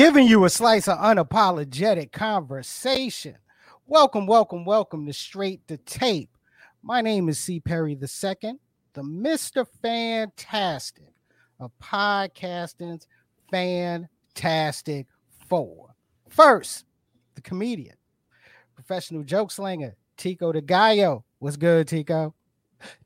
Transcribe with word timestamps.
giving 0.00 0.26
you 0.26 0.46
a 0.46 0.48
slice 0.48 0.88
of 0.88 0.96
unapologetic 0.96 2.10
conversation. 2.10 3.36
Welcome, 3.86 4.26
welcome, 4.26 4.64
welcome 4.64 5.04
to 5.04 5.12
Straight 5.12 5.68
to 5.68 5.76
Tape. 5.76 6.30
My 6.82 7.02
name 7.02 7.28
is 7.28 7.38
C. 7.38 7.60
Perry 7.60 7.92
II, 7.92 8.54
the 8.94 9.02
Mr. 9.02 9.66
Fantastic 9.82 11.12
of 11.58 11.70
podcasting's 11.82 13.06
Fantastic 13.50 15.06
Four. 15.46 15.94
First, 16.30 16.86
the 17.34 17.42
comedian, 17.42 17.96
professional 18.74 19.22
joke 19.22 19.50
slinger, 19.50 19.96
Tico 20.16 20.50
the 20.50 20.62
Gallo. 20.62 21.26
What's 21.40 21.58
good, 21.58 21.88
Tico? 21.88 22.34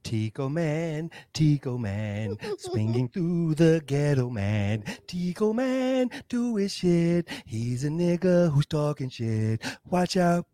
Tico 0.02 0.48
man, 0.48 1.10
Tico 1.32 1.78
man, 1.78 2.36
swinging 2.58 3.08
through 3.08 3.54
the 3.54 3.82
ghetto 3.86 4.30
man. 4.30 4.84
Tico 5.06 5.52
man, 5.52 6.10
do 6.28 6.56
his 6.56 6.74
shit. 6.74 7.28
He's 7.46 7.84
a 7.84 7.88
nigga 7.88 8.52
who's 8.52 8.66
talking 8.66 9.08
shit. 9.08 9.62
Watch 9.90 10.16
out. 10.16 10.46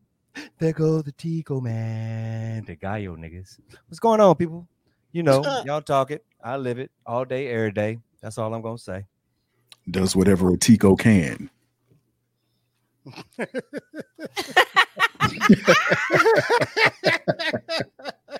There 0.58 0.72
goes 0.72 1.04
the 1.04 1.12
Tico 1.12 1.60
man. 1.60 2.64
The 2.64 2.76
Gallo 2.76 3.16
niggas. 3.16 3.58
What's 3.88 3.98
going 3.98 4.20
on, 4.20 4.34
people? 4.36 4.66
You 5.12 5.22
know, 5.22 5.42
y'all 5.64 5.82
talk 5.82 6.10
it. 6.10 6.24
I 6.42 6.56
live 6.56 6.78
it 6.78 6.91
all 7.04 7.24
day, 7.24 7.48
every 7.48 7.72
day. 7.72 7.98
That's 8.22 8.38
all 8.38 8.54
I'm 8.54 8.62
gonna 8.62 8.78
say. 8.78 9.06
Does 9.91 10.14
whatever 10.14 10.52
a 10.52 10.58
Tico 10.58 10.94
can. 10.96 11.50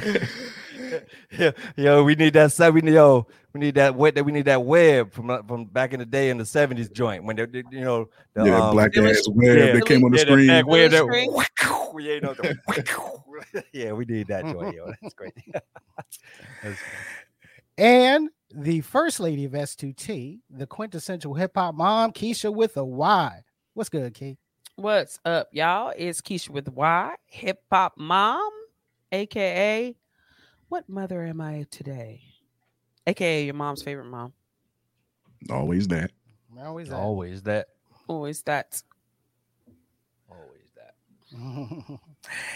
yo, 1.38 1.52
yo, 1.76 2.04
we 2.04 2.14
need 2.14 2.32
that. 2.34 2.52
se- 2.52 2.70
We 2.70 2.80
need 2.80 2.94
yo, 2.94 3.26
we 3.52 3.60
need 3.60 3.74
that. 3.76 3.94
Web. 3.94 4.18
We 4.20 4.32
need 4.32 4.44
that 4.46 4.62
web 4.64 5.12
from 5.12 5.30
uh, 5.30 5.42
from 5.42 5.64
back 5.66 5.92
in 5.92 6.00
the 6.00 6.06
day 6.06 6.30
in 6.30 6.38
the 6.38 6.44
'70s 6.44 6.92
joint 6.92 7.24
when 7.24 7.36
they, 7.36 7.46
they- 7.46 7.62
you 7.70 7.80
know, 7.80 8.08
the, 8.34 8.44
Yeah, 8.46 8.66
um, 8.68 8.72
black 8.74 8.96
ass 8.96 9.26
web 9.28 9.58
yeah, 9.58 9.72
that 9.72 9.86
came 9.86 10.04
on 10.04 10.12
the 10.12 10.18
yeah, 10.18 10.24
that 10.24 10.30
screen. 10.32 10.46
back 10.48 10.66
web 10.66 10.90
that- 10.90 11.06
Billy 11.06 11.24
yeah, 12.06 12.12
you 12.14 12.20
know, 12.20 12.34
the- 12.34 13.64
yeah, 13.72 13.92
we 13.92 14.04
need 14.04 14.26
that 14.28 14.44
joint. 14.44 14.74
Yo, 14.74 14.86
that's 15.02 15.14
great. 15.14 15.32
That's- 16.62 16.78
And 17.78 18.30
the 18.54 18.80
first 18.82 19.20
lady 19.20 19.44
of 19.44 19.52
S2T, 19.52 20.40
the 20.50 20.66
quintessential 20.66 21.34
hip 21.34 21.52
hop 21.54 21.74
mom, 21.74 22.12
Keisha 22.12 22.54
with 22.54 22.76
a 22.76 22.84
Y. 22.84 23.40
What's 23.74 23.88
good, 23.90 24.14
Key? 24.14 24.38
What's 24.76 25.18
up, 25.24 25.48
y'all? 25.52 25.92
It's 25.96 26.20
Keisha 26.20 26.50
with 26.50 26.68
Y, 26.68 27.14
hip 27.26 27.62
hop 27.72 27.94
mom, 27.96 28.50
aka 29.12 29.94
what 30.68 30.88
mother 30.88 31.24
am 31.24 31.40
I 31.40 31.66
today? 31.70 32.22
AKA 33.06 33.44
your 33.44 33.54
mom's 33.54 33.82
favorite 33.82 34.06
mom. 34.06 34.32
Always 35.48 35.86
that. 35.88 36.10
Always 36.58 36.88
that. 36.88 36.96
always 36.96 37.42
that. 37.42 37.68
Always 38.08 38.42
that. 38.42 38.82
Always 40.28 40.70
that. 40.74 41.98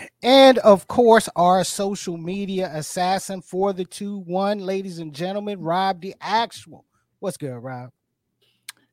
and 0.22 0.58
of 0.58 0.88
course, 0.88 1.28
our 1.36 1.62
social 1.62 2.16
media 2.16 2.70
assassin 2.74 3.42
for 3.42 3.72
the 3.72 3.84
2 3.84 4.18
1, 4.18 4.58
ladies 4.58 4.98
and 4.98 5.14
gentlemen, 5.14 5.60
Rob 5.60 6.00
the 6.00 6.14
Actual. 6.20 6.84
What's 7.20 7.36
good, 7.36 7.58
Rob? 7.58 7.90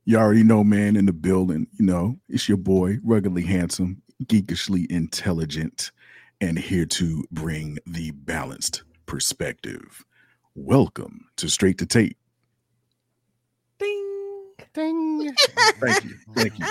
You 0.06 0.18
already 0.18 0.44
know, 0.44 0.64
man, 0.64 0.96
in 0.96 1.06
the 1.06 1.14
building. 1.14 1.68
You 1.80 1.86
know, 1.86 2.20
it's 2.30 2.48
your 2.48 2.58
boy, 2.58 2.98
ruggedly 3.04 3.44
handsome, 3.44 4.02
geekishly 4.26 4.86
intelligent, 4.92 5.92
and 6.42 6.58
here 6.58 6.86
to 6.86 7.24
bring 7.32 7.78
the 7.86 8.12
balanced 8.12 8.84
perspective. 9.06 10.04
Welcome 10.56 11.26
to 11.38 11.50
Straight 11.50 11.78
to 11.80 11.86
Tape. 11.86 12.18
Ding. 13.80 14.54
Ding. 14.74 15.32
Thank 15.80 16.04
you. 16.04 16.16
Thank 16.36 16.60
you. 16.60 16.66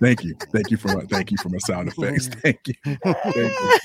Thank 0.00 0.24
you. 0.24 0.34
Thank 0.52 0.70
you 0.70 0.76
for 0.76 0.88
my 0.88 1.02
thank 1.10 1.30
you 1.30 1.36
for 1.38 1.48
my 1.48 1.58
sound 1.58 1.88
effects. 1.88 2.28
Thank 2.28 2.60
you. 2.66 2.74
Thank 2.84 3.36
you. 3.36 3.80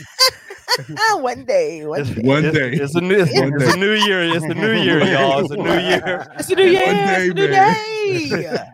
one 1.21 1.45
day. 1.45 1.85
One 1.85 2.01
It's- 2.01 2.15
day. 2.15 2.21
One 2.23 2.45
it's, 2.45 2.57
day. 2.57 2.71
It's 2.71 2.95
a 2.95 3.01
new. 3.01 3.19
It's, 3.19 3.31
it's 3.33 3.73
a 3.73 3.77
new 3.77 3.93
year. 3.93 4.21
It's 4.23 4.45
a 4.45 4.53
new 4.53 4.71
year, 4.73 5.03
y'all. 5.03 5.41
It's 5.41 5.51
a 5.51 5.57
new 5.57 5.77
year. 5.79 6.27
It's 6.39 6.49
a 6.49 6.55
new 6.55 6.63
year. 6.63 6.85
One 6.85 6.95
It's 6.95 7.29
a 7.29 7.33
new 7.33 7.47
man. 7.49 7.75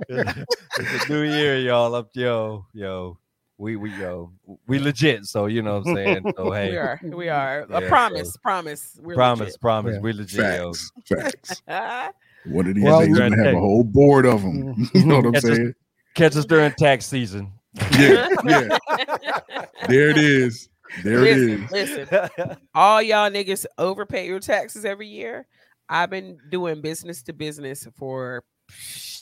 day. 0.07 0.44
it's 0.79 1.06
a 1.06 1.09
new 1.12 1.22
year, 1.24 1.57
y'all. 1.57 1.94
Up, 1.95 2.09
yo, 2.13 2.66
yo. 2.74 3.18
We 3.59 3.75
we 3.75 3.90
yo, 3.91 4.31
we 4.68 4.78
legit. 4.79 5.25
So 5.25 5.47
you 5.47 5.62
know 5.63 5.79
what 5.79 5.88
I'm 5.88 5.95
saying. 5.95 6.34
So 6.38 6.51
hey, 6.51 6.69
we 6.72 6.78
are. 6.78 7.00
We 7.03 7.29
are. 7.29 7.66
Yeah, 7.69 7.78
a 7.79 7.88
promise. 7.88 8.38
Promise. 8.38 9.00
We're 9.01 9.16
promise, 9.16 9.57
promise, 9.57 9.95
Yeah. 9.95 10.01
we 10.01 10.13
legit. 10.13 10.40
Yo. 10.59 10.73
Facts. 10.73 10.91
Facts. 11.07 11.62
legit. 11.68 12.16
One 12.53 12.68
of 12.68 12.75
these 12.75 12.84
Well, 12.84 13.00
days, 13.00 13.09
you're 13.09 13.18
gonna 13.18 13.44
have 13.44 13.56
a 13.56 13.59
whole 13.59 13.84
board 13.84 14.25
of 14.25 14.41
them. 14.44 14.90
You 14.94 15.06
know 15.06 15.18
what 15.18 15.25
I'm 15.25 15.31
That's 15.34 15.45
just- 15.45 15.56
saying? 15.57 15.73
Catch 16.13 16.35
us 16.35 16.45
during 16.45 16.72
tax 16.73 17.06
season. 17.06 17.51
Yeah, 18.00 18.28
yeah. 18.45 18.78
There 19.88 20.09
it 20.09 20.18
is. 20.18 20.68
There 21.03 21.24
it 21.25 21.38
is. 21.38 21.72
listen, 21.72 22.07
listen. 22.12 22.57
all 22.74 23.01
y'all 23.01 23.29
niggas 23.29 23.66
overpay 23.78 24.25
your 24.25 24.39
taxes 24.39 24.84
every 24.85 25.07
year. 25.07 25.45
I've 25.89 26.09
been 26.09 26.38
doing 26.50 26.81
business 26.81 27.22
to 27.24 27.34
business 27.34 27.88
for 27.95 28.44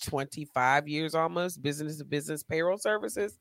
25 0.03 0.87
years 0.87 1.15
almost, 1.15 1.61
business 1.61 1.97
to 1.97 2.05
business 2.05 2.43
payroll 2.43 2.77
services. 2.77 3.37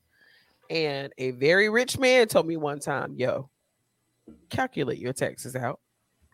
And 0.69 1.13
a 1.17 1.31
very 1.31 1.69
rich 1.69 1.97
man 1.97 2.27
told 2.27 2.47
me 2.47 2.57
one 2.57 2.79
time, 2.79 3.13
yo, 3.15 3.49
calculate 4.49 4.99
your 4.99 5.13
taxes 5.13 5.55
out. 5.55 5.79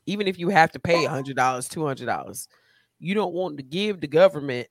Even 0.06 0.28
if 0.28 0.40
you 0.40 0.50
have 0.50 0.72
to 0.72 0.80
pay 0.80 1.06
$100, 1.06 1.36
$200, 1.36 2.48
you 3.00 3.14
don't 3.14 3.34
want 3.34 3.58
to 3.58 3.64
give 3.64 4.02
the 4.02 4.08
government 4.08 4.68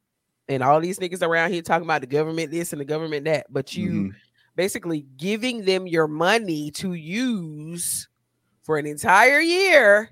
and 0.48 0.62
all 0.62 0.80
these 0.80 0.98
niggas 0.98 1.22
around 1.22 1.52
here 1.52 1.62
talking 1.62 1.84
about 1.86 2.00
the 2.00 2.06
government 2.06 2.50
this 2.50 2.72
and 2.72 2.80
the 2.80 2.84
government 2.84 3.24
that, 3.24 3.46
but 3.50 3.74
you 3.76 4.04
Mhm. 4.04 4.14
basically 4.56 5.02
giving 5.16 5.64
them 5.64 5.86
your 5.86 6.08
money 6.08 6.70
to 6.72 6.94
use 6.94 8.08
for 8.62 8.76
an 8.76 8.86
entire 8.86 9.40
year 9.40 10.10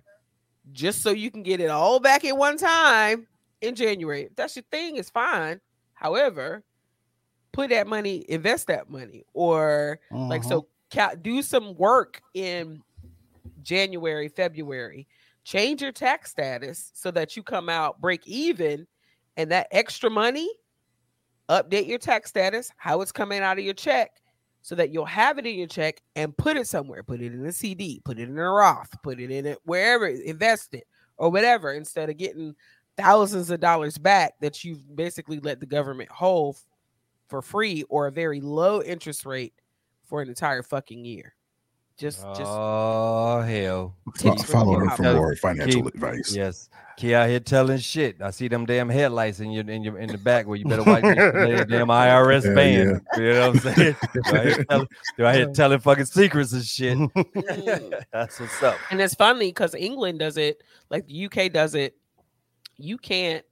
just 0.72 1.02
so 1.02 1.10
you 1.10 1.30
can 1.30 1.42
get 1.42 1.60
it 1.60 1.70
all 1.70 1.98
back 1.98 2.24
at 2.24 2.36
one 2.36 2.56
time 2.56 3.26
in 3.60 3.74
January. 3.74 4.24
If 4.24 4.36
that's 4.36 4.54
your 4.54 4.64
thing, 4.70 4.96
it's 4.96 5.10
fine. 5.10 5.60
However, 5.94 6.62
put 7.52 7.70
that 7.70 7.86
money, 7.86 8.24
invest 8.28 8.66
that 8.68 8.88
money, 8.90 9.24
or 9.34 9.98
like 10.10 10.40
Uh-huh. 10.42 10.48
so 10.48 10.66
ca- 10.92 11.14
do 11.14 11.42
some 11.42 11.74
work 11.76 12.20
in 12.34 12.82
January, 13.62 14.28
February. 14.28 15.06
Change 15.44 15.80
your 15.82 15.92
tax 15.92 16.30
status 16.30 16.90
so 16.94 17.10
that 17.10 17.36
you 17.36 17.42
come 17.42 17.68
out 17.68 18.00
break 18.00 18.26
even 18.26 18.86
and 19.36 19.50
that 19.50 19.66
extra 19.70 20.10
money 20.10 20.48
update 21.48 21.86
your 21.86 21.98
tax 21.98 22.28
status, 22.28 22.70
how 22.76 23.00
it's 23.00 23.12
coming 23.12 23.40
out 23.40 23.58
of 23.58 23.64
your 23.64 23.74
check 23.74 24.10
so 24.60 24.74
that 24.74 24.90
you'll 24.90 25.06
have 25.06 25.38
it 25.38 25.46
in 25.46 25.56
your 25.56 25.66
check 25.66 26.02
and 26.16 26.36
put 26.36 26.56
it 26.58 26.66
somewhere. 26.66 27.02
Put 27.02 27.22
it 27.22 27.32
in 27.32 27.46
a 27.46 27.52
CD, 27.52 28.02
put 28.04 28.18
it 28.18 28.28
in 28.28 28.38
a 28.38 28.50
Roth, 28.50 28.90
put 29.02 29.18
it 29.20 29.30
in 29.30 29.46
it 29.46 29.58
wherever, 29.64 30.06
invest 30.06 30.74
it 30.74 30.86
or 31.16 31.30
whatever 31.30 31.72
instead 31.72 32.10
of 32.10 32.18
getting 32.18 32.54
thousands 32.98 33.48
of 33.50 33.60
dollars 33.60 33.96
back 33.96 34.34
that 34.40 34.62
you've 34.64 34.94
basically 34.94 35.40
let 35.40 35.60
the 35.60 35.66
government 35.66 36.10
hold 36.10 36.58
for 37.28 37.42
free 37.42 37.84
or 37.88 38.06
a 38.06 38.12
very 38.12 38.40
low 38.40 38.82
interest 38.82 39.24
rate 39.26 39.54
for 40.04 40.22
an 40.22 40.28
entire 40.28 40.62
fucking 40.62 41.04
year. 41.04 41.34
Just, 41.98 42.20
just 42.28 42.42
Oh 42.44 43.40
hell, 43.42 43.96
Fo- 44.16 44.30
Tips 44.30 44.44
from 44.44 44.52
Follow 44.52 44.78
hip 44.80 44.90
her 44.90 44.96
for 44.96 45.02
more 45.14 45.36
financial 45.36 45.82
keep- 45.82 45.94
advice. 45.94 46.34
yes. 46.34 46.68
Key 46.96 47.14
out 47.14 47.28
here 47.28 47.38
telling 47.38 47.78
shit. 47.78 48.20
I 48.20 48.30
see 48.30 48.48
them 48.48 48.66
damn 48.66 48.88
headlights 48.88 49.38
in 49.38 49.52
your 49.52 49.68
in 49.70 49.84
your 49.84 49.98
in 49.98 50.08
the 50.10 50.18
back 50.18 50.46
where 50.48 50.56
you 50.56 50.64
better 50.64 50.82
watch 50.82 51.04
your 51.04 51.12
damn 51.64 51.86
IRS 51.88 52.44
Hell 52.44 52.54
band. 52.56 53.00
You 53.16 53.32
know 53.34 53.50
what 53.52 53.66
I'm 53.66 53.74
saying? 53.74 53.96
Do 54.14 54.20
I 54.24 54.42
hear 54.44 54.64
telling, 54.64 54.88
I 55.20 55.34
hear 55.36 55.52
telling 55.52 55.78
fucking 55.78 56.04
secrets 56.06 56.52
and 56.52 56.64
shit? 56.64 56.98
Mm. 56.98 58.02
That's 58.12 58.40
what's 58.40 58.60
up. 58.64 58.76
and 58.90 59.00
it's 59.00 59.14
funny 59.14 59.48
because 59.50 59.76
England 59.76 60.18
does 60.18 60.36
it, 60.38 60.62
like 60.90 61.06
the 61.06 61.26
UK 61.26 61.52
does 61.52 61.76
it. 61.76 61.96
You 62.78 62.98
can't 62.98 63.44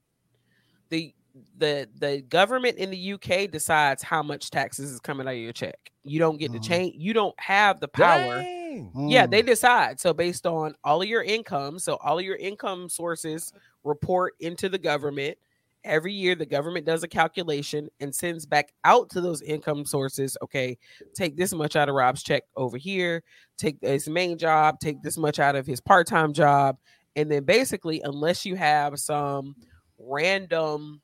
the 1.58 1.88
the 1.98 2.22
government 2.22 2.76
in 2.78 2.90
the 2.90 3.12
UK 3.14 3.50
decides 3.50 4.02
how 4.02 4.22
much 4.22 4.50
taxes 4.50 4.90
is 4.90 5.00
coming 5.00 5.26
out 5.26 5.34
of 5.34 5.38
your 5.38 5.52
check. 5.52 5.78
You 6.04 6.18
don't 6.18 6.38
get 6.38 6.52
to 6.52 6.58
Mhm. 6.58 6.64
change. 6.64 6.94
You 6.96 7.12
don't 7.12 7.38
have 7.40 7.80
the 7.80 7.88
power. 7.88 8.42
Dang. 8.42 9.08
Yeah, 9.08 9.26
Mm. 9.26 9.30
they 9.30 9.42
decide. 9.42 10.00
So 10.00 10.12
based 10.12 10.46
on 10.46 10.74
all 10.84 11.02
of 11.02 11.08
your 11.08 11.22
income, 11.22 11.78
so 11.78 11.96
all 11.96 12.18
of 12.18 12.24
your 12.24 12.36
income 12.36 12.88
sources 12.88 13.52
report 13.84 14.34
into 14.40 14.68
the 14.68 14.78
government. 14.78 15.38
Every 15.84 16.12
year, 16.12 16.34
the 16.34 16.46
government 16.46 16.84
does 16.84 17.02
a 17.04 17.08
calculation 17.08 17.88
and 18.00 18.12
sends 18.14 18.44
back 18.44 18.72
out 18.84 19.08
to 19.10 19.20
those 19.20 19.40
income 19.42 19.84
sources. 19.86 20.36
Okay, 20.42 20.76
take 21.14 21.36
this 21.36 21.52
much 21.54 21.76
out 21.76 21.88
of 21.88 21.94
Rob's 21.94 22.22
check 22.22 22.42
over 22.56 22.76
here. 22.76 23.22
Take 23.56 23.78
his 23.80 24.08
main 24.08 24.36
job. 24.36 24.80
Take 24.80 25.00
this 25.02 25.16
much 25.16 25.38
out 25.38 25.54
of 25.54 25.66
his 25.66 25.80
part-time 25.80 26.32
job, 26.32 26.76
and 27.14 27.30
then 27.30 27.44
basically, 27.44 28.00
unless 28.02 28.44
you 28.44 28.56
have 28.56 28.98
some 28.98 29.54
random 29.98 31.00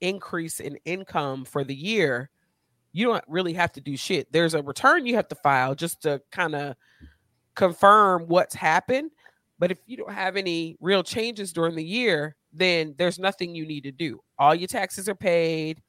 increase 0.00 0.60
in 0.60 0.78
income 0.84 1.44
for 1.44 1.64
the 1.64 1.74
year, 1.74 2.30
you 2.92 3.06
don't 3.06 3.24
really 3.28 3.52
have 3.52 3.72
to 3.72 3.80
do 3.80 3.96
shit. 3.96 4.30
There's 4.32 4.54
a 4.54 4.62
return 4.62 5.06
you 5.06 5.16
have 5.16 5.28
to 5.28 5.34
file 5.34 5.74
just 5.74 6.02
to 6.02 6.20
kind 6.32 6.54
of 6.54 6.76
confirm 7.54 8.26
what's 8.26 8.54
happened. 8.54 9.10
But 9.58 9.70
if 9.70 9.78
you 9.86 9.96
don't 9.96 10.12
have 10.12 10.36
any 10.36 10.76
real 10.80 11.02
changes 11.02 11.52
during 11.52 11.74
the 11.74 11.84
year, 11.84 12.36
then 12.52 12.94
there's 12.98 13.18
nothing 13.18 13.54
you 13.54 13.66
need 13.66 13.84
to 13.84 13.92
do. 13.92 14.20
All 14.38 14.54
your 14.54 14.68
taxes 14.68 15.08
are 15.08 15.14
paid. 15.14 15.82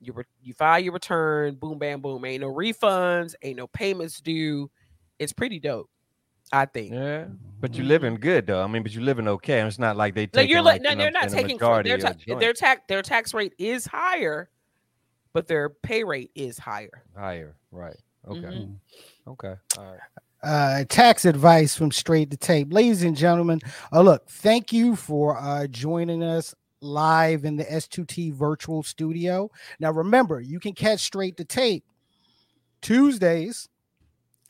You 0.00 0.12
re- 0.12 0.24
you 0.42 0.52
file 0.52 0.80
your 0.80 0.92
return, 0.92 1.54
boom, 1.54 1.78
bam, 1.78 2.00
boom. 2.00 2.24
Ain't 2.24 2.42
no 2.42 2.52
refunds, 2.52 3.34
ain't 3.42 3.56
no 3.56 3.66
payments 3.66 4.20
due. 4.20 4.70
It's 5.18 5.32
pretty 5.32 5.58
dope, 5.58 5.88
I 6.52 6.64
think. 6.66 6.92
Yeah, 6.92 7.26
but 7.60 7.74
you're 7.76 7.86
living 7.86 8.14
good 8.16 8.46
though. 8.46 8.62
I 8.62 8.66
mean, 8.66 8.82
but 8.82 8.92
you're 8.92 9.02
living 9.02 9.26
okay. 9.28 9.60
It's 9.62 9.78
not 9.78 9.96
like 9.96 10.14
they 10.14 10.26
No, 10.32 10.42
take. 10.42 10.50
you're 10.50 10.62
like 10.62 10.80
no, 10.82 10.94
they're 10.94 11.10
not 11.10 11.28
taking 11.28 11.58
from 11.58 11.82
their 11.82 11.98
ta- 11.98 12.12
ta- 12.12 12.38
their 12.38 12.52
tax 12.52 12.82
their 12.88 13.02
tax 13.02 13.34
rate 13.34 13.52
is 13.58 13.84
higher, 13.86 14.48
but 15.32 15.48
their 15.48 15.70
pay 15.70 16.04
rate 16.04 16.30
is 16.34 16.58
higher. 16.58 17.02
higher, 17.16 17.56
right? 17.72 17.96
Okay, 18.28 18.38
Mhm. 18.40 18.76
okay, 19.28 19.54
all 19.78 19.84
right. 19.84 20.00
uh, 20.42 20.84
tax 20.88 21.24
advice 21.24 21.74
from 21.76 21.90
Straight 21.90 22.30
to 22.30 22.36
Tape. 22.36 22.72
Ladies 22.72 23.02
and 23.02 23.16
gentlemen, 23.16 23.60
uh, 23.92 24.00
look, 24.02 24.28
thank 24.28 24.72
you 24.72 24.94
for 24.94 25.36
uh, 25.38 25.66
joining 25.66 26.22
us 26.22 26.54
live 26.80 27.44
in 27.44 27.56
the 27.56 27.64
S2T 27.64 28.30
virtual 28.32 28.82
studio. 28.84 29.50
Now, 29.80 29.90
remember, 29.90 30.40
you 30.40 30.60
can 30.60 30.74
catch 30.74 31.00
Straight 31.00 31.36
to 31.38 31.44
Tape 31.44 31.84
Tuesdays, 32.82 33.68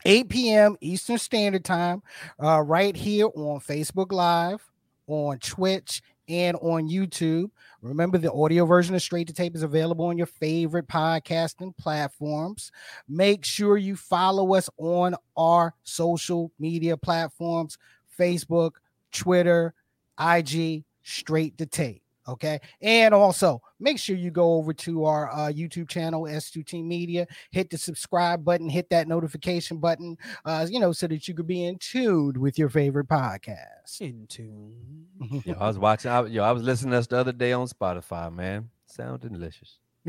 8 0.07 0.29
p.m. 0.29 0.77
Eastern 0.81 1.19
Standard 1.19 1.65
Time, 1.65 2.01
uh, 2.41 2.61
right 2.61 2.95
here 2.95 3.27
on 3.27 3.59
Facebook 3.59 4.13
Live, 4.13 4.63
on 5.09 5.41
Twitch, 5.41 6.01
and 6.29 6.57
on 6.59 6.89
YouTube. 6.89 7.51
Remember, 7.83 8.17
the 8.17 8.33
audio 8.33 8.67
version 8.67 8.95
of 8.95 9.03
Straight 9.03 9.27
to 9.27 9.33
Tape 9.33 9.57
is 9.57 9.65
available 9.65 10.05
on 10.05 10.17
your 10.17 10.29
favorite 10.29 10.87
podcasting 10.87 11.77
platforms. 11.77 12.71
Make 13.09 13.45
sure 13.45 13.77
you 13.77 13.97
follow 13.97 14.55
us 14.55 14.71
on 14.79 15.17
our 15.37 15.75
social 15.83 16.53
media 16.61 16.97
platforms 16.97 17.77
Facebook, 18.17 18.73
Twitter, 19.11 19.75
IG, 20.21 20.85
Straight 21.03 21.59
to 21.59 21.67
Tape. 21.67 22.06
Okay. 22.29 22.59
And 22.83 23.15
also 23.15 23.61
make 23.79 23.99
sure 23.99 24.17
you 24.17 24.31
go 24.31 24.55
over 24.55 24.73
to 24.75 25.05
our 25.05 25.31
uh, 25.31 25.49
YouTube 25.53 25.89
channel, 25.89 26.23
S2T 26.23 26.85
Media, 26.85 27.27
hit 27.51 27.71
the 27.71 27.79
subscribe 27.79 28.45
button, 28.45 28.69
hit 28.69 28.91
that 28.91 29.09
notification 29.09 29.79
button, 29.79 30.17
uh, 30.45 30.67
you 30.69 30.81
know, 30.81 30.93
so 30.93 31.07
that 31.07 31.29
you 31.29 31.35
could 31.35 31.47
be 31.47 31.65
in 31.65 31.79
tune 31.79 32.41
with 32.41 32.59
your 32.59 32.69
favorite 32.69 33.09
podcast. 33.09 34.01
In 34.01 34.27
tune. 34.29 35.07
Yo, 35.45 35.55
I 35.55 35.67
was 35.69 35.79
watching. 35.79 36.11
I, 36.11 36.27
yo, 36.27 36.43
I 36.43 36.53
was 36.53 36.63
listening 36.63 36.93
to 36.93 36.99
us 36.99 37.07
the 37.07 37.17
other 37.17 37.33
day 37.33 37.53
on 37.53 37.67
Spotify. 37.69 38.33
Man, 38.33 38.69
sound 38.87 39.21
delicious. 39.21 39.79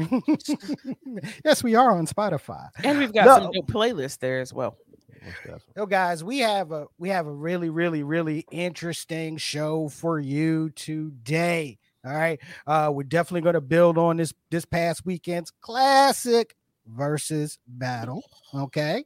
yes, 1.45 1.63
we 1.63 1.75
are 1.75 1.97
on 1.97 2.05
Spotify. 2.07 2.67
And 2.83 2.99
we've 2.99 3.13
got 3.13 3.25
No. 3.25 3.43
some 3.43 3.51
dope 3.51 3.67
playlists 3.67 4.19
there 4.19 4.39
as 4.39 4.53
well. 4.53 4.77
Most 5.23 5.35
definitely. 5.37 5.73
So 5.75 5.85
guys, 5.85 6.23
we 6.23 6.39
have 6.39 6.71
a 6.71 6.85
we 6.97 7.09
have 7.09 7.27
a 7.27 7.31
really 7.31 7.69
really 7.69 8.03
really 8.03 8.45
interesting 8.51 9.37
show 9.37 9.89
for 9.89 10.19
you 10.19 10.69
today. 10.71 11.79
All 12.07 12.13
right. 12.15 12.39
Uh 12.65 12.91
we're 12.93 13.03
definitely 13.03 13.41
going 13.41 13.55
to 13.55 13.61
build 13.61 13.97
on 13.97 14.17
this 14.17 14.33
this 14.49 14.65
past 14.65 15.05
weekend's 15.05 15.51
classic 15.61 16.55
versus 16.87 17.59
battle, 17.67 18.23
okay? 18.53 19.03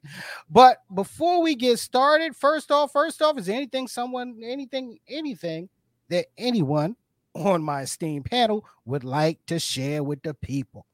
But 0.50 0.78
before 0.94 1.42
we 1.42 1.56
get 1.56 1.80
started, 1.80 2.36
first 2.36 2.70
off, 2.72 2.92
first 2.92 3.22
off 3.22 3.38
is 3.40 3.48
there 3.48 3.56
anything 3.56 3.88
someone 3.88 4.40
anything 4.44 5.00
anything 5.08 5.68
that 6.10 6.28
anyone 6.38 6.96
on 7.34 7.64
my 7.64 7.82
esteemed 7.82 8.26
panel 8.26 8.66
would 8.86 9.04
like 9.04 9.44
to 9.48 9.58
share 9.58 10.04
with 10.04 10.22
the 10.22 10.34
people. 10.34 10.86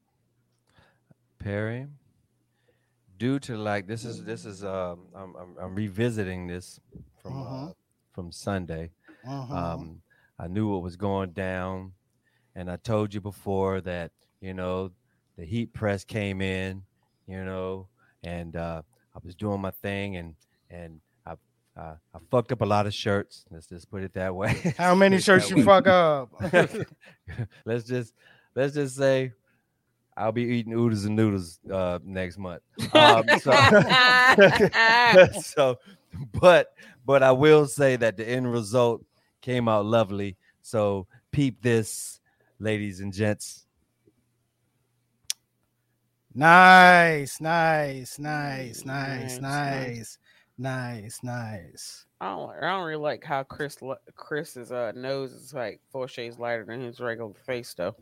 Perry, 1.40 1.86
due 3.18 3.38
to 3.40 3.56
like 3.56 3.86
this 3.86 4.04
is 4.04 4.24
this 4.24 4.44
is 4.44 4.64
um 4.64 5.00
I'm 5.14 5.34
I'm, 5.36 5.56
I'm 5.60 5.74
revisiting 5.74 6.46
this 6.46 6.80
from 7.22 7.32
uh, 7.36 7.44
Mhm. 7.44 7.74
from 8.12 8.32
Sunday. 8.32 8.90
Mhm. 9.26 9.50
Um, 9.50 10.02
I 10.38 10.46
knew 10.48 10.68
what 10.68 10.82
was 10.82 10.96
going 10.96 11.30
down, 11.32 11.92
and 12.58 12.68
I 12.68 12.76
told 12.76 13.14
you 13.14 13.20
before 13.20 13.80
that 13.82 14.10
you 14.40 14.52
know 14.52 14.90
the 15.36 15.44
heat 15.44 15.72
press 15.72 16.04
came 16.04 16.42
in, 16.42 16.82
you 17.28 17.44
know, 17.44 17.86
and 18.24 18.56
uh, 18.56 18.82
I 19.14 19.18
was 19.24 19.36
doing 19.36 19.60
my 19.60 19.70
thing, 19.70 20.16
and 20.16 20.34
and 20.68 21.00
I 21.24 21.34
uh, 21.76 21.94
I 22.12 22.18
fucked 22.30 22.50
up 22.50 22.60
a 22.60 22.66
lot 22.66 22.86
of 22.86 22.92
shirts. 22.92 23.44
Let's 23.50 23.68
just 23.68 23.88
put 23.88 24.02
it 24.02 24.12
that 24.14 24.34
way. 24.34 24.74
How 24.76 24.96
many 24.96 25.20
shirts 25.20 25.48
you 25.50 25.62
fuck 25.62 25.86
up? 25.86 26.30
let's 27.64 27.84
just 27.84 28.12
let's 28.56 28.74
just 28.74 28.96
say 28.96 29.32
I'll 30.16 30.32
be 30.32 30.42
eating 30.42 30.72
oodles 30.72 31.04
and 31.04 31.14
noodles 31.14 31.60
uh, 31.72 32.00
next 32.04 32.38
month. 32.38 32.62
Um, 32.92 33.24
so, 33.40 33.52
so, 35.40 35.78
but 36.40 36.72
but 37.06 37.22
I 37.22 37.30
will 37.30 37.66
say 37.68 37.94
that 37.94 38.16
the 38.16 38.28
end 38.28 38.50
result 38.50 39.04
came 39.42 39.68
out 39.68 39.86
lovely. 39.86 40.36
So 40.60 41.06
peep 41.30 41.62
this, 41.62 42.17
ladies 42.58 43.00
and 43.00 43.12
gents. 43.12 43.66
Nice, 46.34 47.40
nice, 47.40 48.18
nice, 48.18 48.84
nice, 48.84 48.84
Nice, 48.84 49.40
nice, 49.40 50.18
nice, 50.58 51.18
nice. 51.22 52.04
I 52.20 52.30
don't, 52.30 52.50
I 52.62 52.68
don't 52.70 52.84
really 52.84 53.02
like 53.02 53.24
how 53.24 53.42
Chris 53.42 53.76
Chris's 54.14 54.70
uh, 54.70 54.92
nose 54.94 55.32
is 55.32 55.54
like 55.54 55.80
four 55.90 56.06
shades 56.06 56.38
lighter 56.38 56.64
than 56.64 56.80
his 56.82 57.00
regular 57.00 57.32
face 57.46 57.74
though. 57.74 57.94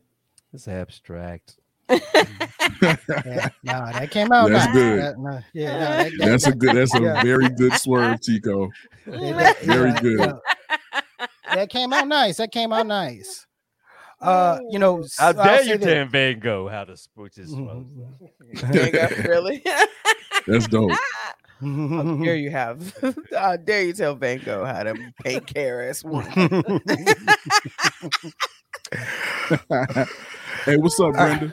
It's 0.53 0.69
abstract. 0.69 1.57
Yeah, 2.83 3.49
no, 3.63 3.87
that 3.93 4.11
came 4.11 4.33
out. 4.33 4.51
That's 4.51 4.67
nice. 4.67 4.75
good. 4.75 4.99
That- 5.01 5.19
no, 5.19 5.41
yeah, 5.55 5.73
no, 5.73 5.81
that, 5.81 6.13
that- 6.19 6.27
That's 6.27 6.47
a 6.49 6.53
good. 6.53 6.77
That's 6.77 6.95
a 6.95 7.01
Yeah. 7.01 7.23
very 7.23 7.49
good 7.49 7.73
swerve, 7.75 8.21
Tico. 8.21 8.69
that- 9.07 9.37
that- 9.37 9.61
Very 9.63 9.93
good. 10.01 10.35
That 11.55 11.71
came 11.71 11.93
out 11.93 12.07
nice. 12.09 12.37
That 12.39 12.51
came 12.53 12.73
out 12.73 12.87
nice. 12.87 13.47
Uh, 14.21 14.59
you 14.71 14.79
know, 14.79 15.05
How 15.19 15.29
I'll 15.29 15.33
dare 15.35 15.63
you 15.63 15.77
this- 15.77 15.87
tell 15.87 16.07
Van 16.07 16.39
Gogh 16.39 16.69
how 16.69 16.85
to 16.85 16.93
spooch 16.93 17.37
his 17.37 17.55
Mhm. 17.55 17.87
Nigga, 18.55 19.29
really? 19.29 19.63
That's 20.47 20.67
dope. 20.69 20.93
How 21.61 22.17
dare 22.23 22.37
you 22.37 22.51
have? 22.51 22.95
How 23.33 23.57
dare 23.57 23.85
you 23.85 23.93
tell 23.93 24.15
Van 24.15 24.39
Gogh 24.45 24.65
how 24.65 24.83
to 24.83 24.95
paint 25.25 25.47
KRS 25.47 26.05
One? 26.05 26.27
hey, 30.65 30.77
what's 30.77 30.99
up, 31.01 31.13
Brenda? 31.13 31.53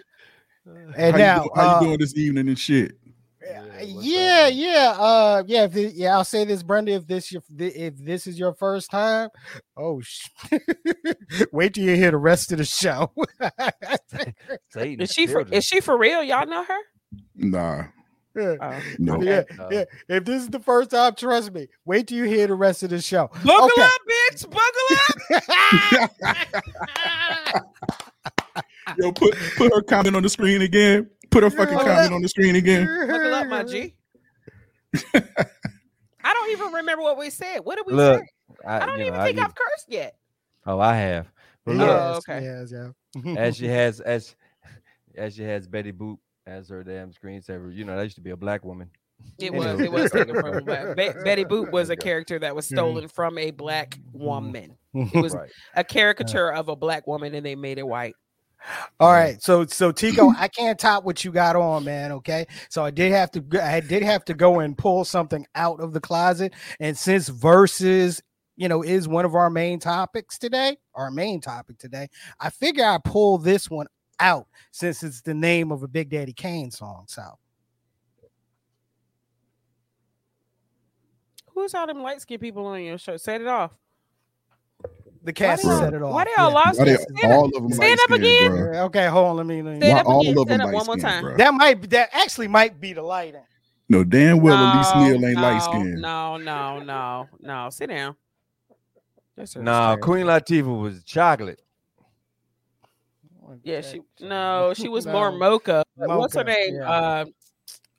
and 0.95 1.11
how 1.13 1.17
now, 1.17 1.43
you, 1.43 1.51
how 1.55 1.61
uh, 1.61 1.79
you 1.81 1.87
doing 1.87 1.99
this 1.99 2.17
evening 2.17 2.47
and 2.47 2.59
shit? 2.59 2.97
Yeah, 3.45 3.81
Yeah, 3.81 4.47
yeah, 4.47 4.95
uh, 4.97 5.43
yeah. 5.45 5.63
If 5.65 5.73
thi- 5.73 5.91
yeah, 5.95 6.13
I'll 6.15 6.23
say 6.23 6.45
this, 6.45 6.63
Brenda. 6.63 6.91
If 6.93 7.07
this 7.07 7.31
your 7.31 7.41
if 7.59 7.97
this 7.97 8.25
is 8.27 8.39
your 8.39 8.53
first 8.53 8.89
time, 8.89 9.29
oh, 9.75 9.99
sh- 10.01 10.27
wait 11.51 11.73
till 11.73 11.83
you 11.83 11.95
hear 11.95 12.11
the 12.11 12.17
rest 12.17 12.51
of 12.51 12.59
the 12.59 12.65
show. 12.65 13.11
Is 14.75 15.11
she 15.11 15.27
for 15.27 15.41
is 15.51 15.65
she 15.65 15.79
for 15.81 15.97
real? 15.97 16.23
Y'all 16.23 16.45
know 16.47 16.63
her? 16.63 16.77
Nah, 17.35 17.83
yeah, 18.35 18.55
Oh. 18.61 18.79
no. 18.97 19.21
yeah, 19.21 19.43
yeah. 19.71 19.83
If 20.07 20.25
this 20.25 20.43
is 20.43 20.49
the 20.49 20.59
first 20.59 20.91
time, 20.91 21.13
trust 21.15 21.51
me. 21.53 21.67
Wait 21.85 22.07
till 22.07 22.17
you 22.17 22.23
hear 22.25 22.47
the 22.47 22.55
rest 22.55 22.81
of 22.83 22.89
the 22.91 23.01
show. 23.01 23.29
Buckle 23.43 23.65
Okay. 23.65 23.81
up, 23.81 24.01
bitch! 24.09 24.49
Buckle 24.49 26.11
up! 27.55 27.63
Yo, 28.97 29.11
put 29.11 29.35
put 29.55 29.73
her 29.73 29.81
comment 29.81 30.15
on 30.15 30.23
the 30.23 30.29
screen 30.29 30.61
again. 30.61 31.09
Put 31.31 31.43
her 31.43 31.49
fucking 31.49 31.77
comment 31.79 32.13
on 32.13 32.21
the 32.21 32.29
screen 32.29 32.55
again. 32.55 32.85
Buckle 33.65 33.81
G. 33.81 33.95
I 36.25 36.33
don't 36.33 36.51
even 36.51 36.71
remember 36.73 37.03
what 37.03 37.17
we 37.17 37.29
said. 37.29 37.59
What 37.59 37.75
did 37.75 37.85
we 37.85 37.93
Look, 37.93 38.19
say? 38.19 38.25
I, 38.65 38.77
I 38.81 38.85
don't 38.85 39.01
even 39.01 39.13
know, 39.13 39.23
think 39.23 39.39
I, 39.39 39.43
I've 39.45 39.55
cursed 39.55 39.85
yet. 39.89 40.15
Oh, 40.65 40.79
I 40.79 40.95
have. 40.95 41.27
But 41.65 41.75
Yes, 41.77 41.89
Oh, 41.89 42.17
okay. 42.29 42.43
yes, 42.43 42.71
yeah. 42.73 43.35
as 43.37 43.57
she 43.57 43.67
has 43.67 43.99
as 43.99 44.35
as 45.15 45.35
she 45.35 45.43
has 45.43 45.67
Betty 45.67 45.91
Boop 45.91 46.17
as 46.47 46.69
her 46.69 46.83
damn 46.83 47.11
screensaver. 47.11 47.73
You 47.75 47.85
know, 47.85 47.95
that 47.95 48.03
used 48.03 48.15
to 48.15 48.21
be 48.21 48.31
a 48.31 48.37
black 48.37 48.63
woman. 48.63 48.89
It 49.37 49.53
was. 49.53 49.79
It 49.79 49.91
was 49.91 50.11
taken 50.11 50.35
from 50.35 50.57
a 50.57 50.61
black. 50.61 50.95
Be- 50.95 51.11
Betty 51.23 51.45
Boop 51.45 51.71
was 51.71 51.89
a 51.89 51.95
character 51.95 52.39
that 52.39 52.55
was 52.55 52.65
Mhm. 52.67 52.75
stolen 52.75 53.07
from 53.07 53.37
a 53.37 53.51
black 53.51 53.97
woman. 54.11 54.77
It 54.93 55.21
was 55.21 55.33
Right. 55.33 55.49
a 55.75 55.83
caricature 55.83 56.51
of 56.53 56.69
a 56.69 56.75
black 56.75 57.07
woman, 57.07 57.33
and 57.33 57.45
they 57.45 57.55
made 57.55 57.77
it 57.79 57.87
white. 57.87 58.15
All 58.99 59.11
right, 59.11 59.41
so 59.41 59.65
so 59.65 59.91
Tico, 59.91 60.29
I 60.37 60.47
can't 60.47 60.79
top 60.79 61.03
what 61.03 61.25
you 61.25 61.31
got 61.31 61.55
on, 61.55 61.83
man. 61.83 62.11
Okay, 62.13 62.45
so 62.69 62.83
I 62.83 62.91
did 62.91 63.11
have 63.11 63.31
to, 63.31 63.41
go- 63.41 63.59
I 63.61 63.79
did 63.79 64.03
have 64.03 64.23
to 64.25 64.33
go 64.33 64.59
and 64.59 64.77
pull 64.77 65.03
something 65.05 65.45
out 65.55 65.79
of 65.79 65.93
the 65.93 65.99
closet, 65.99 66.53
and 66.79 66.97
since 66.97 67.27
verses, 67.27 68.21
you 68.55 68.69
know, 68.69 68.81
is 68.83 69.07
one 69.07 69.25
of 69.25 69.35
our 69.35 69.49
main 69.49 69.79
topics 69.79 70.37
today, 70.37 70.77
our 70.95 71.11
main 71.11 71.41
topic 71.41 71.77
today, 71.77 72.07
I 72.39 72.49
figure 72.49 72.85
I 72.85 72.99
pull 73.03 73.37
this 73.37 73.69
one 73.69 73.87
out 74.19 74.47
since 74.71 75.03
it's 75.03 75.21
the 75.21 75.33
name 75.33 75.71
of 75.71 75.83
a 75.83 75.87
Big 75.87 76.09
Daddy 76.09 76.33
Kane 76.33 76.71
song. 76.71 77.05
So 77.07 77.23
Who's 81.53 81.73
all 81.73 81.87
them 81.87 82.01
light 82.01 82.21
skinned 82.21 82.41
people 82.41 82.65
on 82.65 82.81
your 82.81 82.97
show? 82.97 83.17
Set 83.17 83.41
it 83.41 83.47
off. 83.47 83.71
The 85.23 85.33
cast 85.33 85.63
why 85.63 85.71
Bruh. 85.71 85.79
set 85.79 85.93
it 85.93 86.01
all, 86.01 86.09
off. 86.09 86.13
why 86.15 86.23
they 86.25 86.33
all 86.37 86.49
yeah. 86.49 86.55
lost 86.55 86.79
Why 86.79 86.85
they. 86.85 86.95
Stand 86.97 87.33
all 87.33 87.45
up. 87.47 87.53
of 87.55 87.63
them 87.63 87.71
Stand 87.73 87.99
up 88.03 88.11
again. 88.11 88.51
bruh. 88.51 88.73
Yeah, 88.73 88.83
Okay, 88.83 89.07
hold 89.07 89.27
on. 89.29 89.37
Let 89.37 89.45
me. 89.45 89.61
Let 89.61 89.73
me 89.73 89.79
Stand 89.79 89.93
Why 89.93 89.99
up 90.01 90.07
all 90.07 90.21
again. 90.21 90.31
of 90.31 90.35
them 90.35 90.45
Stand 90.47 90.61
up 90.61 90.71
one 90.73 90.85
more 90.85 90.97
time. 90.97 91.23
bruh? 91.23 91.37
that 91.37 91.53
might 91.53 91.81
be 91.81 91.87
that 91.87 92.09
actually 92.13 92.47
might 92.47 92.79
be 92.79 92.93
the 92.93 93.01
lighting. 93.01 93.41
No, 93.89 94.03
damn 94.03 94.39
well, 94.41 94.75
Elise 94.75 94.87
No, 94.95 95.03
Neal 95.03 95.25
ain't 95.25 95.35
no, 95.35 95.41
light 95.41 95.61
skinned. 95.61 96.01
No, 96.01 96.37
no, 96.37 96.79
no, 96.79 97.27
no. 97.41 97.69
Sit 97.69 97.89
down. 97.89 98.15
That's 99.35 99.53
her 99.55 99.61
Nah. 99.61 99.97
Queen 99.97 100.25
Latifah 100.25 100.81
was 100.81 101.03
chocolate. 101.03 101.59
Yeah, 103.63 103.81
she 103.81 104.01
no, 104.21 104.73
she 104.75 104.87
was 104.87 105.05
more 105.05 105.31
No. 105.31 105.37
mocha. 105.37 105.83
What's 105.95 106.35
her 106.35 106.43
name? 106.43 106.75
yeah. 106.75 106.89
Uh, 106.89 107.25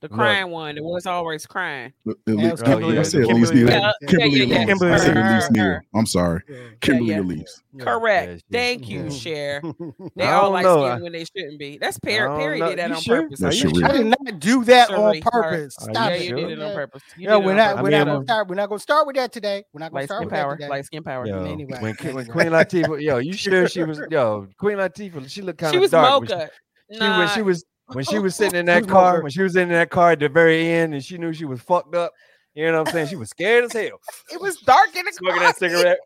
the 0.04 0.14
Look. 0.14 0.18
crying 0.18 0.50
one. 0.50 0.76
It 0.76 0.84
was 0.84 1.06
always 1.06 1.46
crying. 1.46 1.92
At 2.06 2.16
least- 2.26 2.44
it 2.44 2.50
was 2.52 2.62
Kimberly, 2.62 2.82
Kimberly- 2.82 2.98
I 2.98 3.02
said 3.02 3.22
Elise 3.22 3.50
Kimberly- 3.50 3.54
Neal. 3.64 3.68
Yeah, 3.68 3.78
yeah, 4.02 4.08
Kimberly 4.08 4.30
yeah, 4.30 4.44
yeah. 4.44 4.54
Elise. 4.56 4.66
Kimberly 4.66 4.92
I 4.92 4.96
said 4.98 5.16
Her, 5.16 5.22
Elise 5.32 5.44
her, 5.46 5.50
Neal. 5.52 5.64
her. 5.64 5.84
I'm 5.94 6.06
sorry. 6.06 6.42
Yeah. 6.48 6.56
Kimberly 6.80 7.10
yeah. 7.10 7.20
Elise. 7.20 7.62
Correct. 7.80 8.28
Yeah, 8.32 8.38
Thank 8.58 8.88
you, 8.88 9.00
Mhm. 9.04 9.22
Cher. 9.22 9.62
They 10.16 10.26
all 10.26 10.50
like 10.50 10.64
know. 10.64 10.86
skin 10.90 11.02
when 11.02 11.12
they 11.12 11.24
shouldn't 11.24 11.58
be. 11.58 11.78
That's 11.78 11.96
I 11.96 12.06
Perry. 12.06 12.36
Perry 12.38 12.60
did 12.60 12.78
that 12.78 12.92
on 12.92 13.00
sure? 13.00 13.22
purpose. 13.22 13.40
That's 13.40 13.64
Are 13.64 13.68
you 13.68 13.74
Cherie. 13.74 13.84
I 13.84 13.92
did 13.96 14.06
not 14.06 14.40
do 14.40 14.64
that 14.64 14.90
on 14.90 14.96
Sorry, 14.96 15.22
sorry. 15.32 15.42
purpose. 15.42 15.76
Are 15.80 15.84
Stop 15.92 16.10
Yeah, 16.10 16.16
it. 16.16 16.22
you 16.28 16.36
did 16.36 16.50
it 16.50 16.60
on 16.60 16.68
Yeah. 16.68 16.74
purpose. 16.74 17.02
You 17.16 17.24
Yeah, 17.24 17.30
did 17.30 17.34
it 17.42 17.44
we're 17.46 17.50
on 17.52 17.56
not, 17.56 17.68
purpose. 17.76 17.82
we're 17.82 17.90
not 17.90 18.04
gonna 18.06 18.18
um, 18.18 18.24
start. 18.24 18.48
We're 18.48 18.54
not 18.54 18.68
gonna 18.68 18.78
start 18.78 19.06
with 19.06 19.16
that 19.16 19.32
today. 19.32 19.64
We're 19.72 19.80
not 19.80 19.92
gonna 19.92 20.04
start 20.04 20.20
with 20.24 20.30
that 20.30 20.42
power. 20.42 20.58
Light 20.68 20.84
skin 20.84 21.02
power. 21.02 21.24
Anyway, 21.26 21.78
when, 21.80 21.94
Queen- 21.96 22.14
when 22.14 22.24
anyway. 22.24 22.24
Queen 22.32 22.46
Latifah, 22.52 23.00
yo, 23.02 23.16
you 23.18 23.32
sure 23.32 23.66
she 23.68 23.82
was, 23.82 24.00
yo, 24.10 24.46
Queen 24.58 24.76
Latifah, 24.76 25.28
she 25.28 25.42
looked 25.42 25.58
kind 25.58 25.74
of 25.74 25.80
was 25.80 25.90
dark. 25.90 26.20
when 26.20 26.30
mocha. 26.30 26.50
She, 26.92 26.98
Nah, 26.98 27.18
when 27.18 27.28
she 27.30 27.40
was 27.42 27.64
when 27.92 28.04
she 28.04 28.18
was 28.18 28.34
sitting 28.34 28.58
in 28.58 28.66
that 28.66 28.88
car, 28.88 29.22
when 29.22 29.30
she 29.30 29.42
was 29.42 29.56
in 29.56 29.68
that 29.70 29.90
car 29.90 30.12
at 30.12 30.20
the 30.20 30.28
very 30.28 30.66
end, 30.68 30.94
and 30.94 31.04
she 31.04 31.18
knew 31.18 31.32
she 31.32 31.44
was 31.44 31.60
fucked 31.60 31.94
up. 31.94 32.12
You 32.54 32.70
know 32.70 32.78
what 32.80 32.88
I'm 32.88 32.92
saying? 32.92 33.08
She 33.08 33.16
was 33.16 33.30
scared 33.30 33.64
as 33.64 33.72
hell. 33.72 34.00
it 34.32 34.40
was 34.40 34.56
dark 34.58 34.94
in 34.94 35.04
the 35.04 35.12
Smoking 35.12 35.38
car. 35.38 35.46
that 35.48 35.56
cigarette. 35.58 35.98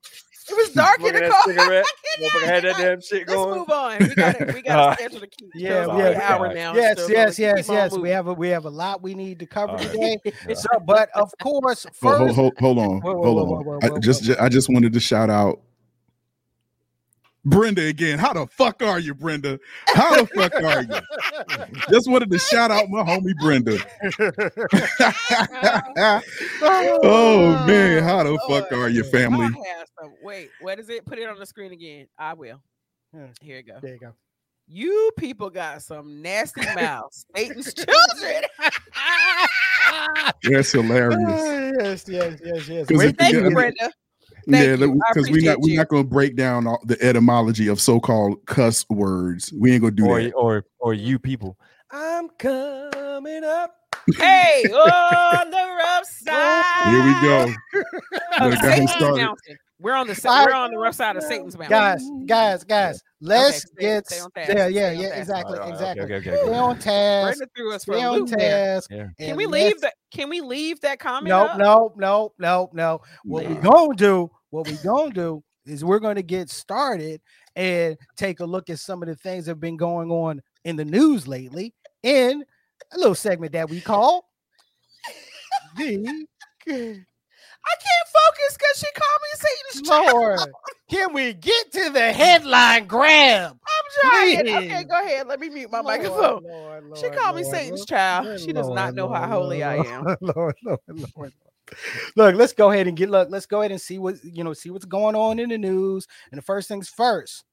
It 0.50 0.56
was 0.56 0.70
dark 0.70 0.98
in 1.00 1.12
the 1.12 1.20
that 1.20 1.30
car. 1.30 1.42
cigarette. 1.44 1.84
I 1.84 2.16
cannot, 2.16 2.32
Motherfucker 2.32 2.46
had 2.46 2.64
that 2.64 2.76
damn 2.78 3.00
shit 3.02 3.28
Let's 3.28 3.34
going. 3.34 3.58
move 3.58 3.68
on. 3.70 3.98
We 4.00 4.14
got 4.14 4.38
to 4.38 4.52
we 4.54 4.62
got 4.62 4.78
Uh, 4.78 4.88
to 4.88 4.94
schedule 4.94 5.20
the 5.20 5.26
key. 5.26 5.50
Yeah, 5.54 5.68
It's 5.82 5.86
yeah, 5.88 5.92
only 5.92 6.04
an 6.14 6.20
hour 6.22 6.54
now. 6.54 6.74
Yes, 6.74 6.96
so 7.00 7.08
yes, 7.08 7.36
keep 7.36 7.42
yes, 7.42 7.68
on 7.68 7.74
yes. 7.76 7.98
We 7.98 8.08
have 8.08 8.28
a 8.28 8.32
we 8.32 8.48
have 8.48 8.64
a 8.64 8.70
lot 8.70 9.02
we 9.02 9.12
need 9.14 9.38
to 9.40 9.46
cover 9.46 9.72
All 9.72 9.76
right. 9.76 9.90
today. 9.90 10.18
Yeah. 10.24 10.54
So, 10.54 10.68
but 10.86 11.10
of 11.14 11.30
course, 11.42 11.84
Hold, 12.00 12.16
hold, 12.16 12.28
first, 12.28 12.36
hold, 12.36 12.54
hold 12.58 12.78
on. 12.78 13.00
Whoa, 13.02 13.12
whoa, 13.14 13.22
hold 13.24 13.38
on. 13.40 13.48
whoa, 13.66 13.78
whoa, 13.82 13.96
I 13.96 13.98
just. 13.98 14.30
I 14.40 14.48
just 14.48 14.70
wanted 14.70 14.94
to 14.94 15.00
shout 15.00 15.28
out 15.28 15.60
Brenda 17.44 17.86
again. 17.86 18.18
How 18.18 18.32
the 18.32 18.46
fuck 18.46 18.82
are 18.82 18.98
you, 18.98 19.14
Brenda? 19.14 19.58
How 19.86 20.22
the 20.22 20.26
fuck 20.26 20.54
are 20.62 20.82
you? 20.82 21.70
Just 21.90 22.10
wanted 22.10 22.30
to 22.30 22.38
shout 22.38 22.70
out 22.70 22.88
my 22.90 23.02
homie 23.02 23.34
Brenda. 23.40 23.78
oh 26.62 27.64
man, 27.66 27.98
oh, 27.98 28.02
how 28.06 28.22
the 28.24 28.38
fuck 28.48 28.72
are 28.72 28.88
you, 28.88 29.04
family? 29.04 29.46
I 29.46 29.78
have 29.78 29.88
some- 30.00 30.14
Wait, 30.22 30.50
what 30.60 30.78
is 30.78 30.88
it? 30.88 31.04
Put 31.06 31.18
it 31.18 31.28
on 31.28 31.38
the 31.38 31.46
screen 31.46 31.72
again. 31.72 32.06
I 32.18 32.34
will. 32.34 32.60
Hmm. 33.14 33.26
Here 33.40 33.58
you 33.58 33.62
go. 33.62 33.78
there 33.80 33.94
you 33.94 34.00
go. 34.00 34.12
You 34.66 35.10
people 35.16 35.48
got 35.48 35.80
some 35.82 36.20
nasty 36.20 36.60
mouths. 36.76 37.24
Satan's 37.34 37.72
children. 37.72 38.42
That's 40.42 40.72
hilarious. 40.72 41.20
yes, 41.80 42.04
yes, 42.08 42.40
yes, 42.44 42.68
yes. 42.68 42.86
'Cause 42.88 42.98
Wait, 42.98 43.10
if- 43.10 43.16
Thank 43.16 43.34
you, 43.34 43.42
mean- 43.44 43.54
Brenda. 43.54 43.90
Yeah, 44.50 44.76
Thank 44.76 44.80
you. 44.80 45.00
I 45.06 45.12
because 45.12 45.30
we're 45.30 45.42
not 45.42 45.60
we're 45.60 45.76
not 45.76 45.88
gonna 45.88 46.04
break 46.04 46.34
down 46.36 46.66
all 46.66 46.80
the 46.84 47.00
etymology 47.02 47.68
of 47.68 47.80
so-called 47.80 48.44
cuss 48.46 48.84
words. 48.88 49.52
We 49.52 49.72
ain't 49.72 49.82
gonna 49.82 49.90
do 49.92 50.06
or, 50.06 50.22
that. 50.22 50.32
or 50.32 50.64
or 50.78 50.94
you 50.94 51.18
people. 51.18 51.58
I'm 51.90 52.28
coming 52.30 53.44
up. 53.44 53.74
Hey, 54.16 54.62
on 54.72 55.50
the 55.50 55.56
rough 55.56 56.04
side. 56.06 56.88
Here 56.88 57.04
we 57.04 57.12
go. 57.20 57.42
of 57.44 57.52
Better 58.38 58.50
go 58.62 58.68
ahead 58.68 58.78
and 58.78 58.88
Satan's 58.88 58.90
start 58.92 59.18
it. 59.18 59.22
mountain. 59.22 59.56
We're 59.80 59.94
on 59.94 60.06
the 60.06 60.14
sa- 60.14 60.30
I- 60.30 60.44
we're 60.46 60.54
on 60.54 60.70
the 60.70 60.78
rough 60.78 60.94
side 60.94 61.16
of 61.16 61.22
Satan's 61.24 61.58
mountain. 61.58 61.70
guys, 61.78 62.02
guys, 62.26 62.64
guys. 62.64 63.02
Let's 63.20 63.58
stay- 63.58 63.68
get 63.80 64.06
stay 64.06 64.20
on 64.20 64.30
task, 64.30 64.50
yeah, 64.54 64.66
yeah, 64.68 64.90
yeah, 64.92 65.08
exactly, 65.08 65.58
oh, 65.58 65.62
All 65.62 65.66
right, 65.70 65.74
exactly. 65.74 66.04
Okay, 66.04 66.14
okay, 66.16 66.30
okay, 66.30 66.42
Stay 66.46 66.54
on 66.58 66.78
task. 66.78 67.38
Brenda 67.38 67.52
threw 67.54 67.72
us 67.74 67.84
for 67.84 67.94
Stay 67.94 68.04
on 68.04 68.26
task. 68.26 68.90
Yeah. 68.90 69.06
Can 69.18 69.36
we 69.36 69.46
leave 69.46 69.78
that? 69.82 69.94
Can 70.10 70.30
we 70.30 70.40
leave 70.40 70.80
that 70.80 70.98
comment? 71.00 71.28
No, 71.28 71.44
up? 71.46 71.58
no, 71.58 71.92
no, 71.96 72.32
no, 72.38 72.70
no. 72.72 73.02
What 73.24 73.46
we 73.46 73.54
Man. 73.54 73.62
gonna 73.62 73.94
do? 73.94 74.30
What 74.50 74.66
we're 74.66 74.82
gonna 74.82 75.12
do 75.12 75.42
is 75.66 75.84
we're 75.84 75.98
gonna 75.98 76.22
get 76.22 76.50
started 76.50 77.20
and 77.56 77.96
take 78.16 78.40
a 78.40 78.44
look 78.44 78.70
at 78.70 78.78
some 78.78 79.02
of 79.02 79.08
the 79.08 79.16
things 79.16 79.44
that 79.44 79.52
have 79.52 79.60
been 79.60 79.76
going 79.76 80.10
on 80.10 80.40
in 80.64 80.76
the 80.76 80.84
news 80.84 81.28
lately 81.28 81.74
in 82.02 82.44
a 82.92 82.98
little 82.98 83.14
segment 83.14 83.52
that 83.52 83.68
we 83.68 83.80
call 83.80 84.24
the 85.76 86.26
I 86.66 87.74
can't 87.80 88.08
focus 88.08 88.56
because 88.56 88.78
she 88.78 88.86
called 88.94 89.20
me 89.22 89.28
Satan's 89.34 89.88
child. 89.88 90.48
Can 90.90 91.12
we 91.12 91.34
get 91.34 91.72
to 91.72 91.90
the 91.90 92.12
headline 92.12 92.86
grab? 92.86 93.52
I'm 93.52 94.10
trying. 94.10 94.44
Please. 94.44 94.72
Okay, 94.72 94.84
go 94.84 95.00
ahead. 95.04 95.26
Let 95.26 95.40
me 95.40 95.48
mute 95.50 95.70
my 95.70 95.80
Lord, 95.80 96.00
microphone. 96.00 96.42
Lord, 96.44 96.84
She 96.96 97.06
Lord, 97.06 97.18
called 97.18 97.36
me 97.36 97.44
Satan's 97.44 97.80
Lord. 97.80 97.88
child. 97.88 98.40
She 98.40 98.52
does 98.52 98.66
Lord, 98.66 98.76
not 98.76 98.94
know 98.94 99.08
how 99.08 99.20
Lord, 99.20 99.30
holy 99.30 99.62
I 99.62 99.76
am. 99.76 100.04
Lord, 100.20 100.56
Lord, 100.62 100.80
Lord, 100.88 101.12
Lord. 101.14 101.32
Look, 102.16 102.34
let's 102.34 102.52
go 102.52 102.70
ahead 102.70 102.86
and 102.86 102.96
get 102.96 103.10
look. 103.10 103.28
Let's 103.30 103.46
go 103.46 103.60
ahead 103.60 103.70
and 103.70 103.80
see 103.80 103.98
what 103.98 104.16
you 104.24 104.44
know, 104.44 104.52
see 104.52 104.70
what's 104.70 104.84
going 104.84 105.14
on 105.14 105.38
in 105.38 105.48
the 105.48 105.58
news. 105.58 106.06
And 106.30 106.38
the 106.38 106.42
first 106.42 106.68
things 106.68 106.88
first. 106.88 107.44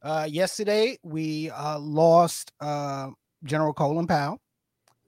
Uh, 0.00 0.26
yesterday 0.30 0.96
we 1.02 1.50
uh, 1.50 1.78
lost 1.78 2.52
uh, 2.60 3.08
General 3.44 3.72
Colin 3.72 4.06
Powell, 4.06 4.40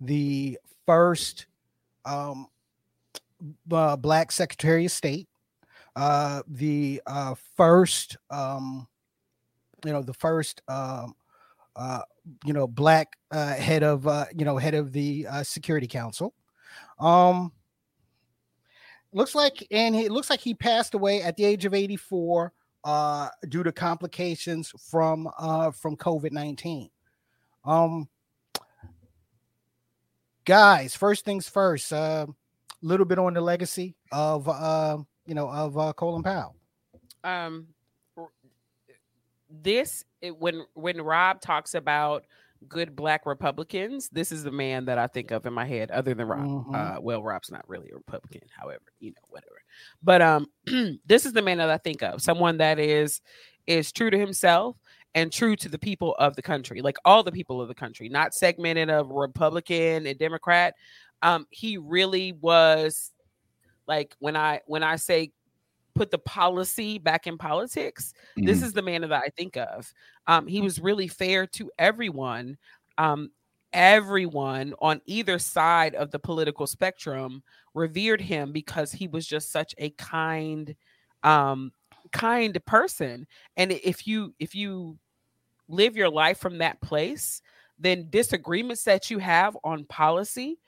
the 0.00 0.58
first 0.84 1.46
um, 2.04 2.48
uh, 3.70 3.96
black 3.96 4.32
Secretary 4.32 4.86
of 4.86 4.92
State, 4.92 5.28
uh, 5.94 6.42
the 6.48 7.00
uh, 7.06 7.34
first, 7.56 8.16
um, 8.30 8.88
you 9.84 9.92
know, 9.92 10.02
the 10.02 10.14
first, 10.14 10.60
um, 10.68 11.14
you 12.44 12.52
know, 12.52 12.66
black 12.66 13.16
head 13.32 13.84
of, 13.84 14.04
you 14.36 14.44
know, 14.44 14.58
head 14.58 14.74
of 14.74 14.92
the 14.92 15.26
Security 15.44 15.86
Council. 15.86 16.34
Um, 17.00 17.52
looks 19.12 19.34
like, 19.34 19.66
and 19.70 19.96
it 19.96 20.12
looks 20.12 20.30
like 20.30 20.40
he 20.40 20.54
passed 20.54 20.94
away 20.94 21.22
at 21.22 21.36
the 21.36 21.44
age 21.44 21.64
of 21.64 21.74
84 21.74 22.52
uh, 22.84 23.28
due 23.48 23.62
to 23.62 23.72
complications 23.72 24.72
from 24.90 25.28
uh, 25.38 25.70
from 25.70 25.96
COVID 25.96 26.32
19. 26.32 26.90
Um, 27.64 28.08
guys, 30.44 30.96
first 30.96 31.24
things 31.24 31.48
first. 31.48 31.92
A 31.92 32.26
little 32.82 33.06
bit 33.06 33.18
on 33.18 33.34
the 33.34 33.40
legacy 33.40 33.96
of 34.12 34.48
uh, 34.48 34.98
you 35.26 35.34
know 35.34 35.50
of 35.50 35.78
uh, 35.78 35.92
Colin 35.94 36.22
Powell. 36.22 36.56
um 37.24 37.66
this 39.50 40.04
it, 40.22 40.36
when 40.36 40.64
when 40.74 41.00
rob 41.00 41.40
talks 41.40 41.74
about 41.74 42.24
good 42.68 42.94
black 42.94 43.24
republicans 43.24 44.08
this 44.10 44.30
is 44.30 44.44
the 44.44 44.50
man 44.50 44.84
that 44.84 44.98
i 44.98 45.06
think 45.06 45.30
of 45.30 45.46
in 45.46 45.52
my 45.52 45.64
head 45.64 45.90
other 45.90 46.12
than 46.14 46.26
rob 46.28 46.40
Mhm. 46.40 46.74
uh 46.96 47.00
well 47.00 47.22
rob's 47.22 47.50
not 47.50 47.66
really 47.68 47.88
a 47.90 47.96
republican 47.96 48.42
however 48.50 48.84
you 49.00 49.10
know 49.10 49.22
whatever 49.28 49.62
but 50.02 50.20
um 50.20 50.46
this 51.06 51.24
is 51.24 51.32
the 51.32 51.40
man 51.42 51.58
that 51.58 51.70
i 51.70 51.78
think 51.78 52.02
of 52.02 52.20
someone 52.20 52.58
that 52.58 52.78
is 52.78 53.22
is 53.66 53.90
true 53.92 54.10
to 54.10 54.18
himself 54.18 54.76
and 55.14 55.32
true 55.32 55.56
to 55.56 55.68
the 55.68 55.78
people 55.78 56.14
of 56.18 56.36
the 56.36 56.42
country 56.42 56.82
like 56.82 56.96
all 57.04 57.22
the 57.22 57.32
people 57.32 57.60
of 57.62 57.68
the 57.68 57.74
country 57.74 58.08
not 58.08 58.34
segmented 58.34 58.90
of 58.90 59.08
republican 59.10 60.06
and 60.06 60.18
democrat 60.18 60.74
um 61.22 61.46
he 61.50 61.78
really 61.78 62.32
was 62.32 63.10
like 63.88 64.14
when 64.18 64.36
i 64.36 64.60
when 64.66 64.82
i 64.82 64.96
say 64.96 65.32
put 66.00 66.10
the 66.10 66.18
policy 66.18 66.98
back 66.98 67.26
in 67.26 67.38
politics 67.38 68.14
this 68.44 68.62
Mhm. 68.62 68.66
is 68.66 68.72
the 68.72 68.82
man 68.82 69.02
that 69.02 69.12
I 69.12 69.28
think 69.36 69.56
of. 69.56 69.92
Um, 70.26 70.46
he 70.46 70.60
was 70.62 70.80
really 70.80 71.08
fair 71.08 71.46
to 71.48 71.70
everyone. 71.78 72.56
Um, 72.98 73.30
everyone 73.72 74.74
on 74.80 75.00
either 75.06 75.38
side 75.38 75.94
of 75.94 76.10
the 76.10 76.18
political 76.18 76.66
spectrum 76.66 77.42
revered 77.74 78.20
him 78.20 78.52
because 78.52 78.92
he 78.92 79.08
was 79.08 79.26
just 79.26 79.52
such 79.52 79.74
a 79.78 79.90
kind, 79.90 80.74
um, 81.22 81.72
kind 82.12 82.58
person. 82.66 83.26
And 83.56 83.72
if 83.72 84.06
you 84.06 84.34
if 84.38 84.54
you 84.54 84.98
live 85.68 85.96
your 85.96 86.10
life 86.10 86.38
from 86.38 86.58
that 86.58 86.80
place, 86.82 87.42
then 87.78 88.10
disagreements 88.10 88.84
that 88.84 89.10
you 89.10 89.18
have 89.18 89.56
on 89.64 89.84
policy 89.86 90.58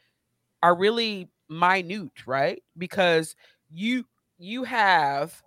are 0.62 0.76
really 0.76 1.30
minute, 1.48 2.26
right? 2.26 2.62
Because 2.78 3.36
you 3.70 4.04
you 4.42 4.64
have 4.64 5.40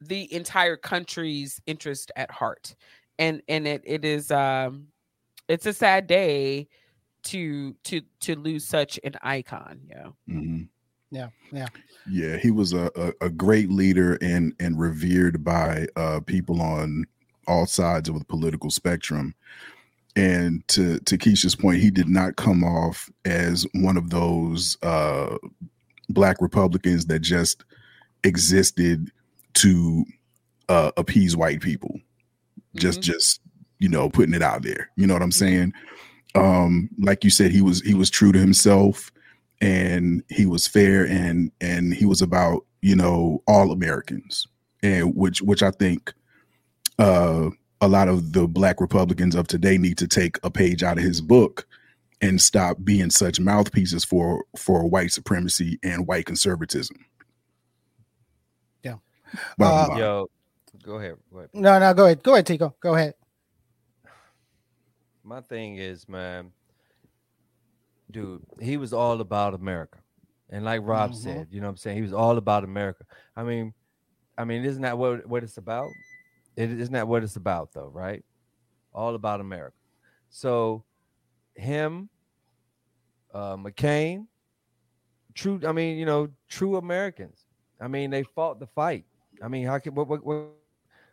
the 0.00 0.32
entire 0.32 0.76
country's 0.76 1.60
interest 1.66 2.10
at 2.16 2.30
heart 2.30 2.74
and 3.18 3.42
and 3.48 3.66
it 3.66 3.82
it 3.84 4.04
is 4.04 4.30
um 4.30 4.86
it's 5.48 5.66
a 5.66 5.72
sad 5.72 6.06
day 6.06 6.66
to 7.22 7.74
to 7.84 8.00
to 8.20 8.34
lose 8.36 8.64
such 8.64 8.98
an 9.04 9.14
icon 9.22 9.80
yeah 9.88 10.08
Mhm. 10.28 10.68
Yeah, 11.10 11.28
yeah. 11.52 11.68
Yeah, 12.10 12.36
he 12.36 12.50
was 12.50 12.72
a, 12.72 12.90
a, 12.96 13.26
a 13.26 13.30
great 13.30 13.70
leader 13.70 14.18
and 14.20 14.52
and 14.58 14.78
revered 14.78 15.44
by 15.44 15.86
uh, 15.94 16.20
people 16.20 16.60
on 16.60 17.06
all 17.46 17.66
sides 17.66 18.08
of 18.08 18.18
the 18.18 18.24
political 18.24 18.70
spectrum. 18.70 19.34
And 20.16 20.66
to 20.68 20.98
to 21.00 21.16
Keisha's 21.16 21.54
point, 21.54 21.80
he 21.80 21.90
did 21.90 22.08
not 22.08 22.36
come 22.36 22.64
off 22.64 23.08
as 23.24 23.66
one 23.74 23.96
of 23.96 24.10
those 24.10 24.76
uh, 24.82 25.36
black 26.08 26.40
Republicans 26.40 27.06
that 27.06 27.20
just 27.20 27.64
existed 28.26 29.10
to 29.54 30.04
uh, 30.68 30.90
appease 30.96 31.36
white 31.36 31.60
people. 31.60 32.00
Just 32.74 33.00
Mhm. 33.00 33.04
just 33.04 33.40
you 33.78 33.88
know 33.88 34.10
putting 34.10 34.34
it 34.34 34.42
out 34.42 34.62
there. 34.62 34.90
You 34.96 35.06
know 35.06 35.14
what 35.14 35.22
I'm 35.22 35.32
saying? 35.32 35.72
Um, 36.34 36.90
like 36.98 37.24
you 37.24 37.30
said, 37.30 37.50
he 37.52 37.62
was 37.62 37.80
he 37.82 37.94
was 37.94 38.10
true 38.10 38.32
to 38.32 38.38
himself 38.38 39.10
and 39.62 40.22
he 40.28 40.44
was 40.44 40.66
fair 40.66 41.06
and 41.06 41.50
and 41.60 41.94
he 41.94 42.04
was 42.04 42.20
about 42.20 42.66
you 42.82 42.94
know 42.94 43.42
all 43.46 43.72
Americans 43.72 44.46
and 44.82 45.14
which 45.16 45.40
which 45.40 45.62
I 45.62 45.70
think 45.70 46.12
uh 46.98 47.48
a 47.80 47.88
lot 47.88 48.08
of 48.08 48.32
the 48.32 48.46
black 48.48 48.80
Republicans 48.80 49.34
of 49.34 49.46
today 49.46 49.78
need 49.78 49.98
to 49.98 50.08
take 50.08 50.38
a 50.42 50.50
page 50.50 50.82
out 50.82 50.98
of 50.98 51.04
his 51.04 51.20
book 51.22 51.66
and 52.22 52.40
stop 52.40 52.78
being 52.84 53.10
such 53.10 53.38
mouthpieces 53.40 54.04
for 54.04 54.44
for 54.58 54.86
white 54.88 55.12
supremacy 55.12 55.78
and 55.82 56.06
white 56.06 56.26
conservatism. 56.26 56.96
Yeah. 59.58 59.66
Uh. 59.66 59.96
Yo, 59.96 60.26
go 60.82 60.94
ahead. 60.96 61.16
Go 61.32 61.38
ahead. 61.38 61.50
No, 61.54 61.78
no, 61.78 61.94
go 61.94 62.04
ahead. 62.06 62.22
Go 62.22 62.34
ahead, 62.34 62.46
Tico. 62.46 62.74
Go 62.80 62.94
ahead. 62.94 63.14
My 65.24 65.40
thing 65.40 65.76
is, 65.76 66.08
man, 66.08 66.52
dude, 68.10 68.42
he 68.60 68.76
was 68.76 68.92
all 68.92 69.20
about 69.20 69.54
America. 69.54 69.98
And 70.50 70.64
like 70.64 70.82
Rob 70.84 71.10
Mhm. 71.10 71.16
said, 71.16 71.48
you 71.50 71.60
know 71.60 71.66
what 71.66 71.70
I'm 71.72 71.76
saying? 71.78 71.96
He 71.96 72.02
was 72.02 72.12
all 72.12 72.36
about 72.36 72.62
America. 72.62 73.04
I 73.34 73.42
mean, 73.42 73.74
I 74.38 74.44
mean, 74.44 74.64
isn't 74.64 74.82
that 74.82 74.96
what, 74.96 75.26
what 75.26 75.42
it's 75.42 75.56
about? 75.56 75.88
It 76.54 76.70
isn't 76.70 76.92
that 76.92 77.08
what 77.08 77.24
it's 77.24 77.36
about 77.36 77.72
though, 77.72 77.88
right? 77.88 78.24
All 78.94 79.14
about 79.14 79.40
America. 79.40 79.76
So 80.30 80.84
him, 81.54 82.08
uh 83.34 83.56
McCain, 83.56 84.26
true, 85.34 85.60
I 85.66 85.72
mean, 85.72 85.98
you 85.98 86.06
know, 86.06 86.28
true 86.48 86.76
Americans. 86.76 87.46
I 87.80 87.88
mean, 87.88 88.10
they 88.10 88.22
fought 88.22 88.60
the 88.60 88.66
fight. 88.68 89.04
I 89.42 89.48
mean, 89.48 89.66
how 89.66 89.78
can 89.78 89.94
what 89.94 90.08
what 90.08 90.24
what, 90.24 90.46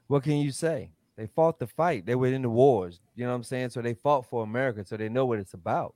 what 0.08 0.24
can 0.24 0.38
you 0.38 0.52
say? 0.52 0.92
They 1.16 1.28
fought 1.28 1.60
the 1.60 1.68
fight. 1.68 2.06
They 2.06 2.16
were 2.16 2.28
in 2.28 2.42
the 2.42 2.50
wars. 2.50 3.00
You 3.16 3.26
know 3.26 3.32
what 3.32 3.36
I'm 3.38 3.44
saying? 3.44 3.70
So 3.70 3.82
they 3.82 3.94
fought 3.94 4.26
for 4.26 4.44
America. 4.44 4.84
So 4.86 4.98
they 4.98 5.10
know 5.10 5.26
what 5.26 5.40
it's 5.40 5.54
about. 5.54 5.96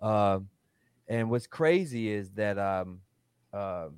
Um, 0.00 0.48
and 1.08 1.30
what's 1.30 1.46
crazy 1.46 2.10
is 2.10 2.30
that 2.32 2.58
um, 2.58 3.00
uh, 3.52 3.88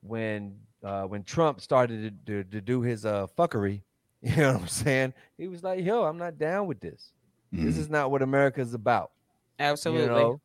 when 0.00 0.58
uh, 0.82 1.04
when 1.04 1.22
Trump 1.22 1.60
started 1.60 2.24
to, 2.26 2.42
to, 2.44 2.50
to 2.50 2.60
do 2.60 2.80
his 2.82 3.04
uh, 3.06 3.26
fuckery, 3.38 3.82
you 4.22 4.36
know 4.36 4.54
what 4.54 4.62
I'm 4.62 4.68
saying? 4.68 5.14
He 5.36 5.48
was 5.48 5.62
like, 5.62 5.84
"Yo, 5.84 6.04
I'm 6.04 6.18
not 6.18 6.38
down 6.38 6.66
with 6.66 6.80
this. 6.80 7.12
This 7.62 7.76
Mhm. 7.76 7.78
is 7.78 7.90
not 7.90 8.10
what 8.10 8.22
America's 8.22 8.74
about." 8.74 9.12
Absolutely. 9.58 10.02
You 10.04 10.08
know, 10.08 10.40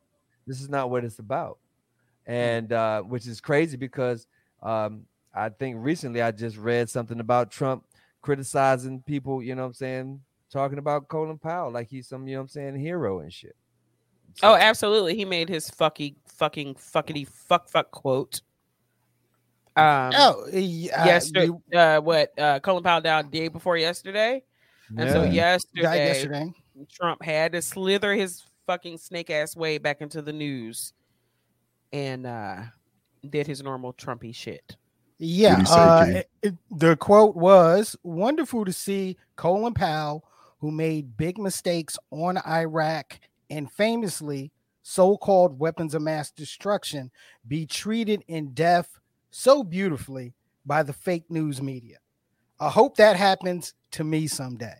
this 0.46 0.60
is 0.60 0.68
not 0.68 0.90
what 0.90 1.04
it's 1.04 1.18
about. 1.18 1.58
And 2.26 2.72
uh, 2.72 3.02
which 3.02 3.26
is 3.26 3.40
crazy 3.40 3.76
because 3.76 4.26
um, 4.62 5.04
I 5.34 5.48
think 5.50 5.76
recently 5.78 6.22
I 6.22 6.30
just 6.30 6.56
read 6.56 6.88
something 6.90 7.20
about 7.20 7.50
Trump 7.50 7.84
criticizing 8.22 9.02
people, 9.02 9.42
you 9.42 9.54
know 9.54 9.62
what 9.62 9.68
I'm 9.68 9.74
saying, 9.74 10.20
talking 10.50 10.78
about 10.78 11.08
Colin 11.08 11.38
Powell 11.38 11.70
like 11.70 11.88
he's 11.88 12.08
some, 12.08 12.26
you 12.26 12.34
know 12.34 12.40
what 12.40 12.44
I'm 12.44 12.48
saying, 12.48 12.76
hero 12.76 13.20
and 13.20 13.32
shit. 13.32 13.56
Oh, 14.42 14.54
absolutely. 14.54 15.16
He 15.16 15.24
made 15.24 15.48
his 15.48 15.70
fucky, 15.70 16.16
fucking, 16.26 16.74
fuckity, 16.74 17.26
fuck, 17.26 17.68
fuck 17.68 17.90
quote. 17.90 18.42
Um, 19.76 20.12
Oh, 20.16 20.46
yeah. 20.52 21.06
yesterday, 21.06 21.46
you 21.46 21.62
uh, 21.78 22.00
what 22.00 22.36
uh, 22.38 22.58
Colin 22.60 22.82
Powell 22.82 23.00
down 23.00 23.30
day 23.30 23.46
before 23.46 23.76
yesterday, 23.76 24.42
and 24.96 25.10
so 25.10 25.22
yesterday, 25.22 25.82
died 25.82 25.96
yesterday. 25.96 26.52
Trump 26.92 27.22
had 27.22 27.52
to 27.52 27.62
slither 27.62 28.14
his 28.14 28.42
fucking 28.66 28.98
snake 28.98 29.30
ass 29.30 29.54
way 29.54 29.78
back 29.78 30.00
into 30.00 30.20
the 30.20 30.32
news, 30.32 30.94
and 31.92 32.26
uh, 32.26 32.62
did 33.28 33.46
his 33.46 33.62
normal 33.62 33.92
Trumpy 33.92 34.34
shit. 34.34 34.76
Yeah, 35.18 35.62
say, 35.64 35.80
uh, 35.80 36.06
it- 36.06 36.30
it- 36.42 36.54
the 36.70 36.96
quote 36.96 37.34
was 37.36 37.96
wonderful 38.02 38.64
to 38.64 38.72
see 38.72 39.16
Colin 39.36 39.74
Powell, 39.74 40.24
who 40.60 40.70
made 40.70 41.16
big 41.16 41.38
mistakes 41.38 41.98
on 42.10 42.38
Iraq 42.46 43.18
and 43.50 43.70
famously 43.70 44.52
so 44.82 45.16
called 45.16 45.58
weapons 45.58 45.94
of 45.94 46.02
mass 46.02 46.30
destruction, 46.30 47.10
be 47.46 47.66
treated 47.66 48.22
in 48.28 48.54
death 48.54 48.98
so 49.30 49.62
beautifully 49.62 50.34
by 50.64 50.82
the 50.82 50.92
fake 50.92 51.30
news 51.30 51.60
media. 51.60 51.98
I 52.60 52.70
hope 52.70 52.96
that 52.96 53.16
happens 53.16 53.74
to 53.92 54.04
me 54.04 54.26
someday. 54.26 54.76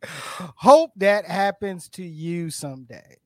hope 0.03 0.91
that 0.95 1.25
happens 1.25 1.89
to 1.89 2.03
you 2.03 2.49
someday. 2.49 3.17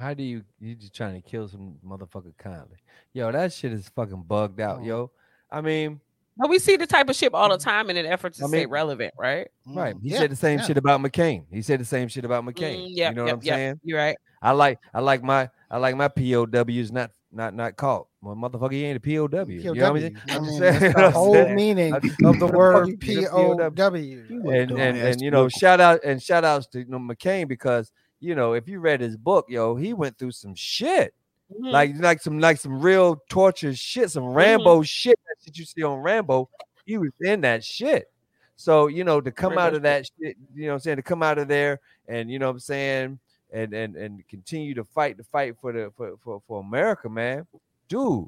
How 0.00 0.14
do 0.14 0.22
you 0.22 0.42
you 0.60 0.74
just 0.74 0.94
trying 0.94 1.20
to 1.20 1.28
kill 1.28 1.46
some 1.48 1.76
motherfucker 1.86 2.36
kindly? 2.38 2.78
Yo, 3.12 3.30
that 3.30 3.52
shit 3.52 3.72
is 3.72 3.88
fucking 3.90 4.22
bugged 4.22 4.60
out, 4.60 4.78
Oh. 4.80 4.84
yo. 4.84 5.10
I 5.50 5.60
mean, 5.60 6.00
But 6.36 6.48
we 6.48 6.58
see 6.58 6.76
the 6.76 6.86
type 6.86 7.08
of 7.10 7.16
shit 7.16 7.34
all 7.34 7.50
the 7.50 7.58
time 7.58 7.90
in 7.90 7.96
an 7.98 8.06
effort 8.06 8.32
to 8.34 8.44
I 8.44 8.48
stay 8.48 8.66
relevant, 8.66 9.12
right? 9.18 9.48
right. 9.66 9.94
Mm, 9.94 10.02
He 10.02 10.10
yeah, 10.10 10.18
said 10.18 10.30
the 10.30 10.36
same 10.36 10.58
yeah. 10.58 10.64
shit 10.64 10.78
about 10.78 11.00
McCain. 11.02 11.44
He 11.50 11.60
said 11.60 11.80
the 11.80 11.84
same 11.84 12.08
shit 12.08 12.24
about 12.24 12.44
McCain. 12.44 12.86
Mm, 12.86 12.96
yep, 12.96 13.12
you 13.12 13.16
know 13.16 13.26
yep, 13.26 13.36
what 13.36 13.42
I'm 13.42 13.46
yep. 13.46 13.54
saying? 13.56 13.80
You're 13.84 13.98
right. 13.98 14.16
I 14.40 14.52
like 14.52 14.78
I 14.94 15.00
like 15.00 15.22
my 15.22 15.50
I 15.70 15.76
like 15.76 15.96
my 15.96 16.08
POWs 16.08 16.90
not 16.92 17.10
not 17.32 17.54
not 17.54 17.76
caught. 17.76 18.06
Well, 18.22 18.34
motherfucker, 18.34 18.72
he 18.72 18.84
ain't 18.84 18.96
a 18.96 19.00
POW. 19.00 19.44
You 19.48 19.74
know 19.74 19.92
what 19.92 19.96
I 19.96 20.08
mean? 20.08 20.20
I 20.28 20.36
I'm 20.36 20.46
mean, 20.46 20.60
that's 20.60 20.78
saying, 20.78 20.92
the 20.96 21.10
whole 21.10 21.48
meaning 21.50 21.94
of 21.94 22.38
the 22.38 22.46
word 22.46 22.96
he's 23.02 23.28
POW. 23.28 23.70
POW. 23.70 23.94
And 23.94 24.70
and, 24.70 24.96
and 24.98 25.20
you 25.20 25.30
know, 25.30 25.48
shout 25.48 25.80
out 25.80 26.00
and 26.04 26.22
shout 26.22 26.44
outs 26.44 26.66
to 26.68 26.80
you 26.80 26.86
know, 26.86 26.98
McCain 26.98 27.48
because 27.48 27.92
you 28.20 28.34
know 28.34 28.52
if 28.52 28.68
you 28.68 28.80
read 28.80 29.00
his 29.00 29.16
book, 29.16 29.46
yo, 29.48 29.76
he 29.76 29.92
went 29.92 30.18
through 30.18 30.32
some 30.32 30.54
shit. 30.54 31.14
Mhm. 31.52 31.72
Like 31.72 31.94
like 31.98 32.22
some 32.22 32.38
like 32.38 32.58
some 32.58 32.80
real 32.80 33.20
torture 33.28 33.74
shit, 33.74 34.10
some 34.10 34.26
Rambo 34.26 34.82
shit 34.82 35.18
that 35.44 35.58
you 35.58 35.64
see 35.64 35.82
on 35.82 35.98
Rambo. 35.98 36.48
He 36.84 36.98
was 36.98 37.10
in 37.20 37.40
that 37.42 37.64
shit. 37.64 38.10
So, 38.56 38.88
you 38.88 39.04
know, 39.04 39.20
to 39.20 39.30
come 39.30 39.52
Rambo 39.52 39.62
out 39.62 39.74
of 39.74 39.82
that 39.82 40.06
shit, 40.06 40.36
you 40.54 40.66
know 40.66 40.68
what 40.68 40.74
I'm 40.74 40.80
saying, 40.80 40.96
to 40.96 41.02
come 41.02 41.22
out 41.22 41.38
of 41.38 41.48
there 41.48 41.80
and 42.08 42.30
you 42.30 42.38
know 42.38 42.46
what 42.46 42.52
I'm 42.52 42.60
saying, 42.60 43.18
and 43.52 43.72
and 43.72 43.96
and 43.96 44.28
continue 44.28 44.74
to 44.74 44.84
fight 44.84 45.16
the 45.16 45.24
fight 45.24 45.56
for 45.60 45.72
the 45.72 45.90
for 45.96 46.16
for, 46.22 46.42
for 46.46 46.60
America, 46.60 47.08
man. 47.08 47.46
Dude. 47.88 48.26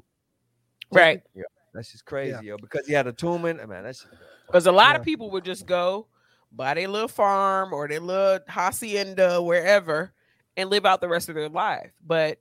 Right. 0.91 1.21
Yeah, 1.33 1.43
that's 1.73 1.91
just 1.91 2.05
crazy, 2.05 2.45
yo. 2.45 2.57
Because 2.57 2.85
he 2.87 2.93
had 2.93 3.07
a 3.07 3.13
tumor, 3.13 3.53
man. 3.53 3.83
That's 3.83 4.05
Because 4.47 4.67
a 4.67 4.71
lot 4.71 4.95
of 4.95 5.03
people 5.03 5.31
would 5.31 5.45
just 5.45 5.65
go 5.65 6.07
buy 6.55 6.75
their 6.75 6.87
little 6.87 7.07
farm 7.07 7.73
or 7.73 7.87
their 7.87 7.99
little 7.99 8.39
hacienda 8.47 9.41
wherever 9.41 10.13
and 10.55 10.69
live 10.69 10.85
out 10.85 11.01
the 11.01 11.07
rest 11.09 11.29
of 11.29 11.35
their 11.35 11.49
life. 11.49 11.91
But 12.05 12.37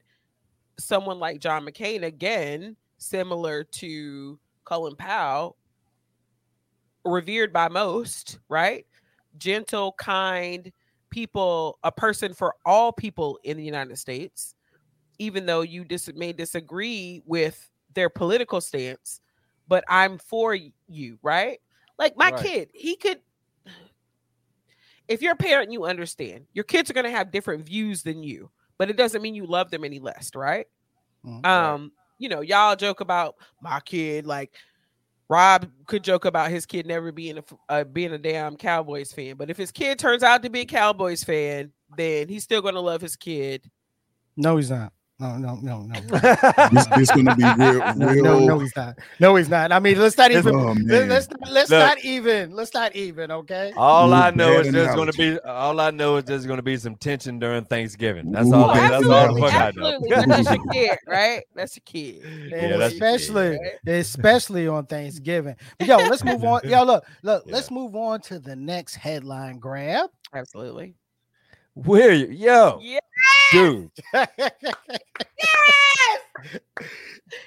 someone 0.79 1.19
like 1.19 1.41
John 1.41 1.65
McCain, 1.65 2.05
again, 2.05 2.77
similar 2.99 3.65
to 3.65 4.39
Colin 4.65 4.97
Powell, 4.97 5.57
revered 7.05 7.53
by 7.53 7.69
most, 7.69 8.39
right? 8.49 8.87
Gentle, 9.39 9.93
kind 9.99 10.73
people, 11.11 11.79
a 11.83 11.93
person 11.93 12.33
for 12.35 12.55
all 12.65 12.93
people 12.93 13.39
in 13.45 13.57
the 13.57 13.65
United 13.65 13.99
States, 13.99 14.55
even 15.19 15.47
though 15.47 15.63
you 15.63 15.85
dis- 15.85 16.13
may 16.15 16.33
disagree 16.33 17.23
with 17.27 17.71
their 17.95 18.09
political 18.09 18.61
stance, 18.61 19.21
but 19.69 19.85
I'm 19.89 20.19
for 20.19 20.57
you, 20.89 21.19
right? 21.23 21.61
Like 21.99 22.17
my 22.17 22.31
Right. 22.31 22.43
kid, 22.45 22.71
he 22.75 22.97
could. 22.97 23.21
If 25.09 25.23
you're 25.23 25.33
a 25.33 25.37
parent, 25.37 25.73
you 25.73 25.85
understand 25.85 26.47
your 26.53 26.65
kids 26.65 26.91
are 26.91 26.95
going 26.95 27.05
to 27.05 27.11
have 27.11 27.31
different 27.31 27.65
views 27.67 28.03
than 28.03 28.23
you, 28.23 28.51
but 28.79 28.91
it 28.91 28.97
doesn't 28.97 29.23
mean 29.23 29.35
you 29.35 29.47
love 29.47 29.71
them 29.71 29.85
any 29.85 29.99
less, 29.99 30.31
right? 30.35 30.67
Mhm. 31.25 31.45
Um, 31.47 31.93
you 32.19 32.29
know, 32.29 32.41
y'all 32.41 32.77
joke 32.77 33.01
about 33.01 33.37
my 33.61 33.81
kid, 33.81 34.27
like 34.27 34.53
Rob 35.29 35.71
could 35.87 36.05
joke 36.05 36.25
about 36.25 36.51
his 36.51 36.67
kid 36.67 36.87
never 36.87 37.11
being 37.11 37.39
a 37.39 37.45
uh, 37.69 37.85
being 37.85 38.13
a 38.13 38.19
damn 38.19 38.57
Cowboys 38.57 39.13
fan, 39.13 39.37
but 39.37 39.51
if 39.51 39.57
his 39.57 39.71
kid 39.73 39.99
turns 39.99 40.23
out 40.23 40.43
to 40.43 40.51
be 40.51 40.61
a 40.61 40.67
Cowboys 40.67 41.25
fan, 41.25 41.73
then 41.97 42.29
he's 42.29 42.45
still 42.45 42.63
going 42.63 42.75
to 42.75 42.81
love 42.81 43.01
his 43.01 43.17
kid. 43.17 43.71
No, 44.37 44.57
he's 44.57 44.71
not. 44.71 44.93
No, 45.23 45.37
no, 45.37 45.55
no, 45.63 45.83
no. 45.83 46.01
This, 46.73 46.87
this 46.97 47.11
gonna 47.13 47.37
be 47.37 47.45
real, 47.45 47.95
No, 47.97 48.07
real. 48.09 48.25
no, 48.25 48.39
no, 48.41 48.59
he's 48.59 48.75
not. 48.75 48.99
No, 49.21 49.37
he's 49.37 49.49
not. 49.49 49.71
I 49.71 49.79
mean, 49.79 49.97
let's 50.01 50.19
not 50.19 50.33
even. 50.33 50.53
Oh, 50.57 50.73
let- 50.73 50.79
man. 50.85 51.09
let's 51.09 51.29
let's 51.49 51.71
Look. 51.71 51.79
not 51.79 52.05
even. 52.05 52.57
Let's 52.57 52.75
not 52.75 52.97
even. 52.97 53.31
Okay. 53.31 53.73
all 53.77 54.11
Ooh, 54.11 54.15
I 54.15 54.31
know 54.33 54.59
is 54.59 54.73
there's 54.73 54.97
gonna 54.97 55.13
be 55.13 55.39
all 55.41 55.79
I 55.79 55.93
know 55.93 56.17
is 56.17 56.25
there's 56.25 56.45
gonna 56.45 56.61
be 56.63 56.77
some 56.77 56.97
tension 56.97 57.39
during 57.39 57.65
Thanksgiving. 57.67 58.33
That's 58.33 58.49
Ooh, 58.49 58.55
all. 58.55 58.65
Oh, 58.65 58.71
I, 58.71 58.89
that's 58.89 59.07
all 59.07 59.35
the 59.35 59.45
absolutely, 59.45 60.13
I 60.13 60.25
know. 60.27 60.27
that's 60.35 60.51
your 60.51 60.73
kid, 60.73 60.99
right? 61.07 61.43
That's 61.55 61.77
your 61.77 61.83
kid. 61.85 62.23
Yeah, 62.25 62.49
that's 62.49 62.53
your 62.53 62.79
kid, 62.79 62.93
especially, 62.93 63.49
right? 63.51 63.95
especially 63.95 64.67
on 64.67 64.87
Thanksgiving. 64.87 65.55
But 65.79 65.87
yo, 65.87 65.99
let's 65.99 66.25
move 66.25 66.43
on. 66.45 66.63
Yo, 66.65 66.83
look, 66.83 67.05
look. 67.23 67.45
Yeah. 67.47 67.55
Let's 67.55 67.71
move 67.71 67.95
on 67.95 68.23
to 68.23 68.41
the 68.41 68.57
next 68.57 68.97
headline 68.97 69.61
grab. 69.61 70.11
Absolutely. 70.35 70.97
Where 71.75 72.13
you, 72.13 72.27
yo, 72.27 72.81
Yeah. 72.83 72.99
Dude? 73.53 73.91
Yes! 75.39 76.21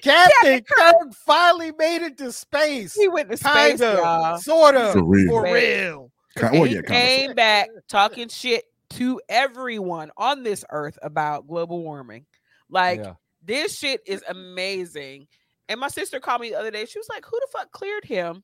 Captain 0.01 0.63
Kirk 0.63 1.13
finally 1.25 1.71
made 1.77 2.01
it 2.03 2.17
to 2.19 2.31
space. 2.31 2.93
He 2.93 3.07
went 3.07 3.29
to 3.29 3.37
space, 3.37 3.79
Kinda, 3.79 3.99
y'all. 4.01 4.37
sorta, 4.37 4.91
For 4.93 5.03
real. 5.03 5.29
for 5.29 5.43
real. 5.43 6.11
Ki- 6.37 6.45
And 6.45 6.57
oh, 6.57 6.63
he 6.63 6.75
yeah, 6.75 6.81
kind 6.81 6.87
came 7.01 7.33
back 7.33 7.69
talking 7.87 8.27
shit 8.29 8.63
to 8.91 9.21
everyone 9.29 10.11
on 10.17 10.43
this 10.43 10.63
earth 10.69 10.97
about 11.01 11.47
global 11.47 11.81
warming. 11.83 12.25
Like 12.69 12.99
yeah. 12.99 13.13
this 13.43 13.77
shit 13.77 14.01
is 14.05 14.23
amazing. 14.27 15.27
And 15.69 15.79
my 15.79 15.87
sister 15.87 16.19
called 16.19 16.41
me 16.41 16.49
the 16.51 16.59
other 16.59 16.71
day. 16.71 16.85
She 16.85 16.99
was 16.99 17.07
like, 17.09 17.25
"Who 17.25 17.39
the 17.39 17.47
fuck 17.51 17.71
cleared 17.71 18.05
him 18.05 18.43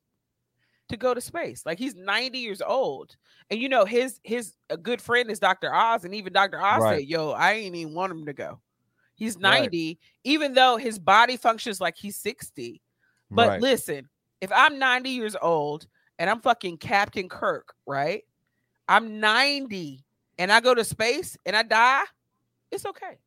to 0.92 0.98
go 0.98 1.14
to 1.14 1.22
space? 1.22 1.66
Like 1.66 1.80
he's 1.80 1.96
90 1.96 2.38
years 2.38 2.62
old." 2.62 3.16
And 3.50 3.60
you 3.60 3.68
know, 3.68 3.84
his 3.86 4.20
his 4.24 4.54
a 4.70 4.78
good 4.78 5.02
friend 5.02 5.30
is 5.32 5.40
Dr. 5.40 5.74
Oz, 5.74 6.06
and 6.06 6.14
even 6.14 6.32
Dr. 6.34 6.60
Oz 6.62 6.82
Right. 6.84 7.00
said, 7.00 7.08
"Yo, 7.08 7.32
I 7.32 7.54
ain't 7.54 7.76
even 7.76 7.94
want 7.94 8.12
him 8.12 8.26
to 8.26 8.34
go. 8.34 8.62
He's 9.16 9.36
Right. 9.36 9.62
90, 9.64 10.00
even 10.24 10.54
though 10.54 10.78
his 10.78 11.00
body 11.00 11.38
functions 11.38 11.82
like 11.82 11.96
he's 11.98 12.16
60." 12.18 12.82
But 13.30 13.48
right. 13.50 13.62
listen, 13.62 14.10
if 14.42 14.52
I'm 14.52 14.78
90 14.80 15.10
years 15.10 15.36
old 15.42 15.88
and 16.20 16.30
I'm 16.30 16.42
fucking 16.42 16.78
Captain 16.78 17.30
Kirk, 17.30 17.74
right? 17.86 18.24
I'm 18.88 19.20
90 19.20 20.04
and 20.38 20.52
I 20.52 20.60
go 20.60 20.74
to 20.74 20.84
space 20.84 21.38
and 21.46 21.56
I 21.56 21.64
die, 21.64 22.04
it's 22.72 22.86
okay. 22.86 23.20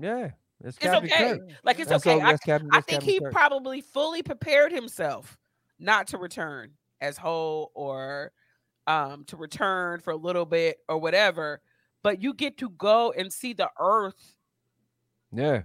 Yeah, 0.00 0.30
it's, 0.64 0.78
It's 0.80 0.94
okay. 0.94 1.38
Kirk. 1.38 1.50
Like 1.64 1.80
it's 1.80 1.90
That's 1.90 2.06
okay. 2.06 2.20
I, 2.20 2.30
I 2.30 2.36
think 2.36 2.62
Captain 2.70 3.00
he 3.00 3.20
Kirk. 3.20 3.32
probably 3.32 3.80
fully 3.80 4.22
prepared 4.22 4.72
himself 4.72 5.36
not 5.78 6.08
to 6.08 6.18
return 6.18 6.70
as 7.00 7.16
whole 7.16 7.70
or 7.74 8.32
um 8.86 9.24
to 9.26 9.36
return 9.36 10.00
for 10.00 10.12
a 10.12 10.16
little 10.16 10.46
bit 10.46 10.78
or 10.88 10.98
whatever. 10.98 11.60
But 12.02 12.22
you 12.22 12.32
get 12.34 12.58
to 12.58 12.70
go 12.70 13.12
and 13.12 13.32
see 13.32 13.52
the 13.52 13.70
earth 13.78 14.34
Yeah, 15.32 15.62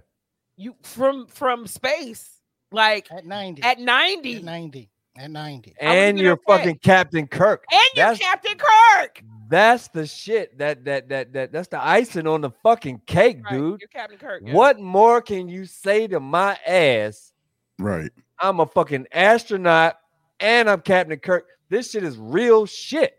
you 0.56 0.76
from 0.82 1.26
from 1.26 1.66
space 1.66 2.40
like 2.72 3.10
At 3.12 3.24
90. 3.26 3.62
at 3.62 3.78
90 3.78 4.36
At 4.36 4.42
90. 4.44 4.90
At 5.16 5.30
90. 5.30 5.74
And 5.80 6.16
been 6.16 6.24
you're 6.24 6.32
okay. 6.32 6.42
fucking 6.46 6.78
Captain 6.82 7.26
Kirk. 7.28 7.64
and 7.70 7.80
you're 7.94 8.06
That's- 8.06 8.18
Captain 8.18 8.56
Kirk. 8.58 9.22
That's 9.48 9.88
the 9.88 10.06
shit. 10.06 10.56
That 10.58 10.84
that 10.86 11.08
that 11.10 11.32
that 11.34 11.52
that's 11.52 11.68
the 11.68 11.80
icing 11.82 12.26
on 12.26 12.40
the 12.40 12.50
fucking 12.62 13.02
cake, 13.06 13.44
Right, 13.44 13.52
dude. 13.52 13.80
You're 13.80 13.88
Captain 13.88 14.18
Kirk. 14.18 14.42
yeah. 14.44 14.52
What 14.54 14.80
more 14.80 15.20
can 15.20 15.48
you 15.48 15.66
say 15.66 16.06
to 16.08 16.18
my 16.18 16.58
ass? 16.66 17.32
Right. 17.78 18.10
I'm 18.40 18.58
a 18.60 18.66
fucking 18.66 19.06
astronaut 19.12 19.96
and 20.44 20.68
I'm 20.68 20.82
Captain 20.82 21.18
Kirk. 21.18 21.46
This 21.70 21.90
shit 21.90 22.04
is 22.04 22.18
real 22.18 22.66
shit. 22.66 23.14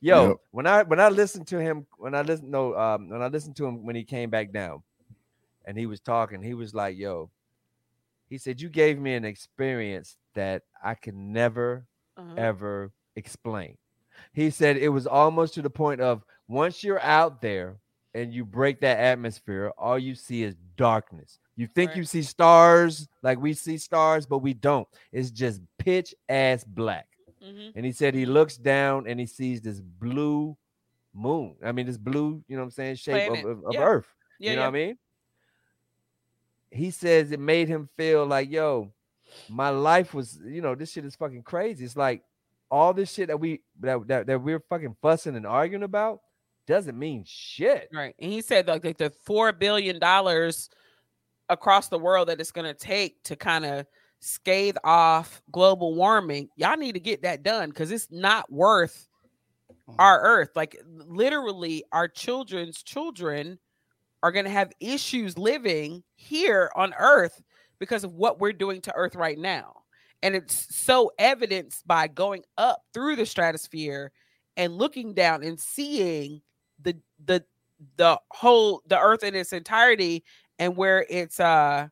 Yo, 0.00 0.28
Yep. 0.28 0.36
when 0.52 0.66
I 0.66 0.82
when 0.84 1.00
I 1.00 1.08
listened 1.08 1.46
to 1.48 1.58
him, 1.60 1.86
when 1.98 2.14
I 2.14 2.22
listened 2.22 2.50
no 2.50 2.76
um 2.76 3.08
when 3.08 3.20
I 3.22 3.26
listened 3.26 3.56
to 3.56 3.66
him 3.66 3.84
when 3.84 3.96
he 3.96 4.04
came 4.04 4.30
back 4.30 4.52
down 4.52 4.82
and 5.64 5.76
he 5.76 5.86
was 5.86 6.00
talking, 6.00 6.42
he 6.42 6.54
was 6.54 6.72
like, 6.74 6.96
yo, 6.96 7.30
he 8.28 8.38
said, 8.38 8.60
You 8.60 8.68
gave 8.68 8.98
me 8.98 9.14
an 9.14 9.24
experience 9.24 10.16
that 10.34 10.62
I 10.82 10.94
can 10.94 11.32
never 11.32 11.86
Uh-huh. 12.16 12.34
ever 12.36 12.92
explain. 13.16 13.76
He 14.32 14.50
said 14.50 14.76
it 14.76 14.88
was 14.88 15.06
almost 15.06 15.54
to 15.54 15.62
the 15.62 15.70
point 15.70 16.00
of 16.00 16.22
once 16.48 16.82
you're 16.84 17.02
out 17.02 17.40
there 17.42 17.76
and 18.14 18.32
you 18.32 18.44
break 18.44 18.80
that 18.80 18.98
atmosphere, 18.98 19.72
all 19.78 19.98
you 19.98 20.14
see 20.14 20.42
is 20.44 20.54
darkness. 20.76 21.38
You 21.56 21.66
think 21.66 21.90
Right. 21.90 21.98
you 21.98 22.04
see 22.04 22.22
stars 22.22 23.08
like 23.22 23.38
we 23.38 23.52
see 23.52 23.76
stars, 23.78 24.24
but 24.26 24.38
we 24.38 24.54
don't. 24.54 24.88
It's 25.12 25.30
just 25.30 25.60
pitch 25.78 26.14
ass 26.28 26.64
black. 26.64 27.06
Mhm. 27.42 27.72
And 27.74 27.84
he 27.84 27.92
said 27.92 28.14
he 28.14 28.24
looks 28.26 28.56
down 28.56 29.06
and 29.06 29.18
he 29.20 29.26
sees 29.26 29.60
this 29.60 29.80
blue 29.80 30.56
moon. 31.12 31.56
I 31.62 31.72
mean, 31.72 31.86
this 31.86 31.98
blue, 31.98 32.42
you 32.48 32.56
know 32.56 32.62
what 32.62 32.66
I'm 32.66 32.70
saying, 32.70 32.94
shape 32.96 33.28
Planet. 33.28 33.44
of, 33.44 33.64
of 33.64 33.74
Yeah. 33.74 33.82
Earth. 33.84 34.08
Yeah, 34.38 34.50
you 34.50 34.56
know 34.56 34.62
yeah. 34.62 34.68
what 34.68 34.74
I 34.76 34.86
mean? 34.86 34.98
He 36.70 36.90
says 36.90 37.32
it 37.32 37.40
made 37.40 37.68
him 37.68 37.88
feel 37.96 38.24
like, 38.24 38.50
yo, 38.50 38.92
my 39.48 39.68
life 39.68 40.14
was, 40.14 40.40
you 40.44 40.62
know, 40.62 40.74
this 40.74 40.92
shit 40.92 41.04
is 41.04 41.14
fucking 41.16 41.42
crazy. 41.42 41.84
It's 41.84 41.96
like 41.96 42.22
all 42.70 42.94
this 42.94 43.12
shit 43.12 43.28
that 43.28 43.38
we 43.38 43.60
that 43.80 44.06
that, 44.08 44.26
that 44.26 44.40
we're 44.40 44.60
fucking 44.60 44.96
fussing 45.02 45.36
and 45.36 45.46
arguing 45.46 45.82
about 45.82 46.20
doesn't 46.66 46.98
mean 46.98 47.24
shit. 47.26 47.90
Right. 47.92 48.14
And 48.18 48.32
he 48.32 48.40
said 48.40 48.68
like, 48.68 48.84
like 48.84 48.96
the 48.96 49.10
four 49.24 49.52
billion 49.52 49.98
dollars 49.98 50.70
across 51.52 51.88
the 51.88 51.98
world 51.98 52.28
that 52.28 52.40
it's 52.40 52.52
gonna 52.52 52.74
take 52.74 53.22
to 53.24 53.36
kind 53.36 53.64
of 53.64 53.86
scathe 54.20 54.76
off 54.84 55.42
global 55.50 55.94
warming, 55.94 56.48
y'all 56.56 56.76
need 56.76 56.92
to 56.92 57.00
get 57.00 57.22
that 57.22 57.42
done 57.42 57.68
because 57.68 57.90
it's 57.90 58.08
not 58.10 58.50
worth 58.50 59.08
our 59.98 60.20
mm. 60.20 60.24
earth. 60.24 60.50
Like 60.54 60.80
literally, 60.84 61.84
our 61.92 62.08
children's 62.08 62.82
children 62.82 63.58
are 64.22 64.32
gonna 64.32 64.50
have 64.50 64.72
issues 64.80 65.36
living 65.36 66.02
here 66.14 66.70
on 66.76 66.94
earth 66.98 67.42
because 67.78 68.04
of 68.04 68.14
what 68.14 68.40
we're 68.40 68.52
doing 68.52 68.80
to 68.82 68.94
earth 68.94 69.16
right 69.16 69.38
now. 69.38 69.74
And 70.22 70.36
it's 70.36 70.76
so 70.76 71.10
evidenced 71.18 71.86
by 71.86 72.06
going 72.06 72.44
up 72.56 72.82
through 72.94 73.16
the 73.16 73.26
stratosphere 73.26 74.12
and 74.56 74.76
looking 74.76 75.14
down 75.14 75.42
and 75.42 75.58
seeing 75.58 76.42
the 76.80 76.96
the 77.24 77.44
the 77.96 78.20
whole 78.30 78.82
the 78.86 78.98
earth 78.98 79.24
in 79.24 79.34
its 79.34 79.52
entirety 79.52 80.22
and 80.62 80.76
where 80.76 81.04
it's 81.10 81.40
uh 81.40 81.88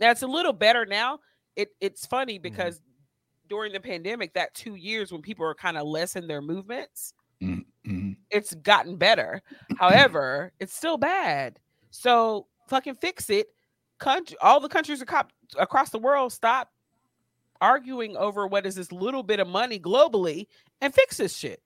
it's 0.00 0.22
a 0.22 0.26
little 0.26 0.52
better 0.52 0.86
now. 0.86 1.20
It 1.56 1.68
it's 1.80 2.06
funny 2.06 2.38
because 2.38 2.80
during 3.48 3.72
the 3.72 3.80
pandemic 3.80 4.32
that 4.34 4.54
two 4.54 4.74
years 4.74 5.12
when 5.12 5.20
people 5.22 5.44
are 5.46 5.54
kind 5.54 5.76
of 5.76 5.86
less 5.86 6.16
in 6.16 6.26
their 6.26 6.40
movements 6.42 7.12
Mhm. 7.42 8.16
it's 8.30 8.54
gotten 8.54 8.96
better. 8.96 9.42
However 9.78 10.52
it's 10.58 10.74
still 10.74 10.96
bad. 10.96 11.58
So 11.90 12.46
fucking 12.68 12.94
fix 12.94 13.28
it. 13.28 13.48
Country 13.98 14.36
all 14.40 14.60
the 14.60 14.68
countries 14.68 15.02
across 15.58 15.90
the 15.90 15.98
world 15.98 16.32
stop 16.32 16.70
arguing 17.60 18.16
over 18.16 18.46
what 18.46 18.66
is 18.66 18.74
this 18.74 18.90
little 18.92 19.22
bit 19.22 19.40
of 19.40 19.46
money 19.48 19.78
globally 19.78 20.46
and 20.80 20.92
fix 20.94 21.18
this 21.18 21.36
shit 21.36 21.60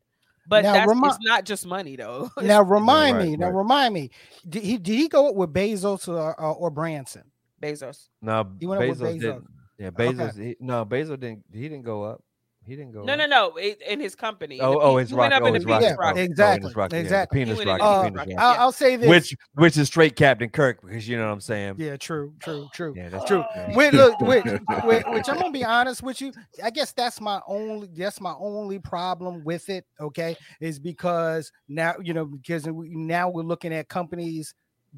but 0.49 0.63
Now, 0.63 0.73
that's 0.73 0.89
remi- 0.89 1.09
it's 1.09 1.19
not 1.21 1.45
just 1.45 1.67
money 1.67 1.95
though 1.97 2.31
Now 2.41 2.63
remind 2.63 3.19
right, 3.19 3.29
me. 3.29 3.37
Now 3.37 3.51
remind 3.51 3.93
me. 3.95 4.11
Did 4.49 4.63
he 4.63 4.79
did 4.79 4.97
he 4.97 5.09
go 5.09 5.31
with 5.33 5.53
Bezos 5.53 6.09
or, 6.09 6.39
or, 6.41 6.55
or 6.55 6.71
Branson? 6.71 7.25
bezos 7.63 8.09
No, 8.23 8.49
He 8.59 8.67
went 8.67 8.83
up 8.83 8.89
with 8.89 8.99
Bezos, 9.01 9.15
Bezos. 9.17 9.21
didn't. 9.21 9.45
Yeah, 9.79 9.87
Okay. 9.89 10.13
Bezos. 10.13 10.39
He, 10.39 10.57
no, 10.61 10.85
Bezos 10.85 11.21
didn't. 11.21 11.45
He 11.53 11.63
didn't 11.69 11.83
go 11.85 12.03
up. 12.05 12.23
He 12.69 12.77
didn't 12.77 12.93
go. 12.93 13.03
No, 13.03 13.15
up. 13.15 13.19
no, 13.19 13.27
no. 13.27 13.57
It, 13.57 13.81
in 13.81 13.99
his 13.99 14.15
company. 14.15 14.61
Oh, 14.61 14.73
The 14.73 14.79
oh, 14.81 14.95
pe- 14.97 15.01
his 15.01 15.11
he 15.11 15.17
rocket. 15.17 15.43
Oh, 15.43 15.53
his 15.55 15.65
penis 15.65 15.67
rocket. 15.67 15.85
Yeah, 15.85 15.97
oh, 16.01 16.15
his 16.15 16.29
exactly, 16.29 16.73
yeah, 16.77 17.01
exactly. 17.01 17.39
Penis 17.45 17.59
He 17.59 17.65
rocket. 17.65 17.83
the 17.83 17.85
the 17.85 17.85
Uh, 17.85 18.03
penis 18.03 18.17
rocket. 18.17 18.31
rocket. 18.37 18.43
I'll, 18.43 18.61
I'll 18.61 18.73
say 18.73 18.97
this. 18.97 19.09
Which, 19.09 19.37
which 19.55 19.77
is 19.79 19.87
straight 19.87 20.17
Captain 20.17 20.51
Kirk 20.51 20.83
because 20.83 21.09
you 21.09 21.17
know 21.17 21.27
what 21.27 21.33
I'm 21.33 21.41
saying. 21.41 21.77
yeah, 21.79 21.97
true, 21.97 22.35
true, 22.41 22.69
true. 22.75 22.93
Yeah, 22.97 23.09
that's 23.09 23.25
True. 23.25 23.45
yeah. 23.57 23.75
Which, 23.75 23.93
look, 23.95 24.21
which, 24.21 24.45
which, 24.85 25.05
which 25.07 25.29
I'm 25.29 25.37
gonna 25.39 25.51
be 25.51 25.65
honest 25.65 26.03
with 26.03 26.21
you. 26.21 26.33
I 26.63 26.71
guess 26.71 26.93
that's 26.93 27.21
my 27.21 27.41
only 27.47 27.89
that's 27.97 28.21
my 28.21 28.35
only 28.39 28.79
problem 28.79 29.43
with 29.45 29.69
it. 29.71 29.87
Okay, 30.01 30.37
is 30.61 30.79
because 30.79 31.51
now 31.69 31.95
you 32.03 32.13
know 32.13 32.27
because 32.27 32.67
now 32.67 33.31
we're 33.31 33.43
looking 33.43 33.73
at 33.73 33.89
companies, 33.89 34.55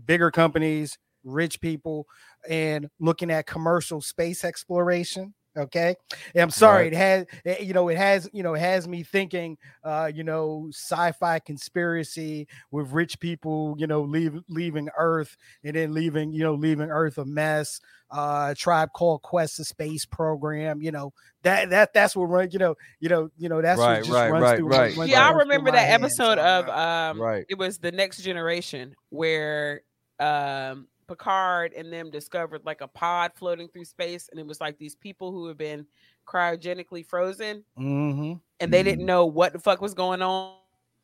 bigger 0.06 0.30
companies, 0.32 0.98
rich 1.24 1.60
people, 1.60 2.06
and 2.48 2.88
looking 2.98 3.30
at 3.30 3.46
commercial 3.46 4.00
space 4.00 4.44
exploration. 4.44 5.34
Okay, 5.56 5.96
and 6.34 6.42
I'm 6.42 6.50
sorry, 6.50 6.84
Right. 6.84 6.92
it 6.92 6.92
has 6.92 7.26
eh, 7.44 7.62
you 7.62 7.72
know 7.72 7.88
it 7.88 7.96
has 7.96 8.28
you 8.32 8.42
know 8.42 8.54
it 8.54 8.60
has 8.60 8.86
me 8.86 9.02
thinking 9.02 9.58
uh 9.82 10.10
you 10.14 10.22
know 10.22 10.68
sci-fi 10.72 11.40
conspiracy 11.40 12.46
with 12.70 12.92
rich 12.92 13.18
people 13.18 13.74
you 13.76 13.86
know 13.88 14.02
leave, 14.02 14.38
leaving 14.48 14.88
Earth 14.96 15.36
and 15.64 15.74
then 15.74 15.92
leaving 15.92 16.32
you 16.32 16.44
know 16.44 16.54
leaving 16.54 16.88
Earth 16.90 17.18
a 17.18 17.24
mess 17.24 17.80
uh 18.10 18.54
tribe 18.56 18.90
called 18.94 19.22
quest 19.22 19.58
a 19.58 19.64
space 19.64 20.04
program 20.04 20.80
you 20.82 20.92
know 20.92 21.12
that 21.42 21.70
that 21.70 21.92
that's 21.92 22.14
what 22.14 22.24
run 22.26 22.48
you 22.52 22.58
know 22.58 22.76
you 23.00 23.08
know 23.08 23.28
you 23.36 23.48
know 23.48 23.60
that's 23.60 23.78
Right, 23.78 23.88
what 23.88 24.02
just 24.02 24.08
right, 24.10 24.28
runs 24.28 24.42
right, 24.42 24.56
through 24.56 24.66
right, 24.66 24.94
runs- 24.96 25.10
Yeah, 25.10 25.26
I 25.26 25.30
remember 25.32 25.72
my 25.72 25.72
that 25.72 25.88
head, 25.88 26.00
episode 26.02 26.38
so, 26.38 26.38
of 26.38 26.68
um 26.68 27.18
Right. 27.20 27.46
it 27.48 27.58
was 27.58 27.78
the 27.78 27.92
next 27.92 28.22
generation 28.22 28.94
where 29.10 29.82
um 30.20 30.88
Picard 31.10 31.72
and 31.72 31.92
them 31.92 32.08
discovered 32.08 32.62
like 32.64 32.80
a 32.82 32.86
pod 32.88 33.32
floating 33.34 33.66
through 33.68 33.84
space 33.84 34.28
and 34.30 34.38
it 34.38 34.46
was 34.46 34.60
like 34.60 34.78
these 34.78 34.94
people 34.94 35.32
who 35.32 35.48
have 35.48 35.58
been 35.58 35.84
cryogenically 36.24 37.04
frozen 37.04 37.64
mhm. 37.76 38.40
and 38.60 38.72
they 38.72 38.84
didn't 38.84 39.04
know 39.04 39.26
what 39.26 39.52
the 39.52 39.58
fuck 39.58 39.80
was 39.80 39.92
going 39.92 40.22
on. 40.22 40.54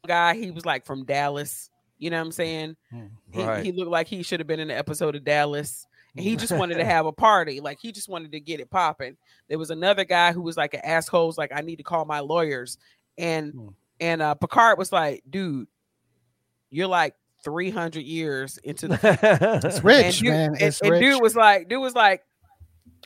Guy, 0.06 0.36
he 0.36 0.52
was 0.52 0.64
like 0.64 0.86
from 0.86 1.04
Dallas. 1.04 1.70
You 1.98 2.10
know 2.10 2.18
what 2.18 2.26
I'm 2.26 2.32
saying? 2.32 2.76
He, 3.32 3.42
Right. 3.42 3.64
he 3.64 3.72
looked 3.72 3.90
like 3.90 4.06
he 4.06 4.22
should 4.22 4.38
have 4.38 4.46
been 4.46 4.60
in 4.60 4.68
the 4.68 4.76
episode 4.76 5.16
of 5.16 5.24
Dallas. 5.24 5.86
And 6.14 6.24
he 6.24 6.36
just 6.36 6.52
wanted 6.56 6.76
to 6.76 6.84
have 6.94 7.06
a 7.06 7.12
party. 7.12 7.58
Like 7.60 7.78
he 7.80 7.90
just 7.90 8.08
wanted 8.08 8.30
to 8.32 8.38
get 8.40 8.60
it 8.60 8.70
popping. 8.70 9.16
There 9.48 9.58
was 9.58 9.70
another 9.70 10.04
guy 10.04 10.32
who 10.32 10.42
was 10.42 10.56
like 10.56 10.74
an 10.74 10.80
asshole, 10.84 11.26
was 11.26 11.36
like, 11.38 11.50
I 11.52 11.62
need 11.62 11.76
to 11.76 11.82
call 11.82 12.04
my 12.04 12.20
lawyers. 12.20 12.78
And 13.18 13.52
Hmm. 13.52 13.68
and 13.98 14.22
uh 14.22 14.34
Picard 14.34 14.78
was 14.78 14.92
like, 14.92 15.24
dude, 15.28 15.66
you're 16.70 16.86
like 16.86 17.14
300 17.46 18.02
years 18.02 18.58
into 18.64 18.88
the 18.88 19.60
it's 19.64 19.84
rich 19.84 20.04
and 20.04 20.14
dude, 20.16 20.24
man 20.32 20.50
and- 20.54 20.60
it's 20.62 20.80
and 20.80 20.90
rich 20.90 21.00
dude 21.00 21.22
was 21.22 21.36
like, 21.36 21.68
dude 21.68 21.80
was 21.80 21.94
like, 21.94 22.22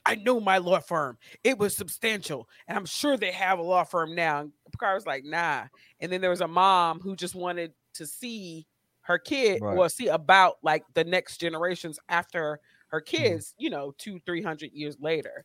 I 0.07 0.15
know 0.15 0.41
my 0.41 0.57
law 0.59 0.81
firm. 0.81 1.19
It 1.45 1.59
was 1.59 1.77
substantial, 1.77 2.49
and 2.67 2.79
I'm 2.79 2.87
sure 2.87 3.19
they 3.19 3.33
have 3.33 3.59
a 3.59 3.63
law 3.63 3.85
firm 3.85 4.15
now. 4.15 4.41
And 4.41 4.53
Picard 4.73 4.95
was 4.95 5.05
like, 5.05 5.25
nah. 5.27 5.65
And 6.01 6.11
then 6.11 6.23
there 6.23 6.31
was 6.31 6.41
a 6.41 6.49
mom 6.49 7.01
who 7.01 7.15
just 7.15 7.35
wanted 7.35 7.75
to 7.95 8.07
see 8.07 8.67
her 9.03 9.19
kid, 9.19 9.61
Right. 9.61 9.77
well, 9.77 9.91
see 9.91 10.09
about 10.09 10.57
like 10.63 10.85
the 10.95 11.05
next 11.05 11.37
generations 11.39 11.99
after 12.09 12.61
Hmm. 12.91 12.97
her 12.97 13.01
kids, 13.03 13.55
you 13.59 13.69
know, 13.69 13.93
two, 13.99 14.21
three 14.25 14.43
hundred 14.43 14.73
years 14.73 14.97
later. 15.01 15.45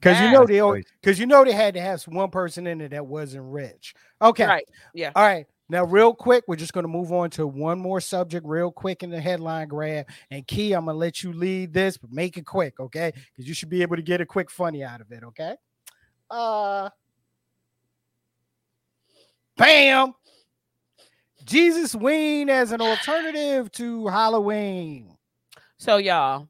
because 0.00 0.20
you 0.20 0.30
know 0.30 0.40
That's 0.46 0.50
they 0.50 0.60
crazy. 0.60 0.86
because 1.02 1.18
you 1.18 1.26
know 1.26 1.44
they 1.44 1.52
had 1.52 1.74
to 1.74 1.80
have 1.80 2.02
one 2.04 2.30
person 2.30 2.66
in 2.68 2.80
it 2.80 2.90
that 2.90 3.06
wasn't 3.06 3.44
rich 3.50 3.94
okay 4.22 4.46
Right. 4.46 4.64
Yeah. 4.94 5.10
All 5.16 5.22
right. 5.22 5.46
Now, 5.68 5.84
real 5.84 6.14
quick, 6.14 6.44
we're 6.46 6.56
just 6.56 6.72
going 6.72 6.84
to 6.84 6.88
move 6.88 7.12
on 7.12 7.30
to 7.30 7.46
one 7.46 7.78
more 7.78 8.00
subject, 8.00 8.46
real 8.46 8.70
quick 8.70 9.02
in 9.02 9.10
the 9.10 9.20
headline 9.20 9.66
grab. 9.66 10.06
And 10.30 10.46
Key, 10.46 10.72
I'm 10.72 10.84
going 10.84 10.94
to 10.94 10.98
let 10.98 11.24
you 11.24 11.32
lead 11.32 11.72
this, 11.72 11.96
but 11.96 12.12
make 12.12 12.36
it 12.36 12.46
quick, 12.46 12.78
okay? 12.78 13.12
Because 13.32 13.48
you 13.48 13.54
should 13.54 13.68
be 13.68 13.82
able 13.82 13.96
to 13.96 14.02
get 14.02 14.20
a 14.20 14.26
quick 14.26 14.50
funny 14.50 14.84
out 14.84 15.00
of 15.00 15.10
it, 15.10 15.24
okay? 15.24 15.56
Uh, 16.30 16.88
bam. 19.56 20.14
Jesus 21.44 21.94
Ween 21.94 22.48
as 22.48 22.70
an 22.70 22.80
alternative 22.80 23.70
to 23.72 24.06
Halloween. 24.06 25.16
So, 25.78 25.96
y'all, 25.96 26.48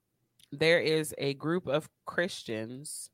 there 0.52 0.80
is 0.80 1.14
a 1.16 1.34
group 1.34 1.66
of 1.66 1.88
Christians 2.04 3.10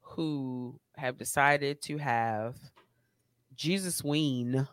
who 0.00 0.80
have 0.96 1.18
decided 1.18 1.80
to 1.82 1.98
have 1.98 2.56
Jesus 3.54 4.02
Ween 4.02 4.66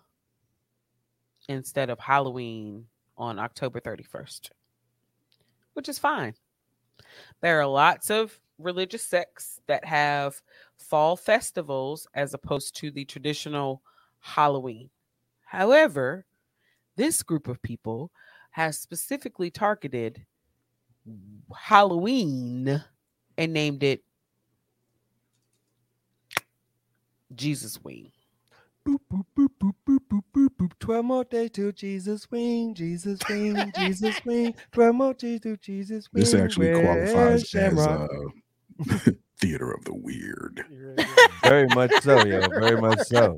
instead 1.48 1.90
of 1.90 2.00
Halloween 2.00 2.86
on 3.18 3.40
October 3.40 3.80
31st, 3.80 4.50
which 5.74 5.90
is 5.90 6.00
fine. 6.00 6.34
There 7.42 7.60
are 7.60 7.68
lots 7.68 8.10
of 8.10 8.40
religious 8.60 9.04
sects 9.04 9.60
that 9.68 9.86
have 9.86 10.42
fall 10.78 11.16
festivals 11.16 12.08
as 12.14 12.34
opposed 12.34 12.76
to 12.78 12.92
the 12.92 13.06
traditional 13.06 13.82
Halloween. 14.20 14.90
However, 15.46 16.26
this 16.96 17.24
group 17.24 17.48
of 17.48 17.62
people 17.62 18.12
has 18.52 18.80
specifically 18.80 19.52
targeted 19.52 20.26
Halloween 21.56 22.84
and 23.38 23.54
named 23.54 23.84
it 23.84 24.04
Jesus 27.36 27.82
Ween. 27.84 28.12
Boop, 28.88 29.00
boop, 29.12 29.26
boop, 29.38 29.50
boop, 29.60 29.74
boop, 29.86 30.00
boop, 30.10 30.22
boop, 30.34 30.50
boop. 30.58 30.72
Twelve 30.80 31.04
more 31.04 31.26
days 31.26 31.50
till 31.52 31.74
Jesus 31.74 32.30
wing, 32.32 32.74
Jesus 32.74 33.20
wing, 33.30 33.72
Jesus 33.78 34.24
wing. 34.24 34.56
Twelve 34.72 34.96
more 34.96 35.14
days 35.14 35.42
till 35.42 35.58
Jesus 35.58 36.08
wing. 36.14 36.22
This 36.24 36.34
actually 36.34 36.72
Where's 36.72 37.12
qualifies 37.12 37.44
as 37.44 37.50
Shamrock? 37.50 38.10
uh, 38.90 39.12
theater 39.42 39.72
of 39.72 39.84
the 39.84 39.94
weird. 39.94 40.64
very 41.44 41.68
much 41.68 41.92
so, 42.02 42.26
yo. 42.26 42.48
Very 42.48 42.80
much 42.80 43.00
so, 43.00 43.38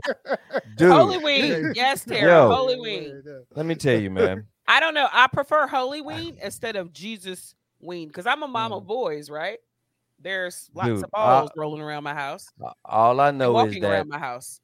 dude. 0.75 0.91
Holy 0.91 1.17
Wing. 1.17 1.71
Yes, 1.75 2.05
Tara. 2.05 2.21
Yo. 2.21 2.55
Holy 2.55 2.79
Wing. 2.79 3.23
Let 3.55 3.65
me 3.65 3.73
tell 3.73 3.99
you, 3.99 4.12
man. 4.12 4.45
I 4.67 4.79
don't 4.79 4.93
know. 4.93 5.07
I 5.12 5.25
prefer 5.27 5.65
Holy 5.65 6.01
Ween 6.01 6.38
instead 6.43 6.75
of 6.75 6.93
Jesus 6.93 7.55
Ween 7.79 8.07
because 8.07 8.27
I'm 8.27 8.43
a 8.43 8.47
mom 8.47 8.71
Mm. 8.71 8.77
of 8.77 8.85
boys, 8.88 9.31
right? 9.31 9.57
There's 10.21 10.69
lots 10.75 10.89
Dude, 10.89 11.03
of 11.05 11.09
balls 11.12 11.49
I- 11.49 11.59
rolling 11.59 11.81
around 11.81 12.03
my 12.03 12.13
house. 12.13 12.45
All 12.85 13.19
I 13.19 13.31
know 13.31 13.49
is 13.51 13.53
walking 13.65 13.81
that 13.81 13.91
around 13.91 14.09
my 14.09 14.19
house. 14.19 14.59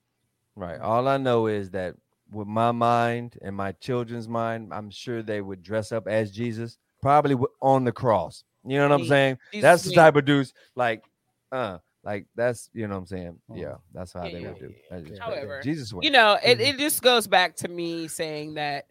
Right. 0.56 0.80
All 0.80 1.08
I 1.08 1.18
know 1.18 1.48
is 1.48 1.72
that 1.72 1.96
with 2.32 2.48
my 2.48 2.72
mind 2.72 3.38
and 3.42 3.56
my 3.56 3.74
children's 3.74 4.28
mind, 4.28 4.74
I'm 4.74 4.90
sure 4.90 5.22
they 5.22 5.42
would 5.42 5.62
dress 5.62 5.92
up 5.92 6.08
as 6.08 6.32
Jesus, 6.32 6.78
probably 7.02 7.36
on 7.62 7.84
the 7.84 7.92
cross. 7.92 8.44
You 8.66 8.78
know 8.78 8.90
what 8.90 9.02
I'm 9.02 9.06
saying? 9.08 9.38
Jesus 9.52 9.62
That's 9.62 9.84
the 9.84 9.94
type 9.94 10.16
of 10.16 10.26
dudes 10.26 10.54
like, 10.76 11.04
uh, 11.52 11.78
like 12.04 12.26
that's 12.36 12.70
you 12.74 12.88
know 12.88 12.96
what 12.96 13.00
I'm 13.02 13.06
saying. 13.08 13.40
Mm. 13.52 13.60
Yeah, 13.62 13.76
that's 13.94 14.14
how 14.14 14.26
Yeah, 14.26 14.32
they 14.32 14.42
yeah, 14.42 14.48
would 14.50 14.60
do. 14.60 14.70
yeah, 14.70 14.82
That's 14.90 15.08
just 15.10 15.22
However, 15.22 15.62
Jesus 15.64 15.94
went. 15.94 16.04
You 16.06 16.12
know, 16.12 16.38
it, 16.44 16.60
Mhm. 16.60 16.62
it 16.62 16.78
just 16.78 17.02
goes 17.02 17.28
back 17.28 17.56
to 17.58 17.68
me 17.68 18.08
saying 18.08 18.56
that 18.56 18.88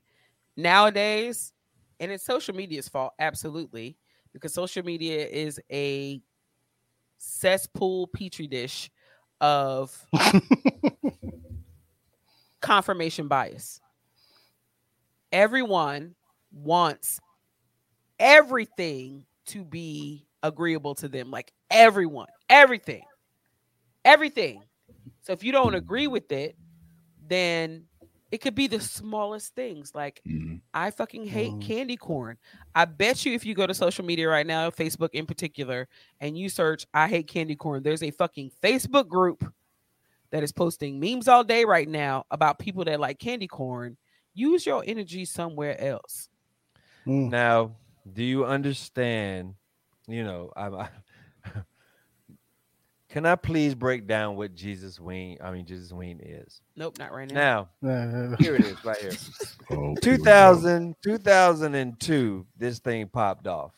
nowadays, 0.56 1.52
and 2.00 2.12
it's 2.12 2.24
social 2.24 2.54
media's 2.54 2.88
fault, 2.88 3.14
absolutely, 3.18 3.96
because 4.32 4.52
social 4.52 4.84
media 4.84 5.26
is 5.26 5.60
a 5.72 6.20
cesspool 7.18 8.06
petri 8.08 8.46
dish 8.46 8.90
of 9.40 10.06
confirmation 12.64 13.28
bias. 13.28 13.80
Everyone 15.32 16.14
wants 16.52 17.20
everything 18.18 19.26
to 19.46 19.64
be 19.64 20.26
agreeable 20.42 20.94
to 20.96 21.08
them, 21.08 21.30
like 21.30 21.52
everyone, 21.70 22.28
everything, 22.48 23.02
everything. 24.04 24.62
So 25.22 25.32
if 25.32 25.42
you 25.42 25.52
don't 25.52 25.74
agree 25.74 26.06
with 26.06 26.30
it, 26.32 26.56
then 27.26 27.84
it 28.30 28.38
could 28.38 28.54
be 28.54 28.66
the 28.66 28.80
smallest 28.80 29.54
things. 29.54 29.94
Like 29.94 30.22
Mhm. 30.26 30.60
I 30.72 30.90
fucking 30.90 31.26
hate 31.26 31.52
Mhm. 31.52 31.62
candy 31.62 31.96
corn. 31.96 32.38
I 32.74 32.84
bet 32.84 33.24
you 33.24 33.32
if 33.32 33.44
you 33.44 33.54
go 33.54 33.66
to 33.66 33.74
social 33.74 34.04
media 34.04 34.28
right 34.28 34.46
now, 34.46 34.70
Facebook 34.70 35.10
in 35.12 35.26
particular, 35.26 35.88
and 36.20 36.36
you 36.38 36.48
search 36.48 36.86
I 36.94 37.08
hate 37.08 37.28
candy 37.28 37.56
corn, 37.56 37.82
there's 37.82 38.02
a 38.02 38.10
fucking 38.10 38.52
Facebook 38.62 39.08
group 39.08 39.44
that 40.34 40.42
is 40.42 40.50
posting 40.50 40.98
memes 40.98 41.28
all 41.28 41.44
day 41.44 41.64
right 41.64 41.88
now 41.88 42.24
about 42.28 42.58
people 42.58 42.84
that 42.84 42.98
like 42.98 43.20
candy 43.20 43.46
corn. 43.46 43.96
Use 44.34 44.66
your 44.66 44.82
energy 44.84 45.24
somewhere 45.24 45.80
else. 45.80 46.28
Mm. 47.06 47.30
Now, 47.30 47.76
do 48.12 48.24
you 48.24 48.44
understand? 48.44 49.54
You 50.08 50.24
know, 50.24 50.52
I'm. 50.56 50.74
I, 50.74 50.88
can 53.08 53.26
I 53.26 53.36
please 53.36 53.76
break 53.76 54.08
down 54.08 54.34
what 54.34 54.56
Jesus 54.56 54.98
Ween? 54.98 55.38
I 55.40 55.52
mean, 55.52 55.66
Jesus 55.66 55.92
Ween 55.92 56.18
is 56.20 56.60
Nope, 56.74 56.98
not 56.98 57.12
right 57.12 57.30
now. 57.30 57.68
now. 57.80 58.34
Here 58.40 58.56
it 58.56 58.64
is, 58.64 58.84
right 58.84 58.98
here. 58.98 59.12
Oh, 59.70 59.90
here 59.90 59.94
2000, 60.02 60.96
2002, 61.00 62.46
this 62.58 62.80
thing 62.80 63.06
popped 63.06 63.46
off. 63.46 63.70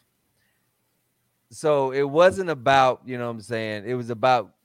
So 1.50 1.92
it 1.92 2.02
wasn't 2.02 2.48
about, 2.48 3.02
you 3.04 3.18
know 3.18 3.26
what 3.26 3.32
I'm 3.32 3.40
saying? 3.42 3.84
It 3.86 3.94
was 3.94 4.08
about 4.08 4.55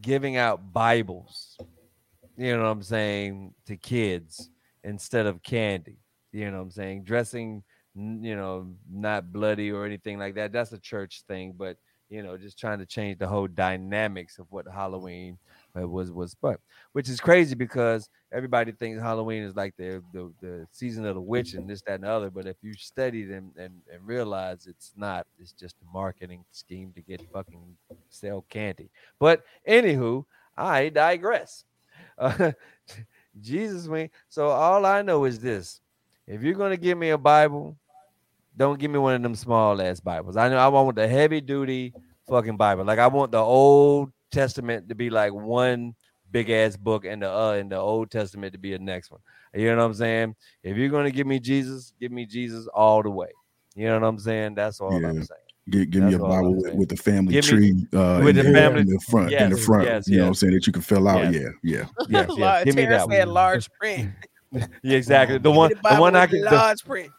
giving 0.00 0.36
out 0.36 0.72
Bibles, 0.72 1.58
you 2.36 2.56
know 2.56 2.64
what 2.64 2.70
I'm 2.70 2.82
saying, 2.82 3.54
to 3.66 3.76
kids 3.76 4.50
instead 4.84 5.26
of 5.26 5.42
candy. 5.42 5.98
You 6.32 6.50
know 6.50 6.58
what 6.58 6.64
I'm 6.64 6.70
saying? 6.70 7.04
Dressing, 7.04 7.62
you 7.94 8.36
know, 8.36 8.68
not 8.90 9.32
bloody 9.32 9.70
or 9.70 9.84
anything 9.84 10.18
like 10.18 10.34
that. 10.36 10.52
That's 10.52 10.72
a 10.72 10.78
church 10.78 11.22
thing, 11.26 11.54
but 11.56 11.76
you 12.08 12.22
know, 12.22 12.36
just 12.36 12.58
trying 12.58 12.78
to 12.80 12.86
change 12.86 13.18
the 13.18 13.28
whole 13.28 13.46
dynamics 13.46 14.38
of 14.38 14.46
what 14.50 14.66
Halloween 14.66 15.38
was 15.74 16.10
was 16.10 16.34
but 16.34 16.60
which 16.92 17.08
is 17.08 17.20
crazy 17.20 17.54
because 17.54 18.08
everybody 18.32 18.72
thinks 18.72 19.00
Halloween 19.00 19.42
is 19.42 19.56
like 19.56 19.76
the, 19.76 20.02
the 20.12 20.32
the 20.40 20.66
season 20.70 21.04
of 21.06 21.14
the 21.14 21.20
witch 21.20 21.54
and 21.54 21.68
this, 21.68 21.82
that, 21.82 21.94
and 21.94 22.04
the 22.04 22.10
other. 22.10 22.30
But 22.30 22.46
if 22.46 22.56
you 22.62 22.74
study 22.74 23.24
them 23.24 23.52
and, 23.56 23.74
and 23.92 24.06
realize 24.06 24.66
it's 24.66 24.92
not, 24.96 25.26
it's 25.38 25.52
just 25.52 25.76
a 25.82 25.92
marketing 25.92 26.44
scheme 26.52 26.92
to 26.94 27.02
get 27.02 27.22
fucking 27.32 27.76
sell 28.08 28.44
candy. 28.48 28.90
But 29.18 29.44
anywho, 29.68 30.24
I 30.56 30.88
digress. 30.88 31.64
Uh, 32.18 32.52
Jesus 33.40 33.86
wing. 33.86 34.10
So 34.28 34.48
all 34.48 34.84
I 34.84 35.00
know 35.02 35.24
is 35.24 35.38
this: 35.38 35.80
if 36.26 36.42
you're 36.42 36.54
gonna 36.54 36.76
give 36.76 36.98
me 36.98 37.10
a 37.10 37.18
Bible, 37.18 37.76
don't 38.56 38.78
give 38.78 38.90
me 38.90 38.98
one 38.98 39.14
of 39.14 39.22
them 39.22 39.34
small 39.34 39.80
ass 39.80 40.00
Bibles. 40.00 40.36
I 40.36 40.48
know 40.48 40.58
I 40.58 40.68
want 40.68 40.96
the 40.96 41.06
heavy 41.08 41.40
duty 41.40 41.94
fucking 42.28 42.56
Bible. 42.56 42.84
Like 42.84 42.98
I 42.98 43.06
want 43.06 43.32
the 43.32 43.38
Old 43.38 44.12
Testament 44.30 44.88
to 44.88 44.94
be 44.94 45.10
like 45.10 45.32
one 45.32 45.94
big 46.30 46.48
ass 46.50 46.76
book 46.76 47.04
and 47.04 47.22
the 47.22 47.30
uh 47.30 47.52
and 47.54 47.70
the 47.72 47.76
Old 47.76 48.10
Testament 48.10 48.52
to 48.52 48.58
be 48.58 48.72
the 48.72 48.78
next 48.78 49.10
one. 49.10 49.20
You 49.54 49.66
know 49.70 49.78
what 49.78 49.84
I'm 49.84 49.94
saying? 49.94 50.36
If 50.62 50.76
you're 50.76 50.88
gonna 50.88 51.10
give 51.10 51.26
me 51.26 51.40
Jesus, 51.40 51.92
give 52.00 52.12
me 52.12 52.26
Jesus 52.26 52.66
all 52.68 53.02
the 53.02 53.10
way. 53.10 53.28
You 53.74 53.86
know 53.86 53.98
what 54.00 54.06
I'm 54.06 54.18
saying? 54.18 54.54
That's 54.54 54.80
all 54.80 55.00
Yeah. 55.00 55.08
I'm 55.08 55.14
saying. 55.22 55.40
Give, 55.68 55.90
give 55.90 56.02
me 56.02 56.08
a 56.08 56.10
That's 56.12 56.22
all 56.22 56.32
I'm 56.32 56.40
Bible 56.42 56.54
with, 56.62 56.74
with 56.74 56.88
the 56.88 56.96
family 56.96 57.34
me- 57.34 57.40
tree 57.42 57.86
uh, 57.92 58.20
with 58.24 58.36
in, 58.38 58.44
the 58.46 58.50
the, 58.50 58.52
family- 58.58 58.80
in 58.80 58.86
the 58.88 59.00
front, 59.08 59.32
in 59.32 59.50
the 59.50 59.56
front. 59.56 59.84
yes, 59.86 60.08
you 60.08 60.16
know 60.18 60.22
what 60.24 60.28
I'm 60.28 60.34
saying 60.34 60.54
that 60.54 60.66
you 60.66 60.72
can 60.72 60.82
fill 60.82 61.06
out. 61.08 61.32
Yes. 61.32 61.42
Yeah, 61.62 61.78
yeah. 61.78 61.84
Yes, 62.08 62.26
yes. 62.28 62.38
Large- 62.38 62.64
Give 62.64 62.76
me 62.76 62.84
that 62.86 63.08
said 63.08 63.24
one. 63.26 63.34
large 63.34 63.70
print. 63.78 64.10
Yeah, 64.52 64.96
exactly. 64.96 65.38
The 65.38 65.50
one, 65.50 65.68
the 65.70 65.94
the 65.94 66.00
one 66.00 66.16
I 66.16 66.22
with 66.22 66.30
can, 66.30 66.40
the, 66.42 66.50
large 66.50 66.84
print. 66.84 67.12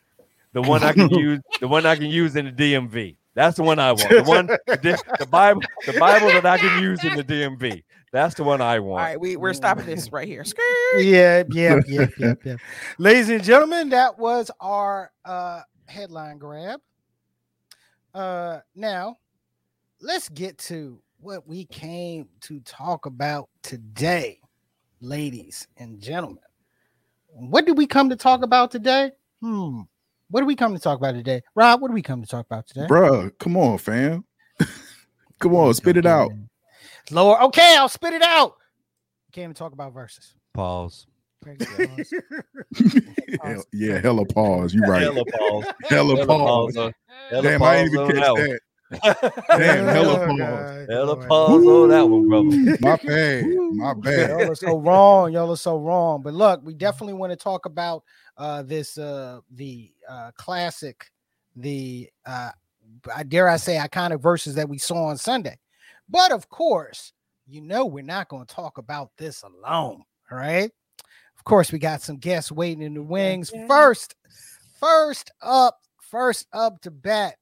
the 0.54 0.62
one 0.62 0.84
I 0.84 0.91
can 0.91 1.10
use, 1.12 1.39
the 1.62 1.67
one 1.67 1.86
I 1.86 1.95
can 1.95 2.08
use 2.08 2.36
in 2.36 2.45
the 2.45 2.52
DMV. 2.52 3.15
That's 3.34 3.58
the 3.58 3.63
one 3.63 3.80
I 3.80 3.91
want. 3.94 4.10
The 4.10 4.24
one, 4.24 4.48
the, 4.48 5.02
the 5.20 5.26
Bible, 5.26 5.62
the 5.86 5.98
Bible 6.00 6.28
that 6.28 6.46
I 6.46 6.58
can 6.58 6.84
use 6.84 7.04
in 7.04 7.15
the 7.15 7.24
DMV. 7.24 7.84
That's 8.12 8.36
the 8.36 8.44
one 8.44 8.60
I 8.60 8.80
want. 8.80 9.02
All 9.02 9.08
right, 9.08 9.20
we, 9.20 9.38
we're 9.38 9.54
stopping 9.54 9.86
this 9.86 10.12
right 10.12 10.28
here. 10.28 10.44
Skirt. 10.44 10.63
yeah, 10.98 11.44
yeah, 11.50 11.80
yeah, 11.88 12.08
yeah, 12.17 12.34
yeah. 12.44 12.56
Ladies 12.98 13.30
and 13.30 13.41
gentlemen, 13.41 13.89
that 13.89 14.20
was 14.20 14.52
our 14.60 15.12
uh 15.24 15.62
headline 15.88 16.38
grab. 16.38 16.82
Uh 18.13 18.60
now 18.76 19.17
let's 20.02 20.28
get 20.30 20.58
to 20.58 21.02
what 21.22 21.48
we 21.48 21.65
came 21.65 22.28
to 22.41 22.60
talk 22.62 23.06
about 23.06 23.48
today, 23.62 24.39
ladies 25.00 25.67
and 25.78 26.02
gentlemen. 26.02 26.44
What 27.28 27.65
did 27.65 27.78
we 27.78 27.88
come 27.88 28.10
to 28.10 28.17
talk 28.17 28.44
about 28.44 28.72
today? 28.72 29.12
Hmm. 29.41 29.82
What 30.32 30.39
did 30.41 30.48
we 30.48 30.56
come 30.56 30.74
to 30.74 30.80
talk 30.80 30.98
about 30.98 31.13
today? 31.13 31.41
Rob, 31.56 31.82
what 31.82 31.89
did 31.89 31.94
we 31.94 32.02
come 32.02 32.22
to 32.22 32.28
talk 32.28 32.46
about 32.46 32.65
today? 32.65 32.88
Bruh, 32.88 33.38
come 33.38 33.58
on, 33.58 33.78
fam. 33.78 34.24
come 35.39 35.54
on, 35.56 35.74
spit 35.74 35.98
it 35.98 36.06
out. 36.06 36.32
Lord, 37.12 37.41
okay, 37.41 37.76
I'll 37.78 37.89
spit 37.89 38.13
it 38.13 38.22
out. 38.22 38.54
Came 39.34 39.54
to 39.54 39.58
talk 39.58 39.74
about 39.74 39.94
verses. 39.94 40.34
Pause. 40.54 41.06
Hell- 43.44 43.65
yeah, 43.74 44.00
hella 44.00 44.26
pause. 44.26 44.74
You 44.74 44.84
right. 44.84 45.02
Hella 45.02 45.26
pause. 45.26 45.65
Hella 45.89 46.15
Hella 46.15 46.26
pause. 46.28 46.76
pause. 46.76 46.94
hella 47.30 47.41
Damn, 47.41 47.63
I 47.63 47.76
ain't 47.78 47.91
pause 47.91 48.00
even 48.00 48.22
catch 48.22 48.24
that 48.36 48.36
that. 48.36 48.60
Damn, 49.58 49.88
hella 49.94 50.22
Oh, 50.22 50.28
pause. 50.28 50.38
God. 50.38 50.89
Hella 50.89 51.06
Lord. 51.15 51.28
pause 51.28 51.65
on 51.65 51.89
that 51.89 52.08
one, 52.08 52.30
brother. 52.30 52.78
My 52.80 52.98
bad. 53.06 53.46
My 53.72 53.94
bad. 53.96 54.30
Y'all 54.30 54.52
are 54.52 54.56
so 54.56 54.78
wrong. 54.78 55.34
Y'all 55.34 55.52
are 55.52 55.58
so 55.58 55.78
wrong. 55.78 56.22
But 56.22 56.34
look, 56.34 56.62
we 56.63 56.74
definitely 56.74 57.13
want 57.13 57.32
to 57.32 57.38
talk 57.38 57.65
about 57.65 58.04
uh 58.38 58.63
this 58.63 58.98
uh 58.98 59.39
the 59.52 59.91
uh 60.10 60.32
classic, 60.36 61.12
the 61.56 62.10
uh 62.26 62.52
I 63.15 63.24
dare 63.24 63.48
I 63.50 63.58
say 63.58 63.78
iconic 63.78 64.22
verses 64.22 64.56
that 64.56 64.70
we 64.70 64.78
saw 64.78 65.06
on 65.06 65.17
Sunday. 65.17 65.58
But 66.10 66.32
of 66.32 66.50
course, 66.50 67.13
you 67.48 67.62
know 67.62 67.86
we're 67.86 68.04
not 68.04 68.30
going 68.30 68.46
to 68.46 68.56
talk 68.56 68.78
about 68.78 69.12
this 69.17 69.44
alone. 69.44 70.04
Right. 70.30 70.72
Of 71.38 71.44
course, 71.44 71.72
we 71.72 71.80
got 71.80 72.02
some 72.02 72.17
guests 72.17 72.52
waiting 72.52 72.84
in 72.84 72.94
the 72.94 73.02
wings. 73.02 73.52
yeah. 73.54 73.65
First, 73.67 74.15
first 74.80 75.32
up, 75.41 75.80
first 76.00 76.48
up 76.54 76.80
to 76.82 76.91
bat. 76.91 77.36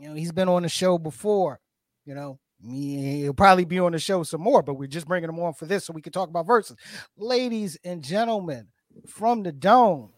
You 0.00 0.08
know, 0.08 0.14
he's 0.14 0.32
been 0.32 0.48
on 0.48 0.62
the 0.62 0.68
show 0.68 0.96
before. 0.98 1.60
You 2.06 2.14
know, 2.14 2.38
He'll 2.66 3.34
probably 3.34 3.64
be 3.64 3.78
on 3.78 3.92
the 3.92 3.98
show 3.98 4.22
some 4.24 4.40
more, 4.40 4.62
but 4.62 4.74
we're 4.74 4.88
just 4.88 5.06
bringing 5.06 5.28
him 5.28 5.38
on 5.38 5.54
for 5.54 5.66
this 5.66 5.84
so 5.84 5.92
we 5.92 6.02
can 6.02 6.12
talk 6.12 6.28
about 6.28 6.46
verses. 6.46 6.76
Ladies 7.16 7.78
and 7.84 8.02
gentlemen, 8.02 8.66
from 9.06 9.42
the 9.42 9.52
dome, 9.52 10.10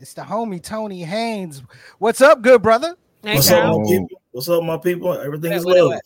it's 0.00 0.14
the 0.14 0.22
homie 0.22 0.62
Tony 0.62 1.02
Haynes. 1.02 1.62
What's 1.98 2.20
up, 2.20 2.42
good 2.42 2.62
brother? 2.62 2.96
What's 3.22 3.50
up, 3.50 3.64
my 3.64 3.84
people? 3.84 4.08
What's 4.30 4.48
up, 4.48 4.62
my 4.62 4.76
people? 4.76 5.12
Everything 5.14 5.52
is 5.52 5.64
What, 5.64 5.76
what, 5.76 5.90
love. 5.90 6.00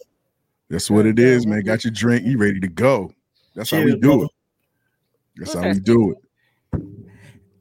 That's 0.71 0.91
what 0.91 1.07
it 1.07 1.19
Yeah, 1.19 1.27
is, 1.27 1.47
we- 1.47 1.53
man. 1.53 1.63
Got 1.63 1.85
your 1.85 1.93
drink, 1.93 2.27
you 2.27 2.39
ready 2.39 2.61
to 2.61 2.69
go. 2.69 3.13
That's 3.55 3.71
how 3.71 3.83
we 3.83 3.93
do 3.93 3.99
brother. 4.01 4.25
it. 4.25 4.31
That's 5.37 5.55
What's 5.55 5.67
how 5.67 5.73
we 5.73 5.81
do 5.81 6.13
it. 6.13 6.19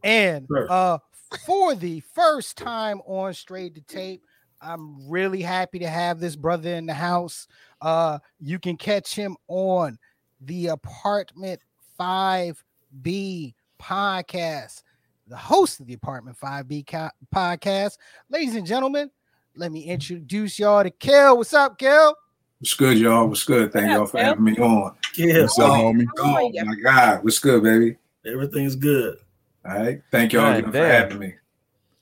And 0.04 0.48
uh 0.70 0.98
for 1.46 1.76
the 1.76 2.00
first 2.00 2.58
time 2.58 3.02
on 3.06 3.34
straight 3.34 3.76
to 3.76 3.82
tape, 3.82 4.24
I'm 4.62 5.10
really 5.10 5.42
happy 5.42 5.80
to 5.80 5.88
have 5.88 6.20
this 6.20 6.36
brother 6.36 6.74
in 6.76 6.86
the 6.86 6.94
house. 6.94 7.48
Uh 7.82 8.20
you 8.40 8.60
can 8.60 8.78
catch 8.78 9.14
him 9.16 9.36
on 9.48 9.98
the 10.42 10.68
apartment 10.68 11.62
5B 12.00 13.54
podcast, 13.82 14.84
the 15.28 15.36
host 15.36 15.80
of 15.80 15.88
the 15.88 15.94
apartment 15.94 16.38
5B 16.38 16.86
podcast. 17.34 17.98
Ladies 18.30 18.56
and 18.56 18.66
gentlemen, 18.66 19.10
let 19.56 19.72
me 19.72 19.84
introduce 19.84 20.60
y'all 20.60 20.84
to 20.84 20.92
Kel. 20.92 21.38
What's 21.38 21.54
up, 21.54 21.78
Kel? 21.78 22.16
What's 22.60 22.76
good, 22.76 22.98
y'all? 23.00 23.28
What's 23.28 23.44
good? 23.44 23.74
Thank 23.74 23.88
Yeah, 23.88 23.96
y'all 23.98 24.06
for 24.06 24.18
Phil. 24.18 24.26
having 24.26 24.44
me 24.44 24.56
on. 24.58 24.96
Yeah, 25.18 25.42
What's 25.42 25.58
up, 25.60 25.72
homie? 25.72 26.06
Oh 26.20 26.52
my 26.66 26.76
God, 26.84 27.24
what's 27.24 27.40
good, 27.40 27.64
baby? 27.64 27.98
everything's 28.26 28.76
good. 28.76 29.18
All 29.66 29.76
right, 29.80 30.02
thank 30.12 30.32
y'all 30.34 30.62
God 30.62 30.72
for 30.72 30.78
having 30.78 31.20
me. 31.20 31.34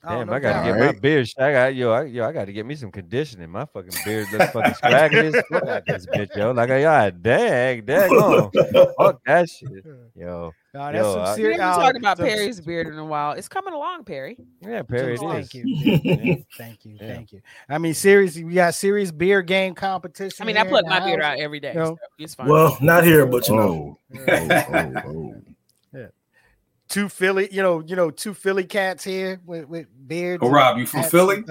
Damn, 0.01 0.27
no 0.27 0.33
I 0.33 0.39
gotta 0.39 0.65
get 0.65 0.75
Alright. 0.75 0.95
my 0.95 0.99
beard. 0.99 1.29
I 1.37 1.51
got 1.51 1.75
yo, 1.75 1.91
I, 1.91 2.03
yo, 2.03 2.25
I 2.25 2.31
gotta 2.31 2.53
get 2.53 2.65
me 2.65 2.75
some 2.75 2.91
conditioning. 2.91 3.49
My 3.49 3.65
fucking 3.65 3.91
beard 4.05 4.27
looks 4.31 4.49
fucking 4.51 4.73
scraggly 4.75 5.27
as 5.27 5.43
fuck 5.51 5.67
out 5.67 5.85
this 5.85 6.05
bitch, 6.05 6.35
yo. 6.37 6.51
Like, 6.51 6.69
yeah, 6.69 7.09
dang, 7.09 7.83
dang, 7.83 8.09
on. 8.11 8.51
Fuck 8.97 9.21
that 9.25 9.49
shit, 9.49 9.85
yo. 10.15 10.53
Nah, 10.73 10.91
that's 10.91 11.03
Yo, 11.03 11.13
some 11.13 11.21
I- 11.21 11.31
We 11.31 11.35
serious. 11.41 11.59
haven't 11.59 11.81
talked 11.81 11.97
about 11.97 12.17
Perry's 12.19 12.61
beard 12.61 12.87
in 12.87 12.99
a 12.99 13.05
while. 13.05 13.31
It's 13.31 13.47
coming 13.47 13.73
along, 13.73 14.03
Perry. 14.03 14.37
Yeah, 14.61 14.83
Perry, 14.83 15.15
it 15.15 15.19
Thank 15.19 15.53
you. 15.55 15.63
Yeah. 15.65 16.35
Thank 16.57 16.85
you. 16.85 16.89
Yeah. 16.99 17.13
Thank 17.13 17.31
you. 17.33 17.41
I 17.69 17.77
mean, 17.77 17.93
seriously, 17.93 18.43
we 18.43 18.53
got 18.53 18.73
serious 18.73 19.11
beer 19.11 19.41
game 19.41 19.73
competition. 19.73 20.43
I 20.43 20.45
mean, 20.45 20.57
I 20.57 20.61
here 20.61 20.69
pluck 20.69 20.85
my 20.85 20.99
the 20.99 21.05
beard 21.05 21.21
out 21.21 21.39
every 21.39 21.59
day. 21.59 21.73
No. 21.73 21.85
So 21.85 21.97
it's 22.17 22.35
fine. 22.35 22.47
well, 22.47 22.77
not 22.81 23.03
here, 23.03 23.25
but 23.25 23.47
you 23.47 23.55
oh, 23.55 23.57
know. 23.57 23.99
Oh, 24.15 24.25
oh, 24.27 24.63
oh, 24.73 24.93
oh. 25.05 25.35
Two 26.89 27.07
Philly, 27.07 27.47
you 27.51 27.61
know, 27.61 27.81
you 27.85 27.95
know, 27.95 28.09
two 28.09 28.33
Philly 28.33 28.63
cats 28.63 29.03
here 29.03 29.39
with, 29.45 29.69
with 29.69 29.87
beards. 30.07 30.41
Oh, 30.43 30.49
Rob, 30.49 30.77
you 30.79 30.87
from 30.87 31.03
Philly? 31.03 31.43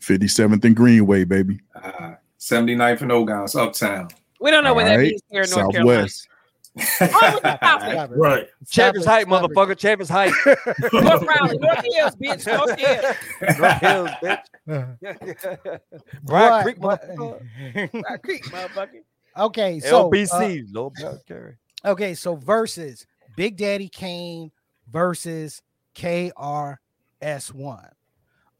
57th 0.00 0.64
and 0.64 0.74
Greenway, 0.74 1.24
baby. 1.24 1.60
Uh, 1.74 2.14
79th 2.38 3.02
and 3.02 3.10
Ogontz, 3.10 3.54
Uptown. 3.54 4.08
we 4.40 4.50
don't 4.50 4.64
know 4.64 4.72
what 4.72 4.84
that 4.84 4.92
Alright, 4.92 5.10
means 5.10 5.22
here 5.30 5.42
in 5.42 5.50
North 5.50 5.72
Carolina. 5.72 6.08
Southwest. 6.08 6.26
Oh, 6.78 6.82
it's 6.82 6.98
the 6.98 7.08
South. 7.08 7.38
Stop 7.40 7.82
it. 7.82 8.16
Right. 8.16 8.48
Stop 8.64 8.70
Chambers. 8.94 9.04
Height, 9.04 9.26
motherfucker. 9.26 9.76
Chambers 9.76 10.08
Height. 10.08 10.32
North 10.46 11.22
Raleigh, 11.22 11.58
North 11.58 11.84
Hills, 11.84 12.16
bitch. 12.16 12.46
North 12.46 12.78
Hills. 12.78 13.58
North 13.58 13.80
Hills, 13.80 14.10
bitch. 14.22 15.80
Briar 16.22 16.62
Creek, 16.62 16.78
motherfucker. 16.78 18.04
Rock 18.04 18.22
Creek, 18.22 18.44
motherfucker. 18.44 19.00
okay, 19.36 19.80
so 19.80 20.06
uh, 20.06 20.10
LBC, 20.10 20.72
Lil 20.72 20.90
Bell 20.90 21.20
Carey. 21.26 21.56
okay, 21.84 22.14
so 22.14 22.36
versus 22.36 23.04
Big 23.36 23.56
Daddy 23.56 23.88
Kane 23.88 24.50
versus 24.90 25.62
KRS 25.94 27.52
One. 27.52 27.88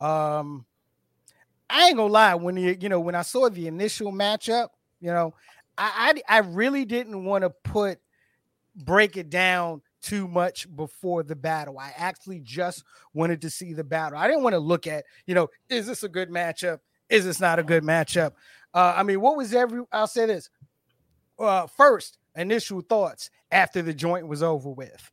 Um, 0.00 0.66
I 1.68 1.88
ain't 1.88 1.96
gonna 1.96 2.12
lie, 2.12 2.34
when 2.34 2.56
you 2.56 2.76
you 2.80 2.88
know 2.88 3.00
when 3.00 3.14
I 3.14 3.22
saw 3.22 3.48
the 3.48 3.66
initial 3.66 4.12
matchup, 4.12 4.68
you 5.00 5.12
know, 5.12 5.34
I 5.78 6.14
I, 6.28 6.36
I 6.36 6.38
really 6.40 6.84
didn't 6.84 7.24
want 7.24 7.42
to 7.42 7.50
put 7.50 7.98
break 8.74 9.16
it 9.16 9.30
down 9.30 9.82
too 10.00 10.26
much 10.26 10.74
before 10.74 11.22
the 11.22 11.36
battle. 11.36 11.78
I 11.78 11.92
actually 11.96 12.40
just 12.40 12.84
wanted 13.12 13.42
to 13.42 13.50
see 13.50 13.72
the 13.74 13.84
battle. 13.84 14.18
I 14.18 14.26
didn't 14.26 14.42
want 14.42 14.54
to 14.54 14.60
look 14.60 14.86
at, 14.86 15.04
you 15.26 15.34
know, 15.34 15.48
is 15.68 15.86
this 15.86 16.02
a 16.02 16.08
good 16.08 16.30
matchup? 16.30 16.78
Is 17.08 17.24
this 17.24 17.40
not 17.40 17.58
a 17.58 17.62
good 17.62 17.82
matchup? 17.82 18.32
Uh, 18.72 18.94
I 18.96 19.02
mean, 19.02 19.20
what 19.20 19.36
was 19.36 19.52
every 19.52 19.82
I'll 19.92 20.06
say 20.06 20.26
this. 20.26 20.48
Uh, 21.38 21.66
first, 21.66 22.18
initial 22.36 22.80
thoughts 22.80 23.30
after 23.50 23.82
the 23.82 23.94
joint 23.94 24.26
was 24.26 24.42
over 24.42 24.70
with. 24.70 25.10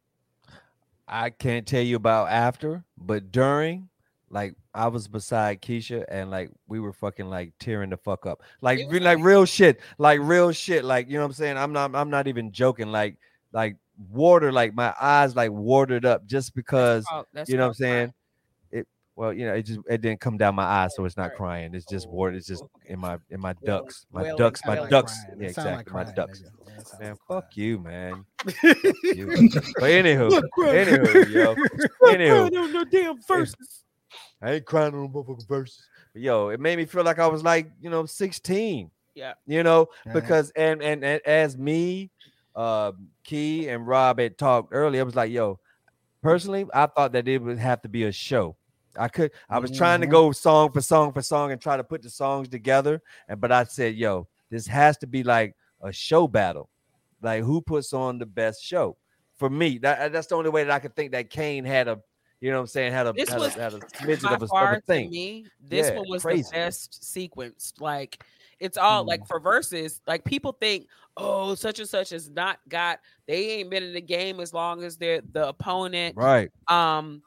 I 1.07 1.29
can't 1.29 1.65
tell 1.65 1.81
you 1.81 1.95
about 1.95 2.29
after, 2.29 2.83
but 2.97 3.31
during, 3.31 3.89
like 4.29 4.55
I 4.73 4.87
was 4.87 5.07
beside 5.07 5.61
Keisha 5.61 6.03
and 6.09 6.29
like 6.29 6.51
we 6.67 6.79
were 6.79 6.91
fucking 6.91 7.29
like 7.29 7.53
tearing 7.59 7.89
the 7.89 7.97
fuck 7.97 8.25
up. 8.25 8.43
Like 8.61 8.79
re- 8.89 8.99
like 8.99 9.19
real 9.21 9.45
shit. 9.45 9.79
Like 9.97 10.19
real 10.21 10.51
shit. 10.51 10.83
Like 10.83 11.07
you 11.07 11.13
know 11.13 11.21
what 11.21 11.27
I'm 11.27 11.33
saying? 11.33 11.57
I'm 11.57 11.71
not 11.71 11.95
I'm 11.95 12.09
not 12.09 12.27
even 12.27 12.51
joking. 12.51 12.91
Like 12.91 13.17
like 13.53 13.77
water, 14.09 14.51
like 14.51 14.75
my 14.75 14.93
eyes 14.99 15.35
like 15.35 15.51
watered 15.51 16.05
up 16.05 16.25
just 16.25 16.53
because 16.53 17.05
Oh, 17.11 17.23
that's 17.33 17.49
you 17.49 17.55
know 17.55 17.63
what 17.63 17.69
I'm 17.69 17.73
saying? 17.75 18.09
It 18.09 18.13
well, 19.17 19.33
you 19.33 19.47
know, 19.47 19.55
it 19.55 19.63
just 19.63 19.79
it 19.89 20.01
didn't 20.01 20.19
come 20.21 20.37
down 20.37 20.53
my 20.53 20.63
eyes, 20.63 20.95
so 20.95 21.03
it's 21.03 21.17
not 21.17 21.29
Right. 21.29 21.35
crying. 21.37 21.73
It's 21.73 21.87
just 21.87 22.07
water. 22.07 22.33
It's 22.35 22.45
just 22.45 22.63
in 22.85 22.99
my 22.99 23.17
in 23.31 23.41
my 23.41 23.53
ducks. 23.65 24.05
My 24.13 24.21
wailing, 24.21 24.37
ducks, 24.37 24.61
my 24.63 24.75
wailing. 24.75 24.89
ducks. 24.91 25.13
Crying. 25.25 25.41
Yeah, 25.41 25.51
sound 25.51 25.67
like 25.71 25.79
exactly. 25.87 25.93
My 25.93 26.03
crying, 26.03 26.15
ducks. 26.15 26.39
nigga. 26.41 26.67
Yeah, 26.67 26.73
it 26.79 26.87
sound 26.87 27.01
Man, 27.01 27.09
like 27.09 27.19
fuck 27.27 27.57
you, 27.57 27.79
man. 27.79 28.25
you. 29.03 29.49
But 29.79 29.89
anywho, 29.89 30.41
anywho, 30.57 31.29
yo. 31.31 31.55
Anywho, 32.03 32.51
no, 32.51 32.67
no 32.67 32.83
damn 32.85 33.19
verses. 33.23 33.83
I 34.41 34.51
ain't 34.53 34.65
crying 34.65 34.93
on 34.93 35.01
no 35.01 35.09
motherfucking 35.09 35.47
verses. 35.47 35.81
But 36.13 36.21
yo, 36.21 36.49
it 36.49 36.59
made 36.59 36.77
me 36.77 36.85
feel 36.85 37.03
like 37.03 37.17
I 37.17 37.25
was 37.27 37.43
like, 37.43 37.71
you 37.81 37.89
know, 37.89 38.05
16. 38.05 38.91
Yeah. 39.15 39.33
You 39.47 39.63
know, 39.63 39.87
Yeah. 40.05 40.13
because 40.13 40.51
and, 40.51 40.83
and 40.83 41.03
and 41.03 41.21
as 41.25 41.57
me, 41.57 42.11
uh 42.55 42.91
Key 43.23 43.67
and 43.69 43.87
Rob 43.87 44.19
had 44.19 44.37
talked 44.37 44.69
earlier, 44.73 45.01
I 45.01 45.03
was 45.05 45.15
like, 45.15 45.31
yo, 45.31 45.59
personally, 46.21 46.67
I 46.71 46.85
thought 46.85 47.13
that 47.13 47.27
it 47.27 47.41
would 47.41 47.57
have 47.57 47.81
to 47.81 47.89
be 47.89 48.03
a 48.03 48.11
show. 48.11 48.55
I 48.97 49.07
could 49.07 49.31
I 49.49 49.59
was 49.59 49.71
trying 49.71 50.01
to 50.01 50.07
Mhm. 50.07 50.11
go 50.11 50.31
song 50.31 50.71
for 50.71 50.81
song 50.81 51.13
for 51.13 51.21
song 51.21 51.51
and 51.51 51.61
try 51.61 51.77
to 51.77 51.83
put 51.83 52.01
the 52.01 52.09
songs 52.09 52.47
together. 52.49 53.01
And 53.27 53.39
but 53.39 53.51
I 53.51 53.63
said, 53.65 53.95
yo, 53.95 54.27
this 54.49 54.67
has 54.67 54.97
to 54.99 55.07
be 55.07 55.23
like 55.23 55.55
a 55.81 55.91
show 55.91 56.27
battle. 56.27 56.69
Like 57.21 57.43
who 57.43 57.61
puts 57.61 57.93
on 57.93 58.17
the 58.19 58.25
best 58.25 58.63
show? 58.63 58.97
For 59.35 59.49
me, 59.49 59.77
that, 59.79 60.11
that's 60.11 60.27
the 60.27 60.35
only 60.35 60.49
way 60.49 60.63
that 60.63 60.71
I 60.73 60.79
could 60.79 60.95
think 60.95 61.11
that 61.11 61.29
Kane 61.29 61.63
had 61.63 61.87
a, 61.87 61.99
you 62.41 62.49
know 62.49 62.57
what 62.57 62.61
I'm 62.61 62.67
saying, 62.67 62.91
had 62.91 63.05
a 63.07 63.13
This 63.13 63.29
had 63.29 63.39
was 63.39 63.55
a, 63.55 63.61
had 63.61 63.73
a 63.73 63.79
smidgen 63.79 64.31
of 64.33 64.41
a, 64.41 64.45
of 64.45 64.49
far 64.49 64.73
a 64.73 64.75
to 64.77 64.81
thing. 64.81 65.09
me, 65.11 65.45
this 65.61 65.89
Yeah, 65.89 65.97
one 65.97 66.09
was 66.09 66.23
crazy. 66.23 66.43
the 66.43 66.57
best 66.57 67.03
sequenced. 67.03 67.79
Like 67.79 68.23
it's 68.59 68.77
all 68.77 69.03
Mm. 69.03 69.07
like 69.07 69.27
for 69.27 69.39
verses, 69.39 70.01
like 70.07 70.23
people 70.23 70.51
think, 70.53 70.87
oh, 71.17 71.53
such 71.55 71.79
and 71.79 71.87
such 71.87 72.09
has 72.09 72.29
not 72.29 72.59
got 72.67 72.99
they 73.27 73.51
ain't 73.59 73.69
been 73.69 73.83
in 73.83 73.93
the 73.93 74.01
game 74.01 74.39
as 74.39 74.53
long 74.53 74.83
as 74.83 74.97
they're 74.97 75.21
the 75.33 75.47
opponent. 75.47 76.15
Right. 76.15 76.49
Um 76.67 77.21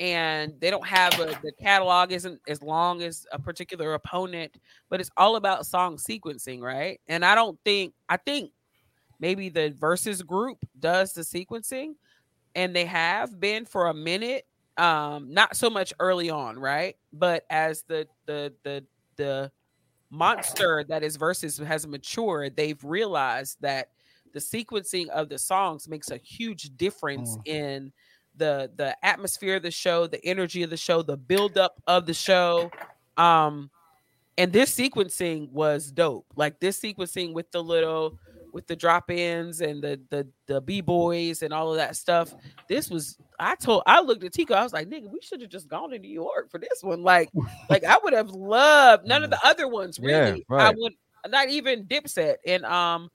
and 0.00 0.54
they 0.60 0.70
don't 0.70 0.86
have 0.88 1.20
a 1.20 1.36
the 1.42 1.52
catalog 1.60 2.12
isn't 2.12 2.40
as 2.48 2.62
long 2.62 3.02
as 3.02 3.26
a 3.32 3.40
particular 3.40 3.94
opponent, 3.94 4.58
but 4.90 5.00
it's 5.00 5.10
all 5.18 5.36
about 5.36 5.66
song 5.66 5.98
sequencing, 5.98 6.62
right? 6.62 7.00
And 7.08 7.24
I 7.24 7.36
don't 7.36 7.60
think 7.64 7.94
I 8.08 8.18
think 8.18 8.52
maybe 9.20 9.48
the 9.50 9.74
versus 9.78 10.22
group 10.22 10.58
does 10.78 11.12
the 11.14 11.22
sequencing 11.22 11.94
and 12.54 12.74
they 12.76 12.86
have 12.86 13.40
been 13.40 13.64
for 13.66 13.88
a 13.88 13.94
minute 13.94 14.46
um 14.78 15.32
not 15.32 15.56
so 15.56 15.70
much 15.70 15.92
early 16.00 16.30
on 16.30 16.58
right 16.58 16.96
but 17.12 17.44
as 17.50 17.82
the 17.88 18.08
the 18.26 18.54
the 18.64 18.84
the 19.16 19.52
monster 20.10 20.84
that 20.88 21.02
is 21.02 21.16
versus 21.16 21.58
has 21.58 21.86
matured 21.86 22.56
they've 22.56 22.82
realized 22.84 23.58
that 23.60 23.90
the 24.32 24.40
sequencing 24.40 25.08
of 25.08 25.28
the 25.28 25.38
songs 25.38 25.88
makes 25.88 26.10
a 26.10 26.18
huge 26.18 26.76
difference 26.76 27.38
Mm. 27.38 27.42
in 27.46 27.92
the 28.40 28.70
the 28.74 28.96
atmosphere 29.04 29.56
of 29.56 29.62
the 29.62 29.70
show 29.70 30.08
the 30.08 30.24
energy 30.24 30.64
of 30.64 30.70
the 30.70 30.76
show 30.76 31.02
the 31.02 31.16
buildup 31.16 31.80
of 31.86 32.06
the 32.06 32.14
show. 32.14 32.70
Um 33.16 33.70
and 34.36 34.52
this 34.52 34.74
sequencing 34.74 35.50
was 35.52 35.92
dope. 35.92 36.26
Like 36.34 36.58
this 36.60 36.80
sequencing 36.80 37.34
with 37.34 37.52
the 37.52 37.62
little 37.62 38.18
with 38.52 38.66
the 38.66 38.74
drop-ins 38.74 39.60
and 39.60 39.80
the 39.80 40.00
the 40.10 40.26
the 40.46 40.60
b-boys 40.60 41.42
and 41.42 41.52
all 41.54 41.70
of 41.70 41.76
that 41.76 41.94
stuff 41.94 42.34
this 42.68 42.90
was 42.90 43.16
i 43.38 43.54
told 43.54 43.80
i 43.86 44.00
looked 44.00 44.24
at 44.24 44.32
tico 44.32 44.54
i 44.54 44.62
was 44.64 44.72
like 44.72 44.88
nigga 44.88 45.08
we 45.08 45.20
should 45.22 45.40
have 45.40 45.50
just 45.50 45.68
gone 45.68 45.88
to 45.88 45.98
new 46.00 46.10
york 46.10 46.50
for 46.50 46.58
this 46.58 46.82
one. 46.82 47.04
Like 47.04 47.30
like 47.70 47.84
i 47.84 47.96
would 48.02 48.12
have 48.12 48.30
loved 48.30 49.06
none 49.06 49.22
of 49.22 49.30
the 49.30 49.38
other 49.44 49.68
ones 49.68 50.00
Yeah, 50.02 50.30
really. 50.30 50.46
I 50.50 50.72
would 50.76 50.94
not 51.28 51.48
even 51.48 51.84
dipset. 51.84 52.36
And 52.46 52.64
um 52.64 53.10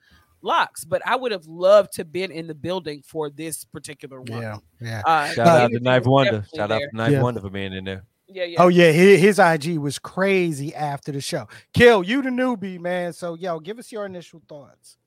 LOX 0.46 0.86
but 0.86 1.02
i 1.06 1.16
would 1.16 1.32
have 1.32 1.46
loved 1.48 1.92
to 1.94 2.06
been 2.06 2.32
in 2.32 2.46
the 2.48 2.54
building 2.54 3.02
for 3.06 3.30
this 3.30 3.66
particular 3.66 4.22
one 4.22 4.42
Yeah, 4.42 4.58
yeah. 4.80 5.02
uh, 5.06 5.28
Shout 5.34 5.48
out 5.48 5.72
to 5.72 5.80
Knife 5.80 6.06
Wonder. 6.06 6.32
definitely 6.40 6.58
Shout 6.58 6.72
out 6.72 6.80
to 6.80 6.90
Knife 6.98 7.12
Yeah. 7.12 7.22
Wonder 7.22 7.42
for 7.42 7.50
being 7.50 7.74
in 7.74 7.84
there. 7.86 8.04
yeah 8.28 8.44
yeah 8.46 8.62
Oh 8.62 8.68
yeah, 8.70 8.92
his, 8.92 9.20
his 9.20 9.40
IG 9.40 9.78
was 9.80 9.98
crazy 10.00 10.74
after 10.76 11.12
the 11.12 11.22
show. 11.22 11.48
Kill 11.74 12.04
you, 12.04 12.22
the 12.22 12.30
newbie 12.30 12.80
man. 12.80 13.14
So 13.14 13.34
yo, 13.36 13.60
give 13.60 13.78
us 13.80 13.92
your 13.92 14.06
initial 14.06 14.42
thoughts. 14.48 14.98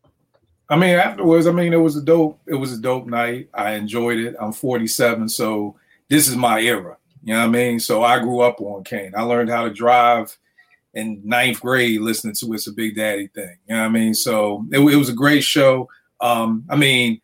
I 0.70 0.76
mean, 0.76 0.96
afterwards, 0.96 1.46
I 1.46 1.52
mean, 1.52 1.72
it 1.72 1.78
was 1.88 1.96
a 1.96 2.02
dope. 2.02 2.40
It 2.46 2.54
was 2.54 2.72
a 2.72 2.78
dope 2.80 3.06
night. 3.06 3.48
I 3.54 3.72
enjoyed 3.72 4.18
it. 4.18 4.36
I'm 4.38 4.52
47, 4.52 5.28
so 5.28 5.76
this 6.08 6.28
is 6.28 6.36
my 6.36 6.60
era. 6.60 6.96
You 7.24 7.32
know 7.34 7.40
what 7.40 7.46
I 7.46 7.48
mean? 7.50 7.80
So 7.80 8.02
I 8.04 8.18
grew 8.20 8.40
up 8.40 8.60
on 8.60 8.84
Kane. 8.84 9.12
I 9.16 9.22
learned 9.22 9.48
how 9.50 9.64
to 9.64 9.70
drive 9.70 10.36
in 10.98 11.20
ninth 11.24 11.60
grade 11.60 12.00
listening 12.00 12.34
to 12.34 12.52
It's 12.52 12.66
a 12.66 12.72
Big 12.72 12.96
Daddy 12.96 13.28
thing. 13.28 13.56
You 13.68 13.76
know 13.76 13.82
what 13.82 13.88
I 13.88 13.90
mean? 13.90 14.14
So 14.14 14.66
it, 14.72 14.78
it 14.78 14.96
was 14.96 15.08
a 15.08 15.14
great 15.14 15.44
show. 15.44 15.88
Um, 16.20 16.64
I 16.68 16.76
mean, 16.76 17.20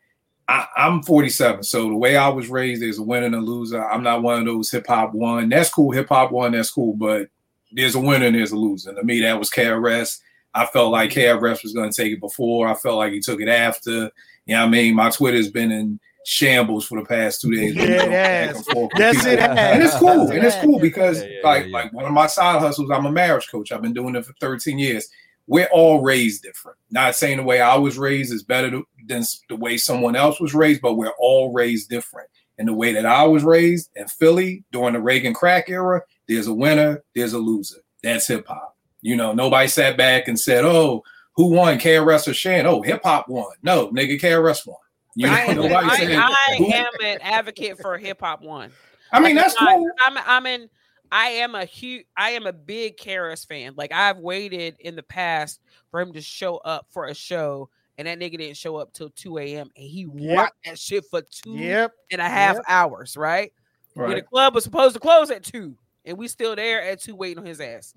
I, 0.47 0.66
am 0.77 1.03
47, 1.03 1.64
so 1.64 1.89
the 1.89 1.97
way 1.97 2.16
I 2.16 2.29
was 2.29 2.49
raised, 2.49 2.83
there's 2.83 2.99
a 2.99 3.03
winner 3.03 3.27
and 3.27 3.35
a 3.35 3.41
loser. 3.41 3.85
I'm 3.85 4.03
not 4.03 4.22
one 4.22 4.41
of 4.41 4.47
those 4.47 4.70
hip 4.70 4.87
hop 4.87 5.14
one. 5.14 5.49
That's 5.49 5.70
cool. 5.70 5.91
Hip 5.91 6.09
hop 6.09 6.31
one, 6.31 6.53
that's 6.53 6.70
cool. 6.70 6.95
But 6.95 7.29
there's 7.72 7.95
a 7.95 8.01
winner 8.01 8.27
and 8.27 8.37
there's 8.37 8.53
a 8.53 8.57
loser. 8.57 8.91
And 8.91 8.99
to 8.99 9.05
me, 9.05 9.20
that 9.22 9.39
was 9.39 9.51
KRS. 9.51 10.20
I 10.55 10.66
felt 10.66 10.93
like 10.93 11.11
KRS 11.11 11.62
was 11.62 11.72
going 11.72 11.91
to 11.91 12.03
take 12.03 12.12
it 12.12 12.20
before. 12.20 12.68
I 12.68 12.75
felt 12.75 12.99
like 12.99 13.12
he 13.12 13.20
took 13.20 13.41
it 13.41 13.49
after. 13.49 14.11
You 14.47 14.55
know 14.55 14.61
what 14.61 14.68
I 14.68 14.70
mean? 14.70 14.95
My 14.95 15.11
Twitter's 15.11 15.51
been 15.51 15.72
in 15.72 15.99
shambles 16.25 16.87
for 16.87 16.99
the 16.99 17.07
past 17.07 17.41
two 17.41 17.55
days. 17.55 17.75
Yeah, 17.75 17.85
it 17.85 18.11
has. 18.11 18.66
Yes, 18.97 19.27
it 19.27 19.39
And 19.39 19.83
it's 19.83 19.97
cool. 19.99 20.31
And 20.31 20.45
it's 20.45 20.57
cool 20.57 20.81
because 20.81 21.22
yeah, 21.22 21.29
yeah, 21.29 21.49
like 21.49 21.66
yeah. 21.66 21.72
like 21.72 21.93
one 21.93 22.05
of 22.05 22.12
my 22.12 22.27
side 22.27 22.61
hustles, 22.61 22.91
I'm 22.91 23.07
a 23.07 23.12
marriage 23.12 23.49
coach. 23.51 23.70
I've 23.70 23.83
been 23.83 23.95
doing 23.95 24.16
it 24.16 24.25
for 24.25 24.33
13 24.41 24.79
years. 24.79 25.09
We're 25.47 25.68
all 25.72 26.03
raised 26.03 26.43
different. 26.43 26.79
Not 26.91 27.14
saying 27.14 27.37
the 27.37 27.43
way 27.43 27.61
I 27.61 27.77
was 27.77 27.99
raised 27.99 28.33
is 28.33 28.43
better 28.43 28.70
than 29.07 29.25
the 29.51 29.57
way 29.57 29.77
someone 29.77 30.16
else 30.16 30.41
was 30.41 30.55
raised, 30.55 30.81
but 30.81 30.95
we're 30.95 31.12
all 31.18 31.53
raised 31.53 31.91
different. 31.91 32.29
And 32.57 32.68
the 32.68 32.72
way 32.72 32.93
that 32.93 33.05
I 33.05 33.25
was 33.25 33.45
raised 33.45 33.91
in 33.97 34.07
Philly 34.09 34.64
during 34.72 34.95
the 34.95 35.03
Reagan 35.03 35.35
crack 35.35 35.68
era, 35.68 36.03
there's 36.29 36.47
a 36.47 36.55
winner, 36.55 37.03
there's 37.14 37.33
a 37.35 37.39
loser. 37.39 37.83
That's 38.03 38.27
hip 38.27 38.47
hop. 38.47 38.77
You 39.03 39.16
know, 39.16 39.35
nobody 39.35 39.68
sat 39.68 39.99
back 39.99 40.29
and 40.29 40.41
said, 40.41 40.64
"Oh, 40.64 41.03
who 41.37 41.51
won, 41.51 41.79
KRS 41.79 42.29
or 42.29 42.33
Shan?" 42.33 42.66
Oh, 42.66 42.81
hip 42.81 43.03
hop 43.03 43.29
won. 43.29 43.53
No, 43.62 43.89
nigga, 43.89 44.18
KRS 44.18 44.66
won. 44.66 44.79
You 45.15 45.27
know, 45.27 45.33
I, 45.33 45.41
am, 45.43 45.61
I, 45.61 46.37
I 46.51 46.65
am 46.75 46.93
an 47.05 47.19
advocate 47.23 47.81
for 47.81 47.97
hip 47.99 48.21
hop 48.21 48.43
one. 48.43 48.71
I 49.12 49.21
mean, 49.21 49.37
like, 49.37 49.45
that's 49.45 49.57
cool. 49.57 49.89
I'm, 50.05 50.19
I'm 50.27 50.47
in. 50.47 50.69
I 51.12 51.27
am 51.27 51.55
a 51.55 51.65
huge. 51.65 52.07
I 52.17 52.31
am 52.31 52.47
a 52.47 52.53
big 52.53 52.97
KRS 52.97 53.47
fan. 53.47 53.75
Like 53.77 53.93
I've 53.93 54.19
waited 54.19 54.77
in 54.81 54.97
the 54.97 55.03
past 55.03 55.61
for 55.91 56.01
him 56.01 56.12
to 56.15 56.21
show 56.21 56.57
up 56.59 56.87
for 56.91 57.07
a 57.07 57.15
show, 57.15 57.69
and 57.97 58.09
that 58.09 58.19
nigga 58.19 58.39
didn't 58.39 58.57
show 58.57 58.77
up 58.77 58.93
till 58.93 59.11
2 59.11 59.39
a.m. 59.39 59.71
and 59.77 59.87
he 59.87 60.09
yep. 60.12 60.37
rocked 60.37 60.65
that 60.65 60.79
shit 60.79 61.05
for 61.11 61.23
two 61.23 61.53
yep. 61.53 61.93
and 62.11 62.21
a 62.21 62.29
half 62.29 62.57
yep. 62.57 62.65
hours, 62.67 63.17
right? 63.17 63.53
right? 63.95 64.09
When 64.09 64.17
the 64.17 64.23
club 64.23 64.55
was 64.55 64.65
supposed 64.65 64.95
to 64.95 65.01
close 65.01 65.31
at 65.31 65.45
two, 65.45 65.77
and 66.05 66.19
we 66.19 66.27
still 66.27 66.57
there 66.57 66.83
at 66.83 67.01
two 67.01 67.15
waiting 67.15 67.39
on 67.39 67.47
his 67.47 67.61
ass. 67.61 67.95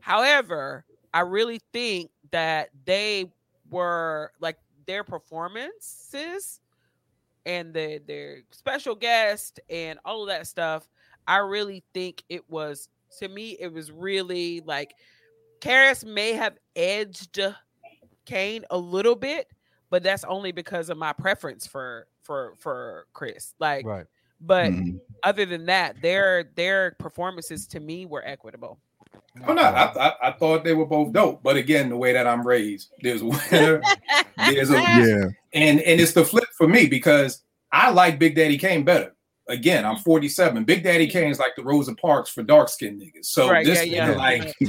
However, 0.00 0.84
I 1.14 1.20
really 1.20 1.60
think 1.72 2.10
that 2.30 2.68
they 2.84 3.30
were 3.70 4.32
like 4.40 4.58
their 4.88 5.04
performances 5.04 6.60
and 7.46 7.72
the 7.72 8.00
their 8.06 8.38
special 8.50 8.96
guest 8.96 9.60
and 9.70 10.00
all 10.04 10.22
of 10.22 10.28
that 10.28 10.48
stuff, 10.48 10.88
I 11.28 11.36
really 11.36 11.84
think 11.94 12.24
it 12.28 12.48
was 12.50 12.88
to 13.20 13.28
me 13.28 13.56
it 13.60 13.72
was 13.72 13.92
really 13.92 14.60
like 14.66 14.94
KRS 15.60 16.04
may 16.04 16.32
have 16.32 16.56
edged 16.74 17.40
Kane 18.24 18.64
a 18.70 18.78
little 18.78 19.14
bit, 19.14 19.46
but 19.90 20.02
that's 20.02 20.24
only 20.24 20.52
because 20.52 20.90
of 20.90 20.98
my 20.98 21.12
preference 21.12 21.66
for 21.66 22.08
for 22.22 22.54
for 22.58 23.06
Chris. 23.12 23.54
Like 23.60 23.86
right. 23.86 24.06
But 24.40 24.70
mm-hmm. 24.70 24.98
other 25.24 25.46
than 25.46 25.66
that, 25.66 26.00
their 26.00 26.44
their 26.54 26.96
performances 26.98 27.66
to 27.68 27.80
me 27.80 28.06
were 28.06 28.24
equitable. 28.24 28.78
Oh 29.46 29.52
no, 29.52 29.62
I, 29.62 30.08
I, 30.08 30.12
I, 30.28 30.32
thought 30.32 30.64
they 30.64 30.74
were 30.74 30.86
both 30.86 31.12
dope, 31.12 31.42
but 31.42 31.56
again, 31.56 31.88
the 31.88 31.96
way 31.96 32.12
that 32.12 32.26
I'm 32.26 32.46
raised, 32.46 32.92
there's 33.00 33.22
a 33.22 33.26
winner, 33.26 33.82
there's 34.36 34.70
a 34.70 34.74
yeah, 34.80 35.24
and 35.52 35.80
and 35.80 36.00
it's 36.00 36.12
the 36.12 36.24
flip 36.24 36.48
for 36.56 36.66
me 36.66 36.86
because 36.86 37.42
I 37.72 37.90
like 37.90 38.18
Big 38.18 38.34
Daddy 38.34 38.58
Kane 38.58 38.84
better. 38.84 39.14
Again, 39.50 39.86
I'm 39.86 39.96
47. 39.96 40.64
Big 40.64 40.82
Daddy 40.82 41.06
Kane's 41.06 41.38
like 41.38 41.56
the 41.56 41.62
Rosa 41.62 41.94
Parks 41.94 42.28
for 42.28 42.42
dark 42.42 42.68
skinned 42.68 43.00
niggas. 43.00 43.24
So 43.24 43.48
right, 43.48 43.64
this 43.64 43.86
yeah, 43.86 44.10
yeah. 44.10 44.16
like 44.16 44.42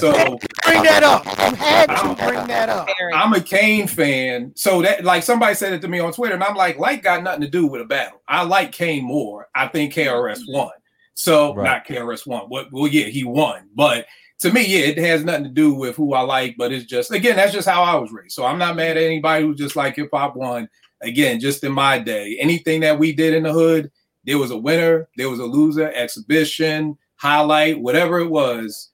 So 0.00 0.38
bring 0.64 0.82
that 0.82 1.02
up. 1.02 1.26
You 1.26 1.54
had 1.56 1.86
to 1.86 2.14
bring 2.14 2.46
that 2.46 2.70
up. 2.70 2.88
I'm 3.14 3.34
a 3.34 3.42
Kane 3.42 3.86
fan. 3.86 4.52
So 4.56 4.80
that 4.80 5.04
like 5.04 5.22
somebody 5.22 5.54
said 5.54 5.74
it 5.74 5.82
to 5.82 5.88
me 5.88 5.98
on 5.98 6.14
Twitter, 6.14 6.34
and 6.34 6.42
I'm 6.42 6.56
like, 6.56 6.78
like 6.78 7.02
got 7.02 7.22
nothing 7.22 7.42
to 7.42 7.48
do 7.48 7.66
with 7.66 7.82
a 7.82 7.84
battle. 7.84 8.22
I 8.26 8.42
like 8.44 8.72
Kane 8.72 9.04
more. 9.04 9.48
I 9.54 9.68
think 9.68 9.92
KRS 9.92 10.40
won. 10.48 10.70
So 11.16 11.54
right. 11.54 11.64
not 11.64 11.86
KRS 11.86 12.26
One. 12.26 12.48
Well, 12.48 12.66
well, 12.70 12.86
yeah, 12.86 13.06
he 13.06 13.24
won. 13.24 13.68
But 13.74 14.06
to 14.40 14.52
me, 14.52 14.66
yeah, 14.66 14.86
it 14.86 14.98
has 14.98 15.24
nothing 15.24 15.44
to 15.44 15.50
do 15.50 15.74
with 15.74 15.96
who 15.96 16.12
I 16.12 16.20
like, 16.20 16.56
but 16.58 16.72
it's 16.72 16.84
just 16.84 17.10
again, 17.10 17.36
that's 17.36 17.54
just 17.54 17.66
how 17.66 17.82
I 17.82 17.96
was 17.96 18.12
raised. 18.12 18.34
So 18.34 18.44
I'm 18.44 18.58
not 18.58 18.76
mad 18.76 18.98
at 18.98 19.02
anybody 19.02 19.44
who 19.44 19.54
just 19.54 19.76
like 19.76 19.96
hip 19.96 20.10
hop 20.12 20.36
won. 20.36 20.68
Again, 21.02 21.40
just 21.40 21.64
in 21.64 21.72
my 21.72 21.98
day, 21.98 22.36
anything 22.38 22.80
that 22.80 22.98
we 22.98 23.12
did 23.12 23.34
in 23.34 23.42
the 23.42 23.52
hood, 23.52 23.90
there 24.24 24.38
was 24.38 24.50
a 24.50 24.56
winner, 24.56 25.08
there 25.16 25.30
was 25.30 25.40
a 25.40 25.44
loser, 25.44 25.90
exhibition, 25.92 26.96
highlight, 27.16 27.80
whatever 27.80 28.18
it 28.18 28.28
was. 28.28 28.90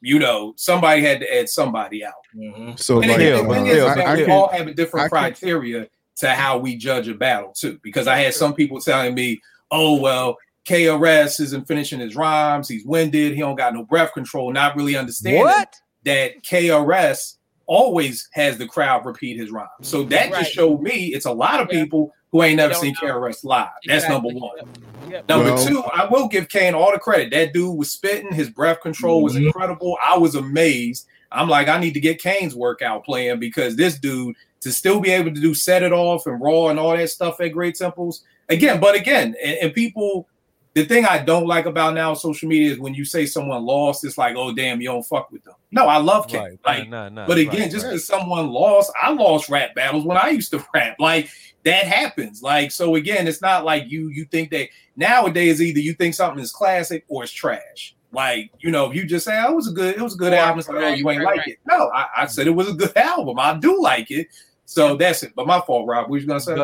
You 0.00 0.18
know, 0.18 0.54
somebody 0.56 1.02
had 1.02 1.20
to 1.20 1.34
add 1.34 1.50
somebody 1.50 2.04
out. 2.04 2.14
Mm-hmm. 2.34 2.76
So, 2.76 3.02
and 3.02 3.10
like, 3.10 3.20
again, 3.20 3.46
the 3.46 3.54
thing 3.54 3.66
is, 3.66 3.84
I, 3.84 4.16
we 4.16 4.30
all 4.30 4.48
have 4.48 4.66
a 4.66 4.72
different 4.72 5.10
criteria 5.10 5.88
to 6.16 6.30
how 6.30 6.56
we 6.56 6.76
judge 6.76 7.06
a 7.08 7.14
battle 7.14 7.52
too. 7.52 7.78
Because 7.82 8.06
I 8.06 8.16
had 8.16 8.32
some 8.32 8.54
people 8.54 8.80
telling 8.80 9.14
me, 9.14 9.40
"Oh, 9.70 10.00
well, 10.00 10.38
KRS 10.70 11.40
isn't 11.40 11.66
finishing 11.66 12.00
his 12.00 12.14
rhymes. 12.14 12.68
He's 12.68 12.84
winded. 12.84 13.34
He 13.34 13.40
don't 13.40 13.56
got 13.56 13.74
no 13.74 13.84
breath 13.84 14.12
control. 14.12 14.52
Not 14.52 14.76
really 14.76 14.96
understanding 14.96 15.42
what? 15.42 15.74
that 16.04 16.42
KRS 16.44 17.36
always 17.66 18.28
has 18.32 18.58
the 18.58 18.66
crowd 18.66 19.04
repeat 19.04 19.38
his 19.38 19.50
rhymes. 19.50 19.70
So 19.82 20.04
that 20.04 20.30
right. 20.30 20.40
just 20.40 20.52
showed 20.52 20.80
me 20.80 21.06
it's 21.06 21.26
a 21.26 21.32
lot 21.32 21.60
of 21.60 21.68
yeah. 21.70 21.82
people 21.82 22.12
who 22.30 22.42
ain't 22.42 22.56
never 22.56 22.74
seen 22.74 22.94
know. 23.02 23.08
KRS 23.08 23.44
live. 23.44 23.68
That's 23.86 24.08
number 24.08 24.28
one. 24.28 24.56
Yep. 24.56 24.68
Yep. 25.10 25.28
Number 25.28 25.54
well, 25.54 25.66
two, 25.66 25.82
I 25.82 26.06
will 26.06 26.28
give 26.28 26.48
Kane 26.48 26.74
all 26.74 26.92
the 26.92 26.98
credit. 26.98 27.30
That 27.32 27.52
dude 27.52 27.76
was 27.76 27.92
spitting. 27.92 28.32
His 28.32 28.48
breath 28.48 28.80
control 28.80 29.18
mm-hmm. 29.18 29.24
was 29.24 29.36
incredible. 29.36 29.98
I 30.04 30.16
was 30.16 30.36
amazed. 30.36 31.06
I'm 31.32 31.48
like, 31.48 31.68
I 31.68 31.78
need 31.78 31.94
to 31.94 32.00
get 32.00 32.22
Kane's 32.22 32.54
workout 32.54 33.04
plan 33.04 33.40
because 33.40 33.74
this 33.74 33.98
dude 33.98 34.36
to 34.60 34.70
still 34.70 35.00
be 35.00 35.10
able 35.10 35.34
to 35.34 35.40
do 35.40 35.54
set 35.54 35.82
it 35.82 35.92
off 35.92 36.26
and 36.26 36.40
raw 36.40 36.68
and 36.68 36.78
all 36.78 36.96
that 36.96 37.10
stuff 37.10 37.40
at 37.40 37.48
Great 37.48 37.74
Temples 37.74 38.24
again. 38.48 38.78
But 38.78 38.94
again, 38.94 39.34
and, 39.42 39.58
and 39.58 39.74
people 39.74 40.28
the 40.74 40.84
thing 40.84 41.04
I 41.04 41.18
don't 41.18 41.46
like 41.46 41.66
about 41.66 41.94
now 41.94 42.14
social 42.14 42.48
media 42.48 42.72
is 42.72 42.78
when 42.78 42.94
you 42.94 43.04
say 43.04 43.26
someone 43.26 43.64
lost, 43.64 44.04
it's 44.04 44.16
like, 44.16 44.36
oh 44.36 44.52
damn, 44.52 44.80
you 44.80 44.88
don't 44.88 45.02
fuck 45.02 45.30
with 45.32 45.42
them. 45.42 45.54
No, 45.72 45.86
I 45.86 45.96
love 45.98 46.28
King. 46.28 46.42
Right. 46.42 46.58
Like, 46.64 46.88
no, 46.88 47.08
no, 47.08 47.26
but 47.26 47.38
again, 47.38 47.62
right, 47.62 47.70
just 47.70 47.86
because 47.86 48.08
right. 48.08 48.20
someone 48.20 48.50
lost, 48.50 48.92
I 49.00 49.10
lost 49.10 49.48
rap 49.48 49.74
battles 49.74 50.04
when 50.04 50.16
I 50.16 50.28
used 50.28 50.52
to 50.52 50.64
rap. 50.74 50.96
Like 51.00 51.28
that 51.64 51.86
happens. 51.86 52.42
Like 52.42 52.70
so, 52.70 52.94
again, 52.94 53.26
it's 53.26 53.42
not 53.42 53.64
like 53.64 53.90
you 53.90 54.08
you 54.08 54.24
think 54.26 54.50
that 54.50 54.68
nowadays 54.96 55.60
either 55.60 55.80
you 55.80 55.94
think 55.94 56.14
something 56.14 56.42
is 56.42 56.52
classic 56.52 57.04
or 57.08 57.24
it's 57.24 57.32
trash. 57.32 57.96
Like 58.12 58.50
you 58.60 58.70
know, 58.70 58.90
if 58.90 58.96
you 58.96 59.04
just 59.06 59.24
say 59.24 59.42
oh, 59.44 59.52
it 59.52 59.56
was 59.56 59.68
a 59.68 59.72
good, 59.72 59.96
it 59.96 60.00
was 60.00 60.14
a 60.14 60.18
good 60.18 60.34
album, 60.34 60.64
like, 60.68 60.84
oh, 60.84 60.88
you 60.94 61.10
ain't 61.10 61.24
like 61.24 61.46
it. 61.48 61.58
No, 61.66 61.90
I, 61.90 62.06
I, 62.18 62.26
said 62.26 62.46
it 62.46 62.50
was 62.50 62.68
a 62.68 62.74
good 62.74 62.96
album. 62.96 63.38
I 63.38 63.54
do 63.54 63.80
like 63.80 64.10
it. 64.10 64.28
So 64.66 64.96
that's 64.96 65.24
it. 65.24 65.32
But 65.34 65.46
my 65.46 65.60
fault, 65.60 65.86
Rob. 65.88 66.08
What 66.08 66.20
you 66.20 66.26
gonna 66.26 66.40
say? 66.40 66.62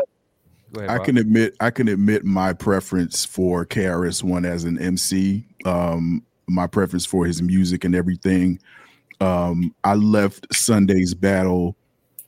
Ahead, 0.75 0.89
I 0.89 0.99
can 0.99 1.17
admit 1.17 1.55
I 1.59 1.69
can 1.69 1.87
admit 1.87 2.25
my 2.25 2.53
preference 2.53 3.25
for 3.25 3.65
KRS 3.65 4.23
One 4.23 4.45
as 4.45 4.63
an 4.63 4.77
MC. 4.79 5.45
Um, 5.65 6.23
my 6.47 6.67
preference 6.67 7.05
for 7.05 7.25
his 7.25 7.41
music 7.41 7.83
and 7.83 7.95
everything. 7.95 8.59
Um, 9.19 9.73
I 9.83 9.95
left 9.95 10.53
Sunday's 10.53 11.13
battle 11.13 11.75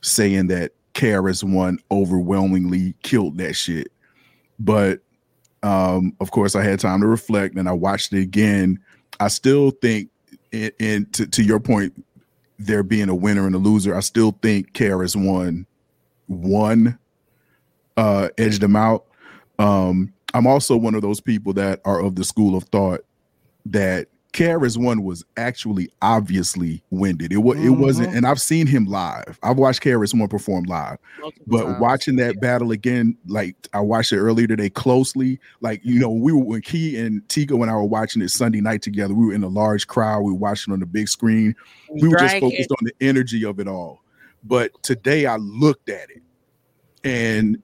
saying 0.00 0.48
that 0.48 0.72
KRS 0.94 1.44
One 1.44 1.78
overwhelmingly 1.90 2.94
killed 3.02 3.38
that 3.38 3.54
shit, 3.54 3.92
but 4.58 5.00
um, 5.62 6.14
of 6.20 6.30
course 6.30 6.56
I 6.56 6.62
had 6.62 6.80
time 6.80 7.00
to 7.00 7.06
reflect 7.06 7.56
and 7.56 7.68
I 7.68 7.72
watched 7.72 8.12
it 8.12 8.20
again. 8.20 8.78
I 9.20 9.28
still 9.28 9.70
think, 9.70 10.08
and 10.52 11.12
to, 11.12 11.26
to 11.26 11.42
your 11.42 11.60
point, 11.60 12.04
there 12.58 12.82
being 12.82 13.08
a 13.08 13.14
winner 13.14 13.46
and 13.46 13.54
a 13.54 13.58
loser, 13.58 13.94
I 13.94 14.00
still 14.00 14.38
think 14.42 14.72
KRS 14.72 15.14
One 15.16 15.66
won 16.28 16.98
uh, 18.00 18.28
edged 18.38 18.62
them 18.62 18.76
out. 18.76 19.04
Um, 19.58 20.12
I'm 20.32 20.46
also 20.46 20.76
one 20.76 20.94
of 20.94 21.02
those 21.02 21.20
people 21.20 21.52
that 21.54 21.80
are 21.84 22.00
of 22.00 22.16
the 22.16 22.24
school 22.24 22.56
of 22.56 22.64
thought 22.64 23.00
that 23.66 24.08
KRS 24.32 24.78
One 24.78 25.02
was 25.02 25.22
actually 25.36 25.90
obviously 26.00 26.82
winded. 26.90 27.30
It 27.30 27.38
was 27.38 27.58
mm-hmm. 27.58 27.66
it 27.66 27.70
wasn't, 27.76 28.14
and 28.14 28.26
I've 28.26 28.40
seen 28.40 28.66
him 28.66 28.86
live. 28.86 29.38
I've 29.42 29.58
watched 29.58 29.82
KRS 29.82 30.18
One 30.18 30.28
perform 30.28 30.64
live, 30.64 30.96
Multiple 31.20 31.44
but 31.46 31.64
times. 31.64 31.80
watching 31.80 32.16
that 32.16 32.36
yeah. 32.36 32.40
battle 32.40 32.70
again, 32.70 33.18
like 33.26 33.56
I 33.74 33.80
watched 33.80 34.12
it 34.12 34.18
earlier 34.18 34.46
today 34.46 34.70
closely. 34.70 35.38
Like 35.60 35.80
you 35.84 35.98
know, 35.98 36.10
we 36.10 36.32
were 36.32 36.44
when 36.44 36.62
Key 36.62 36.96
and 36.96 37.28
Tico 37.28 37.60
and 37.60 37.70
I 37.70 37.74
were 37.74 37.84
watching 37.84 38.22
it 38.22 38.30
Sunday 38.30 38.62
night 38.62 38.80
together. 38.80 39.12
We 39.12 39.26
were 39.26 39.34
in 39.34 39.42
a 39.42 39.48
large 39.48 39.86
crowd. 39.88 40.22
We 40.22 40.32
were 40.32 40.38
watching 40.38 40.72
on 40.72 40.80
the 40.80 40.86
big 40.86 41.08
screen. 41.08 41.54
We 41.90 42.08
were 42.08 42.16
just 42.16 42.38
focused 42.38 42.70
on 42.70 42.84
the 42.84 42.94
energy 43.00 43.44
of 43.44 43.60
it 43.60 43.68
all. 43.68 44.00
But 44.44 44.80
today 44.82 45.26
I 45.26 45.36
looked 45.36 45.90
at 45.90 46.08
it, 46.08 46.22
and 47.04 47.60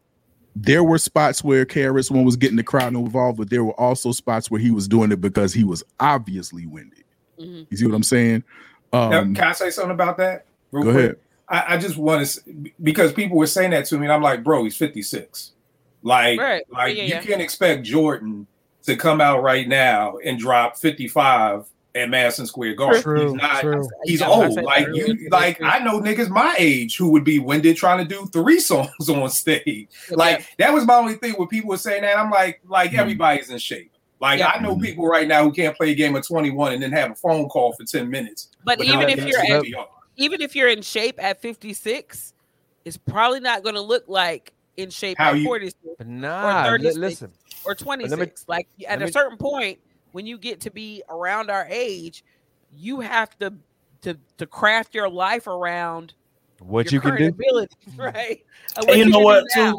there 0.59 0.83
were 0.83 0.97
spots 0.97 1.45
where 1.45 1.67
KRS 1.67 2.11
One 2.11 2.25
was 2.25 2.35
getting 2.35 2.57
the 2.57 2.63
crowd 2.63 2.95
involved, 2.95 3.37
but 3.37 3.51
there 3.51 3.63
were 3.63 3.79
also 3.79 4.11
spots 4.11 4.51
where 4.51 4.59
he 4.61 4.71
was 4.71 4.89
doing 4.89 5.13
it 5.13 5.21
because 5.21 5.53
he 5.53 5.65
was 5.65 5.85
obviously 6.01 6.65
winded. 6.65 7.05
Mm-hmm. 7.39 7.65
You 7.69 7.77
see 7.77 7.85
what 7.85 7.95
I'm 7.95 8.03
saying? 8.03 8.43
Um, 8.91 9.11
now, 9.11 9.23
can 9.23 9.51
I 9.51 9.53
say 9.53 9.69
something 9.69 9.91
about 9.91 10.17
that? 10.17 10.47
go 10.73 10.83
quick? 10.83 10.97
ahead. 10.97 11.17
I, 11.49 11.75
I, 11.75 11.77
just 11.77 11.99
want 11.99 12.27
to 12.27 12.73
because 12.83 13.13
people 13.13 13.37
were 13.37 13.47
saying 13.47 13.71
that 13.73 13.85
to 13.87 13.99
me, 13.99 14.07
and 14.07 14.13
I'm 14.13 14.23
like, 14.23 14.43
bro, 14.43 14.65
he's 14.65 14.77
56. 14.77 15.53
Like, 16.03 16.41
right. 16.41 16.63
like 16.71 16.97
yeah, 16.97 17.03
you 17.03 17.09
yeah. 17.11 17.23
can't 17.23 17.43
expect 17.43 17.83
Jordan 17.83 18.47
to 18.85 18.97
come 18.97 19.21
out 19.21 19.43
right 19.43 19.69
now 19.69 20.17
and 20.25 20.39
drop 20.39 20.79
55 20.79 21.67
at 21.97 22.09
Madison 22.11 22.47
Square 22.47 22.75
Garden. 22.75 23.03
True, 23.03 23.25
he's 23.33 23.35
not. 23.35 23.61
true. 23.61 23.89
He's 24.05 24.21
Yeah, 24.21 24.29
old. 24.29 24.61
Like 24.63 24.87
you, 24.93 25.29
like. 25.31 25.61
I 25.63 25.79
know 25.81 26.01
niggas 26.01 26.29
my 26.29 26.55
age 26.59 26.97
who 26.97 27.11
would 27.11 27.25
be 27.25 27.39
winded 27.39 27.77
trying 27.77 28.07
to 28.07 28.15
do 28.15 28.27
three 28.33 28.61
songs 28.71 29.09
on 29.09 29.29
stage. 29.31 29.89
Like 30.11 30.47
that 30.59 30.73
was 30.73 30.85
my 30.85 30.95
only 30.95 31.15
thing 31.15 31.35
when 31.35 31.49
people 31.49 31.71
were 31.71 31.77
saying 31.79 32.03
that. 32.03 32.17
I'm 32.19 32.31
like, 32.31 32.61
like 32.69 32.91
Mhm. 32.93 32.99
everybody's 32.99 33.51
in 33.51 33.59
shape. 33.59 33.93
Like 34.21 34.39
Yeah. 34.39 34.49
I 34.55 34.61
know 34.61 34.77
people 34.79 35.07
right 35.07 35.27
now 35.29 35.43
who 35.45 35.53
can't 35.53 35.77
play 35.77 35.91
a 35.91 35.95
game 35.95 36.17
of 36.17 36.27
21 36.27 36.73
and 36.75 36.83
then 36.83 36.93
have 36.93 37.11
a 37.11 37.15
phone 37.15 37.49
call 37.49 37.73
for 37.73 37.85
10 37.85 38.09
minutes. 38.11 38.49
but 38.65 38.79
But 38.79 38.87
even 38.87 39.09
if 39.09 39.25
you're 39.27 39.41
at, 39.41 39.65
even 40.17 40.41
if 40.41 40.57
you're 40.57 40.69
in 40.69 40.83
shape 40.83 41.23
at 41.23 41.41
56, 41.43 42.33
it's 42.85 42.97
probably 42.97 43.41
not 43.41 43.63
going 43.63 43.75
to 43.75 43.81
look 43.83 44.05
like 44.09 44.53
in 44.79 44.89
shape 44.91 45.19
How 45.19 45.31
at 45.33 45.39
you- 45.39 45.45
46 45.45 45.77
But 45.99 46.07
nah, 46.07 46.63
li- 46.63 46.69
36. 46.71 46.97
listen. 46.97 47.33
or 47.65 47.71
let 47.73 47.81
me- 47.81 47.85
26. 47.85 48.45
like 48.49 48.69
at 48.87 48.91
let 48.99 49.03
a 49.03 49.05
me- 49.07 49.11
certain 49.13 49.37
point, 49.39 49.79
when 50.17 50.27
you 50.27 50.39
get 50.39 50.63
to 50.63 50.71
be 50.71 51.03
around 51.11 51.51
our 51.51 51.67
age, 51.69 52.25
you 52.73 53.01
have 53.01 53.39
to 53.39 53.53
to 54.01 54.17
to 54.39 54.47
craft 54.47 54.95
your 54.95 55.11
life 55.11 55.47
around 55.47 56.15
What 56.61 56.87
your 56.87 56.95
you 56.95 57.01
can 57.03 57.17
do. 57.17 57.29
ability, 57.29 57.77
right? 57.99 58.41
And 58.79 58.89
And 58.89 58.99
you 58.99 59.11
know 59.11 59.19
what, 59.19 59.45
too? 59.53 59.79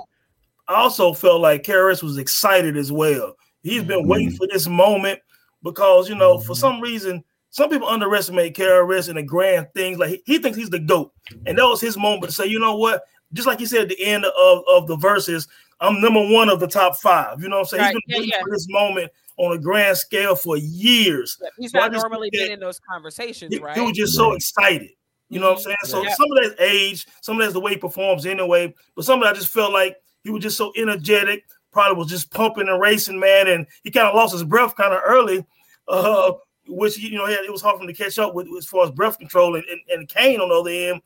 I 0.67 0.75
also 0.75 1.11
felt 1.11 1.41
like 1.41 1.63
Karras 1.63 2.03
was 2.03 2.19
excited 2.19 2.77
as 2.77 2.91
well. 2.91 3.33
He's 3.63 3.83
been 3.83 4.03
Mhm. 4.05 4.09
waiting 4.09 4.31
for 4.31 4.45
this 4.45 4.67
moment 4.67 5.19
because 5.63 6.07
you 6.07 6.13
know, 6.13 6.37
for 6.37 6.53
Mhm. 6.53 6.57
some 6.57 6.81
reason, 6.81 7.23
some 7.49 7.71
people 7.71 7.87
underestimate 7.87 8.55
Karras 8.55 9.09
and 9.09 9.17
the 9.17 9.23
grand 9.23 9.65
things. 9.73 9.97
Like 9.97 10.09
he, 10.11 10.21
he 10.27 10.37
thinks 10.37 10.55
he's 10.55 10.69
the 10.69 10.77
goat, 10.77 11.13
and 11.47 11.57
that 11.57 11.65
was 11.65 11.81
his 11.81 11.97
moment 11.97 12.25
to 12.25 12.31
say, 12.31 12.45
you 12.45 12.59
know 12.59 12.75
what? 12.75 13.01
Just 13.33 13.47
like 13.47 13.57
he 13.57 13.65
said 13.65 13.81
at 13.81 13.89
the 13.89 14.03
end 14.05 14.23
of, 14.23 14.63
of 14.71 14.85
the 14.85 14.97
verses, 14.97 15.47
I'm 15.81 15.99
number 15.99 16.21
one 16.31 16.47
of 16.47 16.59
the 16.59 16.67
top 16.67 16.95
five. 16.97 17.41
You 17.41 17.49
know 17.49 17.55
what 17.55 17.61
I'm 17.61 17.65
saying? 17.69 17.81
Right, 17.85 17.93
He's 17.95 18.01
been 18.05 18.13
yeah, 18.13 18.17
waiting 18.19 18.33
yeah. 18.33 18.41
for 18.43 18.51
this 18.51 18.67
moment 18.69 19.11
on 19.37 19.55
a 19.55 19.57
grand 19.59 19.97
scale 19.97 20.35
for 20.35 20.57
years. 20.57 21.37
He's 21.57 21.71
So 21.71 21.79
I 21.79 21.83
not 21.83 21.91
just 21.93 22.03
normally 22.03 22.29
been 22.31 22.51
in 22.51 22.59
those 22.59 22.79
conversations, 22.79 23.53
He, 23.53 23.59
right? 23.59 23.75
he 23.75 23.81
was 23.81 23.93
just 23.97 24.13
so 24.15 24.33
excited. 24.33 24.89
You 25.29 25.39
know 25.39 25.49
what 25.49 25.57
I'm 25.57 25.63
saying? 25.63 25.77
So 25.85 26.03
Yeah. 26.03 26.13
some 26.15 26.27
of 26.31 26.37
that's 26.43 26.61
age, 26.61 27.05
some 27.21 27.37
of 27.37 27.41
that's 27.43 27.53
the 27.53 27.59
way 27.59 27.71
he 27.73 27.77
performs 27.77 28.25
anyway. 28.25 28.73
But 28.95 29.05
some 29.05 29.19
of 29.19 29.25
that 29.25 29.35
I 29.35 29.37
just 29.39 29.51
felt 29.51 29.73
like 29.73 29.97
he 30.23 30.29
was 30.31 30.41
just 30.41 30.57
so 30.57 30.71
energetic, 30.75 31.43
probably 31.71 31.97
was 31.97 32.09
just 32.09 32.31
pumping 32.31 32.67
and 32.67 32.81
racing, 32.81 33.19
man. 33.19 33.47
And 33.47 33.67
he 33.83 33.91
kind 33.91 34.07
of 34.07 34.15
lost 34.15 34.33
his 34.33 34.43
breath 34.43 34.75
kind 34.75 34.93
of 34.93 35.01
early, 35.05 35.45
uh, 35.87 36.31
which 36.67 36.97
you 36.97 37.11
know, 37.17 37.25
had- 37.25 37.45
it 37.45 37.51
was 37.51 37.61
hard 37.61 37.77
for 37.77 37.81
him 37.83 37.87
to 37.87 37.93
catch 37.93 38.17
up 38.17 38.33
with 38.33 38.47
as 38.57 38.65
far 38.65 38.85
as 38.85 38.91
breath 38.91 39.19
control. 39.19 39.55
And, 39.55 39.65
and, 39.65 39.81
and 39.89 40.09
Kane 40.09 40.39
on 40.41 40.49
the 40.49 40.55
other 40.55 40.69
end, 40.95 41.01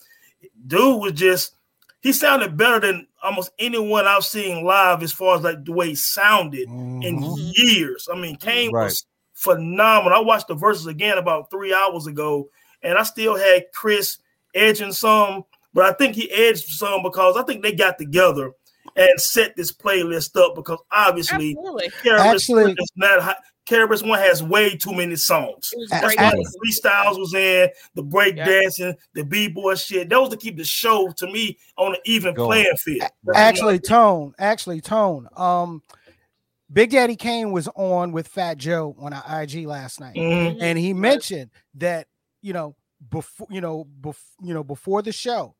dude 0.68 1.02
was 1.02 1.14
just 1.14 1.56
he 2.02 2.12
sounded 2.14 2.58
better 2.58 2.80
than 2.80 3.08
almost 3.24 3.52
anyone 3.60 4.06
I've 4.08 4.26
seen 4.26 4.64
live 4.66 5.04
as 5.04 5.12
far 5.12 5.38
as 5.38 5.44
like 5.44 5.64
the 5.66 5.72
way 5.72 5.90
he 5.90 5.96
sounded 5.96 6.68
in 6.68 7.02
Mhm. 7.22 7.52
years. 7.56 8.08
I 8.12 8.16
mean, 8.16 8.36
Kane 8.38 8.72
Right. 8.72 8.86
was 8.86 9.06
phenomenal. 9.34 10.18
I 10.18 10.22
watched 10.22 10.48
the 10.48 10.56
verses 10.56 10.88
again 10.88 11.18
about 11.18 11.50
three 11.52 11.74
hours 11.74 12.08
ago, 12.08 12.50
and 12.84 12.98
I 12.98 13.04
still 13.04 13.36
had 13.36 13.66
Chris 13.74 14.18
edging 14.56 14.92
some, 14.94 15.46
but 15.74 15.86
I 15.86 15.94
think 15.94 16.16
he 16.16 16.30
edged 16.32 16.66
some 16.70 17.04
because 17.04 17.38
I 17.38 17.44
think 17.44 17.62
they 17.64 17.72
got 17.74 17.98
together 17.98 18.52
and 18.96 19.22
set 19.22 19.56
this 19.56 19.72
playlist 19.72 20.36
up 20.40 20.56
because 20.56 20.80
obviously 20.92 21.56
Absolutely. 21.58 21.90
Karras 22.04 22.20
Actually- 22.36 22.72
is 22.74 22.92
not 22.96 23.38
hot. 23.70 23.76
Karras 23.90 24.08
one 24.08 24.20
has 24.20 24.42
way 24.44 24.76
too 24.76 24.94
many 24.94 25.16
songs. 25.16 25.70
It 25.74 25.80
was 25.80 25.92
A- 25.92 25.96
That's 26.02 26.16
why 26.16 26.24
Actually- 26.24 26.44
the 26.44 26.60
freestyles 26.66 27.20
was 27.20 27.34
in, 27.34 27.70
the 27.96 28.04
break 28.04 28.36
Yeah. 28.36 28.46
dancing, 28.46 28.96
the 29.14 29.24
b-boy 29.24 29.76
shit. 29.76 30.10
That 30.10 30.20
was 30.20 30.30
to 30.30 30.38
keep 30.38 30.58
the 30.58 30.64
show 30.64 31.12
to 31.18 31.28
me 31.28 31.58
on 31.78 31.94
an 31.96 32.02
even 32.06 32.34
Going. 32.34 32.48
playing 32.64 32.78
field. 32.78 33.10
Actually, 33.36 33.80
Tone. 33.80 34.34
Actually, 34.40 34.82
Tone. 34.82 35.28
Um, 35.36 35.82
Big 36.74 36.92
Daddy 36.92 37.18
Kane 37.18 37.52
was 37.52 37.68
on 37.76 38.14
with 38.14 38.28
Fat 38.30 38.58
Joe 38.58 38.96
on 38.98 39.12
our 39.12 39.42
IG 39.42 39.66
last 39.68 40.00
night, 40.00 40.16
Mhm. 40.16 40.58
and 40.62 40.80
he 40.80 40.94
mentioned 40.94 41.52
that 41.76 42.08
you 42.42 42.54
know 42.54 42.76
before 43.10 43.48
you 43.50 43.60
know 43.60 43.86
bef- 44.00 44.36
you 44.42 44.54
know 44.54 44.64
before 44.64 45.02
the 45.02 45.12
show, 45.12 45.54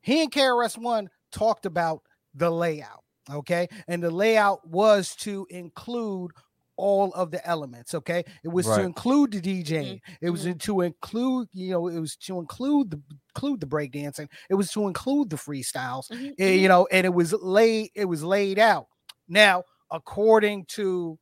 he 0.00 0.22
and 0.22 0.32
KRS 0.32 0.78
One 0.78 1.10
talked 1.32 1.66
about 1.66 2.02
the 2.34 2.50
layout. 2.50 3.04
Okay, 3.30 3.68
and 3.88 4.02
the 4.02 4.10
layout 4.10 4.66
was 4.66 5.14
to 5.16 5.46
include 5.50 6.30
all 6.76 7.12
of 7.14 7.30
the 7.30 7.44
elements. 7.46 7.94
Okay, 7.94 8.24
it 8.44 8.48
was 8.48 8.66
to 8.66 8.82
include 8.82 9.32
the 9.32 9.40
DJing. 9.40 10.00
It 10.20 10.30
was 10.30 10.44
to 10.44 10.80
include 10.82 11.48
you 11.52 11.70
know 11.72 11.88
it 11.88 11.98
was 11.98 12.16
to 12.16 12.38
include 12.38 12.90
the 12.90 13.02
include 13.34 13.60
the 13.60 13.66
breakdancing. 13.66 14.28
It 14.50 14.54
was 14.54 14.70
to 14.72 14.86
include 14.86 15.30
the 15.30 15.36
freestyles. 15.36 16.08
Mhm, 16.10 16.34
eh, 16.38 16.52
you 16.54 16.68
know, 16.68 16.86
and 16.92 17.04
it 17.06 17.14
was 17.14 17.32
laid, 17.32 17.90
it 17.94 18.04
was 18.06 18.22
laid 18.24 18.58
out. 18.58 18.86
Now, 19.28 19.64
according 19.90 20.66
to 20.66 21.18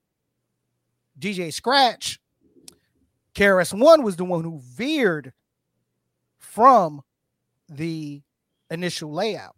DJ 1.19 1.51
Scratch, 1.53 2.19
KRS 3.35 3.73
One 3.73 4.03
was 4.03 4.17
the 4.17 4.25
one 4.25 4.45
who 4.45 4.61
veered 4.61 5.33
from 6.39 7.03
the 7.69 8.23
initial 8.71 9.13
layout. 9.13 9.57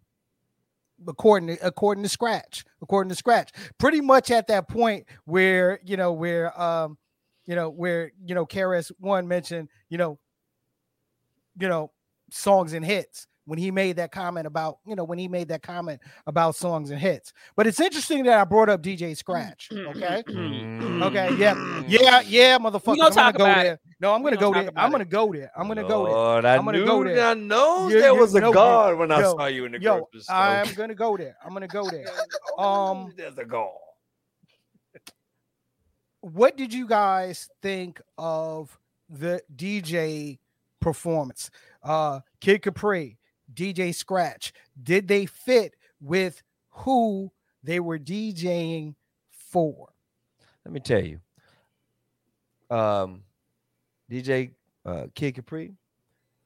According 1.07 1.55
to 1.55 1.65
according 1.65 2.03
to 2.03 2.09
Scratch, 2.09 2.65
according 2.81 3.09
to 3.09 3.15
Scratch, 3.15 3.51
pretty 3.77 4.01
much 4.01 4.31
at 4.31 4.47
that 4.47 4.67
point 4.67 5.05
where 5.25 5.79
you 5.83 5.97
know 5.97 6.13
where 6.13 6.59
um 6.59 6.97
you 7.45 7.55
know 7.55 7.69
where 7.69 8.11
you 8.25 8.33
know 8.33 8.45
KRS 8.45 8.91
One 8.99 9.27
mentioned 9.27 9.69
you 9.89 9.97
know 9.97 10.17
you 11.59 11.67
know 11.67 11.91
songs 12.31 12.73
and 12.73 12.85
hits 12.85 13.27
when 13.47 13.57
he 13.57 13.71
made 13.71 13.95
that 13.95 14.11
comment 14.11 14.45
about 14.45 14.77
you 14.85 14.93
know 14.95 15.05
when 15.05 15.17
he 15.17 15.27
made 15.27 15.47
that 15.47 15.63
comment 15.63 16.01
about 16.27 16.55
songs 16.55 16.91
and 16.91 16.99
hits. 16.99 17.31
But 17.55 17.65
it's 17.65 17.79
interesting 17.79 18.23
that 18.25 18.37
I 18.39 18.43
brought 18.43 18.69
up 18.69 18.83
DJ 18.83 19.15
Scratch. 19.17 19.69
Okay. 19.71 20.23
Okay. 20.27 21.35
Yeah. 21.37 21.83
Yeah. 21.87 22.21
Yeah. 22.21 22.57
Motherfucker. 22.59 22.83
gonna 22.85 22.91
I'm 22.91 22.97
gonna 22.97 23.15
talk 23.15 23.37
go 23.37 23.45
about 23.45 23.63
there. 23.63 23.79
No, 23.99 24.13
I'm 24.13 24.21
gonna 24.21 24.35
gonna 24.35 24.53
go 24.53 24.59
there. 24.61 24.71
I'm 24.75 24.91
gonna 24.91 25.05
go 25.05 25.31
there. 25.33 25.51
I'm 25.57 25.67
gonna 25.67 25.81
go 25.83 26.05
there. 26.05 26.13
Lord, 26.13 26.45
I 26.45 26.55
I'm 26.55 26.65
gonna 26.65 26.85
go 26.85 27.03
there. 27.03 27.25
I 27.25 27.33
know 27.33 27.87
You- 27.87 27.99
there 27.99 28.13
you 28.13 28.19
was 28.19 28.35
a 28.35 28.41
know, 28.41 28.51
God 28.51 28.97
when 28.97 29.11
I 29.11 29.21
saw 29.21 29.45
you 29.45 29.65
in 29.65 29.71
the 29.71 29.79
Yo, 29.81 29.99
grocery 29.99 30.21
store. 30.21 30.35
I'm 30.35 30.73
gonna 30.73 30.93
go 30.95 31.15
there. 31.17 31.37
I'm 31.43 31.53
gonna 31.53 31.67
go 31.67 31.89
there. 31.89 32.05
Um, 32.57 33.13
there's 33.15 33.37
a 33.37 33.45
God. 33.45 33.69
what 36.21 36.57
did 36.57 36.73
you 36.73 36.87
guys 36.87 37.49
think 37.61 38.01
of 38.17 38.77
the 39.09 39.41
DJ 39.55 40.39
performance? 40.79 41.49
Uh 41.83 42.19
Kid 42.41 42.61
Capri, 42.63 43.17
DJ 43.57 43.93
Scratch, 43.93 44.53
did 44.81 45.07
they 45.07 45.25
fit 45.25 45.75
with 45.99 46.43
who 46.69 47.31
they 47.63 47.79
were 47.79 47.97
DJing 47.97 48.93
for? 49.31 49.89
Let 50.63 50.73
me 50.73 50.79
tell 50.79 51.03
you. 51.03 51.19
Um, 52.69 53.23
DJ 54.11 54.51
uh, 54.85 55.07
Kid 55.15 55.35
Capri, 55.35 55.73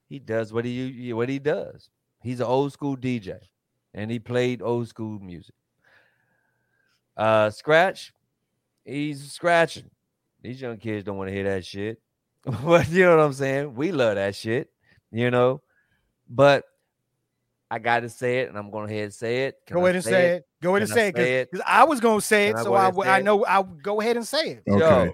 he 0.08 0.20
does 0.20 0.54
what 0.54 0.64
he 0.64 1.12
what 1.14 1.28
he 1.28 1.40
does. 1.40 1.90
He's 2.22 2.40
an 2.40 2.46
old 2.46 2.72
school 2.72 2.96
DJ, 2.96 3.40
and 3.94 4.10
he 4.10 4.20
played 4.20 4.62
old 4.62 4.88
school 4.88 5.20
music. 5.20 5.56
Uh, 7.18 7.50
Scratch, 7.50 8.14
he's 8.86 9.34
scratching. 9.34 9.90
These 10.42 10.62
young 10.62 10.78
kids 10.78 11.04
don't 11.04 11.18
want 11.18 11.30
to 11.30 11.36
hear 11.36 11.44
that 11.44 11.66
shit. 11.66 12.00
but 12.64 12.90
you 12.90 13.04
know 13.04 13.18
what 13.18 13.26
I'm 13.26 13.34
saying? 13.34 13.76
We 13.76 13.92
love 13.92 14.16
that 14.16 14.36
shit, 14.36 14.72
you 15.12 15.30
know. 15.30 15.62
But 16.30 16.64
I 17.72 17.80
got 17.80 18.02
to 18.02 18.10
say 18.10 18.40
it, 18.42 18.50
and 18.50 18.58
I'm 18.58 18.70
going 18.70 18.88
to 18.90 18.94
ahead 18.94 19.06
and 19.06 19.14
say 19.14 19.46
it. 19.46 19.56
Can 19.66 19.76
go 19.76 19.82
I 19.82 19.84
ahead 19.86 19.96
and 19.96 20.04
say 20.04 20.26
it. 20.36 20.46
Go 20.62 20.76
ahead 20.76 20.82
and 20.84 20.92
I 20.92 20.96
say 20.96 21.08
it. 21.08 21.16
say 21.16 21.36
it? 21.40 21.52
Because 21.52 21.66
I 21.68 21.84
was 21.86 22.00
gonna 22.02 22.20
say 22.22 22.50
it, 22.50 22.56
I 22.58 22.64
so 22.64 22.70
go 22.72 22.76
I, 22.76 22.80
ahead 22.80 22.88
and 22.90 22.98
would- 22.98 23.06
say 23.06 23.12
I 23.12 23.22
know 23.22 23.46
I'll 23.46 23.64
go 23.64 24.02
ahead 24.02 24.18
and 24.18 24.28
say 24.28 24.50
it. 24.52 24.64
Okay. 24.70 25.06
Yo, 25.06 25.14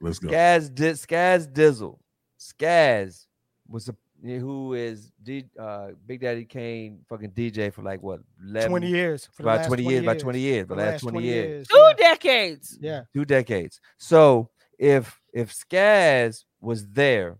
Let's 0.00 0.18
go. 0.18 0.28
Skaz 0.30 0.74
did 0.74 0.96
Skaz 0.96 1.46
Dizzle. 1.46 1.98
Skaz 2.38 3.26
was 3.68 3.88
a 3.88 3.94
who 4.22 4.74
is 4.74 5.12
D, 5.22 5.44
uh, 5.58 5.88
Big 6.06 6.20
Daddy 6.20 6.44
Kane 6.44 7.00
fucking 7.08 7.30
DJ 7.30 7.72
for 7.72 7.82
like 7.82 8.02
what 8.02 8.20
11, 8.46 8.68
20 8.70 8.86
years. 8.88 9.28
For 9.32 9.42
about 9.44 9.58
last 9.58 9.66
20 9.68 9.82
years, 9.82 10.02
about 10.02 10.18
20 10.18 10.40
years, 10.40 10.66
For 10.68 10.74
the 10.74 10.82
last 10.82 11.00
20 11.02 11.22
years, 11.22 11.68
Two 11.68 11.78
Yeah. 11.78 11.92
decades. 11.96 12.78
yeah. 12.80 13.02
two 13.14 13.24
decades. 13.24 13.80
So 13.98 14.50
if 14.78 15.20
if 15.32 15.54
Skaz 15.54 16.44
was 16.60 16.86
there, 16.88 17.38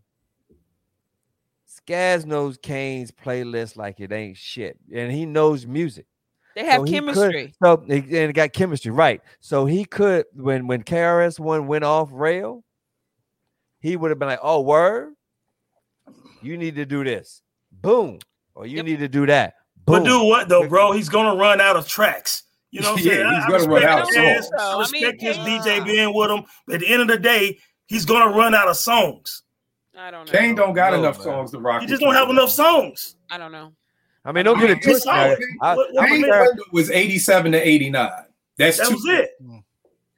Skaz 1.87 2.25
knows 2.25 2.57
Kane's 2.59 3.11
playlist 3.11 3.77
like 3.77 4.01
it 4.01 4.13
ain't 4.13 4.37
shit, 4.37 4.79
and 4.95 5.11
he 5.11 5.27
knows 5.27 5.67
music. 5.67 6.07
They 6.55 6.65
have 6.65 6.81
So 6.81 6.85
he 6.85 7.01
could- 7.01 7.15
chemistry. 7.15 7.55
so 7.63 7.73
it- 7.89 8.05
and 8.05 8.13
it 8.13 8.33
got 8.33 8.53
chemistry, 8.53 8.91
right? 8.91 9.21
So 9.41 9.67
he 9.67 9.85
could 9.85 10.27
when 10.35 10.67
when 10.67 10.83
KRS 10.83 11.39
one 11.41 11.67
went 11.67 11.85
off 11.85 12.09
rail, 12.13 12.65
he 13.81 13.97
would 13.97 14.11
have 14.11 14.19
been 14.19 14.29
like, 14.29 14.41
"Oh, 14.43 14.61
word, 14.61 15.15
you 16.43 16.57
need 16.57 16.75
to 16.77 16.85
do 16.87 17.05
this, 17.05 17.43
boom, 17.71 18.19
or 18.55 18.67
you 18.67 18.77
Yep. 18.79 18.85
need 18.85 18.99
to 19.01 19.09
do 19.09 19.27
that." 19.27 19.55
But 19.87 20.05
do 20.05 20.25
what 20.25 20.49
though, 20.49 20.69
bro? 20.69 20.93
He's 20.99 21.09
gonna 21.09 21.37
run 21.39 21.61
out 21.61 21.77
of 21.77 21.89
tracks. 21.89 22.43
You 22.71 22.81
know 22.83 22.93
what 22.93 23.01
I'm 23.01 23.07
Yeah, 23.07 23.13
saying? 23.15 23.35
He's 23.35 23.45
I 23.45 23.49
gonna 23.49 23.69
run 23.69 23.85
out 23.85 24.03
of 24.03 24.09
his- 24.15 24.47
songs. 24.47 24.51
I 24.59 24.63
I 24.63 24.73
mean, 24.73 25.03
respect 25.05 25.23
his 25.23 25.37
Kane- 25.37 25.61
DJ 25.63 25.81
being 25.85 26.15
with 26.15 26.31
him, 26.31 26.45
but 26.67 26.75
at 26.75 26.81
the 26.81 26.89
end 26.89 27.03
of 27.03 27.09
the 27.09 27.19
day, 27.19 27.59
he's 27.87 28.05
gonna 28.05 28.37
run 28.37 28.55
out 28.55 28.69
of 28.69 28.77
songs. 28.77 29.43
I 29.99 30.11
don't 30.11 30.27
know. 30.27 30.33
Kane 30.39 30.55
don't 30.55 30.73
got 30.73 30.93
No, 30.93 31.01
enough 31.01 31.17
man. 31.19 31.25
songs 31.25 31.51
to 31.53 31.59
rock. 31.59 31.81
He 31.81 31.85
with 31.87 31.91
just 31.91 32.01
don't 32.03 32.13
you. 32.13 32.19
have 32.19 32.31
enough 32.31 32.51
songs. 32.51 33.17
I 33.31 33.39
don't 33.39 33.53
know. 33.53 33.73
I 34.25 34.33
mean, 34.33 34.45
don't 34.45 34.59
get 34.61 34.71
it 34.71 34.77
It's 34.79 34.87
twisted. 34.87 35.09
I- 35.13 35.75
What- 35.75 35.93
what 35.95 36.05
I'm 36.05 36.11
was 36.11 36.21
Kane 36.21 36.23
fair- 36.25 36.57
was 36.73 36.91
87 36.91 37.53
to 37.53 37.69
89. 37.69 38.11
That's 38.59 38.79
That 38.79 38.89
two 38.89 38.95
was 38.95 39.05
it. 39.07 39.31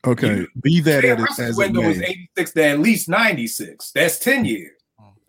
Okay, 0.04 0.46
be 0.60 0.80
that 0.80 1.04
as, 1.04 1.38
as 1.38 1.56
window 1.56 1.82
was 1.82 2.02
86 2.02 2.52
to 2.54 2.64
at 2.64 2.80
least 2.80 3.08
96. 3.08 3.92
That's 3.92 4.18
10 4.18 4.44
years. 4.44 4.72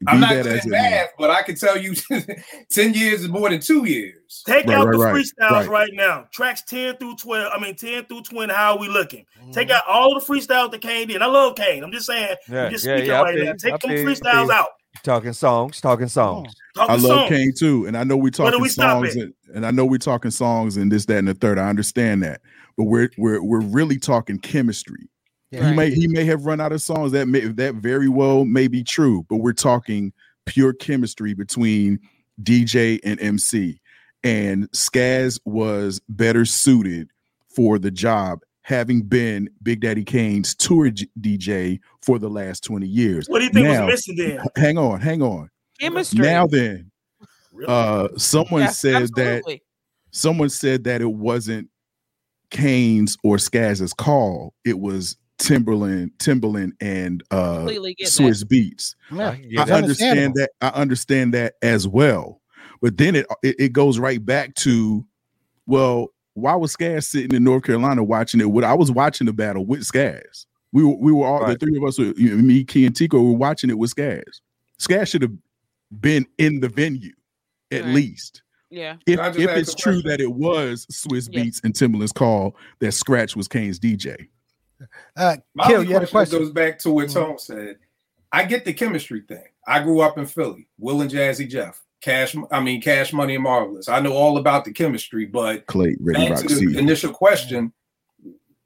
Be 0.06 0.12
I'm 0.12 0.20
not 0.20 0.32
good 0.32 0.48
at 0.48 0.66
math, 0.66 1.10
but 1.18 1.30
I 1.30 1.42
can 1.44 1.56
tell 1.56 1.78
you 1.78 1.96
10 2.72 2.94
years 2.94 3.22
is 3.22 3.30
more 3.30 3.50
than 3.50 3.60
two 3.60 3.86
years. 3.86 4.44
Take 4.46 4.68
right, 4.68 4.78
out 4.78 4.88
right, 4.88 5.14
the 5.14 5.20
freestyles 5.20 5.52
right. 5.52 5.70
right. 5.70 5.90
now. 5.94 6.26
Tracks 6.32 6.64
10 6.64 6.98
through 6.98 7.16
12. 7.18 7.52
I 7.54 7.60
mean 7.60 7.76
10 7.76 8.06
through 8.06 8.24
20. 8.24 8.54
How 8.54 8.74
are 8.74 8.80
we 8.80 8.88
looking? 8.88 9.26
Mm-hmm. 9.40 9.52
Take 9.52 9.70
out 9.70 9.84
all 9.88 10.20
the 10.20 10.26
freestyles 10.26 10.72
that 10.72 10.82
Kane 10.82 11.08
did. 11.08 11.22
I 11.22 11.28
love 11.28 11.56
Kane. 11.56 11.84
I'm 11.84 11.92
just 11.92 12.08
saying, 12.08 12.36
yeah, 12.50 12.66
I'm 12.66 12.72
just 12.72 12.86
yeah, 12.86 12.96
speaking 12.98 13.12
yeah, 13.12 13.22
right 13.22 13.38
now. 13.38 13.54
Take 13.54 13.80
them 13.80 13.92
freestyles 13.92 14.50
out. 14.50 14.70
Talking 15.02 15.34
songs, 15.34 15.82
talking 15.82 16.08
songs. 16.08 16.54
Talking 16.76 16.92
I 16.92 16.96
love 16.96 17.02
songs. 17.02 17.30
Kane 17.30 17.54
too, 17.58 17.88
and 17.88 17.98
I 17.98 18.04
know 18.04 18.16
we're 18.16 18.30
talking 18.30 18.62
we 18.62 18.70
songs, 18.70 19.16
and, 19.16 19.34
and 19.54 19.66
I 19.66 19.72
know 19.72 19.86
we're 19.86 19.98
talking 19.98 20.32
songs 20.32 20.78
and 20.78 20.92
this, 20.92 21.06
that, 21.08 21.18
and 21.18 21.28
the 21.28 21.34
third. 21.34 21.58
I 21.58 21.68
understand 21.68 22.22
that, 22.24 22.42
but 22.78 22.84
we're 22.84 23.10
we're 23.18 23.42
we're 23.42 23.62
really 23.62 23.98
talking 23.98 24.38
chemistry. 24.38 25.10
Yeah. 25.54 25.70
He 25.70 25.76
may 25.76 25.92
he 25.92 26.08
may 26.08 26.26
have 26.26 26.48
run 26.48 26.60
out 26.60 26.72
of 26.72 26.82
songs 26.82 27.12
that 27.12 27.28
may 27.28 27.42
that 27.42 27.76
very 27.76 28.10
well 28.10 28.44
may 28.44 28.68
be 28.68 28.84
true, 28.84 29.24
but 29.30 29.38
we're 29.38 29.54
talking 29.54 30.12
pure 30.48 30.74
chemistry 30.74 31.36
between 31.36 32.00
DJ 32.42 33.00
and 33.04 33.22
MC. 33.22 33.80
And 34.24 34.70
Skaz 34.72 35.40
was 35.46 36.02
better 36.10 36.44
suited 36.46 37.10
for 37.50 37.78
the 37.78 37.92
job, 37.92 38.40
having 38.64 39.04
been 39.04 39.48
Big 39.62 39.82
Daddy 39.82 40.04
Kane's 40.04 40.56
tour 40.56 40.90
G- 40.90 41.08
DJ 41.20 41.80
for 42.02 42.18
the 42.18 42.30
last 42.30 42.64
20 42.64 42.88
years. 42.88 43.28
What 43.28 43.40
do 43.40 43.46
you 43.46 43.52
think 43.52 43.68
now, 43.68 43.86
was 43.86 44.08
missing 44.08 44.16
then? 44.16 44.44
Hang 44.56 44.80
on, 44.80 45.02
hang 45.02 45.22
on. 45.22 45.52
Chemistry. 45.80 46.20
Now 46.20 46.48
then, 46.48 46.90
really? 47.52 47.68
uh 47.72 48.08
someone 48.18 48.62
yes, 48.62 48.80
said 48.80 49.04
absolutely. 49.04 49.54
that 49.54 49.62
someone 50.10 50.50
said 50.50 50.86
that 50.86 51.02
it 51.04 51.14
wasn't 51.14 51.70
Kane's 52.50 53.18
or 53.24 53.38
Skaz's 53.38 53.94
call, 53.94 54.56
it 54.66 54.80
was 54.80 55.16
Timbaland, 55.40 56.12
Timberland, 56.20 56.74
and 56.80 57.24
uh 57.32 57.66
Swizz 57.66 58.40
that. 58.40 58.50
Beatz. 58.50 58.96
Yeah, 59.12 59.64
I 59.64 59.72
understand 59.72 60.36
that. 60.36 60.52
I 60.62 60.70
understand 60.70 61.34
that 61.34 61.56
as 61.62 61.88
well. 61.88 62.42
But 62.82 62.98
then 62.98 63.16
it, 63.16 63.26
it, 63.42 63.56
it 63.60 63.74
goes 63.74 63.98
right 63.98 64.24
back 64.24 64.56
to, 64.56 65.06
well, 65.66 66.10
why 66.34 66.56
was 66.56 66.76
Skaz 66.76 67.06
sitting 67.06 67.36
in 67.36 67.44
North 67.44 67.64
Carolina 67.64 68.04
watching 68.04 68.42
it? 68.42 68.52
What 68.52 68.64
I 68.64 68.74
was 68.74 68.92
watching 68.92 69.26
the 69.26 69.34
battle 69.34 69.66
with 69.66 69.82
Skaz. 69.82 70.46
We 70.72 70.84
were 70.84 70.96
we 70.96 71.12
were 71.12 71.26
all 71.26 71.42
right. 71.42 71.60
the 71.60 71.66
three 71.66 71.78
of 71.78 71.84
us, 71.84 71.98
you 72.00 72.36
know, 72.36 72.42
me, 72.42 72.64
Key, 72.64 72.86
and 72.86 72.96
Tico 72.96 73.22
were 73.22 73.38
watching 73.38 73.70
it 73.70 73.78
with 73.78 73.94
Skaz. 73.96 74.42
Skaz 74.80 75.08
should 75.08 75.22
have 75.22 75.32
been 76.02 76.26
in 76.38 76.60
the 76.60 76.70
venue 76.70 77.14
at 77.72 77.84
right. 77.84 77.94
least. 77.94 78.42
Yeah. 78.70 78.96
If, 79.06 79.20
if 79.38 79.50
it's 79.52 79.76
true 79.76 80.02
that 80.02 80.20
it 80.20 80.34
was 80.34 80.88
Swizz 80.88 81.30
yeah. 81.32 81.44
Beatz 81.44 81.64
and 81.64 81.76
Timbaland's 81.76 82.12
call 82.12 82.56
that 82.80 82.92
Scratch 82.94 83.36
was 83.36 83.48
Kane's 83.48 83.80
DJ. 83.80 84.28
Uh, 85.16 85.38
My 85.54 85.68
Kill, 85.68 85.86
question, 85.86 86.08
question, 86.08 86.40
goes 86.40 86.52
back 86.52 86.80
to 86.80 86.92
what 86.92 87.08
mm-hmm. 87.08 87.20
Tone 87.20 87.40
said. 87.40 87.78
I 88.32 88.44
get 88.46 88.66
the 88.66 88.74
chemistry 88.74 89.22
thing. 89.22 89.46
I 89.68 89.82
grew 89.84 90.02
up 90.02 90.18
in 90.18 90.26
Philly. 90.26 90.68
Will 90.80 91.02
and 91.02 91.12
Jazzy 91.12 91.48
Jeff, 91.48 91.82
Cash. 92.02 92.36
I 92.52 92.60
mean, 92.60 92.82
Cash 92.82 93.14
Money 93.14 93.36
and 93.36 93.44
Marvelous. 93.44 93.88
I 93.88 94.00
know 94.00 94.14
all 94.14 94.38
about 94.38 94.66
the 94.66 94.74
chemistry, 94.74 95.26
but 95.26 95.68
Clay, 95.68 95.96
Ready 96.00 96.30
back 96.30 96.40
to 96.40 96.56
the 96.56 96.78
initial 96.78 97.14
question: 97.14 97.72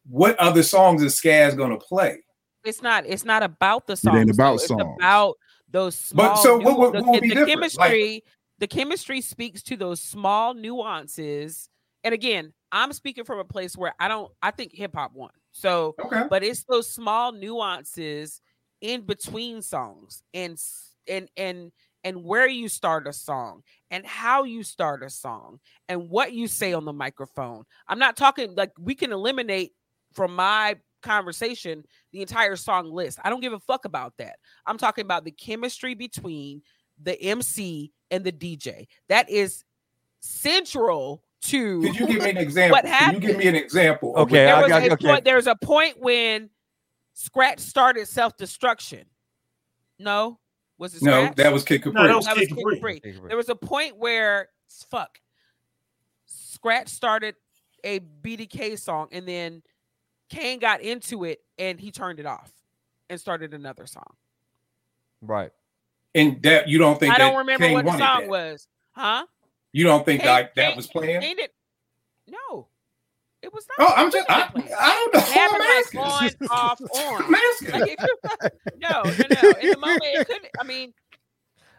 What 0.08 0.38
other 0.40 0.64
songs 0.64 1.04
is 1.04 1.20
Skaz 1.20 1.56
going 1.56 1.72
to 1.72 1.78
play? 1.78 2.20
It's 2.64 2.82
not. 2.82 3.06
It's 3.06 3.26
not 3.26 3.44
about 3.44 3.88
the 3.88 3.98
songs. 3.98 4.16
It 4.16 4.20
ain't 4.22 4.32
about 4.32 4.60
though. 4.60 4.66
songs. 4.66 4.82
It's 4.82 4.98
about 5.00 5.36
those 5.70 5.96
small. 5.96 6.28
But 6.28 6.36
so 6.36 6.58
what, 6.58 6.80
what, 6.80 6.94
what 6.94 7.06
would 7.06 7.24
the, 7.24 7.30
be 7.30 7.36
the 7.36 7.46
chemistry? 7.46 8.14
Like, 8.14 8.24
the 8.60 8.68
chemistry 8.68 9.22
speaks 9.22 9.62
to 9.64 9.78
those 9.78 10.02
small 10.02 10.54
nuances. 10.54 11.70
And 12.04 12.14
again, 12.14 12.54
I'm 12.72 12.94
speaking 12.94 13.24
from 13.24 13.40
a 13.40 13.46
place 13.46 13.78
where 13.78 13.94
I 14.00 14.08
don't. 14.08 14.32
I 14.42 14.52
think 14.52 14.74
hip 14.74 14.96
hop 14.96 15.14
won. 15.14 15.32
So, 15.58 15.96
okay. 16.00 16.26
but 16.30 16.44
it's 16.44 16.64
those 16.66 16.88
small 16.88 17.32
nuances 17.32 18.42
in 18.80 19.02
between 19.02 19.64
songs 19.64 20.22
and 20.32 20.56
and 21.08 21.30
and 21.36 21.72
and 22.04 22.24
where 22.24 22.48
you 22.48 22.70
start 22.70 23.08
a 23.08 23.14
song 23.14 23.64
and 23.90 24.06
how 24.06 24.44
you 24.44 24.62
start 24.62 25.02
a 25.02 25.10
song 25.10 25.60
and 25.90 26.12
what 26.12 26.32
you 26.32 26.48
say 26.48 26.74
on 26.74 26.86
the 26.86 26.94
microphone. 26.94 27.64
I'm 27.88 27.98
not 27.98 28.16
talking 28.16 28.54
like 28.54 28.72
we 28.78 28.94
can 28.94 29.12
eliminate 29.12 29.72
from 30.14 30.36
my 30.36 30.76
conversation 31.02 31.84
the 32.12 32.22
entire 32.22 32.56
song 32.56 32.92
list. 32.92 33.18
I 33.24 33.32
don't 33.32 33.42
give 33.42 33.54
a 33.54 33.60
fuck 33.60 33.86
about 33.86 34.14
that. 34.20 34.36
I'm 34.68 34.78
talking 34.78 35.06
about 35.06 35.26
the 35.26 35.32
chemistry 35.32 35.96
between 35.96 36.62
the 37.02 37.20
MC 37.20 37.92
and 38.12 38.24
the 38.24 38.32
DJ. 38.32 38.86
That 39.10 39.28
is 39.28 39.64
central 40.20 41.24
to 41.48 41.82
Could 41.82 42.00
you 42.00 42.08
give 42.08 42.24
me 42.24 42.30
an 42.30 42.38
example? 42.38 42.78
What 42.78 42.86
happened? 42.86 43.22
Can 43.22 43.22
you 43.22 43.28
give 43.28 43.38
me 43.38 43.48
an 43.48 43.56
example? 43.56 44.14
Okay, 44.18 44.46
there 44.46 44.62
was, 44.62 44.72
okay. 44.72 44.96
Point, 44.96 45.26
there 45.26 45.36
was 45.36 45.48
a 45.48 45.56
point 45.56 46.00
when 46.00 46.50
Scratch 47.14 47.60
started 47.60 48.08
self-destruction. 48.08 49.06
No, 50.00 50.40
was 50.78 50.94
it 50.94 51.00
Scratch? 51.00 51.38
No, 51.38 51.44
that 51.44 51.52
was 51.52 51.64
Kid 51.64 51.84
Capri. 51.84 51.94
No, 51.94 52.22
that 52.22 52.38
was, 52.38 52.48
Kid, 52.48 52.50
Capri. 52.50 53.00
Capri. 53.00 53.28
There 53.28 53.38
was 53.38 53.50
a 53.50 53.56
point 53.56 53.98
where 53.98 54.50
fuck 54.90 55.20
Scratch 56.26 56.90
started 56.90 57.36
a 57.84 58.00
BDK 58.00 58.78
song 58.80 59.08
and 59.12 59.28
then 59.28 59.64
Kane 60.30 60.60
got 60.60 60.82
into 60.82 61.24
it 61.24 61.40
and 61.58 61.80
he 61.80 61.92
turned 61.92 62.20
it 62.20 62.26
off 62.26 62.52
and 63.10 63.20
started 63.20 63.54
another 63.54 63.86
song. 63.86 64.16
Right. 65.22 65.52
And 66.14 66.42
that 66.44 66.68
you 66.68 66.78
don't 66.78 67.00
think 67.00 67.14
I 67.14 67.18
don't 67.18 67.38
remember 67.38 67.66
Kane 67.66 67.74
what 67.76 67.86
the 67.86 67.92
song 67.92 68.22
that. 68.22 68.28
was. 68.28 68.68
Huh? 68.92 69.26
You 69.74 69.84
don't 69.84 70.06
think 70.06 70.22
Kane, 70.22 70.28
that, 70.28 70.56
that 70.56 70.68
Kane, 70.70 70.78
was 70.78 70.88
planned? 70.88 71.24
Kane 71.24 71.36
did, 71.36 71.50
no. 72.28 72.68
It 73.42 73.54
was 73.54 73.66
not. 73.78 73.88
Oh, 73.88 73.94
I'm 73.96 74.12
just. 74.12 74.30
I, 74.30 74.50
I, 74.80 75.10
don't 75.12 75.14
know. 75.14 75.22
I'm 75.36 75.62
asking. 75.62 76.00
on, 76.00 76.50
off, 76.50 76.82
on. 76.82 77.24
I'm 77.24 77.36
asking. 77.36 77.96
no, 78.80 79.04
no, 79.04 79.42
no. 79.44 79.50
In 79.62 79.70
the 79.72 79.78
moment, 79.80 80.02
it 80.04 80.28
couldn't. 80.28 80.48
I 80.60 80.64
mean, 80.64 80.94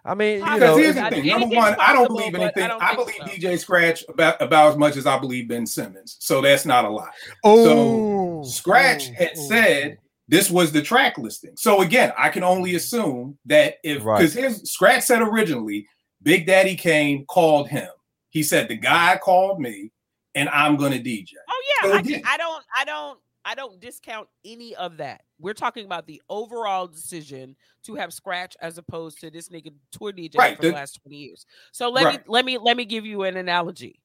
I 0.04 0.14
mean, 0.14 0.38
you 0.38 0.58
know, 0.58 0.76
here's 0.76 0.94
the 0.94 1.10
thing. 1.10 1.26
Number 1.26 1.54
one, 1.54 1.76
I 1.78 1.92
don't 1.92 2.08
believe 2.08 2.34
anything. 2.34 2.70
I, 2.70 2.78
I 2.78 2.94
believe 2.94 3.16
so. 3.18 3.26
DJ 3.26 3.58
Scratch 3.58 4.04
about 4.08 4.40
about 4.40 4.70
as 4.70 4.76
much 4.78 4.96
as 4.96 5.06
I 5.06 5.18
believe 5.18 5.48
Ben 5.48 5.66
Simmons. 5.66 6.16
So 6.20 6.40
that's 6.40 6.64
not 6.64 6.84
a 6.84 6.90
lot. 6.90 7.10
Oh, 7.44 8.42
so 8.44 8.50
Scratch 8.50 9.10
oh. 9.10 9.14
had 9.14 9.32
oh. 9.36 9.48
said 9.48 9.98
this 10.28 10.50
was 10.50 10.72
the 10.72 10.82
track 10.82 11.18
listing. 11.18 11.54
So 11.56 11.82
again, 11.82 12.12
I 12.16 12.30
can 12.30 12.42
only 12.42 12.74
assume 12.74 13.36
that 13.46 13.76
if 13.82 13.98
because 13.98 14.34
right. 14.34 14.44
his 14.44 14.62
Scratch 14.70 15.02
said 15.02 15.20
originally, 15.20 15.86
Big 16.22 16.46
Daddy 16.46 16.76
Kane 16.76 17.24
called 17.26 17.68
him. 17.68 17.88
He 18.30 18.42
said 18.42 18.68
the 18.68 18.76
guy 18.76 19.18
called 19.22 19.60
me, 19.60 19.90
and 20.34 20.48
I'm 20.50 20.76
going 20.76 20.92
to 20.92 20.98
DJ. 20.98 21.32
Oh 21.48 21.62
yeah, 21.82 21.90
so 21.90 21.98
again, 21.98 22.22
I, 22.24 22.34
I 22.34 22.36
don't, 22.36 22.64
I 22.76 22.84
don't, 22.84 23.18
I 23.44 23.54
don't 23.54 23.80
discount 23.80 24.28
any 24.44 24.74
of 24.76 24.98
that. 24.98 25.22
We're 25.38 25.54
talking 25.54 25.86
about 25.86 26.06
the 26.06 26.20
overall 26.28 26.86
decision 26.86 27.56
to 27.84 27.94
have 27.94 28.12
Scratch 28.12 28.56
as 28.60 28.76
opposed 28.76 29.20
to 29.20 29.30
this 29.30 29.48
nigga 29.48 29.72
tour 29.90 30.12
DJ 30.12 30.36
right, 30.36 30.56
for 30.56 30.62
the, 30.62 30.68
the, 30.68 30.74
last 30.74 31.00
20 31.02 31.16
years. 31.16 31.46
So 31.72 31.88
let 31.88 32.04
right. 32.04 32.18
me 32.18 32.24
let 32.26 32.44
me 32.44 32.58
let 32.58 32.76
me 32.76 32.84
give 32.84 33.06
you 33.06 33.22
an 33.22 33.36
analogy. 33.36 34.00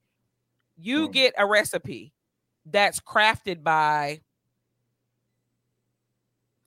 You 0.78 1.09
mm. 1.09 1.11
get 1.11 1.34
a 1.38 1.45
recipe 1.45 2.14
that's 2.66 2.99
crafted 2.99 3.64
by 3.64 4.22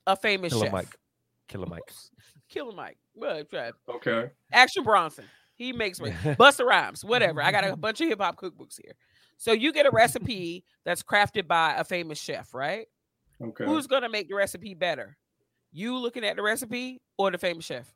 a 0.06 0.16
famous 0.16 0.52
Killer 0.52 0.66
chef. 0.66 0.72
Mike. 0.72 0.96
Killer 1.48 1.66
Mike. 1.66 1.94
Killer 2.48 2.72
Mike. 2.72 2.98
Okay. 3.88 4.30
Action 4.52 4.84
Bronson. 4.84 5.24
He 5.56 5.72
makes 5.72 6.00
me 6.00 6.10
Busta 6.38 6.64
Rhymes, 6.64 7.04
whatever. 7.04 7.42
I 7.42 7.50
got 7.50 7.64
a 7.64 7.76
bunch 7.76 8.00
of 8.00 8.08
hip 8.08 8.20
hop 8.20 8.36
cookbooks 8.36 8.80
here. 8.82 8.92
So 9.38 9.52
you 9.52 9.72
get 9.72 9.86
a 9.86 9.90
recipe 9.90 10.64
that's 10.84 11.02
crafted 11.02 11.46
by 11.48 11.74
a 11.74 11.84
famous 11.84 12.18
chef, 12.18 12.54
right? 12.54 12.86
Okay. 13.42 13.64
Who's 13.64 13.86
gonna 13.86 14.08
make 14.08 14.28
the 14.28 14.34
recipe 14.34 14.74
better? 14.74 15.16
You 15.72 15.96
looking 15.98 16.24
at 16.24 16.36
the 16.36 16.42
recipe 16.42 17.00
or 17.18 17.30
the 17.30 17.38
famous 17.38 17.64
chef? 17.64 17.92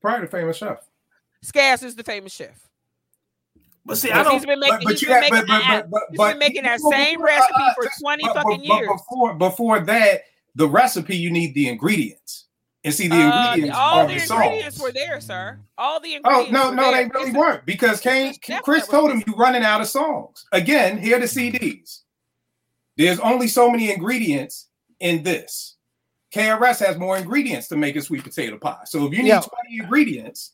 Probably 0.00 0.26
the 0.26 0.30
famous 0.30 0.56
chef. 0.56 0.78
Skaz 1.44 1.82
is 1.82 1.94
the 1.94 2.04
famous 2.04 2.32
chef. 2.32 2.68
But 3.84 3.96
see, 3.96 4.10
I 4.10 4.22
don't. 4.22 4.34
He's 4.34 4.46
been 4.46 4.60
making, 4.60 4.88
he's 4.88 5.04
been 5.04 5.20
making, 5.20 5.46
that, 5.46 5.90
but, 5.90 6.02
he's 6.10 6.18
been 6.18 6.38
making 6.38 6.62
that 6.64 6.80
same 6.80 7.20
uh, 7.20 7.22
uh, 7.22 7.26
recipe 7.26 7.64
for 7.74 7.86
uh, 7.86 7.90
twenty 8.00 8.24
fucking 8.24 8.64
years. 8.64 8.88
Before, 8.88 9.34
before 9.34 9.80
that, 9.80 10.22
the 10.54 10.68
recipe 10.68 11.16
you 11.16 11.30
need 11.30 11.54
the 11.54 11.68
ingredients. 11.68 12.47
And 12.84 12.94
see 12.94 13.08
the 13.08 13.16
uh, 13.16 13.54
ingredients. 13.54 13.76
all 13.76 14.06
the, 14.06 14.14
the 14.14 14.22
ingredients 14.22 14.80
were 14.80 14.92
there, 14.92 15.20
sir. 15.20 15.58
All 15.76 16.00
the 16.00 16.14
ingredients. 16.14 16.50
Oh 16.50 16.52
no, 16.52 16.72
no, 16.72 16.90
there. 16.90 17.04
they 17.04 17.10
really 17.10 17.30
it's 17.30 17.36
weren't 17.36 17.66
because 17.66 18.00
Kane, 18.00 18.34
Chris 18.62 18.86
told 18.86 19.10
him 19.10 19.22
you're 19.26 19.36
running 19.36 19.64
out 19.64 19.80
of 19.80 19.88
songs. 19.88 20.46
Again, 20.52 20.98
here 20.98 21.16
are 21.16 21.20
the 21.20 21.26
CDs. 21.26 22.02
There's 22.96 23.18
only 23.20 23.48
so 23.48 23.70
many 23.70 23.92
ingredients 23.92 24.68
in 25.00 25.22
this. 25.22 25.76
KRS 26.32 26.84
has 26.84 26.98
more 26.98 27.16
ingredients 27.16 27.68
to 27.68 27.76
make 27.76 27.96
a 27.96 28.02
sweet 28.02 28.22
potato 28.22 28.58
pie. 28.58 28.82
So 28.84 29.06
if 29.06 29.12
you 29.12 29.22
need 29.22 29.28
yeah. 29.28 29.40
20 29.40 29.78
ingredients 29.80 30.52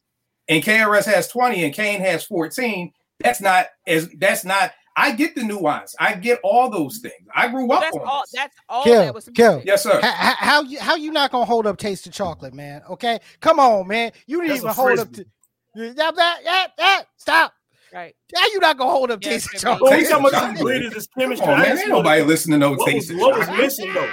and 0.49 0.63
KRS 0.63 1.05
has 1.07 1.29
20 1.29 1.65
and 1.65 1.75
Kane 1.75 2.01
has 2.01 2.25
14, 2.25 2.93
that's 3.19 3.41
not 3.41 3.67
as 3.87 4.09
that's 4.19 4.45
not 4.45 4.73
I 4.97 5.13
get 5.13 5.35
the 5.35 5.43
nuance. 5.43 5.95
I 5.99 6.15
get 6.15 6.41
all 6.43 6.71
those 6.71 6.99
mm-hmm. 6.99 7.09
things. 7.09 7.29
I 7.35 7.49
grew 7.49 7.71
up 7.73 7.83
that's 7.83 7.97
on 7.97 8.07
all. 8.07 8.23
This. 8.23 8.33
That's 8.33 8.57
all 8.69 8.85
Kill, 8.85 9.01
that 9.01 9.15
was. 9.15 9.29
Kill. 9.35 9.63
Yes, 9.65 9.83
sir. 9.83 10.01
How, 10.01 10.35
how, 10.37 10.63
you 10.63 10.79
how 10.79 10.95
you 10.95 11.11
not 11.11 11.31
gonna 11.31 11.45
hold 11.45 11.67
up 11.67 11.79
taste 11.79 12.07
of 12.07 12.13
chocolate, 12.13 12.55
man? 12.55 12.83
Okay, 12.89 13.19
come 13.41 13.59
on, 13.59 13.89
man. 13.89 14.13
You 14.27 14.41
didn't 14.41 14.57
even 14.57 14.71
hold 14.71 14.99
up 14.99 15.13
to. 15.13 15.27
Yeah, 15.75 16.11
that, 16.13 16.39
yeah, 16.45 16.67
yeah, 16.79 17.01
stop. 17.17 17.55
Right. 17.93 18.15
How 18.35 18.47
you 18.49 18.61
not 18.61 18.77
gonna 18.77 18.91
hold 18.91 19.11
up 19.11 19.23
Yeah, 19.23 19.31
Tasty 19.31 19.59
Jimmy. 19.59 19.61
Chocolate? 19.61 19.83
Well, 19.83 19.93
we 19.93 19.99
Taste 19.99 20.11
talking 20.11 20.27
of 20.27 20.33
about 20.33 20.41
this 20.41 20.59
chocolate. 20.59 20.65
great 20.65 20.87
as 20.87 20.93
this 20.93 21.07
chemistry. 21.17 21.47
Come 21.47 21.55
on, 21.55 21.61
man. 21.61 21.69
Ain't 21.69 21.79
wanted- 21.79 21.91
nobody 21.91 22.23
listening 22.23 22.61
to 22.61 22.67
no 22.67 22.73
what 22.73 22.91
taste 22.91 23.13
was, 23.13 23.17
of 23.17 23.21
what 23.21 23.39
was 23.39 23.49
missing 23.59 23.95
though? 23.95 24.11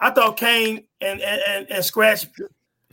I 0.00 0.10
thought 0.10 0.36
Kane 0.36 0.84
and 1.00 1.20
and, 1.20 1.42
and, 1.48 1.70
and 1.70 1.84
Scratch. 1.84 2.26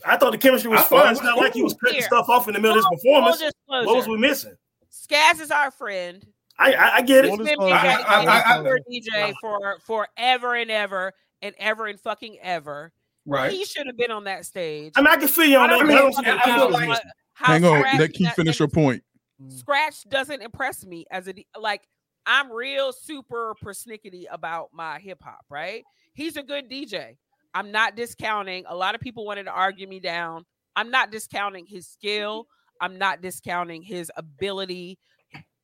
I 0.05 0.15
thought 0.15 0.31
the 0.31 0.37
chemistry 0.37 0.69
was 0.69 0.79
I 0.79 0.83
thought 0.83 1.03
fine. 1.03 1.07
it 1.07 1.11
It's 1.11 1.21
was 1.21 1.25
not 1.25 1.37
like 1.37 1.53
he 1.53 1.63
was 1.63 1.73
cutting 1.73 1.99
Here. 1.99 2.07
stuff 2.07 2.29
off 2.29 2.47
in 2.47 2.53
the 2.53 2.61
middle 2.61 2.77
of 2.77 2.85
his 2.89 3.01
performance. 3.01 3.43
What 3.65 3.95
was 3.95 4.07
we 4.07 4.17
missing? 4.17 4.55
Skaz 4.91 5.41
is 5.41 5.51
our 5.51 5.71
friend. 5.71 6.25
I 6.59 6.73
I, 6.73 6.95
I 6.97 7.01
get 7.01 7.25
He's 7.25 7.33
it. 7.33 7.37
Full 7.37 7.45
been. 7.45 7.59
DJ, 7.59 7.71
I- 7.71 8.01
I- 8.01 8.23
I- 8.23 8.59
I- 8.59 8.63
for 8.63 8.79
DJ 8.91 9.33
for 9.41 9.77
forever 9.85 10.55
and 10.55 10.69
ever 10.69 11.13
and 11.41 11.55
ever 11.57 11.87
and 11.87 11.99
fucking 11.99 12.37
ever. 12.41 12.91
Right. 13.25 13.51
He 13.51 13.63
should 13.65 13.87
have 13.87 13.97
been 13.97 14.11
on 14.11 14.25
that 14.25 14.45
stage. 14.45 14.93
I 14.95 15.01
mean, 15.01 15.07
I 15.07 15.17
can 15.17 15.27
see 15.27 15.51
you 15.51 15.57
on 15.57 15.69
I 15.69 15.77
that. 15.77 15.87
don't 15.87 15.87
but 16.15 16.25
I 16.27 16.31
don't 16.33 16.39
I- 16.39 16.51
I 16.51 16.55
feel 16.57 16.69
like- 16.69 16.71
was 16.71 16.79
how- 16.79 16.87
missing. 16.89 17.11
how 17.33 17.45
Hang 17.53 17.65
on, 17.65 17.81
let 17.99 18.13
Keith 18.13 18.33
finish 18.33 18.59
your 18.59 18.67
point. 18.67 19.03
Scratch 19.47 20.03
doesn't 20.09 20.41
impress 20.41 20.85
me 20.85 21.05
as 21.11 21.27
a 21.27 21.33
like. 21.59 21.87
I'm 22.25 22.51
real 22.51 22.91
super 22.91 23.55
persnickety 23.63 24.25
about 24.29 24.69
my 24.73 24.99
hip 24.99 25.19
hop, 25.23 25.45
right? 25.49 25.83
He's 26.13 26.35
a 26.37 26.43
good 26.43 26.69
DJ. 26.69 27.17
I'm 27.55 27.71
not 27.71 27.95
discounting. 27.95 28.65
A 28.67 28.75
lot 28.75 28.93
of 28.93 29.01
people 29.01 29.25
wanted 29.25 29.45
to 29.45 29.51
argue 29.51 29.87
me 29.87 29.99
down. 29.99 30.45
I'm 30.75 30.91
not 30.91 31.09
discounting 31.11 31.65
his 31.65 31.87
skill. 31.87 32.45
I'm 32.81 32.97
not 32.99 33.21
discounting 33.21 33.81
his 33.81 34.11
ability, 34.15 34.99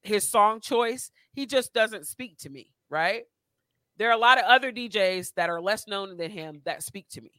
his 0.05 0.27
song 0.29 0.59
choice. 0.61 1.11
He 1.33 1.45
just 1.45 1.73
doesn't 1.73 2.07
speak 2.07 2.37
to 2.39 2.49
me, 2.49 2.73
right? 2.89 3.23
There 3.97 4.09
are 4.09 4.13
a 4.13 4.17
lot 4.17 4.37
of 4.37 4.45
other 4.45 4.71
DJs 4.71 5.33
that 5.35 5.49
are 5.49 5.61
less 5.61 5.87
known 5.87 6.17
than 6.17 6.29
him 6.31 6.61
that 6.65 6.83
speak 6.83 7.07
to 7.09 7.21
me. 7.21 7.31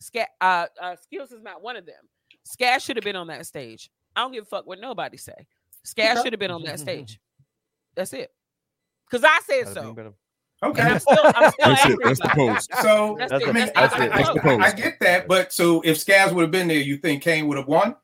Scat, 0.00 0.28
uh, 0.40 0.66
uh, 0.80 0.96
Skills 0.96 1.32
is 1.32 1.42
not 1.42 1.62
one 1.62 1.76
of 1.76 1.86
them. 1.86 1.96
Scat 2.44 2.82
should 2.82 2.96
have 2.96 3.04
been 3.04 3.16
on 3.16 3.28
that 3.28 3.46
stage. 3.46 3.90
I 4.14 4.20
don't 4.20 4.32
give 4.32 4.42
a 4.44 4.46
fuck 4.46 4.66
what 4.66 4.80
nobody 4.80 5.16
say. 5.16 5.46
Scat 5.84 6.18
should 6.22 6.32
have 6.32 6.40
been 6.40 6.50
on 6.50 6.62
that 6.64 6.78
stage. 6.80 7.18
That's 7.94 8.12
it. 8.12 8.30
Cause 9.10 9.24
I 9.24 9.40
said 9.46 9.64
Gotta 9.64 9.74
so. 9.74 9.82
think 9.82 9.96
better. 9.96 10.06
And 10.08 10.14
Okay. 10.62 10.82
I'm 10.82 10.98
still, 10.98 11.16
I'm 11.22 11.52
still 11.52 11.68
That's 11.68 11.86
it. 11.86 11.98
That's 12.02 12.20
the 12.20 12.28
post. 12.28 12.70
So 12.82 13.16
That's 13.18 13.30
That's 13.32 13.44
it. 13.44 13.46
it. 13.46 13.50
I 13.50 13.52
mean, 13.52 13.70
That's 13.74 13.94
I, 13.94 13.98
the 13.98 14.14
I, 14.14 14.16
That's 14.22 14.34
the 14.34 14.48
I- 14.50 14.66
I 14.66 14.72
get 14.72 15.00
that, 15.00 15.28
but 15.28 15.52
so 15.52 15.80
if 15.84 15.98
Skaz 15.98 16.32
would 16.32 16.42
have 16.42 16.50
been 16.50 16.68
there, 16.68 16.78
you 16.80 16.96
think 16.96 17.22
Kane 17.22 17.48
would 17.48 17.58
have 17.58 17.66
won? 17.68 17.96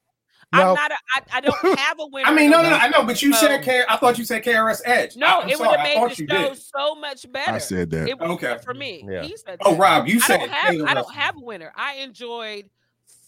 No. 0.53 0.70
I'm 0.70 0.74
not. 0.74 0.90
A, 0.90 0.94
I, 1.14 1.20
I 1.34 1.40
don't 1.40 1.78
have 1.78 2.01
a 2.01 2.07
winner. 2.07 2.28
I 2.28 2.34
mean, 2.34 2.51
no, 2.51 2.61
no, 2.62 2.70
no, 2.70 2.76
I 2.76 2.88
know, 2.88 3.05
but 3.05 3.22
you 3.22 3.32
So- 3.32 3.46
said 3.46 3.62
K. 3.62 3.82
I 3.88 3.96
thought 3.96 4.18
you 4.18 4.24
said 4.24 4.42
KRS 4.44 4.80
Edge. 4.84 5.16
No, 5.16 5.26
I, 5.26 5.42
I'm 5.42 5.48
it 5.48 5.59
would 5.59 5.68
have 5.68 5.84
made 5.84 6.11
the 6.11 6.14
show 6.34 6.48
did. 6.51 6.59
so 6.59 6.94
much 6.96 7.30
better. 7.32 7.53
I 7.53 7.59
said 7.59 7.90
that. 7.90 8.09
It 8.09 8.18
would 8.18 8.30
Okay. 8.32 8.59
for 8.64 8.74
me. 8.74 9.05
Yeah. 9.09 9.22
He 9.22 9.36
said 9.36 9.59
Oh, 9.64 9.72
that. 9.72 9.80
Rob, 9.80 10.09
you 10.09 10.16
I 10.16 10.20
said 10.20 10.36
don't 10.38 10.51
have. 10.51 10.74
I 10.88 10.94
don't 10.94 11.14
have 11.14 11.36
a 11.36 11.40
winner. 11.40 11.72
I 11.76 11.96
enjoyed 11.96 12.68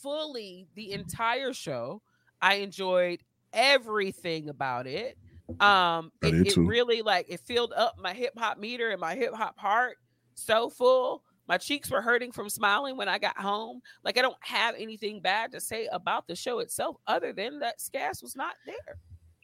fully 0.03 0.67
the 0.75 0.93
entire 0.93 1.53
show. 1.53 2.03
I 2.41 2.55
enjoyed 2.55 3.21
everything 3.53 4.49
about 4.49 4.87
it. 4.87 5.17
Um, 5.61 6.11
I 6.23 6.29
it, 6.29 6.47
it 6.49 6.57
really 6.57 7.03
like 7.03 7.27
it 7.29 7.41
filled 7.41 7.73
up 7.77 7.97
my 7.99 8.13
hip 8.15 8.33
hop 8.37 8.59
meter 8.59 8.91
and 8.91 9.01
my 9.01 9.15
hip 9.15 9.35
hop 9.35 9.59
heart 9.59 9.97
so 10.35 10.71
full. 10.71 11.23
My 11.49 11.59
cheeks 11.59 11.91
were 11.91 12.01
hurting 12.03 12.33
from 12.33 12.49
smiling 12.49 12.97
when 12.97 13.09
I 13.09 13.19
got 13.19 13.37
home. 13.37 13.81
Like 14.05 14.19
I 14.19 14.23
don't 14.23 14.37
have 14.41 14.75
anything 14.79 15.21
bad 15.21 15.53
to 15.53 15.61
say 15.61 15.89
about 15.93 16.27
the 16.27 16.37
show 16.37 16.61
itself, 16.61 16.97
other 17.07 17.33
than 17.33 17.59
that 17.61 17.79
Skaz 17.79 18.23
was 18.23 18.37
not 18.37 18.55
there. 18.65 18.97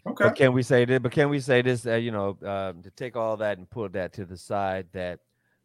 Okay. 0.07 0.25
But 0.25 0.37
can 0.37 0.53
we 0.53 0.63
say 0.63 0.85
this? 0.85 1.01
But 1.01 1.13
can 1.13 1.29
we 1.29 1.41
say 1.41 1.61
this? 1.63 1.87
Uh, 1.87 1.95
you 1.95 2.11
know, 2.11 2.39
um, 2.45 2.83
to 2.83 2.91
take 2.97 3.17
all 3.17 3.37
that 3.39 3.59
and 3.59 3.69
put 3.69 3.93
that 3.93 4.13
to 4.15 4.25
the 4.25 4.37
side, 4.37 4.87
that 4.93 5.21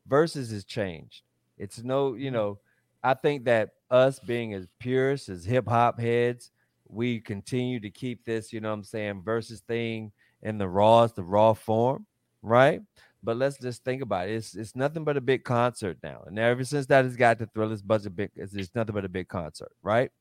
versus 0.08 0.52
has 0.52 0.66
changed. 0.66 1.22
It's 1.58 1.84
no, 1.84 2.16
you 2.16 2.32
know, 2.32 2.60
I 3.04 3.14
think 3.14 3.46
that 3.46 3.70
us 3.92 4.20
being 4.20 4.54
as 4.54 4.68
purists 4.80 5.30
as 5.30 5.46
hip 5.46 5.68
hop 5.68 6.00
heads, 6.00 6.52
we 6.88 7.20
continue 7.20 7.80
to 7.80 7.90
keep 7.90 8.26
this, 8.26 8.52
you 8.52 8.60
know, 8.60 8.70
what 8.70 8.76
I'm 8.76 8.84
saying, 8.84 9.22
versus 9.24 9.62
thing 9.62 10.12
in 10.42 10.58
the 10.58 10.68
rawest, 10.68 11.16
the 11.16 11.24
raw 11.24 11.54
form, 11.54 12.06
right? 12.42 12.82
But 13.24 13.38
let's 13.38 13.58
just 13.58 13.84
think 13.86 14.02
about 14.02 14.28
it. 14.28 14.34
It's 14.34 14.56
it's 14.56 14.76
nothing 14.76 15.06
but 15.06 15.16
a 15.16 15.22
big 15.22 15.44
concert 15.44 15.98
now, 16.04 16.24
and 16.26 16.38
ever 16.38 16.64
since 16.66 16.86
that 16.88 17.06
has 17.06 17.16
got 17.16 17.40
to 17.40 17.46
Thrillers 17.46 17.82
budget 17.82 18.16
big, 18.16 18.32
it's, 18.36 18.54
it's 18.54 18.76
nothing 18.76 18.94
but 18.94 19.06
a 19.06 19.10
big 19.10 19.30
concert, 19.30 19.72
right? 19.82 20.12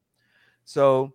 So 0.64 1.12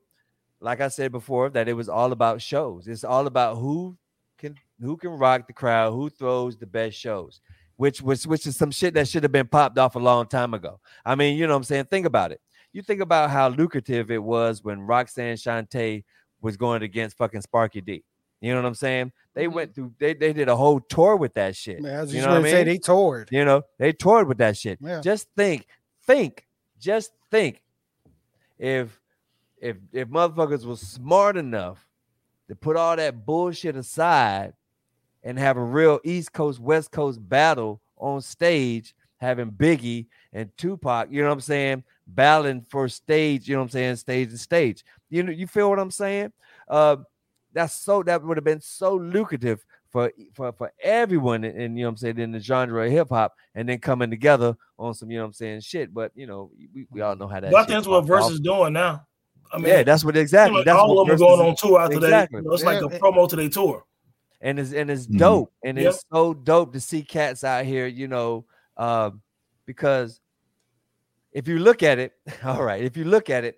like 0.59 0.81
I 0.81 0.88
said 0.88 1.11
before, 1.11 1.49
that 1.51 1.67
it 1.67 1.73
was 1.73 1.89
all 1.89 2.11
about 2.11 2.41
shows. 2.41 2.88
It's 2.88 3.03
all 3.03 3.27
about 3.27 3.55
who 3.55 3.97
can 4.38 4.55
who 4.81 4.97
can 4.97 5.11
rock 5.11 5.47
the 5.47 5.53
crowd, 5.53 5.91
who 5.91 6.09
throws 6.09 6.57
the 6.57 6.65
best 6.65 6.97
shows, 6.97 7.41
which 7.75 8.01
which 8.01 8.25
which 8.25 8.45
is 8.47 8.57
some 8.57 8.71
shit 8.71 8.93
that 8.95 9.07
should 9.07 9.23
have 9.23 9.31
been 9.31 9.47
popped 9.47 9.77
off 9.77 9.95
a 9.95 9.99
long 9.99 10.27
time 10.27 10.53
ago. 10.53 10.79
I 11.05 11.15
mean, 11.15 11.38
you 11.38 11.47
know 11.47 11.53
what 11.53 11.57
I'm 11.57 11.63
saying? 11.63 11.85
Think 11.85 12.05
about 12.05 12.31
it. 12.31 12.41
You 12.73 12.81
think 12.81 13.01
about 13.01 13.29
how 13.29 13.49
lucrative 13.49 14.11
it 14.11 14.21
was 14.21 14.63
when 14.63 14.81
Roxanne 14.81 15.38
Shante 15.38 16.03
was 16.41 16.57
going 16.57 16.83
against 16.83 17.17
fucking 17.17 17.41
Sparky 17.41 17.81
D. 17.81 18.03
You 18.41 18.53
know 18.53 18.61
what 18.61 18.67
I'm 18.67 18.75
saying? 18.75 19.11
They 19.33 19.45
Mhm. 19.47 19.53
went 19.53 19.75
through 19.75 19.93
they, 19.99 20.13
they 20.13 20.33
did 20.33 20.47
a 20.47 20.55
whole 20.55 20.79
tour 20.79 21.15
with 21.15 21.33
that 21.35 21.55
shit. 21.55 21.81
Man, 21.81 21.95
I 21.97 22.01
was 22.01 22.13
you 22.13 22.21
know 22.21 22.29
what 22.29 22.38
I 22.39 22.41
to 22.43 22.49
say 22.49 22.63
they 22.63 22.77
toured. 22.77 23.29
You 23.31 23.45
know, 23.45 23.63
they 23.77 23.93
toured 23.93 24.27
with 24.27 24.38
that 24.39 24.57
shit. 24.57 24.79
Yeah. 24.81 25.01
Just 25.01 25.27
think, 25.35 25.65
think, 26.05 26.47
just 26.79 27.11
think. 27.31 27.61
If 28.57 28.99
if 29.59 29.77
if 29.91 30.07
motherfuckers 30.07 30.65
was 30.65 30.81
smart 30.81 31.38
enough 31.38 31.88
to 32.47 32.55
put 32.55 32.75
all 32.75 32.95
that 32.95 33.25
bullshit 33.25 33.75
aside 33.75 34.53
and 35.23 35.38
have 35.38 35.57
a 35.57 35.63
real 35.63 35.99
East 36.03 36.31
Coast 36.33 36.59
West 36.59 36.91
Coast 36.91 37.19
battle 37.27 37.81
on 37.97 38.21
stage, 38.21 38.95
having 39.17 39.51
Biggie 39.51 40.05
and 40.31 40.55
Tupac, 40.57 41.09
you 41.11 41.21
know 41.21 41.27
what 41.29 41.33
I'm 41.33 41.41
saying, 41.41 41.83
battling 42.05 42.61
for 42.61 42.88
stage, 42.88 43.47
you 43.47 43.55
know 43.55 43.61
what 43.61 43.65
I'm 43.65 43.69
saying, 43.71 43.95
stage 43.97 44.29
and 44.29 44.39
stage. 44.39 44.83
You 45.09 45.23
know, 45.23 45.31
you 45.31 45.47
feel 45.47 45.69
what 45.69 45.79
I'm 45.79 45.91
saying? 45.91 46.31
Uh, 46.67 46.97
that's 47.57 47.73
so 47.73 48.03
that 48.03 48.23
would 48.23 48.37
have 48.37 48.43
been 48.43 48.61
so 48.61 48.95
lucrative 48.95 49.65
for 49.91 50.11
for 50.33 50.51
for 50.53 50.71
everyone 50.81 51.43
in, 51.43 51.59
in, 51.59 51.75
you 51.77 51.83
know 51.83 51.89
what 51.89 51.91
I'm 51.93 51.97
saying 51.97 52.19
in 52.19 52.31
the 52.31 52.39
genre 52.39 52.85
of 52.85 52.91
hip 52.91 53.09
hop 53.09 53.33
and 53.55 53.67
then 53.67 53.79
coming 53.79 54.09
together 54.09 54.55
on 54.77 54.93
some 54.93 55.09
you 55.09 55.17
know 55.17 55.23
what 55.23 55.27
I'm 55.27 55.33
saying 55.33 55.61
shit. 55.61 55.93
But 55.93 56.11
you 56.15 56.27
know, 56.27 56.51
we, 56.73 56.85
we 56.91 57.01
all 57.01 57.15
know 57.15 57.27
how 57.27 57.39
that. 57.39 57.51
But 57.51 57.57
I 57.57 57.61
shit 57.61 57.67
think 57.67 57.77
that's 57.77 57.87
what 57.87 58.01
popped 58.01 58.11
off. 58.11 58.27
Versus 58.29 58.39
doing 58.39 58.73
now. 58.73 59.05
I 59.51 59.57
mean, 59.57 59.67
yeah, 59.67 59.83
that's 59.83 60.03
what 60.03 60.17
exactly. 60.17 60.57
like 60.57 60.65
That's 60.65 60.77
all 60.77 60.95
what 60.95 61.01
of 61.03 61.07
them 61.07 61.15
are 61.15 61.35
going 61.37 61.47
on 61.49 61.55
tour 61.55 61.79
after 61.79 61.95
Exactly. 61.95 62.41
they. 62.41 62.43
You 62.43 62.49
know, 62.49 62.53
it's 62.53 62.63
like 62.63 62.81
a 62.81 62.99
promo 62.99 63.29
to 63.29 63.35
their 63.35 63.49
tour. 63.49 63.83
and 64.41 64.59
it's 64.59 64.73
and 64.73 64.91
it's 64.91 65.07
Mhm. 65.07 65.17
dope 65.17 65.53
and 65.63 65.77
Yep. 65.77 65.87
it's 65.93 66.03
so 66.13 66.33
dope 66.33 66.73
to 66.73 66.79
see 66.79 67.01
cats 67.01 67.43
out 67.43 67.65
here 67.65 67.87
you 67.87 68.07
know 68.07 68.45
um 68.77 69.21
because 69.65 70.21
if 71.31 71.47
you 71.47 71.57
look 71.59 71.81
at 71.81 71.97
it 71.97 72.11
all 72.43 72.61
right 72.61 72.83
if 72.83 72.95
you 72.95 73.03
look 73.05 73.29
at 73.31 73.43
it 73.43 73.55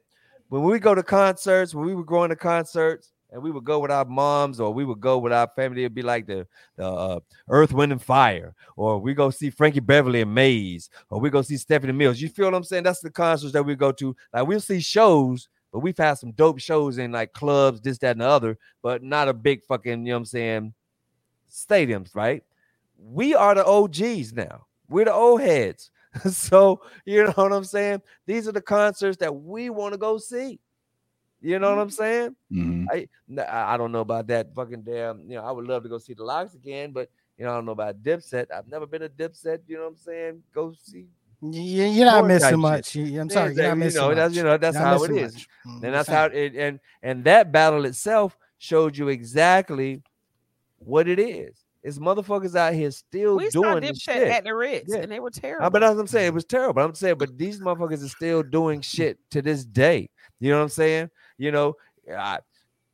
when 0.48 0.64
we 0.64 0.80
go 0.80 0.96
to 0.96 1.04
concerts 1.04 1.76
when 1.76 1.86
we 1.86 1.94
were 1.96 2.06
going 2.06 2.30
to 2.30 2.36
concerts 2.38 3.12
and 3.32 3.42
we 3.42 3.52
would 3.52 3.64
go 3.64 3.80
with 3.80 3.92
our 3.92 4.06
moms 4.06 4.60
or 4.60 4.74
we 4.74 4.86
would 4.86 5.00
go 5.00 5.18
with 5.18 5.32
our 5.32 5.48
family 5.56 5.84
it'd 5.84 5.94
be 5.94 6.02
like 6.02 6.26
the, 6.26 6.48
the 6.76 6.86
uh, 6.86 7.20
earth 7.50 7.74
wind 7.74 7.92
and 7.92 8.02
fire 8.02 8.56
or 8.76 9.00
we 9.00 9.14
go 9.14 9.30
see 9.30 9.50
frankie 9.50 9.80
beverly 9.80 10.22
and 10.22 10.34
maze 10.34 10.90
or 11.10 11.20
we 11.20 11.30
go 11.30 11.42
see 11.42 11.58
stephanie 11.58 11.94
mills 11.94 12.20
you 12.20 12.30
feel 12.30 12.46
what 12.46 12.56
i'm 12.56 12.64
saying 12.64 12.84
that's 12.84 13.02
the 13.02 13.10
concerts 13.10 13.54
that 13.54 13.64
we 13.64 13.76
go 13.76 13.92
to 13.92 14.16
like 14.34 14.48
we'll 14.48 14.60
see 14.60 14.80
shows 14.80 15.48
but 15.72 15.80
we've 15.80 15.98
had 15.98 16.16
some 16.16 16.32
dope 16.32 16.60
shows 16.60 16.98
in 16.98 17.12
like 17.12 17.34
clubs 17.34 17.82
this 17.82 18.00
that 18.00 18.12
and 18.12 18.22
the 18.22 18.28
other 18.28 18.58
but 18.82 19.04
not 19.04 19.28
a 19.28 19.34
big 19.34 19.64
fucking, 19.64 20.06
you 20.06 20.12
know 20.12 20.16
what 20.16 20.20
I'm 20.20 20.26
saying, 20.26 20.74
stadiums, 21.50 22.16
right? 22.16 22.44
We 22.98 23.36
are 23.36 23.56
the 23.56 23.66
OGs 23.66 24.34
now. 24.34 24.66
We're 24.90 25.06
the 25.06 25.14
old 25.14 25.42
heads. 25.42 25.92
so, 26.32 26.82
you 27.06 27.24
know 27.24 27.32
what 27.32 27.54
I'm 27.54 27.64
saying? 27.64 28.02
These 28.26 28.48
are 28.48 28.52
the 28.52 28.62
concerts 28.62 29.18
that 29.18 29.34
we 29.34 29.70
want 29.70 29.94
to 29.94 29.98
go 29.98 30.18
see. 30.18 30.60
You 31.42 31.58
know 31.60 31.74
what 31.76 31.82
I'm 31.82 31.90
saying? 31.90 32.36
Mhm. 32.52 32.86
I 32.92 33.08
n- 33.30 33.40
I 33.40 33.74
I 33.74 33.78
don't 33.78 33.92
know 33.92 34.02
about 34.02 34.28
that 34.28 34.54
fucking 34.54 34.82
damn, 34.84 35.22
you 35.30 35.36
know, 35.38 35.44
I 35.44 35.52
would 35.52 35.66
love 35.66 35.84
to 35.84 35.90
go 35.90 35.98
see 35.98 36.14
the 36.14 36.24
LOX 36.24 36.54
again, 36.54 36.92
but 36.92 37.10
you 37.38 37.46
know, 37.46 37.52
I 37.52 37.56
don't 37.56 37.66
know 37.66 37.72
about 37.72 38.04
Dipset. 38.04 38.48
I've 38.54 38.68
never 38.68 38.86
been 38.86 39.04
a 39.04 39.10
Dipset, 39.10 39.60
you 39.68 39.78
know 39.78 39.84
what 39.84 39.90
I'm 39.92 39.96
saying? 39.98 40.44
Go 40.54 40.74
see. 40.74 41.08
You- 41.42 41.86
You're 41.86 42.06
not 42.06 42.28
missing 42.28 42.50
shit. 42.50 42.60
much. 42.60 42.96
You- 42.96 43.22
I'm 43.22 43.30
Yeah, 43.30 43.34
sorry, 43.34 43.56
you're 43.56 43.76
not 43.76 43.78
exactly. 43.86 43.86
you 43.88 44.10
know, 44.10 44.16
that's 44.16 44.36
you 44.36 44.44
know, 44.44 44.58
that's 44.58 44.76
Not 44.76 44.84
how 44.84 45.04
it 45.04 45.12
is. 45.12 45.12
missing 45.12 45.26
is. 45.26 45.48
much. 45.66 45.84
And 45.86 45.94
that's 45.94 46.10
how 46.10 46.26
it 46.26 46.56
and 46.56 46.80
and 47.02 47.24
that 47.24 47.52
battle 47.54 47.86
itself 47.86 48.38
showed 48.58 48.98
you 48.98 49.08
exactly 49.08 50.04
what 50.80 51.08
it 51.08 51.20
is. 51.20 51.64
It's 51.82 51.98
motherfuckers 51.98 52.56
out 52.56 52.74
here 52.74 52.92
still 52.92 53.38
We 53.38 53.48
doing 53.52 53.80
the 53.80 53.88
Dipset 53.88 54.00
shit. 54.02 54.28
at 54.28 54.44
the 54.44 54.54
Ritz, 54.54 54.94
Yeah. 54.94 54.98
and 55.00 55.10
they 55.10 55.22
were 55.22 55.28
Uh, 55.28 55.40
terrible. 55.42 55.70
but 55.70 55.82
as 55.82 55.98
I'm 55.98 56.08
saying, 56.08 56.28
it 56.28 56.34
was 56.34 56.44
terrible. 56.44 56.82
I'm 56.84 56.94
saying, 56.94 57.16
but 57.18 57.38
these 57.38 57.62
motherfuckers 57.62 58.04
are 58.04 58.10
still 58.10 58.44
doing 58.44 58.82
shit 58.82 59.18
to 59.32 59.42
this 59.42 59.64
day. 59.64 60.10
You 60.42 60.52
know 60.52 60.58
what 60.58 60.64
I'm 60.64 60.70
saying? 60.70 61.10
You 61.40 61.52
know, 61.52 61.76
I, 62.16 62.40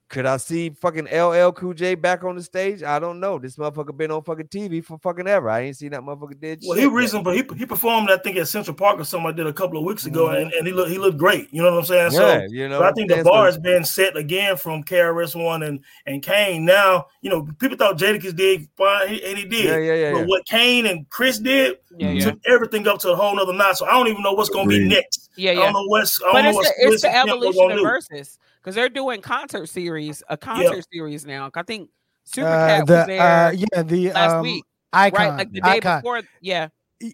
could 0.07 0.27
I 0.27 0.37
see 0.37 0.69
fucking 0.69 1.05
LL 1.11 1.51
Cool 1.51 1.73
J 1.73 1.95
back 1.95 2.23
on 2.23 2.35
the 2.35 2.43
stage? 2.43 2.83
I 2.83 2.99
don't 2.99 3.19
know. 3.19 3.39
This 3.39 3.55
motherfucker 3.55 3.97
been 3.97 4.11
on 4.11 4.21
fucking 4.23 4.49
TV 4.49 4.85
for 4.85 4.99
fucking 4.99 5.27
ever. 5.27 5.49
I 5.49 5.61
ain't 5.61 5.77
seen 5.77 5.89
that 5.91 6.01
motherfucker 6.01 6.39
did 6.39 6.61
Well, 6.63 6.75
shit. 6.77 6.83
he 6.83 6.89
yet. 6.89 6.95
reason, 6.95 7.23
but 7.23 7.35
he, 7.35 7.43
he 7.57 7.65
performed, 7.65 8.11
I 8.11 8.17
think, 8.17 8.37
at 8.37 8.47
Central 8.47 8.75
Park 8.75 8.99
or 8.99 9.03
something 9.03 9.27
I 9.27 9.31
did 9.31 9.47
a 9.47 9.51
couple 9.51 9.79
of 9.79 9.83
weeks 9.83 10.05
ago, 10.05 10.27
Mhm. 10.27 10.43
and, 10.43 10.53
and 10.53 10.67
he 10.67 10.73
looked 10.73 10.91
he 10.91 10.99
looked 10.99 11.17
great. 11.17 11.51
You 11.51 11.63
know 11.63 11.71
what 11.71 11.79
I'm 11.79 11.85
saying? 11.85 12.11
Yeah, 12.11 12.17
so 12.19 12.45
you 12.49 12.69
know. 12.69 12.79
but 12.79 12.89
I 12.89 12.91
think 12.91 13.09
the 13.09 13.23
bar 13.23 13.41
So- 13.41 13.45
has 13.45 13.57
been 13.57 13.83
set 13.83 14.15
again 14.15 14.57
from 14.57 14.83
KRS 14.83 15.33
One 15.35 15.63
and 15.63 15.79
and 16.05 16.21
Kane. 16.21 16.65
Now, 16.65 17.07
you 17.21 17.31
know, 17.31 17.47
people 17.59 17.75
thought 17.75 17.97
Jadakiss 17.97 18.35
did 18.35 18.67
fine, 18.77 19.07
and 19.09 19.37
he 19.39 19.45
did. 19.45 19.65
Yeah, 19.65 19.77
yeah, 19.77 19.93
yeah. 19.95 20.11
But 20.11 20.19
yeah. 20.19 20.25
what 20.25 20.45
Kane 20.45 20.85
and 20.85 21.09
Chris 21.09 21.39
did 21.39 21.77
yeah, 21.97 22.09
Mhm. 22.11 22.19
yeah, 22.19 22.25
took 22.29 22.39
everything 22.45 22.87
up 22.87 22.99
to 22.99 23.11
a 23.11 23.15
whole 23.15 23.35
nother 23.35 23.53
notch. 23.53 23.77
So 23.77 23.87
I 23.87 23.93
don't 23.93 24.07
even 24.07 24.21
know 24.21 24.33
what's 24.33 24.49
going 24.49 24.69
to 24.69 24.77
be 24.77 24.87
next. 24.87 25.24
Yeah, 25.38 25.51
I 25.51 25.53
yeah. 25.53 25.59
don't 25.61 25.73
know 25.73 25.86
what's. 25.88 26.21
I 26.21 26.25
don't 26.25 26.33
But 26.33 26.41
know 26.43 26.49
it's 26.49 26.55
what's 26.55 26.69
the, 26.69 26.73
it's 26.77 26.91
the 26.91 26.97
Splits 26.99 27.03
and 27.05 27.13
Pimp 27.13 27.29
evolution 27.29 27.61
gonna 27.61 27.73
of 27.73 27.79
do. 27.79 27.83
verses 27.86 28.39
because 28.61 28.75
they're 28.75 28.89
doing 28.89 29.21
concert 29.21 29.67
series, 29.69 30.23
a 30.29 30.38
concert 30.38 30.86
series 30.91 31.25
now. 31.25 31.49
I 31.53 31.63
think 31.63 31.89
Super 32.23 32.47
Uh, 32.47 32.67
Cat 32.67 32.88
the 32.88 32.93
was 32.93 33.07
there 33.07 33.21
uh, 33.47 33.51
yeah 33.51 33.83
the 33.83 34.11
last 34.11 34.33
um, 34.36 34.41
week, 34.43 34.63
icon 34.93 35.19
right? 35.29 35.38
Like 35.38 35.51
the 35.51 35.61
day 35.61 35.69
icon. 35.69 35.99
before. 36.01 36.21
Yeah. 36.41 36.69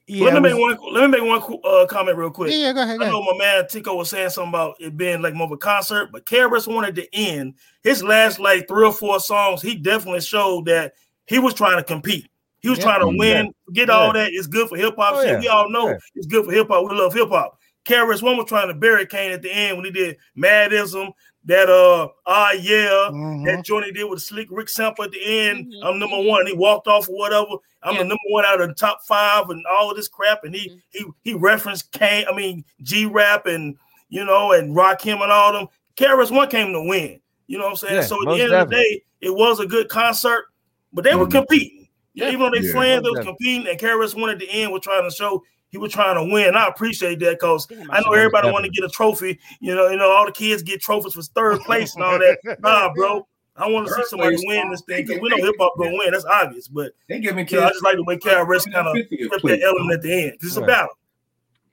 Yeah, 0.06 0.26
let 0.26 0.36
me 0.36 0.40
make 0.42 0.54
one. 0.58 0.78
Let 0.94 1.10
me 1.10 1.20
make 1.20 1.28
one 1.28 1.60
uh, 1.66 1.88
comment 1.88 2.16
real 2.16 2.30
quick. 2.30 2.52
yeah, 2.52 2.68
yeah, 2.68 2.74
go 2.74 2.84
ahead. 2.84 3.00
Go 3.00 3.04
I 3.06 3.08
ahead. 3.08 3.14
know 3.14 3.24
my 3.34 3.38
man 3.38 3.68
Tico 3.68 3.96
was 3.96 4.12
saying 4.12 4.30
something 4.30 4.50
about 4.50 4.76
it 4.80 4.96
being 4.96 5.24
like 5.24 5.34
more 5.34 5.48
of 5.48 5.52
a 5.52 5.58
concert, 5.58 6.10
but 6.12 6.24
KRS 6.26 6.72
wanted 6.72 6.94
to 6.96 7.16
end 7.16 7.56
his 7.84 8.04
last 8.04 8.40
like 8.40 8.68
three 8.68 8.86
or 8.86 8.94
four 8.94 9.20
songs. 9.20 9.60
He 9.62 9.76
definitely 9.76 10.22
showed 10.22 10.66
that 10.66 10.94
he 11.26 11.40
was 11.40 11.56
trying 11.56 11.78
to 11.78 11.84
compete. 11.84 12.30
He 12.62 12.70
was 12.70 12.78
Yeah. 12.78 12.84
trying 12.86 13.00
to 13.00 13.08
Mhm. 13.08 13.18
win. 13.18 13.54
Get 13.74 13.88
Yeah. 13.88 13.96
all 13.96 14.14
that. 14.14 14.30
It's 14.32 14.46
good 14.46 14.70
for 14.70 14.78
hip 14.78 14.94
hop. 14.96 15.16
Oh, 15.18 15.24
shit. 15.24 15.32
yeah. 15.32 15.40
We 15.40 15.48
all 15.48 15.68
know 15.70 15.90
Yeah. 15.90 15.98
it's 16.14 16.28
good 16.28 16.46
for 16.46 16.52
hip 16.52 16.68
hop. 16.70 16.88
We 16.88 16.96
love 16.96 17.14
hip 17.16 17.30
hop. 17.30 17.58
KRS 17.86 18.22
One 18.22 18.38
was 18.38 18.46
trying 18.48 18.68
to 18.68 18.74
barricade 18.74 19.32
at 19.32 19.42
the 19.42 19.52
end 19.52 19.78
when 19.78 19.86
he 19.86 19.92
did 19.92 20.18
Madism. 20.36 21.12
That 21.46 21.70
uh 21.70 22.10
ah 22.28 22.52
yeah. 22.52 23.10
Mhm. 23.12 23.46
That 23.46 23.66
joint 23.66 23.86
he 23.86 23.92
did 23.92 24.04
with 24.04 24.22
slick 24.22 24.48
Rick 24.52 24.70
sample 24.70 25.04
at 25.06 25.12
the 25.12 25.24
end. 25.24 25.74
Mhm. 25.74 25.80
I'm 25.84 25.98
number 25.98 26.22
one. 26.22 26.46
He 26.46 26.54
walked 26.54 26.88
off 26.88 27.10
or 27.10 27.18
whatever. 27.18 27.56
I'm 27.82 27.94
Yeah. 27.96 28.04
the 28.04 28.10
number 28.10 28.28
one 28.30 28.46
out 28.46 28.62
of 28.62 28.68
the 28.68 28.76
top 28.76 29.02
five 29.08 29.50
and 29.50 29.64
all 29.66 29.90
of 29.90 29.98
this 29.98 30.08
crap. 30.08 30.44
And 30.44 30.54
he 30.54 30.70
Mhm. 30.70 30.82
he 30.92 31.06
he 31.24 31.34
referenced 31.34 31.92
Kane, 31.92 32.26
I 32.30 32.36
mean 32.36 32.64
G 32.84 33.06
Rap 33.06 33.48
and 33.48 33.76
you 34.10 34.24
know 34.24 34.52
and 34.52 34.76
Rakim 34.76 35.24
and 35.24 35.32
all 35.32 35.52
them. 35.52 35.68
KRS 35.98 36.30
One 36.30 36.48
came 36.48 36.74
to 36.74 36.82
win. 36.84 37.20
You 37.48 37.58
know 37.58 37.64
what 37.64 37.72
I'm 37.72 37.76
saying? 37.78 37.96
Yeah, 37.96 38.02
so 38.04 38.22
at 38.22 38.36
the 38.38 38.44
end 38.44 38.54
of 38.54 38.70
the 38.70 38.76
day, 38.76 39.04
it 39.22 39.34
was 39.34 39.60
a 39.60 39.66
good 39.66 39.90
concert, 39.90 40.46
but 40.94 41.04
they 41.04 41.16
were 41.16 41.26
Mhm. 41.26 41.32
competing. 41.32 41.88
Yeah. 42.14 42.28
Even 42.28 42.40
though 42.42 42.50
they 42.52 42.66
Yeah. 42.66 42.72
friends, 42.72 43.04
they 43.04 43.10
Most 43.10 43.18
was 43.18 43.26
competing, 43.26 43.68
and 43.68 43.80
KRS 43.80 44.14
One 44.14 44.30
at 44.30 44.38
the 44.38 44.50
end 44.50 44.72
was 44.72 44.82
trying 44.84 45.10
to 45.10 45.16
show 45.16 45.44
he 45.72 45.78
was 45.78 45.92
trying 45.92 46.16
to 46.16 46.34
win. 46.34 46.56
I 46.56 46.68
appreciate 46.68 47.20
that 47.20 47.40
because 47.40 47.68
I 47.90 48.02
know 48.02 48.12
everybody 48.12 48.52
want 48.52 48.66
to 48.66 48.72
get 48.72 48.84
a 48.84 48.90
trophy. 48.90 49.40
You 49.62 49.74
know, 49.74 49.90
you 49.90 49.98
know, 49.98 50.12
all 50.12 50.26
the 50.26 50.32
kids 50.32 50.64
get 50.64 50.82
trophies 50.82 51.14
for 51.14 51.22
third 51.22 51.62
place 51.62 51.96
and 51.96 52.04
all 52.04 52.20
that. 52.20 52.40
Nah, 52.62 52.94
bro. 52.94 53.28
I 53.56 53.70
want 53.70 53.88
to 53.88 53.94
see 53.94 54.04
somebody 54.08 54.36
place, 54.36 54.46
win 54.48 54.72
this 54.72 54.82
thing 54.82 55.06
because 55.06 55.22
we 55.22 55.30
know 55.30 55.38
hip 55.38 55.56
hop 55.60 55.74
gonna 55.78 55.92
win. 55.92 56.12
That's 56.12 56.26
obvious. 56.26 56.68
But 56.68 56.94
They 57.08 57.20
giving 57.20 57.48
you 57.48 57.60
know, 57.60 57.66
I 57.66 57.70
just 57.70 57.84
like 57.84 57.96
the 57.96 58.04
way 58.04 58.18
KRS 58.18 58.72
kind 58.72 58.88
of 58.88 58.96
50th 58.96 59.42
that 59.44 59.62
element 59.62 59.92
at 59.94 60.02
the 60.02 60.14
end. 60.14 60.38
This 60.42 60.52
is 60.52 60.58
a 60.58 60.62
battle. 60.62 60.98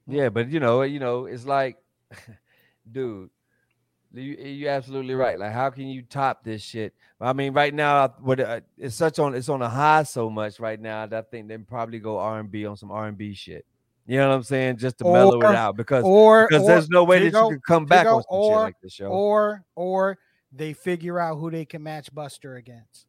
Yeah, 0.07 0.29
but 0.29 0.49
you 0.49 0.61
know, 0.61 0.83
you 0.83 0.99
know, 0.99 1.27
it's 1.27 1.47
like, 1.47 1.77
dude, 2.91 3.31
you 4.13 4.23
you 4.35 4.69
absolutely 4.69 5.15
right. 5.15 5.39
Like, 5.39 5.53
how 5.53 5.71
can 5.71 5.87
you 5.87 6.03
top 6.03 6.43
this 6.45 6.63
shit? 6.63 6.95
I 7.21 7.33
mean, 7.33 7.53
right 7.53 7.75
now, 7.75 8.15
what 8.21 8.41
uh, 8.41 8.61
it's 8.77 8.97
such 8.97 9.19
on 9.19 9.35
it's 9.35 9.49
on 9.49 9.63
a 9.63 9.69
high 9.69 10.03
so 10.05 10.31
much 10.31 10.61
right 10.61 10.81
now 10.81 11.07
that 11.07 11.19
I 11.19 11.23
think 11.31 11.49
they 11.49 11.59
probably 11.59 11.99
go 11.99 12.19
R 12.19 12.41
and 12.41 12.51
B 12.51 12.67
on 12.67 12.77
some 12.77 12.91
R 12.91 13.07
and 13.07 13.19
B 13.19 13.35
shit. 13.35 13.65
You 14.09 14.17
know 14.17 14.29
what 14.31 14.35
I'm 14.37 14.43
saying? 14.43 14.79
Just 14.79 14.97
to 14.99 15.05
mellow 15.05 15.39
it 15.39 15.45
out 15.55 15.77
because 15.77 16.03
or 16.03 16.49
because 16.49 16.63
or, 16.65 16.67
there's 16.67 16.89
no 16.89 17.05
way 17.05 17.19
that 17.19 17.25
Tico- 17.27 17.51
you 17.51 17.57
can 17.57 17.61
come 17.67 17.85
back 17.85 18.07
Tico, 18.07 18.17
on 18.17 18.23
some 18.23 18.43
shit 18.43 18.53
or- 18.53 18.61
like 18.63 18.81
this 18.83 18.93
show. 18.95 19.07
or 19.09 19.65
or 19.75 20.19
they 20.51 20.73
figure 20.73 21.21
out 21.21 21.37
who 21.37 21.51
they 21.51 21.67
can 21.67 21.83
match 21.83 22.11
Busta 22.15 22.57
against. 22.57 23.05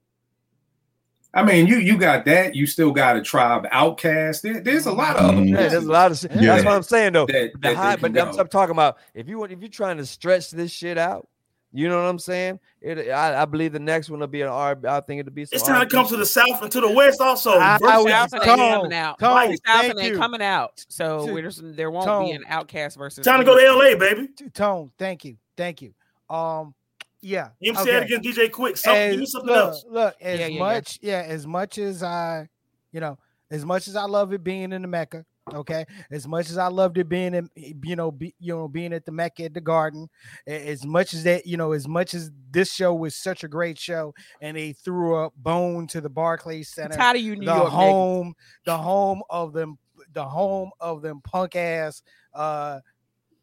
I 1.33 1.43
mean, 1.43 1.67
you 1.67 1.77
you 1.77 1.97
got 1.97 2.25
that. 2.25 2.53
You 2.53 2.65
still 2.65 2.91
got 2.91 3.15
a 3.15 3.21
tribe 3.21 3.65
outcast. 3.71 4.43
There, 4.43 4.59
there's 4.59 4.87
a 4.87 4.91
lot 4.91 5.15
of 5.15 5.25
other 5.27 5.37
Mhm. 5.37 5.51
yeah, 5.51 5.67
there's 5.69 5.85
a 5.85 5.89
lot 5.91 6.11
of 6.11 6.17
shit. 6.17 6.31
Yeah. 6.35 6.55
That's 6.55 6.65
what 6.65 6.73
I'm 6.73 6.83
saying 6.83 7.13
though. 7.13 7.27
that, 7.27 7.51
the 7.53 7.59
that 7.61 7.75
high, 7.77 7.95
but 7.95 8.17
I'm. 8.17 8.37
I'm 8.37 8.47
talking 8.49 8.71
about 8.71 8.97
if 9.13 9.29
you 9.29 9.37
want 9.37 9.51
if 9.53 9.59
you're 9.61 9.69
trying 9.69 9.97
to 9.97 10.05
stretch 10.05 10.51
this 10.51 10.71
shit 10.71 10.97
out, 10.97 11.29
you 11.71 11.87
know 11.87 11.97
what 12.01 12.09
I'm 12.09 12.19
saying? 12.19 12.59
It, 12.81 13.09
I, 13.09 13.41
I 13.43 13.45
believe 13.45 13.73
the 13.73 13.79
next 13.79 14.09
one 14.09 14.19
will 14.19 14.27
be 14.27 14.41
an 14.41 14.47
R. 14.47 14.77
I 14.87 15.01
think 15.01 15.19
it'll 15.19 15.31
be. 15.31 15.45
Some 15.45 15.55
It's 15.55 15.63
time 15.63 15.75
to 15.75 15.79
R&B 15.79 15.91
come 15.91 16.07
to 16.07 16.17
the 16.17 16.25
south 16.25 16.61
and 16.61 16.71
to 16.71 16.81
the 16.81 16.91
west 16.91 17.21
also. 17.21 17.51
I- 17.51 17.77
I 17.85 17.97
would- 17.99 18.09
South 18.09 18.33
ain't 18.33 18.43
coming 18.43 18.93
out. 18.93 19.19
Tone, 19.19 19.29
Right, 19.35 19.59
South 19.65 19.81
thank 19.95 20.01
you. 20.03 20.17
coming 20.17 20.41
out. 20.41 20.83
So 20.89 21.25
there's, 21.25 21.61
there 21.63 21.91
won't 21.91 22.05
Tone. 22.05 22.25
be 22.25 22.31
an 22.31 22.43
outcast 22.47 22.97
versus. 22.97 23.23
time 23.25 23.39
to 23.39 23.45
go 23.45 23.57
to 23.57 23.73
LA, 23.73 23.95
baby. 23.97 24.29
Tone, 24.53 24.91
thank 24.97 25.25
you, 25.25 25.37
thank 25.57 25.81
you. 25.81 25.93
Um, 26.29 26.73
yeah. 27.21 27.49
You 27.59 27.73
know 27.73 27.81
okay. 27.81 27.91
saying? 27.91 28.03
Against 28.03 28.29
DJ 28.39 28.49
Quik. 28.49 28.77
Something, 28.77 29.11
give 29.11 29.19
me 29.19 29.25
something 29.25 29.49
look, 29.49 29.67
else. 29.67 29.85
Look, 29.89 30.15
as 30.21 30.39
Yeah, 30.39 30.45
yeah, 30.47 30.53
yeah. 30.53 30.59
much, 30.59 30.99
yeah. 31.01 31.23
as 31.27 31.45
much 31.45 31.77
as 31.77 32.01
I, 32.01 32.47
you 32.91 32.99
know, 32.99 33.17
as 33.51 33.65
much 33.65 33.87
as 33.87 33.95
I 33.95 34.03
love 34.05 34.31
it 34.33 34.43
being 34.43 34.71
in 34.71 34.81
the 34.81 34.87
Mecca, 34.87 35.25
okay, 35.53 35.85
as 36.11 36.27
much 36.27 36.49
as 36.49 36.57
I 36.57 36.67
loved 36.67 36.97
it 36.97 37.09
being 37.09 37.33
in, 37.33 37.49
you 37.55 37.95
know, 37.95 38.11
be, 38.11 38.33
you 38.39 38.55
know, 38.55 38.67
being 38.67 38.93
at 38.93 39.05
the 39.05 39.11
Mecca 39.11 39.43
at 39.45 39.53
the 39.53 39.61
Garden, 39.61 40.07
as 40.47 40.85
much 40.85 41.13
as 41.13 41.23
that, 41.23 41.45
you 41.45 41.57
know, 41.57 41.71
as 41.71 41.87
much 41.87 42.13
as 42.13 42.31
this 42.51 42.71
show 42.73 42.93
was 42.93 43.15
such 43.15 43.43
a 43.43 43.47
great 43.47 43.77
show, 43.77 44.13
and 44.41 44.55
they 44.57 44.73
threw 44.73 45.15
a 45.17 45.29
bone 45.37 45.87
to 45.87 46.01
the 46.01 46.09
Barclays 46.09 46.69
Center, 46.69 46.95
tired 46.95 47.17
of 47.17 47.21
you, 47.21 47.35
New 47.35 47.45
the 47.45 47.55
York. 47.55 47.69
home, 47.71 48.33
the 48.65 48.77
home 48.77 49.21
of 49.29 49.53
them, 49.53 49.77
the 50.13 50.25
home 50.25 50.71
of 50.79 51.01
them 51.01 51.21
punk 51.21 51.55
ass 51.55 52.01
uh 52.33 52.79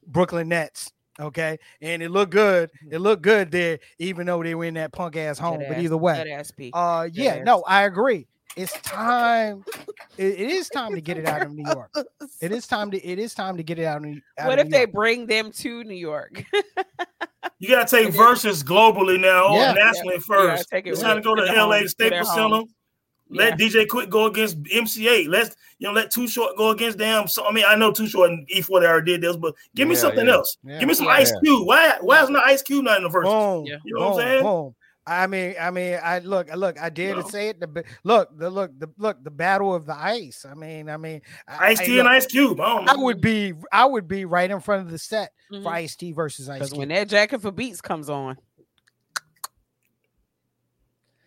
Brooklyn 0.06 0.48
Nets. 0.48 0.90
Okay, 1.18 1.58
and 1.80 2.02
it 2.02 2.10
looked 2.10 2.32
good. 2.32 2.70
It 2.90 2.98
looked 2.98 3.22
good 3.22 3.50
there, 3.50 3.78
even 3.98 4.26
though 4.26 4.42
they 4.42 4.54
were 4.54 4.66
in 4.66 4.74
that 4.74 4.92
punk 4.92 5.16
ass 5.16 5.38
home. 5.38 5.60
That 5.60 5.68
But 5.68 5.78
ass- 5.78 5.84
either 5.84 5.96
way, 5.96 6.14
that 6.14 6.28
ass 6.28 6.50
P. 6.50 6.70
uh, 6.74 7.08
yeah, 7.12 7.42
no, 7.42 7.62
I 7.66 7.84
agree. 7.84 8.26
It's 8.56 8.72
time. 8.80 9.64
It, 10.16 10.40
it 10.40 10.50
is 10.50 10.68
time 10.70 10.94
to 10.94 11.00
get 11.00 11.18
it 11.18 11.26
out 11.26 11.42
of 11.42 11.52
New 11.52 11.70
York. 11.70 11.90
It 12.40 12.52
is 12.52 12.66
time 12.66 12.90
to. 12.90 13.06
It 13.06 13.18
is 13.18 13.34
time 13.34 13.56
to 13.58 13.62
get 13.62 13.78
it 13.78 13.84
out 13.84 13.98
of 13.98 14.02
New. 14.04 14.20
Out 14.38 14.48
What 14.48 14.58
of 14.58 14.66
if 14.66 14.70
New 14.70 14.72
they 14.72 14.80
York. 14.80 14.92
bring 14.92 15.26
them 15.26 15.52
to 15.52 15.84
New 15.84 15.94
York? 15.94 16.42
You 17.58 17.68
gotta 17.70 17.88
take 17.88 18.12
verses 18.12 18.62
globally 18.62 19.18
now 19.18 19.46
or 19.46 19.56
Yeah. 19.58 19.72
nationally 19.72 20.16
Yeah, 20.16 20.20
first. 20.26 20.68
take 20.68 20.86
it's 20.86 21.00
time 21.00 21.16
to 21.16 21.22
go 21.22 21.34
to 21.34 21.46
to 21.46 21.52
LA 21.54 21.76
home, 21.76 21.82
to 21.84 21.88
Staples 21.88 22.28
Center. 22.34 22.42
home. 22.56 22.68
Let 23.30 23.58
DJ 23.58 23.86
Quik 23.86 24.10
go 24.10 24.26
against 24.26 24.58
MC 24.70 25.06
Eiht. 25.06 25.28
Let's 25.28 25.56
you 25.78 25.88
know 25.88 25.94
let 25.94 26.10
Too 26.10 26.28
Short 26.28 26.54
go 26.58 26.68
against 26.70 26.98
them. 26.98 27.26
So 27.28 27.46
I 27.46 27.52
mean 27.52 27.64
I 27.66 27.74
know 27.74 27.92
Too 27.92 28.08
Short 28.08 28.28
and 28.30 28.46
E-40 28.50 28.80
they 28.80 28.86
already 28.86 29.12
did 29.12 29.20
this, 29.22 29.36
but 29.38 29.54
give 29.74 29.88
me 29.88 29.94
Yeah, 29.94 30.00
something 30.02 30.26
yeah. 30.26 30.32
else. 30.34 30.58
Yeah. 30.64 30.78
Give 30.80 30.88
me 30.88 30.94
some 30.94 31.06
Yeah. 31.06 31.12
Ice 31.12 31.32
Cube. 31.42 31.66
Why 31.66 31.96
why 32.02 32.22
is 32.22 32.28
not 32.28 32.44
Ice 32.44 32.60
Cube 32.60 32.84
not 32.84 32.98
in 32.98 33.04
the 33.04 33.10
first? 33.10 33.24
Boom, 33.30 33.64
Yeah. 33.64 33.76
You 33.86 33.94
know 33.94 34.10
what 34.10 34.20
I'm 34.22 34.28
saying? 34.28 34.42
boom. 34.42 34.74
I 35.08 35.28
mean, 35.28 35.54
I 35.60 35.70
mean, 35.70 35.98
I 36.02 36.18
look, 36.18 36.50
I 36.50 36.54
look. 36.56 36.80
I 36.80 36.90
dare 36.90 37.14
know? 37.14 37.22
to 37.22 37.28
say 37.30 37.48
it. 37.50 37.60
The 37.60 37.84
look, 38.02 38.36
the 38.36 38.50
look, 38.50 38.72
the 38.76 38.90
look, 38.98 39.22
the 39.22 39.30
battle 39.30 39.72
of 39.72 39.86
the 39.86 39.94
ice. 39.96 40.44
I 40.44 40.54
mean, 40.54 40.90
I 40.90 40.96
mean, 40.96 41.22
Ice 41.46 41.80
I- 41.80 41.84
T 41.86 41.98
and 42.00 42.08
Ice 42.08 42.26
Cube. 42.26 42.60
I 42.60 42.64
don't. 42.76 42.88
I 42.90 42.96
would 42.96 43.20
be, 43.20 43.52
I 43.70 43.84
would 43.86 44.08
be 44.08 44.24
right 44.24 44.50
in 44.50 44.58
front 44.60 44.84
of 44.84 44.90
the 44.90 44.98
set 44.98 45.32
for 45.48 45.58
Mhm. 45.58 45.66
Ice 45.72 45.94
T 45.94 46.10
versus 46.12 46.48
Ice 46.48 46.56
Because 46.58 46.70
Cube. 46.70 46.80
when 46.80 46.88
that 46.88 47.08
jacket 47.08 47.40
for 47.40 47.52
beats 47.52 47.80
comes 47.80 48.10
on, 48.10 48.36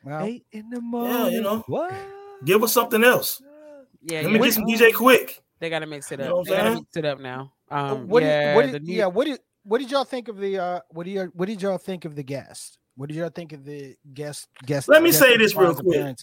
Well, 0.04 0.26
Eight 0.26 0.46
in 0.52 0.70
the 0.70 0.82
morning. 0.82 1.14
Yeah, 1.16 1.28
you 1.28 1.42
know. 1.42 1.64
What? 1.68 1.94
Give 2.46 2.64
us 2.64 2.74
something 2.74 3.04
else. 3.04 3.42
yeah, 4.02 4.22
Let 4.22 4.32
me 4.32 4.40
get 4.40 4.54
some 4.54 4.66
DJ 4.66 4.92
Quik. 4.92 5.40
they 5.60 5.70
got 5.70 5.80
to 5.80 5.86
mix 5.88 6.12
it 6.12 6.20
You 6.20 6.26
up. 6.26 6.30
know 6.32 6.38
I'm 6.40 6.44
they 6.46 6.52
got 6.52 6.58
to 6.58 6.64
saying? 6.70 6.76
mix 6.76 6.98
it 6.98 7.06
up 7.06 7.20
now. 7.20 7.54
Uh, 7.70 7.76
Um, 7.76 8.08
what 8.08 8.24
yeah, 8.24 8.46
did, 8.48 8.56
what 8.56 8.72
did, 8.72 8.84
new- 8.84 8.94
yeah, 8.94 9.06
what 9.08 9.26
did 9.26 9.40
what 9.64 9.78
did 9.80 9.92
y'all 9.92 10.06
think 10.06 10.28
of 10.30 10.38
the 10.38 10.58
uh 10.58 10.80
what 10.90 11.04
did 11.06 11.12
you 11.12 11.32
what 11.36 11.48
did 11.48 11.62
y'all 11.62 11.78
think 11.78 12.06
of 12.06 12.16
the 12.16 12.24
guest? 12.24 12.79
What 13.00 13.08
did 13.08 13.16
y'all 13.16 13.30
think 13.30 13.54
of 13.54 13.64
the 13.64 13.96
guest 14.14 14.50
guest? 14.66 14.90
Let 14.90 15.02
me 15.02 15.12
guest 15.12 15.22
say 15.22 15.38
this 15.38 15.56
real 15.56 15.74
quick. 15.74 16.18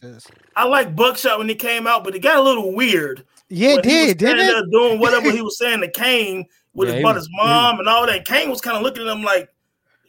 I 0.55 0.65
like 0.67 0.95
Buckshot 0.95 1.39
when 1.39 1.49
he 1.49 1.55
came 1.55 1.87
out, 1.87 2.05
but 2.05 2.15
it 2.15 2.19
got 2.19 2.37
a 2.37 2.43
little 2.43 2.75
weird. 2.75 3.25
Yeah, 3.49 3.77
it 3.79 3.85
he 3.87 3.91
did, 3.91 4.19
didn't 4.19 4.41
standing 4.41 4.69
it? 4.69 4.71
doing 4.71 5.01
whatever 5.01 5.31
he 5.31 5.41
was 5.43 5.57
saying 5.57 5.81
to 5.81 5.91
Kane 5.91 6.45
with 6.75 6.89
Yeah, 6.89 6.97
his 6.97 6.99
he 6.99 7.03
about 7.03 7.15
was- 7.15 7.25
his 7.25 7.31
mom 7.33 7.79
and 7.79 7.89
all 7.89 8.05
that. 8.07 8.27
Kane 8.27 8.51
was 8.51 8.61
kind 8.61 8.77
of 8.77 8.83
looking 8.83 9.09
at 9.09 9.17
him 9.17 9.23
like, 9.23 9.49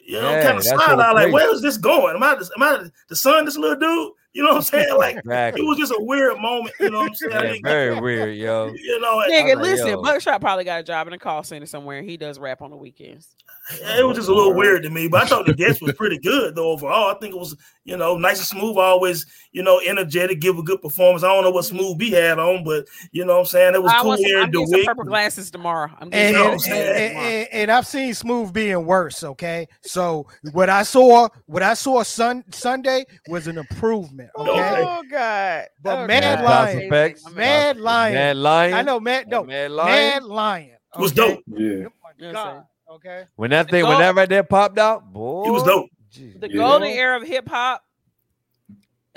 you 0.05 0.19
know, 0.19 0.29
Yeah, 0.29 0.43
kind 0.43 0.57
of 0.57 0.65
that's 0.65 0.83
side 0.85 0.99
eye, 0.99 1.11
like, 1.13 1.15
crazy. 1.15 1.31
where 1.31 1.53
is 1.55 1.61
this 1.61 1.77
going? 1.77 2.17
Am 2.17 2.23
I, 2.23 2.35
the, 2.35 2.49
am 2.57 2.63
I 2.63 2.89
the 3.07 3.15
son, 3.15 3.39
of 3.39 3.45
this 3.45 3.55
little 3.57 3.77
dude? 3.79 4.11
You 4.33 4.43
know 4.43 4.49
what 4.49 4.57
I'm 4.57 4.61
saying? 4.63 4.97
Like, 4.97 5.15
it 5.25 5.63
was 5.65 5.77
just 5.77 5.93
a 5.97 6.03
weird 6.03 6.37
moment. 6.41 6.75
You 6.81 6.89
know 6.89 6.97
what 6.99 7.11
I'm 7.11 7.15
saying? 7.31 7.61
Yeah, 7.63 7.71
very 7.71 7.97
weird, 8.01 8.35
yo. 8.35 8.73
You 8.75 8.99
know, 8.99 9.21
it, 9.21 9.31
Nigga, 9.31 9.55
like, 9.55 9.63
listen, 9.63 9.87
yo. 9.87 10.01
Buckshot 10.01 10.41
probably 10.41 10.65
got 10.65 10.81
a 10.81 10.83
job 10.83 11.07
in 11.07 11.13
a 11.13 11.17
call 11.17 11.43
center 11.43 11.65
somewhere. 11.65 12.01
He 12.01 12.17
does 12.17 12.39
rap 12.39 12.61
on 12.61 12.71
the 12.71 12.77
weekends. 12.77 13.35
It 13.71 14.05
was 14.07 14.15
just 14.17 14.29
a 14.29 14.33
little 14.33 14.53
weird 14.53 14.83
to 14.83 14.89
me, 14.89 15.07
but 15.07 15.23
I 15.23 15.25
thought 15.25 15.45
the 15.45 15.53
guest 15.53 15.81
was 15.81 15.93
pretty 15.93 16.17
good 16.19 16.55
though. 16.55 16.71
Overall, 16.71 17.13
I 17.13 17.19
think 17.19 17.33
it 17.35 17.37
was, 17.37 17.55
you 17.83 17.97
know, 17.97 18.17
nice 18.17 18.37
and 18.39 18.47
smooth. 18.47 18.77
Always, 18.77 19.25
you 19.51 19.63
know, 19.63 19.79
energetic, 19.85 20.39
give 20.39 20.57
a 20.57 20.63
good 20.63 20.81
performance. 20.81 21.23
I 21.23 21.27
don't 21.27 21.43
know 21.43 21.51
what 21.51 21.65
smooth 21.65 21.97
B 21.97 22.11
had 22.11 22.39
on, 22.39 22.63
but 22.63 22.85
you 23.11 23.25
know 23.25 23.33
what 23.33 23.39
I'm 23.41 23.45
saying? 23.47 23.75
It 23.75 23.83
was 23.83 23.91
I 23.91 23.99
cool 23.99 24.07
want 24.09 24.21
some, 24.21 24.25
here 24.25 24.37
I'm 24.39 24.45
in 24.45 24.51
getting 24.51 24.67
some 24.67 24.85
purple 24.85 25.03
glasses 25.05 25.51
tomorrow. 25.51 25.89
I'm 25.99 26.03
And, 26.03 26.11
getting 26.11 26.33
know 26.33 26.39
what 26.39 26.45
and, 26.45 26.53
I'm 26.53 26.59
some 26.59 26.71
saying? 26.71 26.87
and, 26.87 26.95
glasses 26.95 27.09
tomorrow. 27.09 27.27
and- 27.27 27.47
and 27.51 27.71
I've 27.71 27.87
seen 27.87 28.13
Smooth 28.13 28.53
being 28.53 28.85
worse. 28.85 29.23
Okay, 29.23 29.67
so 29.81 30.27
what 30.53 30.69
I 30.69 30.83
saw, 30.83 31.27
what 31.45 31.63
I 31.63 31.73
saw 31.73 32.03
sun 32.03 32.43
Sunday 32.51 33.05
was 33.27 33.47
an 33.47 33.57
improvement. 33.57 34.29
Oh, 34.35 34.49
okay, 34.49 34.61
Okay. 34.61 34.83
Oh, 34.87 35.03
God! 35.09 35.65
But 35.83 35.99
Oh, 35.99 36.07
Mad 36.07 36.39
God. 36.39 36.43
Lion- 36.45 36.79
Effects. 36.83 37.31
Mad 37.33 37.77
Lion. 37.79 38.13
Mad 38.13 38.37
Lion. 38.37 38.73
I 38.73 38.81
know, 38.81 38.99
Mad. 38.99 39.27
No, 39.27 39.43
Mad 39.43 39.47
Mad 39.47 39.71
Lion. 39.71 40.23
Lion, 40.23 40.77
was 40.97 41.11
dope. 41.11 41.41
Yeah. 41.47 41.85
Oh 41.85 41.91
my 42.03 42.09
You 42.17 42.27
know 42.27 42.33
God. 42.33 42.63
Okay. 42.89 43.25
When 43.35 43.49
that 43.51 43.67
The 43.67 43.71
thing, 43.71 43.83
when 43.87 43.99
that 43.99 44.15
right 44.15 44.29
there 44.29 44.43
popped 44.43 44.79
out, 44.79 45.11
boy, 45.11 45.45
it 45.47 45.51
was 45.51 45.63
dope. 45.63 45.89
geez, 46.09 46.35
the 46.39 46.49
Yeah. 46.49 46.55
golden 46.57 46.89
era 46.89 47.17
of 47.17 47.23
hip 47.27 47.47
hop 47.49 47.83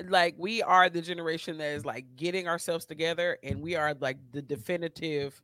like 0.08 0.34
we 0.38 0.62
are 0.62 0.88
the 0.88 1.02
generation 1.02 1.58
that 1.58 1.72
is 1.72 1.84
like 1.84 2.06
getting 2.16 2.48
ourselves 2.48 2.86
together 2.86 3.36
and 3.42 3.60
we 3.60 3.76
are 3.76 3.94
like 4.00 4.16
the 4.32 4.40
definitive 4.40 5.40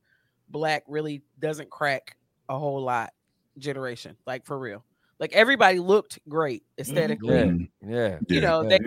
black 0.49 0.83
really 0.89 1.21
doesn't 1.41 1.69
crack 1.69 2.17
a 2.49 2.59
whole 2.59 2.81
lot 2.81 3.13
generation 3.59 4.17
like 4.27 4.47
for 4.47 4.59
real 4.59 4.83
like 5.19 5.31
everybody 5.35 5.79
looked 5.79 6.19
great 6.29 6.63
aesthetically 6.79 7.35
Yeah, 7.37 7.45
Mm. 7.45 7.69
yeah. 7.87 8.19
you 8.29 8.41
know 8.41 8.63
Yeah. 8.63 8.79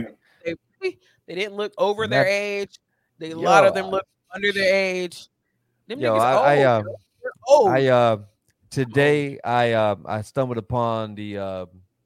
they, 0.44 0.56
they 0.82 0.98
they 1.28 1.36
didn't 1.36 1.54
look 1.56 1.72
over 1.78 2.08
their 2.08 2.26
age 2.26 2.80
they 3.20 3.30
a 3.32 3.38
lot 3.38 3.64
of 3.64 3.76
them 3.76 3.88
look 3.92 4.08
under 4.34 4.52
their 4.52 4.74
age 4.74 5.28
them 5.88 6.00
Yo, 6.00 6.16
niggas 6.16 6.20
I, 6.22 6.34
I, 6.34 6.58
old, 6.58 6.66
um, 6.66 6.86
yo. 6.88 6.96
They're 7.22 7.32
old. 7.48 7.68
I 7.70 7.88
uh 7.88 8.18
today 8.70 9.40
I 9.44 9.74
uh 9.74 9.96
I 10.06 10.22
stumbled 10.22 10.58
upon 10.58 11.16
the 11.16 11.38
uh 11.38 11.66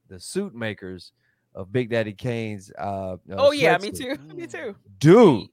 the 0.10 0.20
suit 0.20 0.54
makers 0.54 1.12
of 1.56 1.72
Big 1.72 1.90
Daddy 1.90 2.14
Kane's. 2.14 2.72
Uh, 2.78 3.14
uh 3.14 3.18
oh 3.32 3.52
yeah, 3.52 3.78
me 3.78 3.92
too. 3.92 4.16
Me 4.36 4.48
too. 4.48 4.76
Dude, 5.00 5.48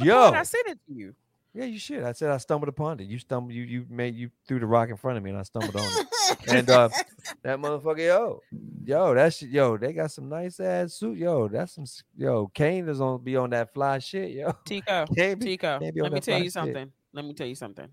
yo, 0.00 0.30
I 0.30 0.42
sent 0.42 0.68
it 0.68 0.78
to 0.86 0.94
you. 0.94 1.14
Yeah, 1.54 1.64
you 1.64 1.78
should. 1.78 2.04
I 2.04 2.12
said 2.12 2.30
I 2.30 2.36
stumbled 2.36 2.68
upon 2.68 3.00
it. 3.00 3.04
You 3.04 3.18
stumbled. 3.18 3.52
You 3.52 3.62
you 3.62 3.86
made 3.88 4.14
you 4.14 4.30
threw 4.46 4.60
the 4.60 4.66
rock 4.66 4.90
in 4.90 4.96
front 4.96 5.16
of 5.16 5.24
me, 5.24 5.30
and 5.30 5.38
I 5.38 5.42
stumbled 5.42 5.74
on 5.74 5.82
it. 5.84 6.06
and 6.46 6.70
uh, 6.70 6.88
that 7.42 7.58
motherfucker, 7.58 7.98
yo, 7.98 8.40
yo, 8.84 9.14
that's 9.14 9.42
yo. 9.42 9.76
They 9.76 9.92
got 9.92 10.10
some 10.10 10.28
nice 10.28 10.60
ass 10.60 10.94
suit, 10.94 11.18
yo. 11.18 11.48
That's 11.48 11.74
some 11.74 11.86
yo. 12.16 12.48
Kane 12.54 12.88
is 12.88 13.00
on 13.00 13.24
be 13.24 13.36
on 13.36 13.50
that 13.50 13.72
fly 13.72 13.98
shit, 13.98 14.32
yo. 14.32 14.52
Tico, 14.64 15.06
Tico. 15.14 15.80
Let 15.80 16.12
me 16.12 16.20
tell 16.20 16.42
you 16.42 16.50
something. 16.50 16.86
Shit. 16.86 16.92
Let 17.12 17.24
me 17.24 17.32
tell 17.32 17.46
you 17.46 17.54
something. 17.54 17.88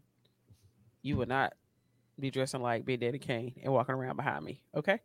You 1.02 1.18
would 1.18 1.30
not 1.30 1.54
be 2.20 2.32
dressing 2.32 2.62
like 2.62 2.86
Big 2.86 3.00
Daddy 3.00 3.20
Kane 3.20 3.54
and 3.64 3.74
walking 3.74 3.96
around 3.96 4.16
behind 4.16 4.44
me, 4.44 4.62
okay? 4.76 5.00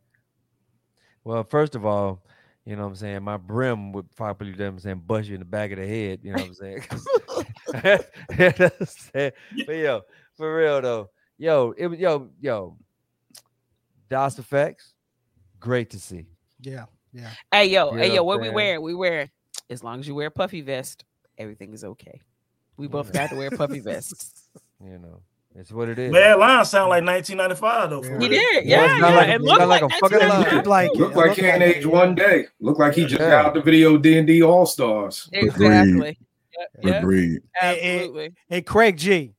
Well, 1.23 1.43
first 1.43 1.75
of 1.75 1.85
all, 1.85 2.23
you 2.65 2.75
know 2.75 2.83
what 2.83 2.89
I'm 2.89 2.95
saying? 2.95 3.23
My 3.23 3.37
brim 3.37 3.91
would 3.93 4.15
probably, 4.15 4.49
you 4.49 4.55
know 4.55 4.65
what 4.65 4.73
I'm 4.73 4.79
saying, 4.79 5.03
bust 5.05 5.27
you 5.27 5.35
in 5.35 5.39
the 5.39 5.45
back 5.45 5.71
of 5.71 5.77
the 5.77 5.87
head. 5.87 6.19
You 6.23 6.33
know 6.33 6.43
what 6.43 6.47
I'm 6.47 6.53
saying? 6.53 6.83
but 9.65 9.75
yo, 9.75 10.01
for 10.35 10.55
real 10.55 10.81
though, 10.81 11.09
yo, 11.37 11.73
it 11.77 11.87
was 11.87 11.99
yo, 11.99 12.29
yo, 12.39 12.77
Das 14.09 14.35
EFX, 14.35 14.93
great 15.59 15.89
to 15.91 15.99
see. 15.99 16.27
Yeah, 16.59 16.85
yeah. 17.13 17.31
Hey 17.51 17.69
yo, 17.69 17.93
you 17.93 17.99
hey 17.99 18.13
yo, 18.13 18.23
what 18.23 18.41
we 18.41 18.49
wear? 18.49 18.79
We 18.79 18.93
wear 18.93 19.31
as 19.69 19.83
long 19.83 19.99
as 19.99 20.07
you 20.07 20.15
wear 20.15 20.27
a 20.27 20.31
puffy 20.31 20.61
vest, 20.61 21.05
everything 21.37 21.73
is 21.73 21.83
okay. 21.83 22.21
We 22.77 22.87
both 22.87 23.11
got 23.13 23.29
to 23.29 23.35
wear 23.35 23.51
puffy 23.51 23.79
vests. 23.79 24.47
You 24.83 24.97
know. 24.97 25.21
It's 25.55 25.71
what 25.71 25.89
it 25.89 25.99
is. 25.99 26.13
Bad 26.13 26.39
line 26.39 26.63
sound 26.65 26.89
like 26.89 27.03
1995 27.03 27.89
though. 27.89 28.19
He 28.19 28.29
did, 28.29 28.65
yeah, 28.65 28.97
yeah. 28.97 29.15
Like, 29.15 29.29
it 29.29 29.41
looked 29.41 29.59
like, 29.59 29.81
like, 29.81 29.91
a 29.91 29.99
fucking 29.99 30.29
line. 30.29 30.63
Like, 30.63 30.95
looked 30.95 31.15
like 31.15 31.33
he 31.37 31.45
ain't 31.45 31.61
aged 31.61 31.85
one 31.85 32.15
day. 32.15 32.45
Looked 32.59 32.79
like 32.79 32.93
he 32.93 33.05
just 33.05 33.19
yeah. 33.19 33.43
got 33.43 33.53
the 33.53 33.61
video 33.61 33.97
D 33.97 34.17
and 34.17 34.25
D 34.25 34.41
All 34.41 34.65
Stars. 34.65 35.29
Exactly. 35.33 36.17
Yep, 36.83 37.03
Agreed. 37.03 37.41
Absolutely. 37.61 38.25
And, 38.25 38.35
and, 38.49 38.65
Craig 38.65 38.97
G. 38.97 39.33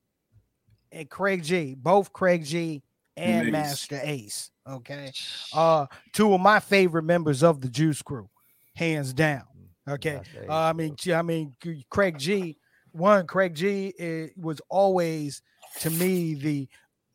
And 0.90 1.08
Craig 1.08 1.42
G. 1.42 1.74
Both 1.74 2.12
Craig 2.12 2.44
G. 2.44 2.82
and 3.16 3.48
Ace. 3.48 3.52
Masta 3.52 4.00
Ace. 4.02 4.50
Okay. 4.68 5.12
Uh, 5.52 5.86
two 6.12 6.34
of 6.34 6.40
my 6.40 6.60
favorite 6.60 7.04
members 7.04 7.42
of 7.42 7.60
the 7.60 7.68
Juice 7.68 8.02
Crew, 8.02 8.28
hands 8.74 9.12
down. 9.12 9.44
Okay. 9.88 10.20
Uh, 10.48 10.54
I 10.54 10.72
mean, 10.72 10.96
I 11.12 11.22
mean, 11.22 11.54
Craig 11.90 12.18
G. 12.18 12.56
One, 12.92 13.26
Craig 13.26 13.54
G. 13.54 13.88
It 13.98 14.36
was 14.36 14.60
always 14.68 15.42
to 15.80 15.90
me 15.90 16.34
the 16.34 16.68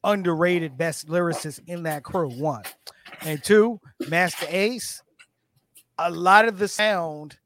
underrated 0.04 0.78
best 0.78 1.08
lyricist 1.08 1.60
in 1.68 1.84
that 1.84 2.04
crew. 2.04 2.30
One 2.30 2.64
and 3.22 3.44
two, 3.44 3.80
Masta 4.08 4.48
Ace. 4.50 5.02
A 6.00 6.12
lot 6.12 6.48
of 6.48 6.60
the 6.60 6.68
sound 6.68 7.38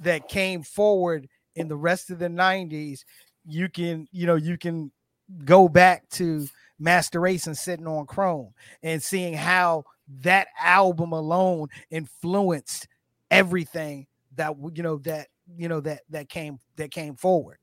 that 0.00 0.28
came 0.28 0.62
forward 0.62 1.28
in 1.54 1.68
the 1.68 1.76
rest 1.76 2.10
of 2.10 2.18
the 2.18 2.28
90s, 2.28 3.04
you 3.46 3.68
can, 3.68 4.08
you 4.10 4.26
know, 4.26 4.34
you 4.34 4.58
can 4.58 4.90
go 5.44 5.68
back 5.68 6.08
to 6.10 6.48
Masta 6.78 7.24
Ace 7.24 7.46
and 7.46 7.56
sitting 7.56 7.86
on 7.86 8.06
Chrome 8.06 8.52
and 8.82 9.02
seeing 9.02 9.34
how 9.34 9.84
that 10.22 10.48
album 10.60 11.12
alone 11.12 11.68
influenced 11.90 12.88
everything 13.30 14.06
that 14.36 14.54
you 14.74 14.82
know 14.82 14.98
that 14.98 15.28
you 15.56 15.68
know 15.68 15.80
that 15.80 16.00
that 16.10 16.28
came 16.28 16.58
that 16.76 16.90
came 16.90 17.16
forward. 17.16 17.58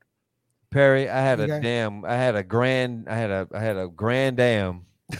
Perry, 0.72 1.10
I 1.10 1.20
had 1.20 1.42
a 1.42 1.60
damn, 1.60 2.06
I 2.06 2.16
had 2.16 2.36
a 2.36 2.44
grand, 2.44 3.08
I 3.10 3.16
had 3.16 3.30
a, 3.30 3.48
I 3.54 3.60
had 3.60 3.76
a 3.78 3.90
grand 3.90 4.38
dam, 4.38 4.86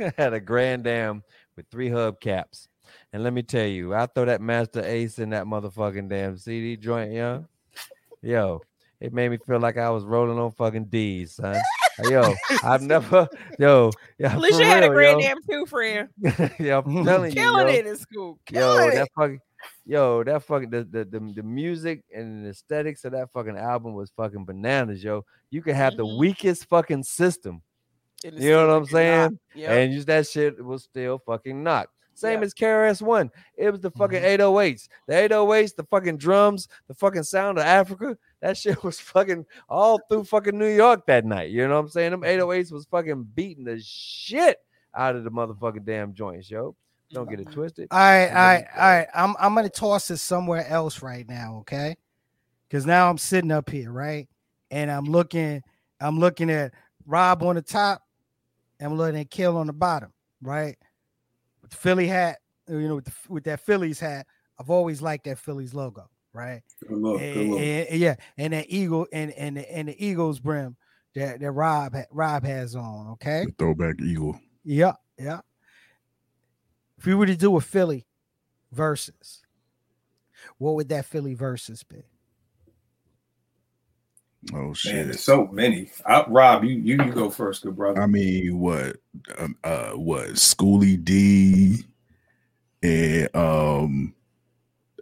I 0.00 0.12
had 0.16 0.34
a 0.34 0.40
grand 0.40 0.82
dam 0.82 1.22
with 1.54 1.66
three 1.70 1.88
hubcaps. 1.88 2.66
And 3.12 3.22
let 3.22 3.32
me 3.32 3.42
tell 3.42 3.66
you, 3.66 3.94
I 3.94 4.06
throw 4.06 4.24
that 4.24 4.40
Masta 4.40 4.84
Ace 4.84 5.20
in 5.20 5.30
that 5.30 5.46
motherfucking 5.46 6.08
damn 6.08 6.36
CD 6.36 6.76
joint, 6.76 7.12
yo. 7.12 7.46
Yo, 8.20 8.60
it 9.00 9.12
made 9.12 9.30
me 9.30 9.38
feel 9.46 9.60
like 9.60 9.78
I 9.78 9.90
was 9.90 10.04
rolling 10.04 10.38
on 10.38 10.50
fucking 10.50 10.86
D's, 10.86 11.34
son. 11.34 11.56
yo, 12.02 12.34
I've 12.64 12.82
never, 12.82 13.28
yo, 13.60 13.92
yeah. 14.18 14.32
At 14.32 14.40
least 14.40 14.58
you 14.58 14.64
real, 14.64 14.74
had 14.74 14.84
a 14.84 14.88
grand 14.88 15.20
yo. 15.20 15.28
dam 15.28 15.36
too, 15.48 15.66
friend. 15.66 16.08
yeah, 16.58 16.78
I'm 16.84 17.04
telling 17.04 17.32
Killing 17.32 17.68
you, 17.68 17.74
it 17.74 17.86
in 17.86 17.96
school. 17.96 18.40
Killing 18.44 18.88
yo, 18.88 18.94
that 18.96 19.08
fucking, 19.16 19.40
yo, 19.84 20.24
that 20.24 20.42
fucking 20.42 20.70
the, 20.70 20.84
the 20.84 21.04
the 21.04 21.32
the 21.36 21.42
music 21.42 22.04
and 22.14 22.44
the 22.44 22.50
aesthetics 22.50 23.04
of 23.04 23.12
that 23.12 23.30
fucking 23.32 23.56
album 23.56 23.94
was 23.94 24.10
fucking 24.16 24.44
bananas, 24.44 25.02
yo. 25.02 25.24
You 25.50 25.62
could 25.62 25.74
have 25.74 25.94
mm-hmm. 25.94 26.08
the 26.08 26.16
weakest 26.16 26.68
fucking 26.68 27.04
system. 27.04 27.62
You 28.24 28.50
know 28.50 28.66
what 28.66 28.76
I'm 28.76 28.86
saying? 28.86 29.38
Yep. 29.54 29.70
And 29.70 29.92
use 29.92 30.06
that 30.06 30.26
shit 30.26 30.64
was 30.64 30.84
still 30.84 31.18
fucking 31.18 31.62
knock. 31.62 31.90
Same 32.14 32.38
yep. 32.38 32.44
as 32.44 32.54
KRS 32.54 33.02
One. 33.02 33.30
It 33.56 33.70
was 33.70 33.80
the 33.80 33.90
fucking 33.90 34.22
mm-hmm. 34.22 34.42
808s. 34.42 34.88
The 35.06 35.14
808s, 35.14 35.76
the 35.76 35.84
fucking 35.84 36.16
drums, 36.16 36.66
the 36.88 36.94
fucking 36.94 37.24
sound 37.24 37.58
of 37.58 37.64
Africa. 37.64 38.16
That 38.40 38.56
shit 38.56 38.82
was 38.82 38.98
fucking 38.98 39.44
all 39.68 40.00
through 40.08 40.24
fucking 40.24 40.58
New 40.58 40.74
York 40.74 41.06
that 41.06 41.26
night. 41.26 41.50
You 41.50 41.68
know 41.68 41.74
what 41.74 41.80
I'm 41.80 41.88
saying? 41.90 42.12
Them 42.12 42.22
808s 42.22 42.72
was 42.72 42.86
fucking 42.86 43.28
beating 43.34 43.64
the 43.64 43.78
shit 43.80 44.58
out 44.94 45.14
of 45.14 45.24
the 45.24 45.30
motherfucking 45.30 45.84
damn 45.84 46.14
joints, 46.14 46.50
yo. 46.50 46.74
Don't 47.12 47.28
get 47.30 47.40
it 47.40 47.46
mm-hmm. 47.46 47.54
twisted. 47.54 47.88
All 47.90 47.98
right, 47.98 48.28
all 48.28 48.34
right, 48.34 48.64
all 48.74 48.82
right. 48.82 49.08
I'm 49.14 49.36
I'm 49.38 49.54
gonna 49.54 49.68
toss 49.68 50.10
it 50.10 50.18
somewhere 50.18 50.66
else 50.66 51.02
right 51.02 51.28
now, 51.28 51.58
okay? 51.60 51.96
Because 52.68 52.84
now 52.84 53.08
I'm 53.08 53.18
sitting 53.18 53.52
up 53.52 53.70
here, 53.70 53.92
right? 53.92 54.28
And 54.70 54.90
I'm 54.90 55.04
looking, 55.04 55.62
I'm 56.00 56.18
looking 56.18 56.50
at 56.50 56.72
Rob 57.06 57.42
on 57.44 57.54
the 57.54 57.62
top, 57.62 58.02
and 58.80 58.90
I'm 58.90 58.98
looking 58.98 59.20
at 59.20 59.30
Kill 59.30 59.56
on 59.56 59.68
the 59.68 59.72
bottom, 59.72 60.12
right? 60.42 60.76
With 61.62 61.70
the 61.70 61.76
Philly 61.76 62.08
hat, 62.08 62.38
you 62.68 62.88
know, 62.88 62.96
with 62.96 63.04
the, 63.04 63.12
with 63.28 63.44
that 63.44 63.60
Phillies 63.60 64.00
hat. 64.00 64.26
I've 64.58 64.70
always 64.70 65.00
liked 65.00 65.24
that 65.24 65.38
Phillies 65.38 65.74
logo, 65.74 66.08
right? 66.32 66.62
Good 66.88 66.98
look, 66.98 67.20
and, 67.20 67.34
good 67.34 67.46
look. 67.46 67.60
And, 67.60 68.00
yeah, 68.00 68.16
and 68.36 68.52
that 68.52 68.66
eagle 68.68 69.06
and 69.12 69.30
and 69.32 69.58
and 69.58 69.88
the 69.88 70.04
Eagles 70.04 70.40
brim 70.40 70.76
that 71.14 71.38
that 71.38 71.52
Rob 71.52 71.94
Rob 72.10 72.44
has 72.44 72.74
on, 72.74 73.10
okay? 73.12 73.44
The 73.46 73.52
throwback 73.58 74.00
eagle. 74.00 74.40
Yeah, 74.64 74.94
yeah. 75.18 75.40
If 76.98 77.06
we 77.06 77.14
were 77.14 77.26
to 77.26 77.36
do 77.36 77.56
a 77.56 77.60
Philly 77.60 78.06
versus, 78.72 79.42
what 80.58 80.74
would 80.74 80.88
that 80.88 81.04
Philly 81.06 81.34
versus 81.34 81.82
be? 81.82 82.04
Oh 84.54 84.74
shit! 84.74 84.94
Man, 84.94 85.04
there's 85.06 85.24
so 85.24 85.48
many. 85.48 85.90
I, 86.06 86.24
Rob, 86.28 86.64
you, 86.64 86.76
you 86.76 87.02
you 87.02 87.12
go 87.12 87.30
first, 87.30 87.62
good 87.62 87.76
brother. 87.76 88.00
I 88.00 88.06
mean, 88.06 88.58
what 88.58 88.96
um, 89.38 89.56
uh 89.64 89.90
what 89.90 90.38
Schoolly 90.38 90.96
D 90.96 91.84
and 92.82 93.34
um 93.34 94.14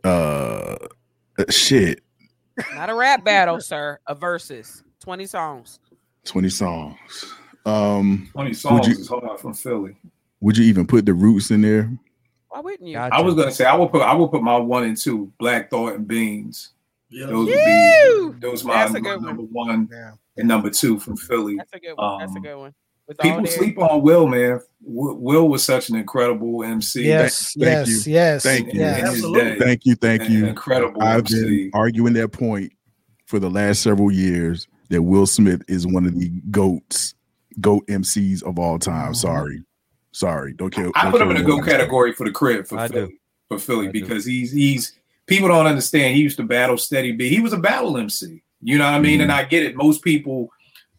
uh 0.02 0.76
shit. 1.50 2.02
Not 2.74 2.90
a 2.90 2.94
rap 2.94 3.24
battle, 3.24 3.60
sir. 3.60 3.98
A 4.06 4.14
versus. 4.14 4.82
20 5.00 5.26
songs. 5.26 5.80
20 6.24 6.48
songs. 6.48 7.34
Um 7.66 8.30
20 8.32 8.54
songs 8.54 8.88
you, 8.88 8.94
is 8.94 9.08
hard 9.08 9.38
from 9.38 9.52
Philly. 9.52 9.96
Would 10.44 10.58
you 10.58 10.66
even 10.66 10.86
put 10.86 11.06
the 11.06 11.14
roots 11.14 11.50
in 11.50 11.62
there? 11.62 11.90
Why 12.50 12.60
wouldn't 12.60 12.86
you? 12.86 12.98
I 12.98 13.22
was 13.22 13.34
gonna 13.34 13.50
say 13.50 13.64
I 13.64 13.74
would 13.74 13.90
put 13.90 14.02
I 14.02 14.12
would 14.12 14.30
put 14.30 14.42
my 14.42 14.58
one 14.58 14.84
and 14.84 14.94
two, 14.94 15.32
Black 15.38 15.70
Thought 15.70 15.94
and 15.94 16.06
Beans. 16.06 16.74
Yeah. 17.08 17.28
Those 17.28 17.46
would 17.46 17.54
be 17.54 18.40
those 18.40 18.62
my, 18.62 18.86
my 18.86 18.98
number 18.98 19.42
one 19.42 19.88
yeah. 19.90 20.12
and 20.36 20.46
number 20.46 20.68
two 20.68 20.98
from 20.98 21.16
Philly. 21.16 21.56
That's 21.56 21.72
a 21.72 21.78
good 21.78 21.94
one. 21.94 22.12
Um, 22.12 22.18
That's 22.20 22.32
a 22.32 22.36
um, 22.36 22.42
good 22.42 22.56
one. 22.56 22.74
With 23.08 23.18
people 23.18 23.46
sleep 23.46 23.78
on 23.78 24.02
Will, 24.02 24.26
man. 24.26 24.60
Will 24.82 25.48
was 25.48 25.64
such 25.64 25.88
an 25.88 25.96
incredible 25.96 26.62
MC. 26.62 27.04
Yes, 27.04 27.54
thank, 27.54 27.64
yes, 27.64 27.86
thank 27.86 28.06
you. 28.06 28.12
yes. 28.12 28.42
Thank 28.42 28.74
you. 28.74 28.80
Yes. 28.80 29.08
Absolutely. 29.08 29.58
Thank 29.58 29.86
you. 29.86 29.94
Thank 29.94 30.28
you. 30.28 30.44
incredible. 30.44 31.02
I've 31.02 31.20
MC. 31.20 31.42
been 31.42 31.70
arguing 31.72 32.12
that 32.14 32.32
point 32.32 32.70
for 33.24 33.38
the 33.38 33.48
last 33.48 33.80
several 33.80 34.12
years 34.12 34.68
that 34.90 35.00
Will 35.00 35.26
Smith 35.26 35.62
is 35.68 35.86
one 35.86 36.04
of 36.04 36.18
the 36.18 36.28
goats, 36.50 37.14
goat 37.62 37.86
MCs 37.86 38.42
of 38.42 38.58
all 38.58 38.78
time. 38.78 39.12
Mm-hmm. 39.12 39.14
Sorry. 39.14 39.64
Sorry, 40.14 40.52
don't 40.52 40.70
kill. 40.70 40.92
I 40.94 41.10
put 41.10 41.20
him 41.20 41.32
in 41.32 41.38
a 41.38 41.42
go 41.42 41.60
category 41.60 42.12
for 42.12 42.24
the 42.24 42.30
crib 42.30 42.68
for 42.68 42.78
I 42.78 42.86
Philly, 42.86 43.08
do. 43.08 43.18
for 43.48 43.58
Philly 43.58 43.88
I 43.88 43.90
because 43.90 44.24
do. 44.24 44.30
he's 44.30 44.52
he's 44.52 44.92
people 45.26 45.48
don't 45.48 45.66
understand. 45.66 46.14
He 46.14 46.22
used 46.22 46.36
to 46.36 46.44
battle 46.44 46.78
Steady 46.78 47.10
B. 47.10 47.28
He 47.28 47.40
was 47.40 47.52
a 47.52 47.58
battle 47.58 47.98
MC. 47.98 48.40
You 48.60 48.78
know 48.78 48.84
what 48.84 48.94
I 48.94 49.00
mean? 49.00 49.14
Mm-hmm. 49.14 49.22
And 49.22 49.32
I 49.32 49.42
get 49.42 49.64
it. 49.64 49.74
Most 49.74 50.04
people 50.04 50.50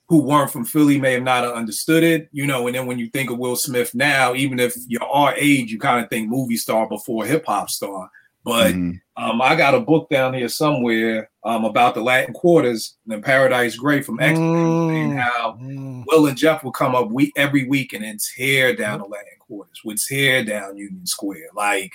who 0.10 0.22
weren't 0.22 0.52
from 0.52 0.66
Philly 0.66 1.00
may 1.00 1.14
have 1.14 1.24
not 1.24 1.46
understood 1.46 2.04
it. 2.04 2.28
You 2.34 2.46
know, 2.46 2.68
and 2.68 2.76
then 2.76 2.88
when 2.88 3.00
you 3.00 3.10
think 3.10 3.30
of 3.32 3.38
Will 3.38 3.56
Smith 3.56 3.96
now, 3.96 4.36
even 4.36 4.60
if 4.60 4.76
you're 4.86 5.02
our 5.02 5.34
age, 5.36 5.72
you 5.72 5.80
kind 5.80 6.04
of 6.04 6.10
think 6.10 6.28
movie 6.28 6.58
star 6.58 6.86
before 6.90 7.26
hip 7.26 7.46
hop 7.46 7.70
star. 7.70 8.12
But 8.44 8.74
mm-hmm. 8.74 9.24
um, 9.24 9.42
I 9.42 9.56
got 9.56 9.76
a 9.76 9.80
book 9.80 10.10
down 10.10 10.34
here 10.34 10.50
somewhere 10.50 11.30
um, 11.46 11.64
about 11.64 11.94
the 11.94 12.02
Latin 12.02 12.34
quarters 12.34 12.98
and 13.08 13.24
Paradise 13.24 13.76
Gray 13.76 14.02
from 14.02 14.20
X 14.20 14.38
mm-hmm. 14.38 14.96
and 14.96 15.20
how 15.20 15.54
mm-hmm. 15.54 16.02
Will 16.08 16.26
and 16.26 16.36
Jeff 16.36 16.64
will 16.64 16.72
come 16.72 16.96
up 16.96 17.12
week 17.12 17.32
every 17.36 17.68
week 17.68 17.94
and 17.94 18.04
then 18.04 18.18
tear 18.36 18.76
down 18.76 19.00
the 19.00 19.06
Latin 19.06 19.38
quarters, 19.40 19.82
would 19.86 20.00
tear 20.00 20.44
down 20.44 20.76
Union 20.76 21.06
Square. 21.06 21.50
Like, 21.56 21.94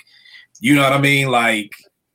you 0.61 0.73
know 0.73 0.83
what 0.83 0.93
I 0.93 1.01
mean? 1.01 1.27
Like, 1.27 1.71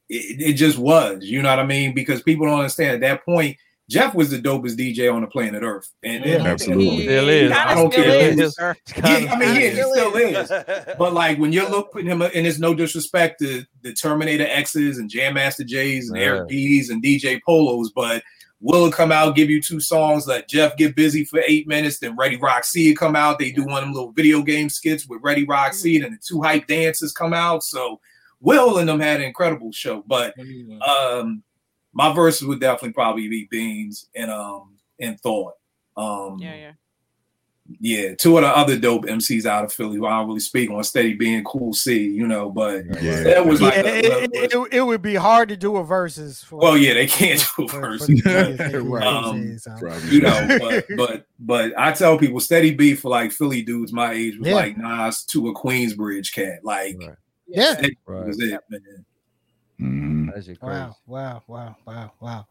it, 0.09 0.41
it 0.41 0.53
just 0.55 0.78
was, 0.78 1.24
you 1.24 1.43
know 1.43 1.51
what 1.51 1.59
I 1.59 1.66
mean? 1.66 1.95
Because 1.95 2.22
people 2.22 2.47
don't 2.47 2.59
understand 2.59 2.95
at 2.95 3.01
that 3.01 3.24
point, 3.24 3.59
Jeff 3.89 4.14
was 4.14 4.30
the 4.30 4.39
dopest 4.39 4.76
DJ 4.76 5.12
on 5.12 5.20
the 5.20 5.28
planet 5.28 5.62
Earth, 5.62 5.89
and, 6.03 6.24
yeah, 6.24 6.37
and 6.37 6.47
absolutely, 6.49 7.05
still 7.05 7.28
is. 7.28 7.53
I 7.53 7.74
don't 7.74 7.93
care. 7.93 8.30
Is. 8.32 8.57
Yeah, 8.59 8.74
I 9.05 9.39
mean, 9.39 9.55
yeah, 9.55 9.70
he 9.70 9.76
still 9.76 10.16
is. 10.16 10.51
But 10.99 11.12
like 11.12 11.39
when 11.39 11.53
you're 11.53 11.70
looking 11.70 12.07
him, 12.07 12.20
and 12.22 12.47
it's 12.47 12.59
no 12.59 12.74
disrespect 12.74 13.39
to 13.41 13.64
the 13.82 13.93
Terminator 13.93 14.47
X's 14.49 14.99
and 14.99 15.09
Jam 15.09 15.34
Master 15.34 15.62
Jay's 15.62 16.09
and 16.09 16.18
yeah. 16.18 16.24
Eric 16.24 16.49
B's 16.49 16.91
and 16.91 17.03
DJ 17.03 17.41
Polos, 17.47 17.93
but 17.95 18.22
Will 18.61 18.91
come 18.91 19.12
out, 19.12 19.37
give 19.37 19.51
you 19.51 19.61
two 19.62 19.80
songs, 19.80 20.26
let 20.26 20.49
Jeff 20.49 20.76
get 20.76 20.97
busy 20.97 21.24
for 21.24 21.43
eight 21.47 21.68
minutes, 21.68 21.99
then 21.99 22.16
Ready 22.16 22.37
Rock 22.37 22.64
C 22.64 22.95
come 22.95 23.14
out. 23.14 23.39
They 23.39 23.53
do 23.53 23.64
one 23.64 23.78
of 23.78 23.84
them 23.84 23.93
little 23.93 24.12
video 24.12 24.43
game 24.43 24.70
skits 24.70 25.07
with 25.07 25.20
Ready 25.22 25.45
Rock 25.45 25.74
C, 25.74 26.01
and 26.01 26.12
the 26.12 26.18
two 26.26 26.43
hype 26.43 26.66
dances 26.66 27.12
come 27.12 27.34
out. 27.34 27.62
So 27.62 28.01
Will 28.41 28.78
and 28.78 28.89
them 28.89 28.99
had 28.99 29.20
an 29.20 29.26
incredible 29.26 29.72
show. 29.72 30.03
But 30.07 30.34
um 30.87 31.43
my 31.97 32.12
verses 32.12 32.47
would 32.47 32.61
definitely 32.61 32.92
probably 32.92 33.26
be 33.26 33.49
Beans 33.51 34.09
and 34.14 34.30
um 34.30 34.76
and 35.01 35.18
Thought. 35.20 35.55
Um 35.97 36.36
yeah, 36.38 36.55
yeah. 36.55 36.72
Yeah, 37.80 38.14
two 38.14 38.36
of 38.38 38.44
the 38.44 38.57
other 38.57 38.78
dope 38.78 39.07
MCs 39.07 39.44
out 39.44 39.64
of 39.64 39.72
Philly 39.72 39.97
who 39.97 40.07
I 40.07 40.11
don't 40.11 40.28
really 40.28 40.38
speak 40.38 40.70
on, 40.70 40.84
Steady 40.84 41.14
B 41.14 41.34
and 41.34 41.44
Cool 41.44 41.72
C, 41.72 41.99
you 41.99 42.28
know, 42.28 42.49
but 42.49 42.84
yeah. 43.03 43.24
that 43.24 43.44
was 43.44 43.61
like 43.61 43.74
yeah, 43.74 43.80
a, 43.80 43.99
it, 43.99 44.05
it, 44.05 44.53
it, 44.55 44.68
it, 44.74 44.82
would 44.82 45.03
be 45.03 45.16
hard 45.16 45.49
to 45.49 45.57
do 45.57 45.76
a 45.78 45.82
verses. 45.82 46.44
For, 46.44 46.61
well, 46.61 46.76
yeah, 46.76 46.94
they 46.94 47.09
can't 47.09 47.44
do 47.57 47.64
a 47.64 47.68
verses, 47.68 48.24
right. 48.24 49.03
um, 49.03 49.59
you 50.09 50.20
know. 50.20 50.59
But 50.61 50.86
but 50.97 51.26
but 51.40 51.72
I 51.76 51.90
tell 51.90 52.16
people, 52.16 52.38
Steady 52.38 52.72
B 52.72 52.94
for 52.94 53.09
like 53.09 53.32
Philly 53.32 53.62
dudes 53.62 53.92
my 53.92 54.12
age 54.12 54.38
was 54.38 54.47
yeah. 54.47 54.55
like 54.55 54.78
Nas 54.78 55.24
to 55.24 55.49
a 55.49 55.55
Queensbridge 55.55 56.32
cat, 56.32 56.61
like 56.62 56.97
right. 57.01 57.16
yeah, 57.49 57.80
right. 58.07 58.26
was 58.28 58.40
it, 58.40 58.61
man. 58.70 59.05
Mm-hmm. 59.81 60.27
That's 60.35 60.47
crazy. 60.47 60.59
Wow, 60.62 60.97
wow, 61.07 61.43
wow, 61.47 61.77
wow, 61.87 62.12
wow. 62.20 62.47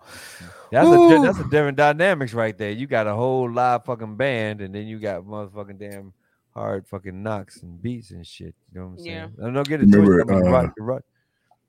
That's 0.71 0.87
a 0.87 1.19
that's 1.23 1.39
a 1.39 1.49
different 1.49 1.77
dynamics 1.77 2.33
right 2.33 2.57
there. 2.57 2.71
You 2.71 2.87
got 2.87 3.07
a 3.07 3.13
whole 3.13 3.49
live 3.51 3.85
fucking 3.85 4.15
band, 4.15 4.61
and 4.61 4.73
then 4.73 4.85
you 4.87 4.99
got 4.99 5.23
motherfucking 5.23 5.79
damn 5.79 6.13
hard 6.53 6.87
fucking 6.87 7.21
knocks 7.21 7.61
and 7.63 7.81
beats 7.81 8.11
and 8.11 8.25
shit. 8.25 8.55
You 8.73 8.79
know 8.79 8.85
what 8.87 8.91
I'm 8.93 9.03
saying? 9.03 9.33
Yeah. 9.39 9.47
I 9.47 9.51
don't 9.51 9.67
get 9.67 9.81
it 9.81 9.85
Remember, 9.89 10.23
twisted. 10.23 10.47
Uh, 10.47 10.51
rock, 10.51 10.73
rock, 10.77 11.01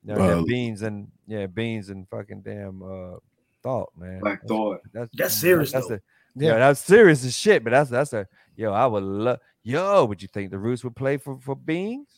you 0.05 0.13
know, 0.15 0.39
uh, 0.39 0.43
beans 0.43 0.81
and 0.83 1.07
yeah, 1.27 1.47
beans 1.47 1.89
and 1.89 2.07
fucking 2.09 2.41
damn 2.41 2.81
uh 2.83 3.17
thought, 3.63 3.91
man. 3.97 4.19
Black 4.19 4.41
That's- 4.41 4.47
Thought. 4.47 4.79
That's 4.93 5.11
That's 5.15 5.33
serious, 5.33 5.71
That's 5.71 5.87
though. 5.87 5.95
a 5.95 5.99
yeah. 6.35 6.59
that's 6.59 6.79
serious 6.81 7.25
as 7.25 7.35
shit. 7.35 7.63
But 7.63 7.71
that's 7.71 7.89
that's 7.89 8.13
a 8.13 8.27
yo. 8.55 8.71
I 8.71 8.85
would 8.85 9.03
love 9.03 9.39
yo. 9.63 10.05
Would 10.05 10.21
you 10.21 10.27
think 10.27 10.51
the 10.51 10.59
Roots 10.59 10.83
would 10.83 10.95
play 10.95 11.17
for 11.17 11.39
for 11.39 11.55
beans? 11.55 12.16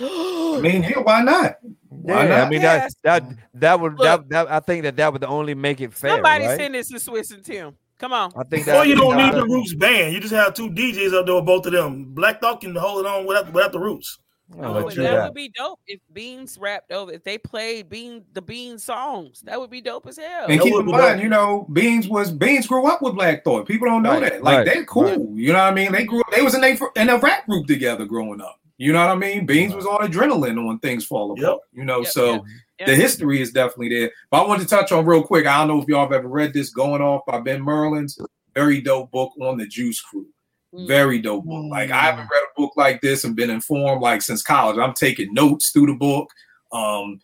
I 0.00 0.60
mean, 0.60 0.82
hell, 0.82 1.04
why 1.04 1.22
not? 1.22 1.56
Why 1.88 2.22
yeah, 2.24 2.28
not? 2.28 2.46
I 2.46 2.50
mean 2.50 2.60
Yes. 2.60 2.94
that 3.04 3.22
that 3.28 3.36
that 3.54 3.80
would 3.80 3.92
Look. 3.98 4.02
that, 4.04 4.28
that 4.30 4.50
I 4.50 4.60
think 4.60 4.82
that 4.82 4.96
that 4.96 5.12
would 5.12 5.24
only 5.24 5.54
make 5.54 5.80
it 5.80 5.92
fair. 5.94 6.10
Somebody 6.12 6.46
right? 6.46 6.56
send 6.58 6.74
this 6.74 6.88
to 6.88 6.96
Swizz 6.96 7.32
and 7.34 7.44
Tim. 7.44 7.76
Come 7.98 8.12
on. 8.12 8.32
I 8.36 8.42
think 8.44 8.66
Or 8.66 8.72
that 8.72 8.88
you 8.88 8.96
don't 8.96 9.16
need 9.16 9.32
the 9.34 9.44
Roots 9.46 9.74
band. 9.74 10.12
You 10.12 10.20
just 10.20 10.34
have 10.34 10.52
two 10.54 10.68
DJs 10.68 11.14
up 11.18 11.26
there 11.26 11.36
with 11.36 11.46
both 11.46 11.64
of 11.66 11.72
them. 11.72 12.12
Black 12.12 12.40
Thought 12.40 12.60
can 12.60 12.74
hold 12.74 13.06
it 13.06 13.08
on 13.08 13.24
without 13.24 13.52
without 13.52 13.72
the 13.72 13.78
Roots. 13.78 14.18
Oh, 14.60 14.74
that 14.88 14.94
you 14.96 15.02
that. 15.04 15.24
would 15.24 15.34
be 15.34 15.48
dope 15.56 15.80
if 15.86 16.00
Beans 16.12 16.58
rapped 16.60 16.92
over. 16.92 17.10
If 17.12 17.24
they 17.24 17.38
played 17.38 17.88
Bean 17.88 18.24
the 18.34 18.42
Bean 18.42 18.78
songs, 18.78 19.40
that 19.46 19.58
would 19.58 19.70
be 19.70 19.80
dope 19.80 20.06
as 20.06 20.18
hell. 20.18 20.46
And 20.48 20.58
That 20.60 20.64
keep 20.64 20.74
in 20.74 20.84
mind, 20.86 21.16
dope. 21.16 21.22
you 21.22 21.28
know, 21.30 21.66
Beans 21.72 22.08
was 22.08 22.30
Beans 22.30 22.66
grew 22.66 22.86
up 22.86 23.00
with 23.00 23.14
Black 23.14 23.42
Thought. 23.44 23.66
People 23.66 23.86
don't 23.88 24.02
know 24.02 24.20
Right, 24.20 24.32
that. 24.32 24.42
Like 24.42 24.56
right, 24.58 24.66
they're 24.66 24.84
cool. 24.84 25.04
right. 25.04 25.18
You 25.34 25.52
know 25.52 25.60
what 25.60 25.72
I 25.72 25.74
mean? 25.74 25.92
They 25.92 26.04
grew 26.04 26.20
up. 26.20 26.26
They 26.34 26.42
was 26.42 26.54
in 26.54 26.62
a 26.64 26.76
in 26.96 27.08
a 27.08 27.16
rap 27.18 27.46
group 27.46 27.66
together 27.66 28.04
growing 28.04 28.40
up. 28.42 28.60
You 28.76 28.92
know 28.92 29.06
what 29.06 29.10
I 29.10 29.14
mean? 29.14 29.46
Beans 29.46 29.74
was 29.74 29.86
on 29.86 30.00
adrenaline 30.00 30.66
when 30.66 30.78
things 30.78 31.06
fall 31.06 31.32
apart. 31.32 31.46
Yep. 31.46 31.58
You 31.72 31.84
know, 31.84 32.00
Yep, 32.00 32.08
so 32.08 32.32
yep, 32.32 32.42
yep. 32.80 32.88
the 32.88 32.96
history 32.96 33.40
is 33.40 33.52
definitely 33.52 33.90
there. 33.90 34.10
But 34.30 34.42
I 34.42 34.48
wanted 34.48 34.64
to 34.64 34.68
touch 34.68 34.90
on 34.90 35.06
real 35.06 35.22
quick. 35.22 35.46
I 35.46 35.58
don't 35.58 35.68
know 35.68 35.82
if 35.82 35.88
y'all 35.88 36.02
have 36.02 36.12
ever 36.12 36.28
read 36.28 36.52
this 36.52 36.70
"Going 36.70 37.02
Off" 37.02 37.24
by 37.26 37.40
Ben 37.40 37.62
Merlin's 37.62 38.18
very 38.54 38.80
dope 38.80 39.10
book 39.10 39.32
on 39.40 39.58
the 39.58 39.66
Juice 39.66 40.00
Crew. 40.00 40.26
Mm. 40.72 40.88
Very 40.88 41.20
dope 41.20 41.44
book. 41.44 41.66
Like 41.70 41.90
I 41.90 42.00
haven't 42.00 42.28
read 42.30 42.42
a 42.42 42.60
book 42.60 42.72
like 42.76 43.00
this 43.00 43.24
and 43.24 43.36
been 43.36 43.50
informed 43.50 44.02
like 44.02 44.22
since 44.22 44.42
college. 44.42 44.78
I'm 44.78 44.94
taking 44.94 45.32
notes 45.32 45.70
through 45.70 45.86
the 45.86 45.94
book. 45.94 46.30
Um, 46.72 47.20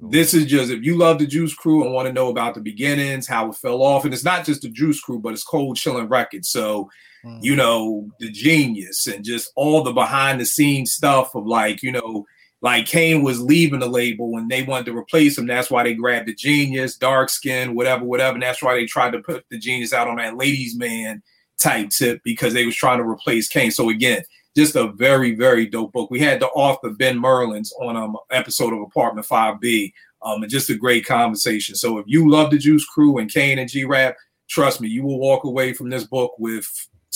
this 0.00 0.34
is 0.34 0.46
just 0.46 0.70
if 0.70 0.82
you 0.82 0.96
love 0.96 1.18
the 1.18 1.26
Juice 1.26 1.54
Crew 1.54 1.84
and 1.84 1.92
want 1.92 2.06
to 2.06 2.12
know 2.12 2.28
about 2.28 2.54
the 2.54 2.60
beginnings, 2.60 3.26
how 3.26 3.50
it 3.50 3.56
fell 3.56 3.82
off, 3.82 4.04
and 4.04 4.14
it's 4.14 4.24
not 4.24 4.44
just 4.44 4.62
the 4.62 4.68
Juice 4.68 5.00
Crew, 5.00 5.18
but 5.18 5.32
it's 5.32 5.44
Cold 5.44 5.76
Chillin' 5.76 6.10
Records. 6.10 6.48
So 6.48 6.88
Mm. 7.26 7.42
you 7.42 7.56
know 7.56 8.08
the 8.20 8.30
genius 8.30 9.08
and 9.08 9.24
just 9.24 9.50
all 9.56 9.82
the 9.82 9.92
behind 9.92 10.40
the 10.40 10.46
scenes 10.46 10.92
stuff 10.92 11.34
of 11.34 11.44
like 11.44 11.82
you 11.82 11.90
know 11.90 12.24
like 12.62 12.86
Kane 12.86 13.22
was 13.22 13.40
leaving 13.40 13.80
the 13.80 13.88
label 13.88 14.30
when 14.30 14.48
they 14.48 14.62
wanted 14.62 14.86
to 14.86 14.96
replace 14.96 15.36
him. 15.36 15.46
That's 15.46 15.70
why 15.70 15.84
they 15.84 15.94
grabbed 15.94 16.26
the 16.26 16.34
genius, 16.34 16.96
dark 16.96 17.28
skin, 17.28 17.74
whatever, 17.74 18.04
whatever. 18.04 18.34
And 18.34 18.42
that's 18.42 18.62
why 18.62 18.74
they 18.74 18.86
tried 18.86 19.12
to 19.12 19.20
put 19.20 19.44
the 19.50 19.58
genius 19.58 19.92
out 19.92 20.08
on 20.08 20.16
that 20.16 20.36
ladies' 20.36 20.76
man 20.76 21.22
type 21.58 21.90
tip 21.90 22.20
because 22.24 22.54
they 22.54 22.64
was 22.64 22.74
trying 22.74 22.98
to 22.98 23.04
replace 23.04 23.46
Kane. 23.48 23.70
So 23.70 23.90
again, 23.90 24.22
just 24.56 24.74
a 24.74 24.88
very, 24.92 25.34
very 25.34 25.66
dope 25.66 25.92
book. 25.92 26.10
We 26.10 26.18
had 26.18 26.40
the 26.40 26.48
author 26.48 26.90
Ben 26.90 27.18
Merlins 27.20 27.70
on 27.80 27.94
um 27.94 28.16
episode 28.30 28.72
of 28.72 28.80
Apartment 28.80 29.26
5B. 29.26 29.92
Um, 30.22 30.42
and 30.42 30.50
just 30.50 30.70
a 30.70 30.74
great 30.74 31.06
conversation. 31.06 31.76
So 31.76 31.98
if 31.98 32.06
you 32.08 32.28
love 32.28 32.50
the 32.50 32.58
Juice 32.58 32.86
Crew 32.86 33.18
and 33.18 33.30
Kane 33.30 33.58
and 33.58 33.68
G 33.68 33.84
Rap, 33.84 34.16
trust 34.48 34.80
me, 34.80 34.88
you 34.88 35.04
will 35.04 35.20
walk 35.20 35.44
away 35.44 35.72
from 35.72 35.90
this 35.90 36.04
book 36.04 36.32
with 36.38 36.66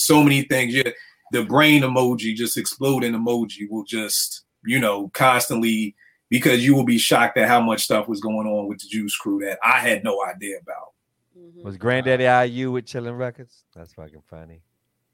so 0.05 0.23
many 0.23 0.43
things. 0.43 0.73
Yeah, 0.73 0.91
the 1.31 1.43
brain 1.45 1.81
emoji, 1.83 2.35
just 2.35 2.57
exploding 2.57 3.13
emoji, 3.13 3.69
will 3.69 3.83
just 3.85 4.43
you 4.65 4.79
know 4.79 5.09
constantly 5.09 5.95
because 6.29 6.63
you 6.65 6.75
will 6.75 6.85
be 6.85 6.97
shocked 6.97 7.37
at 7.37 7.47
how 7.47 7.59
much 7.61 7.83
stuff 7.83 8.07
was 8.07 8.21
going 8.21 8.47
on 8.47 8.67
with 8.67 8.79
the 8.79 8.87
Juice 8.87 9.15
Crew 9.17 9.39
that 9.45 9.59
I 9.63 9.79
had 9.79 10.03
no 10.03 10.23
idea 10.23 10.57
about. 10.61 10.93
Mhm. 11.37 11.63
Was 11.63 11.77
Granddaddy 11.77 12.25
IU 12.25 12.71
with 12.71 12.85
Chillin' 12.85 13.17
Records? 13.17 13.63
That's 13.75 13.93
fucking 13.93 14.23
funny. 14.29 14.61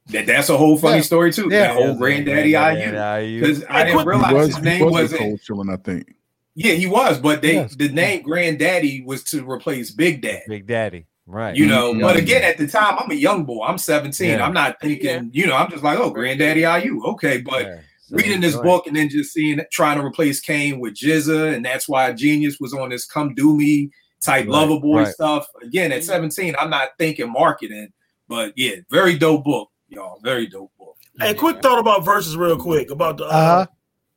That 0.07 0.25
that's 0.25 0.49
a 0.49 0.57
whole 0.57 0.77
funny 0.77 0.97
Yeah. 0.97 1.01
story 1.01 1.33
too. 1.33 1.49
Yeah. 1.51 1.67
that 1.67 1.73
whole 1.73 1.95
Granddaddy 1.95 2.55
IU. 2.55 2.95
IU. 2.95 3.39
Because 3.41 3.63
I 3.69 3.83
didn't 3.85 4.05
realize 4.05 4.29
He 4.29 4.35
was, 4.35 4.47
his 4.47 4.55
he 4.57 4.61
name 4.63 4.85
was 4.85 4.93
was 4.93 5.11
the 5.11 5.39
chilling, 5.43 5.69
I 5.69 5.77
think. 5.77 6.13
Yeah, 6.55 6.73
he 6.73 6.85
was, 6.87 7.19
but 7.19 7.41
they 7.41 7.53
Yes. 7.55 7.75
the 7.75 7.89
name 7.89 8.21
Granddaddy 8.23 9.03
was 9.05 9.23
to 9.25 9.49
replace 9.49 9.91
Big 9.91 10.21
Daddy. 10.21 10.43
Big 10.47 10.65
Daddy. 10.67 11.05
Right. 11.27 11.55
You 11.55 11.65
know, 11.65 11.93
but 11.99 12.15
again, 12.15 12.41
at 12.43 12.57
the 12.57 12.65
time, 12.67 12.95
I'm 12.97 13.11
a 13.11 13.15
young 13.15 13.43
boy. 13.43 13.65
I'm 13.65 13.77
17. 13.77 14.29
Yeah. 14.29 14.45
I'm 14.45 14.53
not 14.53 14.79
thinking, 14.79 15.29
you 15.33 15.45
know, 15.45 15.55
I'm 15.57 15.69
just 15.69 15.83
like, 15.83 15.99
oh, 15.99 16.09
Granddaddy 16.09 16.63
are 16.63 16.79
you? 16.79 17.03
Okay, 17.03 17.41
but 17.41 17.65
Yeah. 17.65 17.79
So 17.99 18.15
reading 18.15 18.39
this 18.39 18.55
book 18.55 18.87
and 18.87 18.95
then 18.95 19.09
just 19.09 19.33
seeing 19.33 19.59
trying 19.69 19.99
to 19.99 20.05
replace 20.05 20.39
Kane 20.39 20.79
with 20.79 20.93
GZA, 20.93 21.53
and 21.53 21.65
that's 21.65 21.89
why 21.89 22.13
Genius 22.13 22.57
was 22.57 22.73
on 22.73 22.87
this 22.87 23.03
"Come 23.05 23.35
Do 23.35 23.53
Me" 23.53 23.91
type 24.21 24.45
Right, 24.45 24.47
lover 24.47 24.79
boy 24.79 25.01
right. 25.03 25.13
stuff. 25.13 25.45
Again, 25.61 25.91
at 25.91 26.05
17, 26.05 26.55
I'm 26.57 26.69
not 26.69 26.91
thinking 26.97 27.29
marketing, 27.29 27.91
but 28.29 28.53
yeah, 28.55 28.75
very 28.89 29.17
dope 29.17 29.43
book, 29.43 29.69
y'all. 29.89 30.21
Very 30.23 30.47
dope 30.47 30.71
book. 30.79 30.95
Hey, 31.19 31.33
quick 31.33 31.61
thought 31.61 31.79
about 31.79 32.05
verses, 32.05 32.37
real 32.37 32.55
quick 32.57 32.91
about 32.91 33.17
the 33.17 33.25
uh, 33.25 33.27
Uh-huh. 33.27 33.65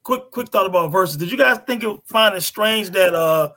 quick 0.04 0.30
quick 0.30 0.50
thought 0.50 0.66
about 0.66 0.92
verses. 0.92 1.16
Did 1.16 1.32
you 1.32 1.36
guys 1.36 1.58
think 1.66 1.82
it 1.82 2.00
find 2.06 2.36
it 2.36 2.42
strange 2.42 2.90
that 2.90 3.12
uh 3.12 3.50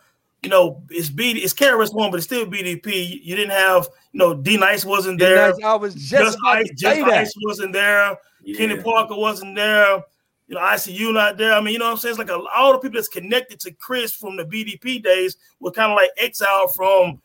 you 0.43 0.49
know 0.49 0.83
it's 0.89 1.09
B 1.09 1.31
it's 1.31 1.53
KRS 1.53 1.93
one, 1.93 2.11
but 2.11 2.17
it's 2.17 2.25
still 2.25 2.45
BDP. 2.45 3.21
You 3.23 3.35
didn't 3.35 3.51
have 3.51 3.87
you 4.11 4.19
know 4.19 4.33
D 4.35 4.57
Nice 4.57 4.85
wasn't 4.85 5.19
Yeah, 5.19 5.29
there. 5.29 5.53
I 5.65 5.75
was 5.75 5.93
just, 5.95 6.09
Just 6.11 6.37
Ice, 6.45 6.69
just 6.75 6.99
that. 7.01 7.09
Ice 7.13 7.33
wasn't 7.43 7.73
there. 7.73 8.17
Kenny 8.57 8.77
Parker 8.81 9.15
wasn't 9.15 9.55
there. 9.55 10.03
You 10.47 10.55
know, 10.55 10.61
ICU 10.61 11.13
not 11.13 11.37
there. 11.37 11.53
I 11.53 11.61
mean, 11.61 11.73
you 11.73 11.79
know 11.79 11.85
what 11.85 11.91
I'm 11.91 11.97
saying? 11.97 12.11
It's 12.11 12.19
like 12.19 12.29
a, 12.29 12.43
all 12.55 12.73
the 12.73 12.79
people 12.79 12.97
that's 12.97 13.07
connected 13.07 13.59
to 13.61 13.71
Chris 13.71 14.13
from 14.13 14.35
the 14.35 14.43
BDP 14.43 15.01
days 15.01 15.37
were 15.61 15.71
kind 15.71 15.91
of 15.91 15.95
like 15.95 16.09
exiled 16.17 16.75
from 16.75 17.21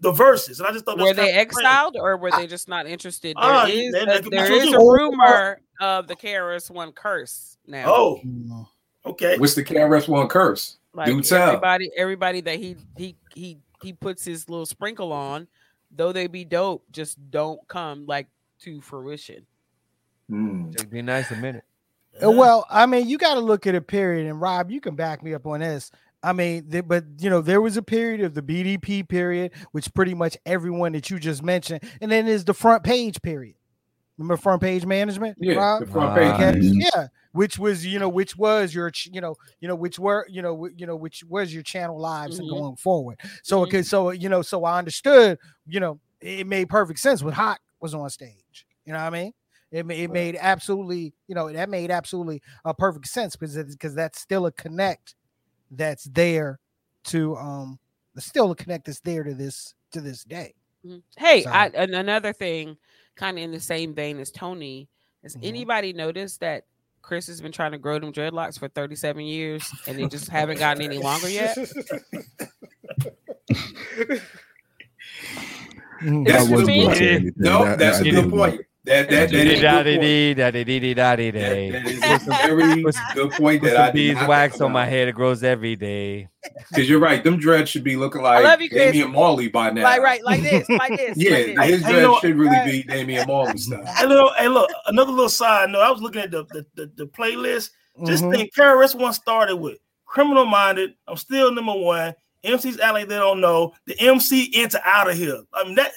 the 0.00 0.10
verses. 0.10 0.58
And 0.58 0.66
I 0.66 0.72
just 0.72 0.86
thought 0.86 0.96
Were 0.98 1.12
they 1.12 1.26
kinda 1.26 1.50
strange. 1.50 1.66
exiled 1.66 1.96
or 2.00 2.16
were 2.16 2.30
they 2.30 2.46
just 2.46 2.66
not 2.68 2.86
interested? 2.86 3.36
There 3.36 3.44
Ah, 3.44 3.66
is 3.66 3.92
they- 3.92 4.00
a, 4.00 4.06
they 4.06 4.14
could 4.22 4.30
be 4.30 4.36
there 4.38 4.48
choosing. 4.48 4.68
is 4.70 4.74
a 4.74 4.78
rumor 4.78 5.60
of 5.80 6.08
the 6.08 6.16
KRS 6.16 6.70
One 6.70 6.90
curse 6.92 7.58
now. 7.66 7.84
Oh, 7.86 8.20
okay. 9.04 9.36
What's 9.38 9.54
the 9.54 9.62
KRS 9.62 10.08
One 10.08 10.26
curse? 10.26 10.78
Like 10.96 11.06
do 11.06 11.20
tell. 11.22 11.48
everybody, 11.48 11.90
everybody 11.96 12.40
that 12.42 12.56
he 12.56 12.76
he 12.96 13.16
he 13.34 13.58
he 13.82 13.92
puts 13.92 14.24
his 14.24 14.48
little 14.48 14.66
sprinkle 14.66 15.12
on, 15.12 15.46
though 15.90 16.12
they 16.12 16.26
be 16.26 16.44
dope, 16.44 16.84
just 16.90 17.18
don't 17.30 17.60
come 17.68 18.06
like 18.06 18.28
to 18.60 18.80
fruition. 18.80 19.46
Hmm. 20.28 20.70
It'd 20.74 20.90
be 20.90 21.02
nice 21.02 21.30
a 21.30 21.36
minute. 21.36 21.64
Uh, 22.22 22.30
Well, 22.30 22.66
I 22.70 22.86
mean, 22.86 23.08
you 23.08 23.18
got 23.18 23.34
to 23.34 23.40
look 23.40 23.66
at 23.66 23.74
a 23.74 23.80
period, 23.80 24.26
and 24.26 24.40
Rob, 24.40 24.70
you 24.70 24.80
can 24.80 24.96
back 24.96 25.22
me 25.22 25.34
up 25.34 25.46
on 25.46 25.60
this. 25.60 25.90
I 26.22 26.32
mean, 26.32 26.68
th- 26.70 26.88
but 26.88 27.04
you 27.18 27.30
know, 27.30 27.40
there 27.40 27.60
was 27.60 27.76
a 27.76 27.82
period 27.82 28.22
of 28.22 28.34
the 28.34 28.42
BDP 28.42 29.06
period, 29.06 29.52
which 29.72 29.92
pretty 29.94 30.14
much 30.14 30.36
everyone 30.46 30.92
that 30.92 31.10
you 31.10 31.18
just 31.18 31.42
mentioned, 31.42 31.82
and 32.00 32.10
then 32.10 32.26
there's 32.26 32.44
the 32.44 32.54
front 32.54 32.82
page 32.82 33.20
period. 33.22 33.54
Remember 34.18 34.36
front 34.36 34.62
page 34.62 34.86
management? 34.86 35.36
Yeah, 35.38 35.54
Rob? 35.54 35.80
the 35.80 35.86
front 35.86 36.14
page. 36.14 36.34
Okay, 36.34 36.58
Mhm. 36.58 36.82
yeah, 36.94 37.08
which 37.32 37.58
was 37.58 37.84
you 37.84 37.98
know 37.98 38.08
which 38.08 38.36
was 38.36 38.74
your 38.74 38.90
ch- 38.90 39.10
you 39.12 39.20
know 39.20 39.36
you 39.60 39.68
know 39.68 39.74
which 39.74 39.98
were 39.98 40.26
you 40.28 40.40
know 40.40 40.56
wh- 40.64 40.80
you 40.80 40.86
know 40.86 40.96
which 40.96 41.22
was 41.24 41.52
your 41.52 41.62
channel 41.62 42.00
lives 42.00 42.38
and 42.38 42.48
Mhm. 42.48 42.52
going 42.58 42.76
forward. 42.76 43.20
So 43.42 43.58
Mhm. 43.58 43.62
okay, 43.64 43.82
so 43.82 44.10
you 44.10 44.28
know 44.28 44.40
so 44.42 44.64
I 44.64 44.78
understood 44.78 45.38
you 45.66 45.80
know 45.80 46.00
it 46.20 46.46
made 46.46 46.68
perfect 46.70 46.98
sense 46.98 47.22
when 47.22 47.34
Hot 47.34 47.58
was 47.80 47.94
on 47.94 48.08
stage. 48.08 48.66
You 48.86 48.92
know 48.94 48.98
what 49.00 49.06
I 49.06 49.10
mean? 49.10 49.32
It, 49.70 49.90
it 49.90 50.10
made 50.10 50.38
absolutely 50.40 51.12
you 51.28 51.34
know 51.34 51.52
that 51.52 51.68
made 51.68 51.90
absolutely 51.90 52.40
a 52.64 52.72
perfect 52.72 53.08
sense 53.08 53.36
because 53.36 53.56
because 53.66 53.94
that's 53.94 54.18
still 54.20 54.46
a 54.46 54.52
connect 54.52 55.14
that's 55.70 56.04
there 56.04 56.58
to 57.04 57.36
um 57.36 57.78
still 58.18 58.50
a 58.50 58.56
connect 58.56 58.86
that's 58.86 59.00
there 59.00 59.24
to 59.24 59.34
this 59.34 59.74
to 59.92 60.00
this 60.00 60.24
day. 60.24 60.54
Mm-hmm. 60.86 60.98
Hey, 61.18 61.42
so. 61.42 61.50
I, 61.50 61.66
another 61.74 62.32
thing, 62.32 62.76
kind 63.16 63.38
of 63.38 63.44
in 63.44 63.50
the 63.50 63.60
same 63.60 63.94
vein 63.94 64.18
as 64.20 64.30
Tony, 64.30 64.88
has 65.22 65.34
mm-hmm. 65.34 65.46
anybody 65.46 65.92
noticed 65.92 66.40
that 66.40 66.64
Chris 67.02 67.26
has 67.28 67.40
been 67.40 67.52
trying 67.52 67.72
to 67.72 67.78
grow 67.78 67.98
them 67.98 68.12
dreadlocks 68.12 68.58
for 68.58 68.68
37 68.68 69.24
years 69.24 69.70
and 69.86 69.98
they 69.98 70.06
just 70.06 70.28
haven't 70.28 70.58
gotten 70.58 70.82
any 70.82 70.98
longer 70.98 71.28
yet? 71.28 71.56
That's 76.02 76.48
what 76.48 76.66
me. 76.66 77.32
No, 77.36 77.74
that's 77.74 78.00
a 78.00 78.10
good 78.10 78.30
point. 78.30 78.60
That 78.86 79.10
that 79.10 79.30
that 79.30 79.46
is 79.46 79.62
a 82.28 82.30
very 82.46 82.82
good 83.14 83.32
point. 83.32 83.62
That 83.64 83.76
I 83.76 83.90
beeswax 83.90 84.60
on 84.60 84.70
my 84.70 84.84
head. 84.84 85.08
It 85.08 85.16
grows 85.16 85.42
every 85.42 85.74
day. 85.74 86.28
Because 86.68 86.88
you're 86.88 87.00
right, 87.00 87.24
them 87.24 87.36
dreads 87.36 87.68
should 87.68 87.82
be 87.82 87.96
looking 87.96 88.22
like 88.22 88.44
I 88.44 88.56
you, 88.62 88.68
Damian 88.68 89.10
Marley 89.10 89.48
by 89.48 89.70
now. 89.70 89.82
Like 89.82 90.02
right, 90.02 90.22
like 90.24 90.42
this, 90.42 90.68
like 90.68 90.96
this. 90.96 91.16
yeah, 91.16 91.30
like 91.56 91.68
this. 91.68 91.80
his 91.80 91.82
dreads 91.82 92.18
should 92.20 92.36
really 92.36 92.70
be 92.70 92.84
Damian 92.84 93.26
Marley 93.26 93.58
style. 93.58 93.84
Hey, 93.84 94.06
look, 94.06 94.32
hey, 94.36 94.46
look, 94.46 94.70
another 94.86 95.10
little 95.10 95.28
side 95.28 95.70
note. 95.70 95.80
I 95.80 95.90
was 95.90 96.00
looking 96.00 96.22
at 96.22 96.30
the 96.30 96.44
the, 96.44 96.64
the, 96.76 96.92
the 96.94 97.06
playlist. 97.06 97.70
Just 98.04 98.22
mm-hmm. 98.22 98.32
think, 98.32 98.54
KRS 98.54 98.94
One 98.94 99.12
started 99.12 99.56
with 99.56 99.78
Criminal 100.04 100.46
Minded. 100.46 100.94
I'm 101.08 101.16
still 101.16 101.52
number 101.52 101.74
one. 101.74 102.14
MC's 102.44 102.78
Alley, 102.78 103.04
they 103.04 103.16
don't 103.16 103.40
know. 103.40 103.72
The 103.86 103.98
MC 103.98 104.44
into 104.54 104.80
out 104.84 105.10
of 105.10 105.16
here. 105.16 105.42
I 105.52 105.64
mean 105.64 105.74
that 105.74 105.90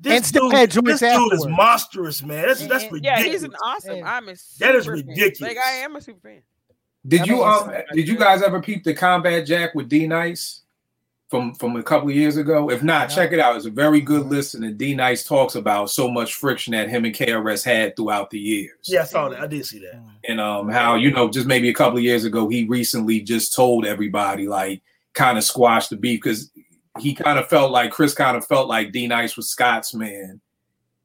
this 0.00 0.30
dude, 0.30 0.52
this 0.52 1.00
dude 1.00 1.32
is 1.32 1.46
monstrous, 1.46 2.22
man. 2.22 2.46
That's 2.46 2.66
that's 2.66 2.90
ridiculous. 2.90 3.24
Yeah, 3.24 3.32
he's 3.32 3.42
an 3.42 3.54
awesome. 3.62 4.02
I'm 4.04 4.28
a 4.28 4.34
that 4.60 4.74
is 4.74 4.86
ridiculous. 4.86 5.38
Fan. 5.38 5.48
Like 5.48 5.58
I 5.58 5.70
am 5.78 5.96
a 5.96 6.00
super 6.00 6.20
fan. 6.20 6.42
Did 7.06 7.26
you 7.26 7.42
um 7.42 7.72
did 7.92 8.08
you 8.08 8.16
guys 8.16 8.42
ever 8.42 8.60
peep 8.60 8.84
the 8.84 8.94
Combat 8.94 9.46
Jack 9.46 9.74
with 9.74 9.88
D 9.88 10.06
Nice 10.06 10.62
from 11.30 11.54
from 11.54 11.76
a 11.76 11.82
couple 11.82 12.08
of 12.08 12.14
years 12.14 12.36
ago? 12.36 12.70
If 12.70 12.82
not, 12.82 13.06
check 13.06 13.32
it 13.32 13.40
out. 13.40 13.56
It's 13.56 13.66
a 13.66 13.70
very 13.70 14.00
good 14.00 14.26
listen, 14.26 14.62
and 14.62 14.76
D 14.76 14.94
Nice 14.94 15.24
talks 15.24 15.54
about 15.54 15.90
so 15.90 16.08
much 16.08 16.34
friction 16.34 16.72
that 16.72 16.88
him 16.88 17.04
and 17.04 17.14
KRS 17.14 17.64
had 17.64 17.96
throughout 17.96 18.30
the 18.30 18.38
years. 18.38 18.78
Yeah, 18.84 19.02
I 19.02 19.04
saw 19.04 19.28
that. 19.30 19.40
I 19.40 19.46
did 19.46 19.64
see 19.64 19.78
that. 19.80 20.00
And 20.28 20.40
um 20.40 20.68
how 20.68 20.94
you 20.96 21.10
know 21.10 21.28
just 21.28 21.46
maybe 21.46 21.70
a 21.70 21.74
couple 21.74 21.98
of 21.98 22.04
years 22.04 22.24
ago 22.24 22.48
he 22.48 22.64
recently 22.64 23.20
just 23.20 23.54
told 23.54 23.86
everybody 23.86 24.46
like 24.46 24.82
kind 25.14 25.38
of 25.38 25.44
squashed 25.44 25.90
the 25.90 25.96
beef 25.96 26.20
because 26.22 26.50
he 26.98 27.14
kind 27.14 27.38
of 27.38 27.48
felt 27.48 27.70
like 27.70 27.90
Chris 27.90 28.14
kind 28.14 28.36
of 28.36 28.46
felt 28.46 28.68
like 28.68 28.92
D 28.92 29.06
Nice 29.06 29.36
was 29.36 29.50
Scott's 29.50 29.94
man, 29.94 30.40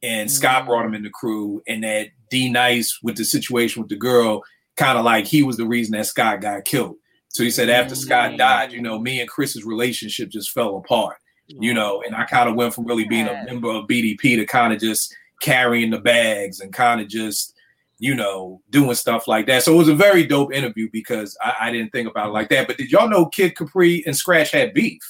and 0.02 0.30
Scott 0.30 0.64
mm. 0.64 0.68
brought 0.68 0.86
him 0.86 0.94
in 0.94 1.04
the 1.04 1.10
crew, 1.10 1.62
and 1.68 1.84
that 1.84 2.10
D 2.30 2.50
Nice 2.50 3.00
with 3.02 3.18
the 3.18 3.26
situation 3.26 3.82
with 3.82 3.90
the 3.90 3.96
girl, 3.96 4.44
kind 4.76 4.98
of 4.98 5.06
like 5.06 5.26
he 5.26 5.44
was 5.44 5.58
the 5.58 5.66
reason 5.66 5.94
that 5.94 6.06
Scott 6.06 6.42
got 6.42 6.66
killed. 6.66 6.96
So 7.30 7.44
he 7.44 7.50
said 7.50 7.70
after 7.70 7.96
Scott 7.96 8.32
mm. 8.32 8.38
died, 8.38 8.72
you 8.72 8.82
know, 8.82 9.00
me 9.00 9.20
and 9.20 9.30
Chris's 9.30 9.66
relationship 9.66 10.30
just 10.30 10.52
fell 10.52 10.78
apart, 10.78 11.18
you 11.48 11.72
mm. 11.72 11.76
know, 11.76 12.04
and 12.06 12.16
I 12.16 12.26
kind 12.26 12.48
of 12.48 12.56
went 12.56 12.74
from 12.74 12.86
really 12.86 13.08
being 13.08 13.28
a 13.28 13.44
member 13.46 13.70
of 13.70 13.88
BDP 13.88 14.36
to 14.38 14.46
kind 14.46 14.72
of 14.72 14.80
just 14.80 15.16
carrying 15.42 15.90
the 15.90 16.00
bags 16.00 16.60
and 16.60 16.72
kind 16.72 17.02
of 17.02 17.08
just, 17.08 17.56
you 17.98 18.14
know, 18.14 18.62
doing 18.70 18.94
stuff 18.94 19.28
like 19.28 19.48
that. 19.48 19.64
So 19.64 19.74
it 19.74 19.78
was 19.78 19.88
a 19.88 19.96
very 19.96 20.26
dope 20.26 20.54
interview 20.54 20.90
because 20.92 21.36
I, 21.42 21.56
I 21.62 21.72
didn't 21.72 21.92
think 21.92 22.08
about 22.08 22.30
it 22.30 22.34
like 22.34 22.50
that. 22.50 22.68
But 22.68 22.78
did 22.78 22.92
y'all 22.92 23.10
know 23.10 23.26
Kid 23.26 23.56
Capri 23.56 24.04
and 24.06 24.16
Scratch 24.16 24.52
had 24.52 24.74
beef? 24.74 25.02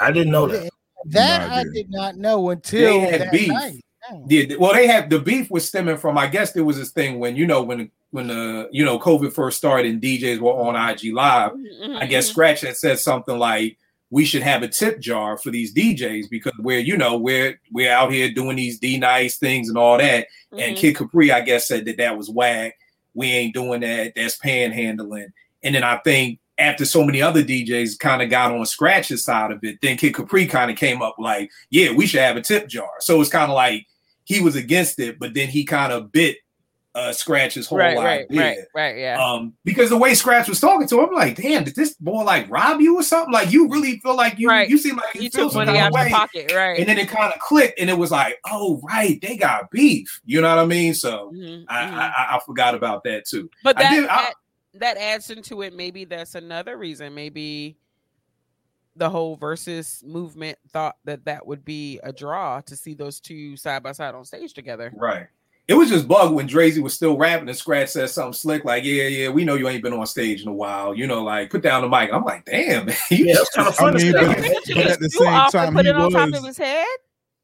I 0.00 0.10
didn't 0.12 0.32
know 0.32 0.46
that. 0.46 0.70
That 1.06 1.48
no, 1.48 1.54
I 1.54 1.64
did 1.72 1.90
not 1.90 2.16
know 2.16 2.50
until 2.50 3.00
they 3.00 3.18
had 3.18 3.30
beef. 3.30 3.48
Night. 3.48 3.80
Yeah, 4.28 4.56
well, 4.58 4.72
they 4.72 4.86
had 4.86 5.10
the 5.10 5.18
beef 5.18 5.50
was 5.50 5.66
stemming 5.66 5.96
from. 5.96 6.16
I 6.16 6.26
guess 6.26 6.52
there 6.52 6.64
was 6.64 6.76
this 6.76 6.92
thing 6.92 7.18
when 7.18 7.36
you 7.36 7.46
know 7.46 7.62
when 7.62 7.90
when 8.10 8.28
the 8.28 8.68
you 8.72 8.84
know 8.84 8.98
COVID 8.98 9.32
first 9.32 9.58
started 9.58 9.90
and 9.90 10.00
DJs 10.00 10.38
were 10.38 10.52
on 10.52 10.76
IG 10.76 11.12
Live. 11.12 11.52
Mm-hmm. 11.52 11.96
I 11.96 12.06
guess 12.06 12.26
mm-hmm. 12.26 12.32
Scratch 12.32 12.60
had 12.60 12.76
said 12.76 12.98
something 12.98 13.38
like, 13.38 13.78
"We 14.10 14.24
should 14.24 14.42
have 14.42 14.62
a 14.62 14.68
tip 14.68 15.00
jar 15.00 15.38
for 15.38 15.50
these 15.50 15.74
DJs 15.74 16.30
because 16.30 16.52
we're 16.58 16.78
you 16.78 16.96
know 16.96 17.16
we're 17.16 17.60
we're 17.72 17.92
out 17.92 18.12
here 18.12 18.30
doing 18.30 18.56
these 18.56 18.78
D 18.78 18.98
nice 18.98 19.38
things 19.38 19.68
and 19.68 19.78
all 19.78 19.98
that." 19.98 20.26
Mm-hmm. 20.52 20.58
And 20.60 20.76
Kid 20.76 20.96
Capri, 20.96 21.32
I 21.32 21.40
guess, 21.40 21.66
said 21.66 21.84
that 21.86 21.96
that 21.98 22.16
was 22.16 22.30
whack. 22.30 22.74
We 23.14 23.28
ain't 23.28 23.54
doing 23.54 23.80
that. 23.80 24.12
That's 24.14 24.38
panhandling. 24.38 25.32
And 25.62 25.74
then 25.74 25.82
I 25.82 25.96
think 25.98 26.38
after 26.58 26.84
so 26.84 27.04
many 27.04 27.20
other 27.20 27.42
DJs 27.42 27.98
kind 27.98 28.22
of 28.22 28.30
got 28.30 28.52
on 28.52 28.64
Scratch's 28.64 29.24
side 29.24 29.50
of 29.50 29.62
it, 29.62 29.78
then 29.82 29.96
Kid 29.96 30.14
Capri 30.14 30.46
kind 30.46 30.70
of 30.70 30.76
came 30.76 31.02
up 31.02 31.16
like, 31.18 31.50
yeah, 31.70 31.92
we 31.92 32.06
should 32.06 32.20
have 32.20 32.36
a 32.36 32.40
tip 32.40 32.68
jar. 32.68 32.88
So 33.00 33.20
it's 33.20 33.30
kind 33.30 33.50
of 33.50 33.54
like 33.54 33.86
he 34.24 34.40
was 34.40 34.56
against 34.56 34.98
it, 34.98 35.18
but 35.18 35.34
then 35.34 35.48
he 35.48 35.64
kind 35.64 35.92
of 35.92 36.10
bit 36.12 36.38
uh, 36.96 37.12
Scratch's 37.12 37.66
whole 37.66 37.76
right, 37.76 37.98
idea. 37.98 38.00
Right, 38.00 38.26
right, 38.38 38.58
right, 38.74 38.96
yeah. 38.96 39.22
Um, 39.22 39.52
because 39.64 39.90
the 39.90 39.98
way 39.98 40.14
Scratch 40.14 40.48
was 40.48 40.60
talking 40.60 40.88
to 40.88 40.98
him, 40.98 41.10
I'm 41.10 41.14
like, 41.14 41.36
damn, 41.36 41.62
did 41.62 41.74
this 41.74 41.92
boy 41.94 42.24
like 42.24 42.50
rob 42.50 42.80
you 42.80 42.98
or 42.98 43.02
something? 43.02 43.34
Like 43.34 43.52
you 43.52 43.68
really 43.68 43.98
feel 43.98 44.16
like 44.16 44.38
you 44.38 44.48
right. 44.48 44.66
you 44.66 44.78
seem 44.78 44.96
like 44.96 45.14
you 45.14 45.28
took 45.28 45.52
money 45.52 45.78
out 45.78 45.94
of 45.94 46.00
your 46.00 46.08
pocket, 46.08 46.52
right? 46.54 46.78
And 46.78 46.88
then 46.88 46.96
it 46.96 47.10
kind 47.10 47.30
of 47.30 47.38
clicked, 47.38 47.78
and 47.78 47.90
it 47.90 47.98
was 47.98 48.10
like, 48.10 48.38
oh, 48.50 48.80
right, 48.82 49.20
they 49.20 49.36
got 49.36 49.70
beef. 49.70 50.22
You 50.24 50.40
know 50.40 50.48
what 50.48 50.62
I 50.62 50.66
mean? 50.66 50.94
So 50.94 51.32
mm-hmm, 51.34 51.64
I, 51.68 51.82
mm-hmm. 51.82 51.94
I, 51.98 52.06
I, 52.06 52.36
I 52.36 52.40
forgot 52.46 52.74
about 52.74 53.04
that 53.04 53.26
too. 53.26 53.50
But 53.62 53.76
that, 53.76 53.92
I 53.92 53.94
did, 53.94 54.08
that 54.08 54.32
that 54.80 54.96
adds 54.96 55.30
into 55.30 55.62
it. 55.62 55.74
Maybe 55.74 56.04
that's 56.04 56.34
another 56.34 56.76
reason. 56.76 57.14
Maybe 57.14 57.76
the 58.96 59.10
whole 59.10 59.36
versus 59.36 60.02
movement 60.06 60.58
thought 60.72 60.96
that 61.04 61.24
that 61.26 61.46
would 61.46 61.64
be 61.64 62.00
a 62.02 62.12
draw 62.12 62.60
to 62.62 62.76
see 62.76 62.94
those 62.94 63.20
two 63.20 63.56
side 63.56 63.82
by 63.82 63.92
side 63.92 64.14
on 64.14 64.24
stage 64.24 64.54
together. 64.54 64.92
Right. 64.96 65.26
It 65.68 65.74
was 65.74 65.88
just 65.90 66.06
bug 66.06 66.32
when 66.32 66.48
Drazy 66.48 66.80
was 66.80 66.94
still 66.94 67.16
rapping 67.16 67.48
and 67.48 67.58
Scratch 67.58 67.88
said 67.88 68.08
something 68.08 68.32
slick 68.32 68.64
like, 68.64 68.84
"Yeah, 68.84 69.08
yeah, 69.08 69.28
we 69.30 69.44
know 69.44 69.54
you 69.54 69.68
ain't 69.68 69.82
been 69.82 69.92
on 69.92 70.06
stage 70.06 70.42
in 70.42 70.48
a 70.48 70.52
while. 70.52 70.94
You 70.94 71.08
know, 71.08 71.24
like 71.24 71.50
put 71.50 71.62
down 71.62 71.82
the 71.82 71.88
mic." 71.88 72.12
I'm 72.12 72.22
like, 72.22 72.44
"Damn, 72.44 72.86
man, 72.86 72.96
you 73.10 73.26
yeah, 73.26 73.34
just 73.34 73.52
kind 73.52 73.66
of 73.66 73.74
funny." 73.74 74.12
but, 74.12 74.36
but 74.36 74.86
at 74.86 75.00
the 75.00 75.10
same 75.10 75.50
time, 75.50 75.76
he 75.76 75.90
was, 75.90 76.60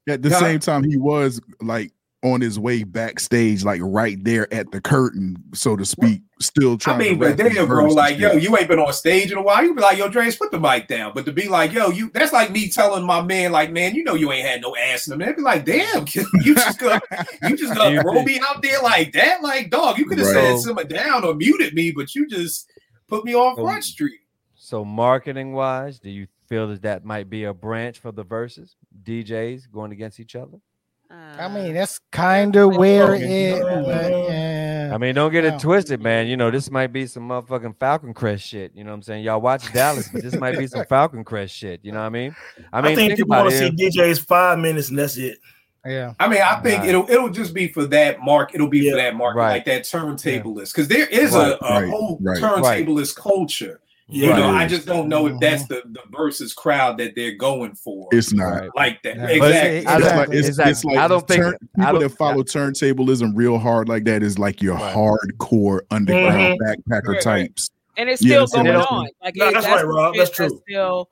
At 0.07 0.21
the 0.21 0.29
same 0.29 0.59
time, 0.59 0.83
he 0.85 0.95
was 0.95 1.41
like 1.59 1.91
on 2.23 2.39
his 2.41 2.57
way 2.57 2.83
backstage, 2.83 3.63
like 3.63 3.81
right 3.83 4.17
there 4.23 4.51
at 4.53 4.71
the 4.71 4.79
curtain, 4.79 5.35
so 5.53 5.75
to 5.75 5.85
speak, 5.85 6.21
still 6.39 6.77
trying. 6.77 6.95
I 6.95 6.99
mean, 6.99 7.19
but 7.19 7.35
damn, 7.35 7.67
bro, 7.67 7.85
like, 7.85 8.17
yo, 8.17 8.33
you 8.33 8.57
ain't 8.57 8.69
been 8.69 8.79
on 8.79 8.93
stage 8.93 9.31
in 9.31 9.37
a 9.37 9.41
while. 9.41 9.63
You 9.63 9.75
be 9.75 9.81
like, 9.81 9.97
yo, 9.97 10.07
Dre's, 10.07 10.37
put 10.37 10.51
the 10.51 10.59
mic 10.59 10.87
down. 10.87 11.11
But 11.13 11.25
to 11.25 11.33
be 11.33 11.49
like, 11.49 11.73
yo, 11.73 11.89
you, 11.89 12.09
that's 12.13 12.31
like 12.31 12.51
me 12.51 12.69
telling 12.69 13.05
my 13.05 13.21
man, 13.21 13.51
like, 13.51 13.71
man, 13.71 13.93
you 13.93 14.03
know, 14.03 14.15
you 14.15 14.31
ain't 14.31 14.47
had 14.47 14.61
no 14.61 14.75
ass 14.75 15.07
in 15.07 15.11
them. 15.11 15.19
They'd 15.19 15.35
be 15.35 15.41
like, 15.41 15.65
damn, 15.65 16.05
you 16.13 16.25
just 16.55 16.79
gonna, 16.79 17.01
you 17.43 17.57
just 17.57 17.75
gonna 17.75 18.01
throw 18.01 18.23
me 18.23 18.39
out 18.47 18.61
there 18.61 18.79
like 18.81 19.11
that, 19.13 19.43
like, 19.43 19.69
dog, 19.69 19.97
you 19.97 20.05
could 20.05 20.17
have 20.19 20.27
said 20.27 20.59
something 20.59 20.87
down 20.87 21.25
or 21.25 21.35
muted 21.35 21.73
me, 21.73 21.91
but 21.91 22.15
you 22.15 22.27
just 22.27 22.71
put 23.07 23.25
me 23.25 23.35
on 23.35 23.55
Front 23.55 23.83
Street. 23.83 24.21
So, 24.55 24.85
marketing 24.85 25.51
wise, 25.51 25.99
do 25.99 26.09
you 26.09 26.27
feel 26.47 26.69
that 26.69 26.83
that 26.83 27.03
might 27.03 27.29
be 27.29 27.43
a 27.43 27.53
branch 27.53 27.99
for 27.99 28.13
the 28.13 28.23
verses, 28.23 28.77
DJs 29.03 29.69
going 29.69 29.91
against 29.91 30.21
each 30.21 30.37
other? 30.37 30.59
I 31.13 31.47
mean, 31.47 31.71
uh, 31.71 31.79
that's 31.79 31.99
kind 32.11 32.55
of 32.55 32.75
where 32.75 33.15
it. 33.15 33.21
yeah. 33.21 34.91
I 34.93 34.97
mean, 34.97 35.15
don't 35.15 35.31
get 35.31 35.45
it 35.45 35.59
twisted, 35.59 36.01
man. 36.01 36.27
You 36.27 36.37
know, 36.37 36.51
this 36.51 36.69
might 36.69 36.87
be 36.87 37.07
some 37.07 37.27
motherfucking 37.27 37.79
Falcon 37.79 38.13
Crest 38.13 38.45
shit. 38.45 38.71
You 38.75 38.83
know 38.83 38.91
what 38.91 38.97
I'm 38.97 39.01
saying? 39.03 39.23
Y'all 39.23 39.41
watch 39.41 39.71
Dallas, 39.73 40.09
but 40.09 40.21
this 40.21 40.35
might 40.35 40.57
be 40.57 40.67
some 40.67 40.85
Falcon 40.89 41.23
Crest 41.23 41.55
shit. 41.55 41.79
You 41.83 41.91
know 41.91 41.99
what 41.99 42.05
I 42.05 42.09
mean? 42.09 42.35
I 42.71 42.81
mean, 42.81 42.91
I 42.91 42.95
think, 42.95 43.09
think 43.09 43.19
people 43.19 43.29
want 43.35 43.49
to 43.49 43.57
see 43.57 43.69
DJs 43.69 44.25
five 44.25 44.59
minutes 44.59 44.89
and 44.89 44.99
that's 44.99 45.17
it. 45.17 45.39
Yeah. 45.85 46.13
I 46.19 46.27
mean, 46.29 46.41
I 46.41 46.61
think 46.61 46.79
right. 46.79 46.89
it'll 46.89 47.09
it'll 47.09 47.29
just 47.29 47.53
be 47.53 47.67
for 47.67 47.85
that 47.87 48.21
mark. 48.21 48.55
It'll 48.55 48.69
be 48.69 48.79
yeah. 48.79 48.91
for 48.91 48.97
that 48.97 49.15
market, 49.15 49.39
right. 49.39 49.51
like 49.51 49.65
that 49.65 49.83
turntablist, 49.83 50.73
because 50.73 50.87
there 50.87 51.07
is 51.07 51.33
right. 51.33 51.57
a, 51.59 51.65
a 51.65 51.87
whole 51.87 52.19
turntablist 52.19 53.15
culture. 53.17 53.81
You 54.07 54.29
right. 54.29 54.37
know, 54.37 54.49
I 54.49 54.67
just 54.67 54.85
don't 54.85 55.07
know 55.07 55.27
if 55.27 55.39
that's 55.39 55.63
mm-hmm. 55.63 55.93
the, 55.93 55.99
the 56.01 56.17
versus 56.17 56.53
crowd 56.53 56.97
that 56.97 57.13
they're 57.15 57.35
going 57.35 57.73
for. 57.73 58.09
It's 58.11 58.33
not 58.33 58.67
like 58.75 59.01
that. 59.03 59.15
Yeah. 59.15 59.27
Exactly. 59.27 59.77
It's, 59.77 59.89
it's, 59.89 60.15
like, 60.15 60.29
it's, 60.29 60.47
exactly. 60.49 60.71
it's 60.71 60.83
like 60.83 60.97
I 60.97 61.07
don't 61.07 61.27
think 61.27 61.41
turn, 61.41 61.57
people 61.75 61.91
don't, 61.93 62.01
that 62.01 62.09
follow 62.09 62.43
turntablism 62.43 63.31
real 63.33 63.57
hard 63.57 63.87
like 63.87 64.03
that 64.03 64.21
is 64.21 64.37
like 64.37 64.61
your 64.61 64.75
right. 64.75 64.93
hardcore 64.93 65.81
underground 65.89 66.59
mm-hmm. 66.59 66.91
backpacker 66.91 67.13
right, 67.13 67.21
types. 67.21 67.69
And 67.95 68.09
it's 68.09 68.21
still 68.21 68.45
yeah, 68.53 68.63
going 68.63 68.75
on. 68.75 69.07
Like 69.23 69.35
no, 69.35 69.51
that's, 69.51 69.65
that's 69.65 69.83
right, 69.83 69.87
Rob. 69.87 70.15
That's 70.15 70.31
true. 70.31 70.61
Still 70.67 71.09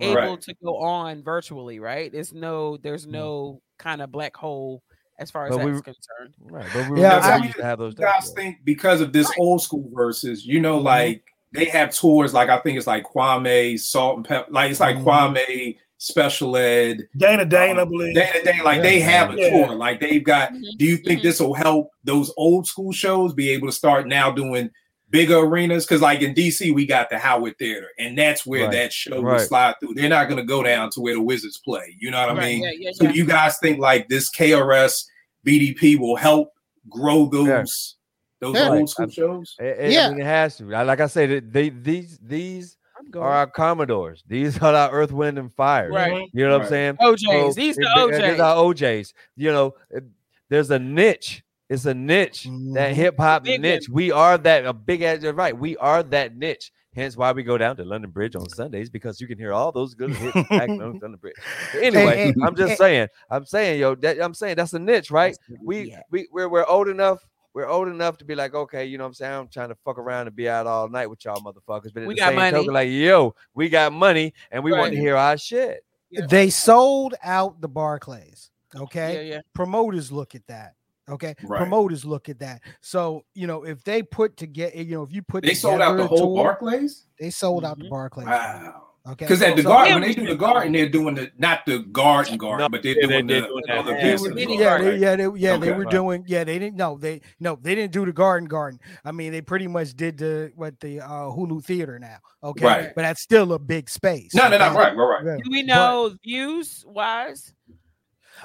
able 0.00 0.36
to 0.38 0.54
go 0.64 0.78
on 0.78 1.22
virtually, 1.22 1.78
right? 1.78 2.10
There's 2.10 2.32
no, 2.32 2.76
there's 2.78 3.06
mm. 3.06 3.10
no 3.10 3.62
kind 3.78 4.02
of 4.02 4.10
black 4.10 4.36
hole 4.36 4.82
as 5.18 5.30
far 5.30 5.46
as 5.46 5.56
that's 5.56 5.80
concerned. 5.82 6.34
Right. 6.40 6.66
But 6.74 6.90
we 6.90 7.00
yeah, 7.02 7.18
I 7.18 7.40
mean, 7.40 7.52
to 7.52 7.62
have 7.62 7.78
those. 7.78 7.94
You 7.96 8.04
guys 8.04 8.32
think 8.32 8.64
because 8.64 9.00
of 9.00 9.12
this 9.12 9.30
old 9.38 9.62
school 9.62 9.88
versus, 9.92 10.44
you 10.44 10.58
know, 10.58 10.76
mm-hmm. 10.76 10.86
like 10.86 11.31
they 11.52 11.66
have 11.66 11.94
tours 11.94 12.34
like 12.34 12.48
I 12.48 12.58
think 12.58 12.78
it's 12.78 12.86
like 12.86 13.04
Kwame, 13.04 13.78
Salt-N-Pepa, 13.78 14.50
like 14.50 14.70
it's 14.70 14.80
like 14.80 14.96
mm-hmm. 14.96 15.08
Kwame 15.08 15.76
Special 16.02 16.56
Ed, 16.56 17.06
Dana 17.16 17.44
Dane, 17.44 17.78
um, 17.78 17.78
I 17.78 17.84
believe. 17.84 18.16
Dana 18.16 18.44
Dane, 18.44 18.64
like 18.64 18.78
yeah. 18.78 18.82
they 18.82 19.00
have 19.00 19.32
a 19.32 19.38
yeah. 19.38 19.50
tour. 19.50 19.76
Like 19.76 20.00
they've 20.00 20.24
got. 20.24 20.52
Mm-hmm. 20.52 20.76
Do 20.76 20.84
you 20.84 20.96
think 20.96 21.20
mm-hmm. 21.20 21.28
this 21.28 21.38
will 21.38 21.54
help 21.54 21.90
those 22.02 22.32
old 22.36 22.66
school 22.66 22.90
shows 22.90 23.32
be 23.32 23.50
able 23.50 23.68
to 23.68 23.72
start 23.72 24.08
now 24.08 24.28
doing 24.28 24.68
bigger 25.10 25.36
arenas? 25.38 25.86
Because 25.86 26.02
like 26.02 26.20
in 26.20 26.34
DC, 26.34 26.74
we 26.74 26.86
got 26.86 27.08
the 27.08 27.20
Howard 27.20 27.56
Theater, 27.56 27.86
and 28.00 28.18
that's 28.18 28.44
where 28.44 28.64
right. 28.64 28.72
that 28.72 28.92
show 28.92 29.22
right. 29.22 29.34
will 29.34 29.46
slide 29.46 29.76
through. 29.78 29.94
They're 29.94 30.08
not 30.08 30.24
going 30.24 30.38
to 30.38 30.44
go 30.44 30.64
down 30.64 30.90
to 30.90 31.00
where 31.00 31.14
the 31.14 31.22
Wizards 31.22 31.60
play. 31.64 31.96
You 32.00 32.10
know 32.10 32.26
what 32.26 32.36
right. 32.36 32.42
I 32.42 32.48
mean? 32.48 32.80
Yeah, 32.80 32.90
so 32.94 33.04
you 33.04 33.24
guys 33.24 33.58
think 33.58 33.78
like 33.78 34.08
this 34.08 34.28
KRS 34.28 35.04
BDP 35.46 36.00
will 36.00 36.16
help 36.16 36.52
grow 36.88 37.26
those? 37.26 37.94
Those 38.42 38.56
yeah. 38.56 38.68
old 38.70 38.90
school 38.90 39.08
shows. 39.08 39.56
It, 39.58 39.64
it, 39.78 39.92
yeah, 39.92 40.06
I 40.08 40.10
mean, 40.10 40.20
it 40.20 40.24
has 40.26 40.56
to. 40.58 40.64
Like 40.64 41.00
I 41.00 41.06
said, 41.06 41.52
they 41.52 41.70
these 41.70 42.18
these 42.20 42.76
are 43.14 43.20
our 43.22 43.46
Commodores. 43.46 44.22
These 44.26 44.58
are 44.62 44.74
our 44.74 44.90
Earth, 44.90 45.12
Wind, 45.12 45.38
and 45.38 45.50
Fire. 45.54 45.90
Right. 45.90 46.28
You 46.34 46.44
know 46.46 46.58
what 46.58 46.58
Right. 46.58 46.64
I'm 46.64 46.68
saying? 46.68 46.96
O'Jays. 47.00 47.54
These 47.54 47.78
it- 47.78 47.86
are 47.86 48.10
it- 48.10 48.14
O'Jays. 48.16 48.30
These 48.32 48.40
are 48.40 48.56
O'Jays. 48.56 49.14
You 49.36 49.52
know, 49.52 49.74
it- 49.90 50.04
there's 50.50 50.70
a 50.70 50.78
niche. 50.78 51.42
It's 51.70 51.86
a 51.86 51.94
niche. 51.94 52.44
That 52.74 52.92
Mhm. 52.92 52.94
hip 52.94 53.14
hop 53.18 53.44
Big 53.44 53.60
niche. 53.62 53.88
We 53.88 54.10
are 54.12 54.36
that 54.38 54.66
a 54.66 54.72
big 54.74 55.00
ass. 55.02 55.22
You're 55.22 55.32
right. 55.32 55.56
We 55.56 55.76
are 55.78 56.02
that 56.02 56.36
niche. 56.36 56.70
Hence 56.94 57.16
why 57.16 57.32
we 57.32 57.42
go 57.42 57.56
down 57.56 57.76
to 57.76 57.84
London 57.86 58.10
Bridge 58.10 58.36
on 58.36 58.46
Sundays 58.50 58.90
because 58.90 59.18
you 59.18 59.26
can 59.26 59.38
hear 59.38 59.54
all 59.54 59.72
those 59.72 59.94
good 59.94 60.10
hits 60.10 60.34
back 60.50 60.68
on 60.68 60.78
London 60.78 61.16
Bridge. 61.16 61.36
But 61.72 61.82
anyway, 61.82 62.16
Hey, 62.16 62.24
hey, 62.26 62.34
I'm 62.42 62.54
just 62.54 62.70
hey. 62.72 62.76
saying. 62.76 63.08
I'm 63.30 63.46
saying, 63.46 63.80
yo, 63.80 63.94
that, 63.94 64.20
I'm 64.20 64.34
saying 64.34 64.56
that's 64.56 64.74
a 64.74 64.78
niche, 64.78 65.10
right? 65.10 65.34
That's 65.48 65.62
We 65.64 65.96
we 66.10 66.28
we're, 66.30 66.48
we're 66.50 66.66
old 66.66 66.88
enough. 66.88 67.24
We're 67.54 67.66
old 67.66 67.88
enough 67.88 68.16
to 68.18 68.24
be 68.24 68.34
like, 68.34 68.54
okay, 68.54 68.86
you 68.86 68.96
know 68.96 69.04
what 69.04 69.08
I'm 69.08 69.14
saying? 69.14 69.32
I'm 69.34 69.48
trying 69.48 69.68
to 69.68 69.74
fuck 69.84 69.98
around 69.98 70.26
and 70.26 70.34
be 70.34 70.48
out 70.48 70.66
all 70.66 70.88
night 70.88 71.08
with 71.08 71.24
y'all 71.24 71.40
motherfuckers. 71.40 71.92
But 71.92 72.04
at 72.04 72.08
We 72.08 72.14
the 72.14 72.20
got 72.20 72.28
same 72.28 72.36
money. 72.36 72.50
token, 72.52 72.72
like, 72.72 72.88
yo, 72.88 73.34
we 73.54 73.68
got 73.68 73.92
money 73.92 74.32
and 74.50 74.64
we 74.64 74.72
want 74.72 74.92
to 74.92 74.98
hear 74.98 75.16
our 75.16 75.36
shit. 75.36 75.84
Yeah. 76.10 76.26
They 76.26 76.48
sold 76.50 77.14
out 77.22 77.60
the 77.60 77.68
Barclays. 77.68 78.50
Okay. 78.74 79.14
Yeah, 79.28 79.34
yeah. 79.34 79.40
Promoters 79.54 80.10
look 80.10 80.34
at 80.34 80.46
that. 80.46 80.74
Okay. 81.08 81.34
Right. 81.42 81.58
Promoters 81.58 82.04
look 82.04 82.28
at 82.30 82.38
that. 82.38 82.62
So, 82.80 83.24
you 83.34 83.46
know, 83.46 83.64
if 83.64 83.84
they 83.84 84.02
put 84.02 84.36
together, 84.36 84.76
you 84.76 84.94
know, 84.94 85.02
if 85.02 85.12
you 85.12 85.20
put 85.22 85.44
They 85.44 85.54
sold 85.54 85.80
out 85.82 85.96
the 85.96 86.06
whole 86.06 86.34
tour, 86.34 86.44
Barclays. 86.44 87.06
They 87.18 87.30
sold 87.30 87.64
out 87.64 87.78
the 87.78 87.84
Mhm. 87.84 87.90
Barclays. 87.90 88.26
Wow. 88.28 88.91
Okay. 89.04 89.24
Because 89.24 89.42
at 89.42 89.56
the 89.56 89.62
So- 89.62 89.68
garden, 89.68 89.94
when 89.94 90.02
they 90.02 90.14
do 90.14 90.26
the 90.26 90.36
garden, 90.36 90.72
they're 90.72 90.88
doing 90.88 91.16
the 91.16 91.28
not 91.36 91.66
the 91.66 91.80
garden 91.80 92.36
garden, 92.38 92.60
No, 92.60 92.68
but 92.68 92.84
they're 92.84 92.94
yeah, 93.00 93.06
they- 93.08 93.12
doing 93.14 93.26
they're 93.26 93.40
the 93.40 93.46
doing 93.48 93.64
that. 93.66 93.78
other 93.78 93.92
They 93.94 93.96
They 94.02 94.10
pieces 94.12 94.20
were, 94.22 94.28
of 94.28 94.34
Mini 94.36 94.54
it, 94.54 94.60
yeah, 94.60 94.78
they, 94.78 94.96
yeah, 94.96 95.16
they, 95.16 95.28
yeah, 95.36 95.56
they 95.56 95.72
were 95.72 95.82
Right. 95.82 95.90
doing. 95.90 96.24
Yeah, 96.28 96.44
they 96.44 96.58
didn't. 96.60 96.76
No, 96.76 96.96
they 96.98 97.20
no, 97.40 97.58
they 97.60 97.74
didn't 97.74 97.92
do 97.92 98.06
the 98.06 98.12
Garden 98.12 98.48
Garden. 98.48 98.78
I 99.04 99.10
mean, 99.10 99.32
they 99.32 99.40
pretty 99.40 99.66
much 99.66 99.94
did 99.96 100.18
the 100.18 100.52
what 100.54 100.78
the 100.78 101.00
uh, 101.00 101.06
Hulu 101.34 101.64
Theater 101.64 101.98
now. 101.98 102.18
Okay, 102.44 102.64
Right. 102.64 102.92
but 102.94 103.02
that's 103.02 103.20
still 103.20 103.52
a 103.54 103.58
big 103.58 103.90
space. 103.90 104.34
No, 104.36 104.48
no, 104.48 104.56
no, 104.56 104.66
okay? 104.68 104.76
right, 104.78 104.96
right, 104.96 105.24
right. 105.24 105.42
Do 105.42 105.50
we 105.50 105.62
But 105.62 105.74
know 105.74 106.14
views 106.22 106.84
wise? 106.86 107.52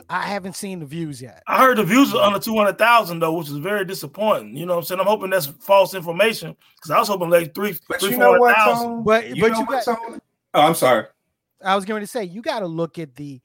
I 0.09 0.21
haven't 0.23 0.55
seen 0.55 0.79
the 0.79 0.85
views 0.85 1.21
yet. 1.21 1.41
I 1.47 1.59
heard 1.59 1.77
the 1.77 1.83
views 1.83 2.13
are 2.13 2.21
under 2.21 2.39
200,000 2.39 3.19
though, 3.19 3.33
which 3.33 3.47
is 3.47 3.57
very 3.57 3.85
disappointing. 3.85 4.55
You 4.57 4.65
know 4.65 4.73
what 4.73 4.79
I'm 4.79 4.85
saying? 4.85 4.99
I'm 5.01 5.07
hoping 5.07 5.29
that's 5.29 5.47
false 5.47 5.93
information 5.95 6.55
because 6.75 6.91
I 6.91 6.99
was 6.99 7.07
hoping 7.07 7.29
like 7.29 7.53
three, 7.55 7.75
But 7.87 7.99
three, 8.01 8.11
you 8.11 8.17
know 8.17 8.31
what, 8.31 8.55
400,000. 8.55 8.87
Tone? 8.87 9.03
But- 9.03 9.35
you 9.35 9.41
but 9.41 9.51
know 9.53 9.59
you 9.59 9.65
what, 9.65 9.85
got- 9.85 9.97
Tone? 9.97 10.21
Oh, 10.57 10.61
I'm 10.61 10.75
sorry. 10.75 11.05
I 11.63 11.75
was 11.75 11.85
going 11.85 12.01
to 12.01 12.07
say 12.07 12.23
you 12.23 12.41
got 12.41 12.59
to 12.59 12.67
look 12.67 12.97
at 12.99 13.15
the 13.15 13.39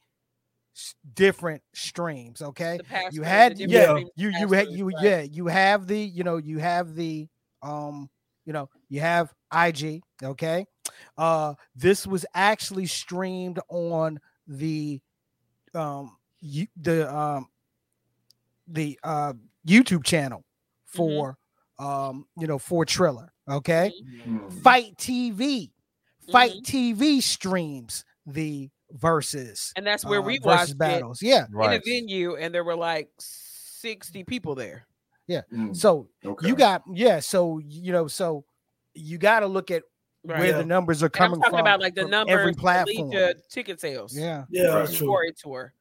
s- 0.77 0.95
different 1.15 1.63
streams. 1.75 2.43
Okay, 2.43 2.79
The 2.79 2.85
you 3.11 3.23
had 3.23 3.57
the 3.59 3.67
yeah, 3.67 3.85
streams, 3.85 4.11
you 4.17 4.29
you 4.31 4.49
had 4.53 4.69
you 4.71 4.87
right. 4.87 4.97
yeah 5.03 5.21
you 5.23 5.47
have 5.47 5.87
the 5.87 5.99
you 5.99 6.25
know 6.25 6.39
you 6.39 6.59
have 6.59 6.95
the 6.95 7.29
um 7.63 8.09
you 8.47 8.53
know 8.53 8.69
you 8.89 9.01
have 9.01 9.33
IG. 9.53 10.03
Okay, 10.23 10.67
uh, 11.19 11.55
this 11.77 12.07
was 12.07 12.25
actually 12.35 12.87
streamed 12.87 13.61
on 13.69 14.19
the 14.47 15.01
um 15.75 16.17
you, 16.41 16.67
the 16.81 17.15
um 17.15 17.49
the 18.69 18.99
uh 19.05 19.33
YouTube 19.67 20.05
channel 20.05 20.45
for 20.87 21.37
um 21.79 22.27
you 22.39 22.47
know 22.47 22.59
for 22.59 22.85
Triller. 22.85 23.33
Okay, 23.49 23.93
Mm. 24.27 24.63
Fight 24.63 24.97
TV. 24.99 25.73
Fight 26.31 26.53
Mm-hmm. 26.63 26.77
TV 26.77 27.23
streams 27.23 28.05
the 28.27 28.71
verses. 28.93 29.73
And 29.77 29.87
that's 29.87 30.05
where 30.05 30.21
uh, 30.21 30.23
we 30.23 30.35
versus 30.39 30.45
watched 30.47 30.71
it 30.73 30.79
battles. 30.79 31.23
Yeah. 31.23 31.47
in 31.53 31.73
a 31.73 31.81
venue, 31.85 32.37
and 32.37 32.55
there 32.55 32.63
were 32.65 32.77
like 32.77 33.09
sixty 33.19 34.23
people 34.25 34.55
there. 34.55 34.87
Mm. 35.29 35.75
So 35.75 36.09
Okay. 36.25 36.47
you 36.49 36.55
got 36.55 36.83
yeah. 36.93 37.19
So 37.21 37.59
you 37.65 37.91
know 37.93 38.07
so 38.07 38.45
you 38.95 39.17
got 39.19 39.41
to 39.41 39.47
look 39.47 39.71
at 39.71 39.83
Right. 40.25 40.39
where 40.39 40.49
Yeah. 40.51 40.59
the 40.59 40.65
numbers 40.67 41.03
are 41.03 41.07
And 41.07 41.15
I'm 41.17 41.19
coming 41.19 41.41
talking 41.41 41.51
from. 41.53 41.61
about 41.61 41.81
like 41.81 41.95
the 41.97 42.05
numbers 42.05 42.33
every 42.39 42.53
that 42.53 42.59
platform. 42.61 43.09
lead 43.11 43.17
to 43.17 43.35
ticket 43.51 43.81
sales. 43.81 44.17
Yeah. 44.17 44.45
Yeah, 44.51 44.65
Right. 44.65 44.79
that's 44.81 44.97
true. 44.97 45.07
for 45.09 45.23
a 45.25 45.33
tour. 45.33 45.73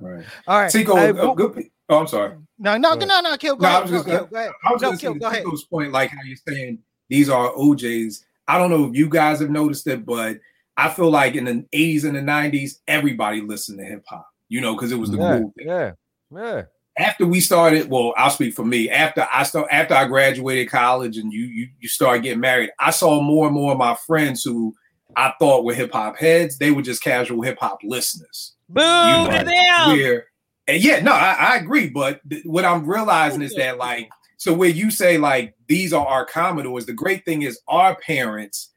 right. 0.00 0.24
All 0.48 0.58
right. 0.60 0.72
Tico, 0.72 0.96
I- 0.96 1.10
uh, 1.10 1.34
good. 1.34 1.66
Oh, 1.90 1.98
I'm 2.00 2.06
sorry. 2.08 2.36
no, 2.58 2.76
no, 2.78 2.96
Go 2.96 3.04
no, 3.06 3.20
no, 3.20 3.36
Kill. 3.36 3.54
Go 3.56 3.62
No, 3.62 3.68
I 3.68 3.72
ahead. 3.72 3.82
was 3.82 3.90
just 3.92 4.06
Kill, 4.06 4.16
gonna- 4.16 4.30
go 4.30 4.36
ahead. 4.38 4.50
I 4.64 4.72
was 4.72 4.82
No, 4.82 4.88
going 4.88 4.98
to 4.98 5.00
Kill, 5.02 5.14
go 5.14 5.26
ahead. 5.26 5.44
Tico's 5.44 5.64
point, 5.64 5.92
like 5.92 6.10
how 6.10 6.22
you're 6.24 6.36
saying 6.48 6.78
these 7.08 7.28
are 7.28 7.52
O'Jays. 7.54 8.24
I 8.48 8.58
don't 8.58 8.70
know 8.70 8.84
if 8.86 8.94
you 8.94 9.08
guys 9.08 9.40
have 9.40 9.50
noticed 9.50 9.86
it, 9.86 10.04
but 10.04 10.38
I 10.76 10.88
feel 10.90 11.10
like 11.10 11.34
in 11.34 11.44
the 11.44 11.64
80s 11.72 12.04
and 12.04 12.16
the 12.16 12.20
90s, 12.20 12.78
everybody 12.88 13.40
listened 13.40 13.78
to 13.78 13.84
hip 13.84 14.04
hop. 14.08 14.26
You 14.48 14.60
know, 14.60 14.74
because 14.74 14.92
it 14.92 14.96
was 14.96 15.10
the 15.10 15.18
Yeah, 15.18 15.38
cool 15.38 15.52
thing. 15.56 15.66
yeah, 15.66 15.92
yeah. 16.30 16.62
after 16.98 17.26
we 17.26 17.40
started, 17.40 17.88
well, 17.88 18.12
I'll 18.16 18.30
speak 18.30 18.54
for 18.54 18.64
me. 18.64 18.90
After 18.90 19.26
I 19.32 19.42
start, 19.44 19.68
after 19.70 19.94
I 19.94 20.06
graduated 20.06 20.70
college, 20.70 21.16
and 21.16 21.32
you 21.32 21.46
you 21.46 21.68
you 21.80 21.88
start 21.88 22.22
getting 22.22 22.40
married, 22.40 22.70
I 22.78 22.90
saw 22.90 23.20
more 23.20 23.46
and 23.46 23.54
more 23.54 23.72
of 23.72 23.78
my 23.78 23.96
friends 24.06 24.44
who 24.44 24.74
I 25.16 25.32
thought 25.38 25.64
were 25.64 25.74
hip 25.74 25.92
hop 25.92 26.18
heads. 26.18 26.58
They 26.58 26.70
were 26.70 26.82
just 26.82 27.02
casual 27.02 27.42
hip 27.42 27.58
hop 27.58 27.78
listeners. 27.82 28.54
Boo 28.68 28.80
know, 28.80 29.30
to 29.30 29.44
them. 29.44 29.88
Where, 29.88 30.26
and 30.68 30.82
yeah, 30.82 31.00
no, 31.00 31.12
I, 31.12 31.32
I 31.32 31.56
agree. 31.56 31.88
But 31.88 32.20
th- 32.28 32.44
what 32.44 32.64
I'm 32.64 32.86
realizing 32.86 33.42
is 33.42 33.54
that 33.56 33.78
like, 33.78 34.08
so 34.36 34.52
where 34.52 34.68
you 34.68 34.90
say 34.90 35.18
like 35.18 35.54
these 35.66 35.92
are 35.92 36.06
our 36.06 36.24
Commodores, 36.24 36.86
the 36.86 36.92
great 36.92 37.24
thing 37.24 37.42
is 37.42 37.60
our 37.68 37.96
parents 37.96 38.70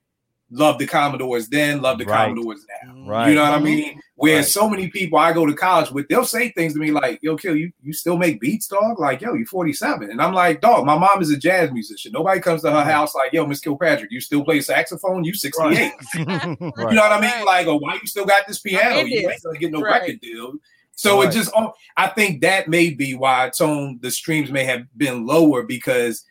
love 0.50 0.80
the 0.80 0.88
Commodores 0.88 1.50
then, 1.50 1.82
love 1.82 1.98
the 1.98 2.06
Right. 2.06 2.28
Commodores 2.30 2.66
now. 2.84 3.06
Right. 3.06 3.30
You 3.30 3.36
know 3.36 3.44
what 3.44 3.54
I 3.54 3.60
mean? 3.60 4.00
Where 4.16 4.38
Right. 4.38 4.46
so 4.46 4.70
many 4.70 4.88
people 4.88 5.20
I 5.20 5.34
go 5.34 5.46
to 5.46 5.54
college 5.54 5.92
with, 5.92 6.08
they'll 6.08 6.26
say 6.26 6.50
things 6.52 6.74
to 6.74 6.80
me 6.80 6.92
like, 6.92 7.20
"Yo, 7.22 7.36
kill 7.36 7.56
you, 7.56 7.72
you 7.84 7.94
still 7.94 8.18
make 8.18 8.40
beats, 8.40 8.68
dog? 8.68 9.00
Like, 9.00 9.22
yo, 9.22 9.34
you're 9.34 9.46
47." 9.46 10.10
And 10.10 10.22
I'm 10.22 10.34
like, 10.34 10.62
"Dog, 10.62 10.86
my 10.86 10.98
mom 10.98 11.22
is 11.22 11.30
a 11.30 11.38
jazz 11.38 11.72
musician. 11.72 12.14
Nobody 12.14 12.40
comes 12.40 12.62
to 12.62 12.72
her 12.72 12.78
mm-hmm. 12.78 12.90
house 12.90 13.14
like, 13.14 13.34
yo, 13.34 13.46
Miss 13.46 13.60
Kilpatrick, 13.60 14.12
you 14.12 14.22
still 14.22 14.44
play 14.44 14.62
saxophone? 14.62 15.24
You 15.24 15.34
68. 15.34 15.68
Right. 15.68 15.94
You 16.18 16.66
know 16.96 17.02
what 17.02 17.12
I 17.12 17.22
mean? 17.22 17.30
Right. 17.32 17.46
Like, 17.46 17.68
oh, 17.68 17.78
why 17.78 17.96
you 17.96 18.08
still 18.08 18.26
got 18.26 18.48
this 18.48 18.60
piano? 18.60 19.02
You 19.02 19.30
ain't 19.30 19.44
gonna 19.44 19.60
get 19.60 19.72
no 19.72 19.82
Right. 19.82 20.02
record 20.02 20.22
deal." 20.22 20.54
So 20.98 21.22
Right. 21.22 21.30
it 21.30 21.32
just, 21.32 21.52
I 21.95 22.07
think 22.07 22.41
that 22.41 22.68
may 22.68 22.90
be 22.90 23.14
why 23.14 23.52
tone 23.56 23.99
the 24.02 24.10
streams 24.10 24.52
may 24.52 24.64
have 24.64 24.82
been 24.98 25.28
lower 25.28 25.61
because 25.61 26.26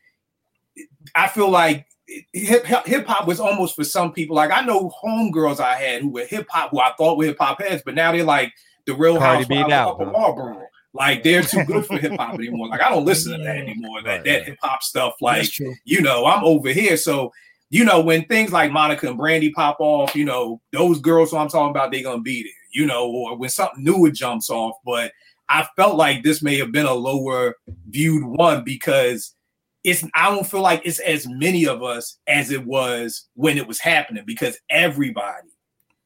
I 1.14 1.28
feel 1.28 1.48
like 1.50 1.86
hip 2.32 2.66
hip 2.66 3.06
hop 3.06 3.26
was 3.26 3.40
almost 3.40 3.76
for 3.76 3.84
some 3.84 4.12
people. 4.12 4.34
Like 4.36 4.50
I 4.50 4.62
know 4.62 4.90
homegirls 5.02 5.60
I 5.60 5.76
had 5.76 6.02
who 6.02 6.10
were 6.10 6.24
hip 6.24 6.46
hop, 6.50 6.70
who 6.70 6.80
I 6.80 6.92
thought 6.98 7.16
were 7.16 7.26
hip 7.26 7.38
hop 7.38 7.60
heads, 7.62 7.82
but 7.84 7.94
now 7.94 8.10
they're 8.12 8.24
like 8.24 8.52
the 8.86 8.94
real 8.94 9.18
Cardi 9.18 9.38
house 9.38 9.48
B 9.48 9.60
of 9.60 9.70
huh? 9.70 10.04
Marlboro. 10.12 10.66
Like 10.92 11.22
they're 11.22 11.42
too 11.42 11.64
good 11.64 11.86
for 11.86 11.96
hip 11.98 12.16
hop 12.18 12.34
anymore. 12.34 12.68
Like 12.68 12.80
I 12.80 12.88
don't 12.88 13.04
listen 13.04 13.38
to 13.38 13.44
that 13.44 13.56
anymore. 13.56 14.02
That 14.02 14.10
Right, 14.10 14.24
that 14.24 14.44
hip 14.46 14.58
hop 14.60 14.82
stuff. 14.82 15.14
Like 15.20 15.48
you 15.84 16.00
know, 16.00 16.26
I'm 16.26 16.42
over 16.42 16.70
here. 16.70 16.96
So, 16.96 17.32
you 17.70 17.84
know, 17.84 18.00
when 18.00 18.24
things 18.24 18.50
like 18.50 18.72
Monica 18.72 19.08
and 19.08 19.16
Brandy 19.16 19.52
pop 19.52 19.76
off, 19.78 20.16
you 20.16 20.24
know, 20.24 20.60
those 20.72 21.00
girls 21.00 21.30
who 21.30 21.36
I'm 21.36 21.48
talking 21.48 21.70
about, 21.70 21.92
they're 21.92 22.02
gonna 22.02 22.22
be 22.22 22.42
there, 22.42 22.52
you 22.76 22.86
know, 22.86 23.06
or 23.10 23.36
when 23.36 23.48
something 23.48 23.82
newer 23.82 24.10
jumps 24.10 24.50
off. 24.50 24.76
But 24.84 25.12
I 25.48 25.66
felt 25.76 25.96
like 25.96 26.22
this 26.22 26.42
may 26.42 26.58
have 26.58 26.72
been 26.72 26.86
a 26.86 26.92
lower 26.94 27.54
viewed 27.88 28.24
one 28.24 28.64
because 28.64 29.34
it's 29.82 30.04
I 30.14 30.28
don't 30.30 30.46
feel 30.46 30.60
like 30.60 30.82
it's 30.84 30.98
as 31.00 31.26
many 31.28 31.66
of 31.66 31.82
us 31.82 32.18
as 32.26 32.50
it 32.50 32.66
was 32.66 33.28
when 33.34 33.56
it 33.56 33.66
was 33.66 33.78
happening 33.80 34.24
because 34.26 34.58
everybody 34.68 35.48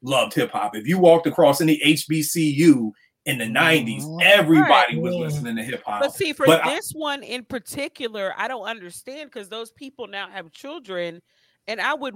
loved 0.01 0.33
hip 0.33 0.51
hop. 0.51 0.75
If 0.75 0.87
you 0.87 0.97
walked 0.97 1.27
across 1.27 1.59
any 1.61 1.79
HBCU 1.83 2.91
in 3.25 3.37
the 3.37 3.45
90s, 3.45 4.03
Mhm. 4.03 4.21
everybody 4.23 4.95
Right. 4.95 5.01
was 5.01 5.15
listening 5.15 5.55
to 5.57 5.63
hip 5.63 5.83
hop. 5.85 6.01
But 6.01 6.13
see, 6.13 6.33
for 6.33 6.45
But 6.45 6.65
I- 6.65 6.75
this 6.75 6.91
one 6.91 7.21
in 7.23 7.43
particular, 7.45 8.33
I 8.37 8.47
don't 8.47 8.65
understand 8.65 9.29
because 9.29 9.49
those 9.49 9.71
people 9.71 10.07
now 10.07 10.29
have 10.29 10.51
children, 10.51 11.21
and 11.67 11.81
I 11.81 11.93
would, 11.93 12.15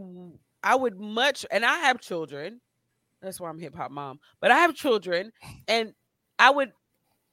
I 0.63 0.75
would 0.75 0.99
much, 0.99 1.45
and 1.51 1.63
I 1.65 1.77
have 1.79 1.99
children. 2.01 2.59
That's 3.25 3.39
why 3.39 3.49
I'm 3.49 3.59
hip 3.59 3.75
hop 3.75 3.91
mom. 3.91 4.19
But 4.39 4.51
I 4.51 4.57
have 4.57 4.75
children, 4.75 5.31
and 5.67 5.93
I 6.39 6.49
would 6.49 6.71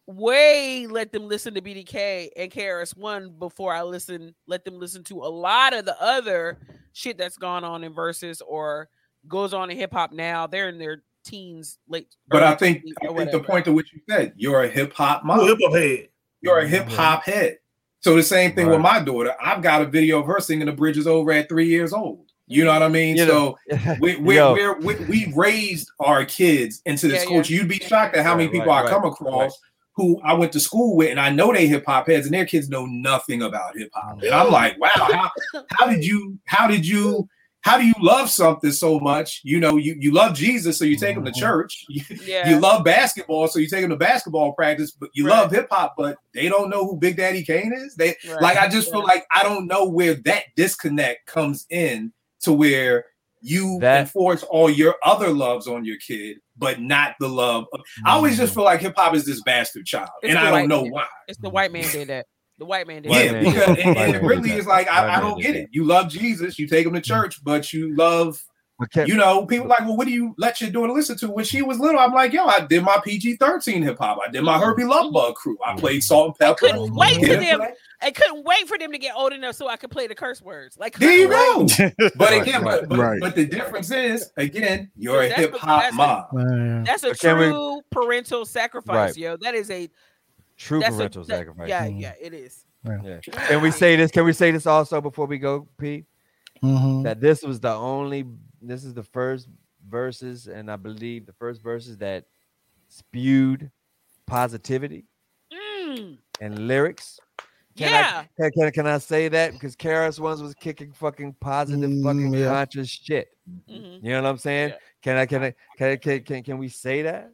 way 0.06 0.86
let 0.88 1.12
them 1.12 1.28
listen 1.28 1.54
to 1.54 1.60
BDK 1.60 2.30
and 2.36 2.50
KRS 2.50 2.96
One 2.96 3.30
before 3.38 3.72
I 3.72 3.82
listen. 3.82 4.34
Let 4.46 4.64
them 4.64 4.78
listen 4.78 5.04
to 5.04 5.18
a 5.18 5.30
lot 5.30 5.74
of 5.74 5.84
the 5.84 6.00
other 6.02 6.58
shit 6.92 7.18
that's 7.18 7.36
gone 7.36 7.64
on 7.64 7.84
in 7.84 7.92
verses 7.92 8.40
or 8.40 8.88
goes 9.28 9.54
on 9.54 9.70
in 9.70 9.76
hip 9.76 9.92
hop 9.92 10.12
now. 10.12 10.46
They're 10.46 10.68
in 10.68 10.78
their 10.78 11.02
teens, 11.24 11.78
late. 11.88 12.14
But 12.28 12.42
I 12.42 12.54
think 12.54 12.82
I 13.02 13.12
think 13.12 13.30
the 13.30 13.40
point 13.40 13.64
to 13.66 13.72
what 13.72 13.86
you 13.92 14.00
said, 14.08 14.32
you're 14.36 14.62
a 14.62 14.68
hip 14.68 14.92
hop 14.92 15.24
mom. 15.24 15.46
hip 15.46 15.58
hop 15.62 15.74
head. 15.74 16.08
You're 16.40 16.58
a 16.58 16.68
hip 16.68 16.88
hop 16.88 17.24
head. 17.24 17.58
So 18.00 18.16
the 18.16 18.22
same 18.22 18.52
thing 18.52 18.68
with 18.68 18.80
my 18.80 18.98
daughter. 18.98 19.32
I've 19.40 19.62
got 19.62 19.80
a 19.80 19.86
video 19.86 20.18
of 20.18 20.26
her 20.26 20.40
singing 20.40 20.66
the 20.66 20.72
Bridge 20.72 20.98
Is 20.98 21.06
Over 21.06 21.30
at 21.30 21.48
three 21.48 21.68
years 21.68 21.92
old. 21.92 22.31
You 22.46 22.64
know 22.64 22.72
what 22.72 22.82
I 22.82 22.88
mean? 22.88 23.16
You 23.16 23.26
so 23.26 23.58
know, 23.70 23.96
we 24.00 24.16
we 24.16 24.36
we're, 24.36 24.78
we 24.80 24.96
we 25.08 25.32
raised 25.36 25.88
our 26.00 26.24
kids 26.24 26.82
into 26.86 27.08
this 27.08 27.22
Yeah, 27.22 27.28
culture. 27.28 27.52
You'd 27.54 27.68
be 27.68 27.78
shocked 27.78 28.16
at 28.16 28.24
how 28.24 28.36
many 28.36 28.48
people 28.48 28.68
right, 28.68 28.84
I 28.84 28.88
come 28.88 29.02
right, 29.02 29.12
across 29.12 29.42
right. 29.42 29.52
who 29.96 30.20
I 30.22 30.34
went 30.34 30.52
to 30.52 30.60
school 30.60 30.96
with, 30.96 31.10
and 31.10 31.20
I 31.20 31.30
know 31.30 31.52
they 31.52 31.66
hip 31.66 31.84
hop 31.86 32.08
heads, 32.08 32.26
and 32.26 32.34
their 32.34 32.46
kids 32.46 32.68
know 32.68 32.86
nothing 32.86 33.42
about 33.42 33.76
hip 33.76 33.90
hop. 33.94 34.18
And 34.22 34.34
I'm 34.34 34.50
like, 34.50 34.78
wow, 34.80 34.90
how, 34.94 35.30
how 35.70 35.86
did 35.86 36.04
you 36.04 36.38
how 36.46 36.66
did 36.66 36.86
you 36.86 37.28
how 37.62 37.78
do 37.78 37.86
you 37.86 37.94
love 38.00 38.28
something 38.28 38.72
so 38.72 38.98
much? 38.98 39.40
You 39.44 39.60
know, 39.60 39.76
you, 39.76 39.94
you 39.98 40.12
love 40.12 40.34
Jesus, 40.34 40.76
so 40.78 40.84
you 40.84 40.96
take 40.96 41.16
him 41.16 41.24
to 41.24 41.30
Mhm. 41.30 41.36
church. 41.40 41.84
You, 41.88 42.02
yeah. 42.26 42.48
you 42.50 42.58
love 42.58 42.82
basketball, 42.84 43.46
so 43.46 43.60
you 43.60 43.68
take 43.68 43.82
them 43.82 43.90
to 43.90 43.96
basketball 43.96 44.52
practice, 44.54 44.90
but 44.90 45.10
you 45.14 45.26
Right. 45.26 45.38
love 45.38 45.52
hip 45.52 45.68
hop, 45.70 45.94
but 45.96 46.16
they 46.34 46.48
don't 46.48 46.70
know 46.70 46.84
who 46.86 46.96
Big 46.96 47.16
Daddy 47.16 47.44
Kane 47.44 47.72
is. 47.72 47.94
They 47.94 48.16
Right. 48.28 48.42
like 48.42 48.56
I 48.58 48.66
just 48.68 48.90
feel 48.90 49.04
like 49.04 49.24
I 49.32 49.44
don't 49.44 49.68
know 49.68 49.84
where 49.88 50.14
that 50.24 50.44
disconnect 50.56 51.26
comes 51.26 51.66
in 51.70 52.12
to 52.42 52.52
where 52.52 53.04
you 53.40 53.78
That- 53.80 54.02
enforce 54.02 54.42
all 54.44 54.70
your 54.70 54.96
other 55.04 55.30
loves 55.30 55.66
on 55.66 55.84
your 55.84 55.96
kid, 55.96 56.38
but 56.56 56.80
not 56.80 57.14
the 57.18 57.28
love. 57.28 57.66
Of, 57.72 57.80
I 58.04 58.12
always 58.12 58.36
just 58.36 58.52
mm. 58.52 58.56
feel 58.56 58.64
like 58.64 58.80
hip 58.80 58.94
hop 58.96 59.14
is 59.14 59.24
this 59.24 59.42
bastard 59.42 59.84
child, 59.84 60.10
It's 60.22 60.30
and 60.30 60.38
I 60.38 60.50
don't 60.50 60.68
know 60.68 60.82
man. 60.82 60.92
why. 60.92 61.06
It's 61.28 61.38
the 61.38 61.50
white 61.50 61.72
man 61.72 61.90
did 61.90 62.08
that. 62.08 62.26
The 62.58 62.66
white 62.66 62.86
man 62.86 63.02
did 63.02 63.10
White 63.10 63.24
yeah, 63.24 63.32
man 63.32 63.44
that. 63.44 63.50
did 63.50 63.54
because 63.54 63.84
and, 63.84 63.96
and 63.96 64.14
it 64.14 64.22
really 64.22 64.52
is 64.52 64.66
like 64.66 64.86
I, 64.86 65.16
I 65.16 65.20
don't 65.20 65.40
get 65.40 65.56
it. 65.56 65.70
You 65.72 65.84
love 65.84 66.08
Jesus, 66.08 66.58
you 66.58 66.68
take 66.68 66.86
him 66.86 66.92
to 66.92 67.00
mm. 67.00 67.04
church, 67.04 67.42
but 67.42 67.72
you 67.72 67.96
love 67.96 68.38
Okay. 68.84 69.04
you 69.06 69.14
know, 69.14 69.46
people 69.46 69.68
like, 69.68 69.80
well, 69.80 69.96
what 69.96 70.06
do 70.08 70.12
you 70.12 70.34
let 70.38 70.60
your 70.60 70.70
daughter 70.70 70.92
listen 70.92 71.16
to? 71.18 71.30
When 71.30 71.44
she 71.44 71.62
was 71.62 71.78
little, 71.78 72.00
I'm 72.00 72.12
like, 72.12 72.32
yo, 72.32 72.46
I 72.46 72.60
did 72.66 72.82
my 72.82 72.98
PG 73.04 73.36
13 73.36 73.82
hip 73.82 73.98
hop. 73.98 74.18
I 74.26 74.30
did 74.30 74.42
my 74.42 74.58
Hurby 74.58 74.82
Luv 74.84 75.12
Bug 75.12 75.34
crew. 75.36 75.56
I 75.64 75.76
played 75.76 76.02
Salt-N-Pepa. 76.02 76.56
couldn't 76.56 76.94
wait 76.94 77.20
for 77.20 77.26
them. 77.36 77.58
Play. 77.60 77.74
I 78.00 78.10
couldn't 78.10 78.44
wait 78.44 78.66
for 78.66 78.76
them 78.78 78.90
to 78.90 78.98
get 78.98 79.14
old 79.14 79.32
enough 79.32 79.54
so 79.54 79.68
I 79.68 79.76
could 79.76 79.90
play 79.92 80.08
the 80.08 80.16
curse 80.16 80.42
words. 80.42 80.76
Like 80.78 80.98
There 80.98 81.12
you 81.12 81.28
couldn't 81.28 81.78
go. 81.98 82.10
But 82.16 82.30
Right, 82.30 82.42
again, 82.42 82.64
right, 82.64 82.80
but, 82.80 82.88
but, 82.88 82.98
right. 82.98 83.20
but 83.20 83.36
the 83.36 83.46
difference 83.46 83.92
is, 83.92 84.32
again, 84.36 84.90
you're 84.96 85.22
a 85.22 85.28
hip 85.28 85.54
hop 85.56 85.94
mom. 85.94 86.24
Uh, 86.36 86.84
That's 86.84 87.04
a 87.04 87.08
But 87.10 87.20
can 87.20 87.38
we- 87.38 87.44
true 87.50 87.82
parental 87.92 88.44
sacrifice, 88.44 89.10
Right. 89.10 89.16
yo. 89.16 89.36
That 89.36 89.54
is 89.54 89.70
a 89.70 89.88
True 90.56 90.80
parental 90.80 91.22
a, 91.22 91.26
that- 91.26 91.36
sacrifice. 91.38 91.68
Yeah, 91.68 91.86
Mm. 91.86 92.00
yeah, 92.00 92.14
it 92.20 92.34
is. 92.34 92.64
Yeah. 92.84 93.18
Can 93.20 93.62
we 93.62 93.70
say 93.70 93.94
this? 93.94 94.10
Can 94.10 94.24
we 94.24 94.32
say 94.32 94.50
this 94.50 94.66
also 94.66 95.00
before 95.00 95.26
we 95.26 95.38
go, 95.38 95.68
P? 95.78 96.04
mhm. 96.64 97.04
That 97.04 97.20
this 97.20 97.42
was 97.42 97.60
the 97.60 97.72
only. 97.72 98.24
This 98.62 98.84
is 98.84 98.94
the 98.94 99.02
first 99.02 99.48
verses, 99.88 100.46
and 100.46 100.70
I 100.70 100.76
believe 100.76 101.26
the 101.26 101.32
first 101.32 101.60
verses 101.62 101.98
that 101.98 102.24
spewed 102.88 103.70
positivity 104.26 105.04
Mm, 105.52 106.16
and 106.40 106.66
lyrics. 106.68 107.18
Can 107.76 107.88
I- 107.88 107.90
yeah. 107.90 108.24
Can, 108.38 108.50
can, 108.52 108.70
can 108.72 108.86
I 108.86 108.98
say 108.98 109.28
that? 109.28 109.52
Because 109.52 109.76
KRS 109.76 110.18
One's 110.20 110.42
was 110.42 110.54
kicking 110.54 110.92
fucking 110.92 111.34
positive, 111.40 111.90
Mm, 111.90 112.02
fucking 112.02 112.34
yeah. 112.34 112.46
conscious 112.46 112.88
shit. 112.88 113.28
Mhm. 113.68 114.02
You 114.02 114.10
know 114.12 114.22
what 114.22 114.28
I'm 114.30 114.38
saying? 114.38 114.70
Yeah. 114.70 114.76
Can 115.02 115.16
I 115.16 115.26
can 115.26 115.42
I 115.42 115.54
can, 115.76 115.88
I- 115.90 115.96
can 115.96 116.22
can 116.22 116.42
can 116.44 116.58
we 116.58 116.68
say 116.68 117.02
that? 117.02 117.30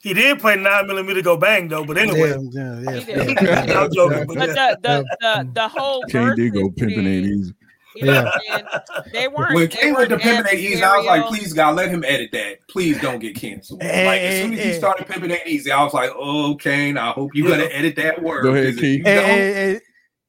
He 0.00 0.14
did 0.14 0.40
play 0.40 0.56
nine 0.56 0.88
millimeter 0.88 1.22
go 1.22 1.36
bang 1.36 1.68
though, 1.68 1.84
but 1.84 1.96
anyway, 1.96 2.30
yeah, 2.50 2.80
yeah, 2.80 3.00
He 3.00 3.10
yeah, 3.12 3.24
did. 3.24 3.68
yeah. 3.68 3.80
I'm 3.82 3.92
joking. 3.92 4.26
But 4.26 4.36
But 4.38 4.48
the 4.48 4.78
the 4.82 5.04
the, 5.20 5.50
the 5.54 5.68
whole 5.68 6.02
Kane 6.08 6.34
did 6.34 6.54
go 6.54 6.60
verses 6.62 6.74
pimping 6.78 6.96
thing, 6.96 7.06
ain't 7.06 7.26
easy. 7.26 7.54
You 7.94 8.06
know 8.06 8.24
what 8.24 8.34
I'm 8.34 8.40
saying? 8.48 8.66
They 9.12 9.28
weren't. 9.28 9.54
When 9.54 9.68
they 9.68 9.68
King 9.68 9.94
went 9.94 10.08
to 10.10 10.16
weren't 10.16 10.46
Pimpin' 10.46 10.54
Easy, 10.54 10.82
I 10.82 10.96
was 10.96 11.06
like, 11.06 11.26
please 11.26 11.52
God, 11.52 11.76
let 11.76 11.90
him 11.90 12.04
edit 12.04 12.30
that. 12.32 12.66
Please 12.68 13.00
don't 13.00 13.18
get 13.18 13.36
canceled. 13.36 13.82
Eh, 13.82 14.06
like 14.06 14.20
as 14.22 14.40
soon 14.42 14.54
as 14.54 14.60
eh, 14.60 14.64
he 14.64 14.72
started 14.74 15.06
Pimpin' 15.06 15.30
Ain't 15.32 15.46
Easy, 15.46 15.70
I 15.70 15.82
was 15.84 15.92
like, 15.92 16.10
oh, 16.14 16.54
Kane, 16.56 16.96
I 16.96 17.10
hope 17.12 17.30
you're 17.34 17.48
gonna 17.48 17.64
edit 17.64 17.96
that 17.96 18.22
word. 18.22 18.42
Go 18.42 18.52
ahead, 18.54 18.66
if 18.66 18.78
Key. 18.78 19.02
Hey, 19.04 19.22
hey, 19.22 19.52
hey, 19.74 19.80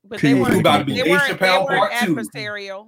But 0.04 0.20
P 0.20 0.28
they 0.28 0.34
weren't. 0.40 0.60
about 0.60 0.80
to 0.80 0.86
be 0.86 0.94
They 0.94 1.04
Dave 1.04 1.12
weren't, 1.12 1.40
they 1.40 1.46
Chappelle 1.48 1.66
weren't 1.66 1.92
part 1.92 2.06
two. 2.06 2.16
adversarial. 2.16 2.88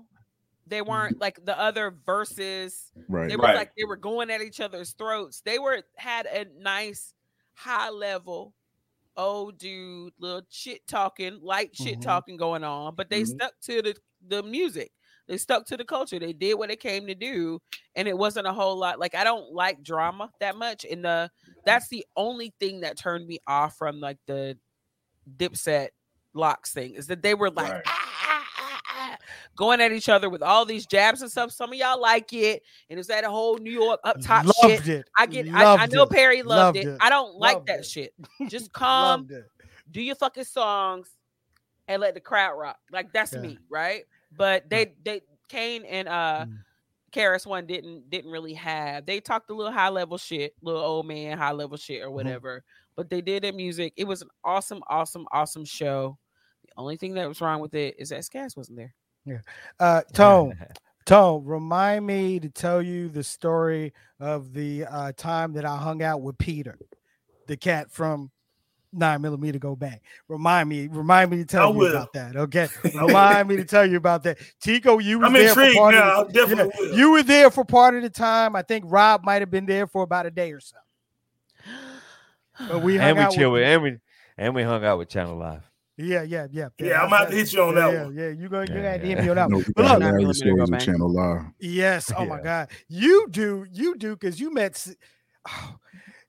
They 0.67 0.81
weren't 0.81 1.19
like 1.21 1.43
the 1.45 1.57
other 1.59 1.93
verses. 2.05 2.91
Right. 3.07 3.29
They 3.29 3.35
were 3.35 3.43
Right. 3.43 3.55
like 3.55 3.71
they 3.77 3.83
were 3.85 3.97
going 3.97 4.31
at 4.31 4.41
each 4.41 4.59
other's 4.59 4.91
throats. 4.93 5.41
They 5.41 5.59
were 5.59 5.83
had 5.95 6.25
a 6.25 6.45
nice 6.59 7.13
high 7.53 7.89
level, 7.91 8.53
oh 9.15 9.51
dude, 9.51 10.13
little 10.19 10.41
shit 10.49 10.85
talking, 10.87 11.39
light 11.41 11.75
shit 11.75 11.99
Mhm. 11.99 12.01
talking 12.01 12.35
going 12.37 12.63
on, 12.63 12.95
but 12.95 13.09
they 13.11 13.21
Mhm. 13.21 13.27
stuck 13.27 13.53
to 13.61 13.81
the 13.83 13.95
the 14.27 14.43
music. 14.43 14.91
They 15.27 15.37
stuck 15.37 15.65
to 15.67 15.77
the 15.77 15.83
culture. 15.85 16.19
They 16.19 16.33
did 16.33 16.53
what 16.53 16.69
they 16.69 16.75
came 16.75 17.07
to 17.07 17.15
do, 17.15 17.59
and 17.95 18.07
it 18.07 18.15
wasn't 18.17 18.45
a 18.47 18.53
whole 18.53 18.77
lot. 18.77 18.99
Like 18.99 19.15
I 19.15 19.23
don't 19.23 19.51
like 19.53 19.81
drama 19.81 20.29
that 20.39 20.55
much, 20.55 20.85
and 20.89 21.03
the 21.03 21.31
that's 21.65 21.87
the 21.87 22.05
only 22.15 22.53
thing 22.59 22.81
that 22.81 22.97
turned 22.97 23.25
me 23.27 23.39
off 23.47 23.75
from 23.77 23.99
like 23.99 24.17
the 24.27 24.57
Dipset 25.37 25.89
LOX 26.35 26.73
thing 26.73 26.93
is 26.93 27.07
that 27.07 27.23
they 27.23 27.33
were 27.33 27.49
like 27.49 27.71
Right. 27.71 27.81
"Ah, 27.87 28.09
ah, 28.27 28.45
ah, 28.59 28.81
ah," 28.89 29.17
going 29.57 29.81
at 29.81 29.91
each 29.91 30.09
other 30.09 30.29
with 30.29 30.43
all 30.43 30.63
these 30.65 30.85
jabs 30.85 31.23
and 31.23 31.31
stuff. 31.31 31.51
Some 31.51 31.71
of 31.71 31.79
y'all 31.79 31.99
like 31.99 32.31
it, 32.33 32.61
and 32.91 32.99
it's 32.99 33.07
that 33.07 33.23
whole 33.25 33.57
New 33.57 33.71
York 33.71 33.99
up 34.03 34.17
top 34.21 34.45
shit. 34.61 34.87
it. 34.87 35.09
I 35.17 35.25
get. 35.25 35.47
I, 35.47 35.63
I 35.63 35.75
Loved 35.77 35.93
know 35.93 36.03
it. 36.03 36.09
Perry 36.11 36.43
loved, 36.43 36.75
Loved 36.75 36.77
it. 36.77 36.87
it. 36.87 36.97
I 37.01 37.09
don't 37.09 37.35
like 37.39 37.55
Loved 37.55 37.67
that 37.69 37.79
it. 37.79 37.85
shit. 37.87 38.13
Just 38.47 38.71
come, 38.73 39.27
do 39.89 40.01
your 40.01 40.15
fucking 40.15 40.43
songs, 40.43 41.09
and 41.87 41.99
let 41.99 42.13
the 42.13 42.19
crowd 42.21 42.55
rock. 42.59 42.77
Like 42.91 43.11
that's 43.11 43.33
Yeah. 43.33 43.39
me, 43.39 43.57
right? 43.71 44.03
But 44.35 44.69
they 44.69 44.93
they 45.03 45.21
Kane 45.49 45.83
and 45.85 46.07
uh 46.07 46.45
Mm. 46.47 46.57
KRS 47.13 47.45
One 47.45 47.65
didn't 47.65 48.09
didn't 48.09 48.31
really 48.31 48.53
have. 48.55 49.05
They 49.05 49.21
talked 49.21 49.49
a 49.49 49.53
little 49.53 49.71
high 49.71 49.87
level 49.89 50.17
shit, 50.17 50.53
little 50.61 50.81
old 50.81 51.07
man 51.07 51.37
high 51.37 51.53
level 51.53 51.77
shit 51.77 51.99
Mm-hmm. 52.01 52.07
or 52.07 52.11
whatever. 52.11 52.63
But 52.97 53.09
they 53.09 53.21
did 53.21 53.43
their 53.43 53.53
music. 53.53 53.93
It 53.95 54.05
was 54.05 54.21
an 54.21 54.29
awesome, 54.43 54.81
awesome, 54.89 55.25
awesome 55.31 55.63
show. 55.65 56.17
The 56.63 56.73
only 56.77 56.97
thing 56.97 57.13
that 57.13 57.27
was 57.27 57.39
wrong 57.41 57.61
with 57.61 57.73
it 57.73 57.95
is 57.97 58.09
that 58.09 58.21
Skaz 58.21 58.57
wasn't 58.57 58.77
there. 58.77 58.93
Yeah. 59.25 59.39
Uh, 59.79 60.01
Tone, 60.13 60.57
Tone, 61.05 61.43
remind 61.45 62.05
me 62.05 62.39
to 62.39 62.49
tell 62.49 62.81
you 62.81 63.07
the 63.09 63.23
story 63.23 63.93
of 64.19 64.53
the 64.53 64.85
uh, 64.85 65.11
time 65.15 65.53
that 65.53 65.65
I 65.65 65.77
hung 65.77 66.03
out 66.03 66.21
with 66.21 66.37
Peter, 66.37 66.77
the 67.47 67.55
cat 67.57 67.91
from 67.91 68.29
Nine 68.95 69.21
Millimeter 69.21 69.59
Go 69.59 69.75
back. 69.75 70.01
Remind 70.27 70.69
me, 70.69 70.87
remind 70.87 71.31
me 71.31 71.37
to 71.37 71.45
tell 71.45 71.67
I 71.67 71.71
you 71.71 71.77
will. 71.77 71.91
about 71.91 72.13
that. 72.13 72.35
Okay, 72.35 72.67
remind 72.95 73.47
me 73.49 73.57
to 73.57 73.65
tell 73.65 73.85
you 73.85 73.97
about 73.97 74.23
that. 74.23 74.37
Tico, 74.61 74.99
you 74.99 75.19
were 75.19 75.25
I'm 75.25 75.33
there 75.33 75.53
for 75.53 75.73
part 75.73 75.93
now. 75.95 76.21
Of 76.21 76.33
the, 76.33 76.39
yeah, 76.39 76.45
definitely 76.45 76.73
will. 76.89 76.97
you 76.97 77.11
were 77.11 77.23
there 77.23 77.51
for 77.51 77.65
part 77.65 77.95
of 77.95 78.01
the 78.01 78.09
time. 78.09 78.55
I 78.55 78.61
think 78.61 78.85
Rob 78.87 79.23
might 79.23 79.41
have 79.41 79.51
been 79.51 79.65
there 79.65 79.87
for 79.87 80.03
about 80.03 80.25
a 80.25 80.31
day 80.31 80.51
or 80.51 80.59
so. 80.59 80.77
But 82.69 82.81
we 82.83 82.95
hung 82.97 83.09
and 83.09 83.17
we 83.17 83.23
out 83.25 83.31
chill 83.33 83.51
with, 83.51 83.61
with, 83.61 83.67
and 83.67 83.83
we 83.83 83.97
and 84.37 84.55
we 84.55 84.63
hung 84.63 84.85
out 84.85 84.97
with 84.97 85.09
Channel 85.09 85.37
Live. 85.37 85.69
yeah, 85.97 86.21
yeah, 86.23 86.47
yeah. 86.51 86.69
Yeah, 86.79 87.01
I'm 87.01 87.09
that's- 87.09 87.23
about 87.23 87.29
to 87.31 87.35
hit 87.35 87.53
you 87.53 87.61
on 87.63 87.75
that 87.75 87.91
yeah, 87.93 88.03
one. 88.03 88.15
Yeah, 88.15 88.29
you 88.29 88.49
gonna 88.49 88.65
you 88.73 88.75
Yeah, 88.81 88.97
got 88.97 89.01
to 89.01 89.07
yeah. 89.09 89.15
hit 89.15 89.23
me 89.23 89.29
on 89.29 89.35
that. 89.35 89.49
No, 89.49 89.57
one. 89.57 89.65
we 89.67 89.73
But 89.75 89.83
look, 89.85 89.99
Nine 89.99 90.13
hilarious 90.13 90.43
millimeter 90.43 90.55
go 90.57 90.65
stories 90.65 90.87
on. 90.87 90.93
Channel 90.93 91.13
Live. 91.13 91.41
Yes. 91.59 92.11
Oh 92.17 92.25
my 92.25 92.41
God. 92.41 92.69
You 92.87 93.27
do. 93.29 93.65
You 93.71 93.95
do 93.97 94.15
because 94.15 94.39
you 94.39 94.53
met 94.53 94.87
oh, 95.49 95.75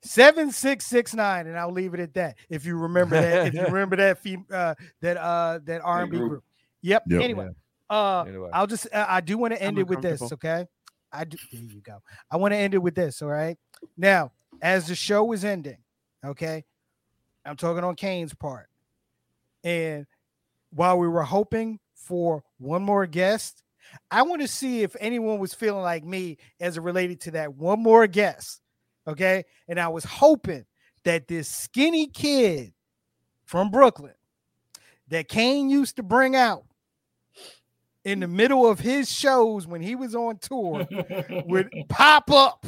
seven 0.06 0.50
six 0.50 0.86
six 0.86 1.14
nine, 1.14 1.46
and 1.46 1.58
I'll 1.58 1.72
leave 1.72 1.94
it 1.94 2.00
at 2.00 2.14
that. 2.14 2.36
If 2.48 2.64
you 2.64 2.76
remember 2.76 3.20
that, 3.20 3.48
if 3.48 3.54
you 3.54 3.62
remember 3.66 3.96
that 3.96 4.22
fem- 4.22 4.46
uh, 4.50 4.74
that 5.02 5.16
uh 5.16 5.60
that 5.64 5.80
R 5.82 6.02
and 6.02 6.10
B 6.10 6.16
group. 6.18 6.30
group. 6.30 6.44
Yep. 6.82 7.04
Yep. 7.08 7.22
Anyway, 7.22 7.48
uh, 7.90 8.24
Anyway. 8.26 8.50
I'll 8.52 8.66
just 8.66 8.86
uh, 8.92 9.06
I 9.08 9.20
do 9.20 9.38
want 9.38 9.54
to 9.54 9.62
end 9.62 9.78
I'm 9.78 9.82
it 9.82 9.88
with 9.88 10.02
this. 10.02 10.22
Okay. 10.32 10.66
I 11.12 11.24
do. 11.24 11.36
There 11.52 11.62
you 11.62 11.80
go. 11.80 12.02
I 12.30 12.36
want 12.36 12.52
to 12.52 12.58
end 12.58 12.74
it 12.74 12.78
with 12.78 12.94
this. 12.94 13.22
All 13.22 13.28
right. 13.28 13.56
Now, 13.96 14.32
as 14.62 14.88
the 14.88 14.94
show 14.94 15.32
is 15.32 15.44
ending, 15.44 15.78
okay, 16.24 16.64
I'm 17.44 17.56
talking 17.56 17.84
on 17.84 17.94
Kane's 17.96 18.34
part, 18.34 18.68
and 19.64 20.06
while 20.70 20.98
we 20.98 21.08
were 21.08 21.22
hoping 21.22 21.78
for 21.94 22.44
one 22.58 22.82
more 22.82 23.06
guest, 23.06 23.62
I 24.10 24.22
want 24.22 24.42
to 24.42 24.48
see 24.48 24.82
if 24.82 24.96
anyone 25.00 25.38
was 25.38 25.54
feeling 25.54 25.82
like 25.82 26.04
me 26.04 26.38
as 26.60 26.76
it 26.76 26.82
related 26.82 27.20
to 27.22 27.30
that 27.32 27.54
one 27.54 27.82
more 27.82 28.06
guest. 28.06 28.60
Okay. 29.06 29.44
And 29.68 29.78
I 29.78 29.88
was 29.88 30.04
hoping 30.04 30.64
that 31.04 31.28
this 31.28 31.48
skinny 31.48 32.06
kid 32.08 32.72
from 33.44 33.70
Brooklyn 33.70 34.14
that 35.08 35.28
Kane 35.28 35.70
used 35.70 35.96
to 35.96 36.02
bring 36.02 36.34
out 36.34 36.64
in 38.04 38.20
the 38.20 38.28
middle 38.28 38.68
of 38.68 38.78
his 38.80 39.10
shows 39.12 39.66
when 39.66 39.80
he 39.80 39.94
was 39.94 40.14
on 40.14 40.38
tour 40.38 40.86
would 41.46 41.70
pop 41.88 42.30
up, 42.30 42.66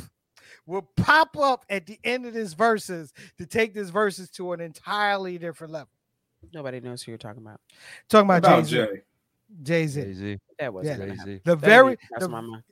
would 0.67 0.85
pop 0.97 1.37
up 1.37 1.65
at 1.69 1.87
the 1.87 1.99
end 2.05 2.27
of 2.27 2.35
this 2.35 2.53
verses 2.55 3.13
to 3.39 3.47
take 3.47 3.75
this 3.75 3.91
verses 3.91 4.31
to 4.31 4.53
an 4.53 4.61
entirely 4.61 5.39
different 5.39 5.73
level. 5.73 5.89
Nobody 6.53 6.81
knows 6.81 7.03
who 7.03 7.11
you're 7.13 7.19
talking 7.19 7.43
about. 7.43 7.61
Talking 8.09 8.27
about 8.27 8.39
about 8.39 8.65
Jay 8.65 8.69
Z. 8.69 8.77
Jay? 8.77 9.03
Jay 9.63 9.87
Z. 9.87 10.03
Jay-Z. 10.03 10.39
That 10.59 10.75
wasn't 10.75 10.99
Yeah. 11.01 11.07
gonna. 11.07 11.17
Jay-Z. 11.25 11.41
The 11.45 11.57
That 11.57 11.67
very, 11.67 11.97
didn't 11.97 12.21
the, 12.21 12.29
my 12.29 12.41
mind. 12.41 12.63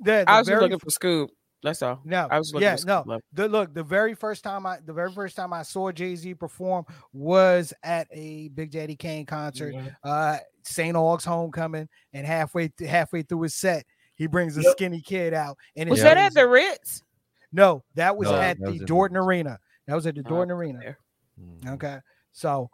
the, 0.00 0.04
the 0.04 0.30
I 0.30 0.38
was 0.38 0.48
very 0.48 0.60
looking 0.60 0.78
for 0.78 0.90
Scoop. 0.90 1.30
That's 1.64 1.80
all. 1.82 2.00
No, 2.04 2.28
I 2.30 2.38
was 2.38 2.52
looking 2.52 2.68
yeah, 2.68 2.76
no. 2.84 3.18
The 3.32 3.48
look, 3.48 3.72
the 3.72 3.82
very 3.82 4.14
first 4.14 4.44
time 4.44 4.66
I, 4.66 4.78
the 4.84 4.92
very 4.92 5.10
first 5.10 5.34
time 5.34 5.52
I 5.54 5.62
saw 5.62 5.90
Jay 5.90 6.14
Z 6.14 6.34
perform 6.34 6.84
was 7.14 7.72
at 7.82 8.06
a 8.12 8.48
Big 8.48 8.70
Daddy 8.70 8.94
Kane 8.94 9.24
concert, 9.24 9.74
Mhm. 9.74 9.96
uh, 10.04 10.36
St. 10.62 10.94
Aug's 10.94 11.24
homecoming, 11.24 11.88
and 12.12 12.26
halfway 12.26 12.68
th- 12.68 12.88
halfway 12.90 13.22
through 13.22 13.40
his 13.42 13.54
set, 13.54 13.86
he 14.14 14.26
brings 14.26 14.58
a 14.58 14.62
Yep. 14.62 14.72
skinny 14.72 15.00
kid 15.00 15.32
out, 15.32 15.56
and 15.74 15.88
Was 15.88 16.00
it's 16.00 16.04
that 16.04 16.18
at 16.18 16.34
the 16.34 16.46
Ritz? 16.46 17.02
No, 17.50 17.82
that 17.94 18.14
was 18.16 18.28
No, 18.28 18.36
at 18.36 18.58
that 18.58 18.66
was 18.66 18.76
the 18.76 18.82
in 18.82 18.86
Dorton 18.86 19.12
Ritz. 19.16 19.26
Arena. 19.26 19.58
That 19.86 19.94
was 19.94 20.06
at 20.06 20.14
the 20.16 20.22
Oh, 20.26 20.30
Dorton 20.30 20.50
Arena. 20.50 20.78
there. 20.80 20.98
Mhm. 21.40 21.72
Okay, 21.74 21.98
so, 22.30 22.70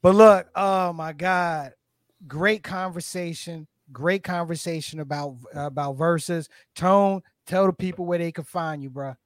but 0.00 0.14
look, 0.14 0.48
oh 0.54 0.94
my 0.94 1.12
God, 1.12 1.74
great 2.26 2.62
conversation, 2.62 3.66
great 3.92 4.22
conversation 4.24 5.00
about 5.00 5.36
about 5.54 5.94
verses. 5.96 6.48
Tone, 6.74 7.22
tell 7.50 7.66
the 7.66 7.72
people 7.72 8.06
where 8.06 8.18
they 8.18 8.32
can 8.32 8.44
find 8.44 8.82
you, 8.82 8.90
bruh. 8.90 9.16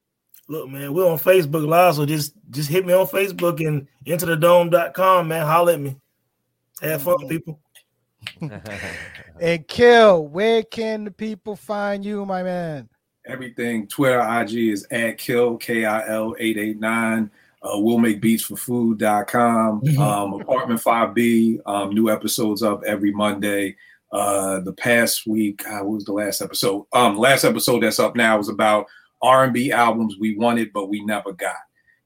Look, 0.49 0.69
man, 0.69 0.93
we're 0.93 1.11
on 1.11 1.19
Facebook 1.19 1.67
Live, 1.67 1.95
so 1.95 2.07
just 2.07 2.35
just 2.51 2.69
hit 2.69 2.85
me 2.85 2.93
on 2.93 3.07
Facebook 3.07 3.67
and 3.67 3.87
enter 4.07 4.27
the 4.27 4.37
dome.com, 4.37 5.29
man. 5.29 5.47
Holler 5.47 5.75
at 5.75 5.81
me. 5.81 5.97
Have 6.83 7.03
fun, 7.03 7.29
people. 7.29 7.61
And 9.41 9.67
Kill, 9.67 10.29
where 10.29 10.63
can 10.63 11.05
the 11.05 11.11
people 11.11 11.57
find 11.57 12.05
you, 12.05 12.25
my 12.25 12.43
man? 12.43 12.89
Everything 13.27 13.87
Twitter, 13.89 14.21
IG 14.21 14.55
is 14.73 14.87
at 14.91 15.19
kill 15.19 15.57
K 15.57 15.85
I 15.85 16.07
L 16.09 16.35
eight 16.39 16.57
eight 16.57 16.79
nine. 16.79 17.31
Uh, 17.63 17.79
we'll 17.79 17.99
make 17.99 18.21
beats 18.21 18.45
for 18.45 18.57
food.com. 18.57 19.81
Mhm. 19.81 19.99
Um, 19.99 20.41
apartment 20.41 20.81
5B. 20.81 21.61
Um, 21.67 21.91
new 21.91 22.11
episodes 22.11 22.63
up 22.63 22.85
every 22.85 23.11
Monday. 23.11 23.77
Uh, 24.15 24.61
the 24.61 24.73
past 24.73 25.27
week, 25.27 25.67
uh, 25.67 25.81
what 25.81 25.95
was 25.95 26.05
the 26.05 26.13
last 26.13 26.41
episode? 26.41 26.87
Um, 26.93 27.19
last 27.19 27.43
episode 27.43 27.83
that's 27.83 27.99
up 27.99 28.15
now 28.15 28.39
was 28.39 28.49
about 28.49 28.87
R&B 29.21 29.73
albums 29.73 30.17
we 30.21 30.37
wanted 30.37 30.73
but 30.73 30.89
we 30.89 31.05
never 31.05 31.33
got. 31.33 31.57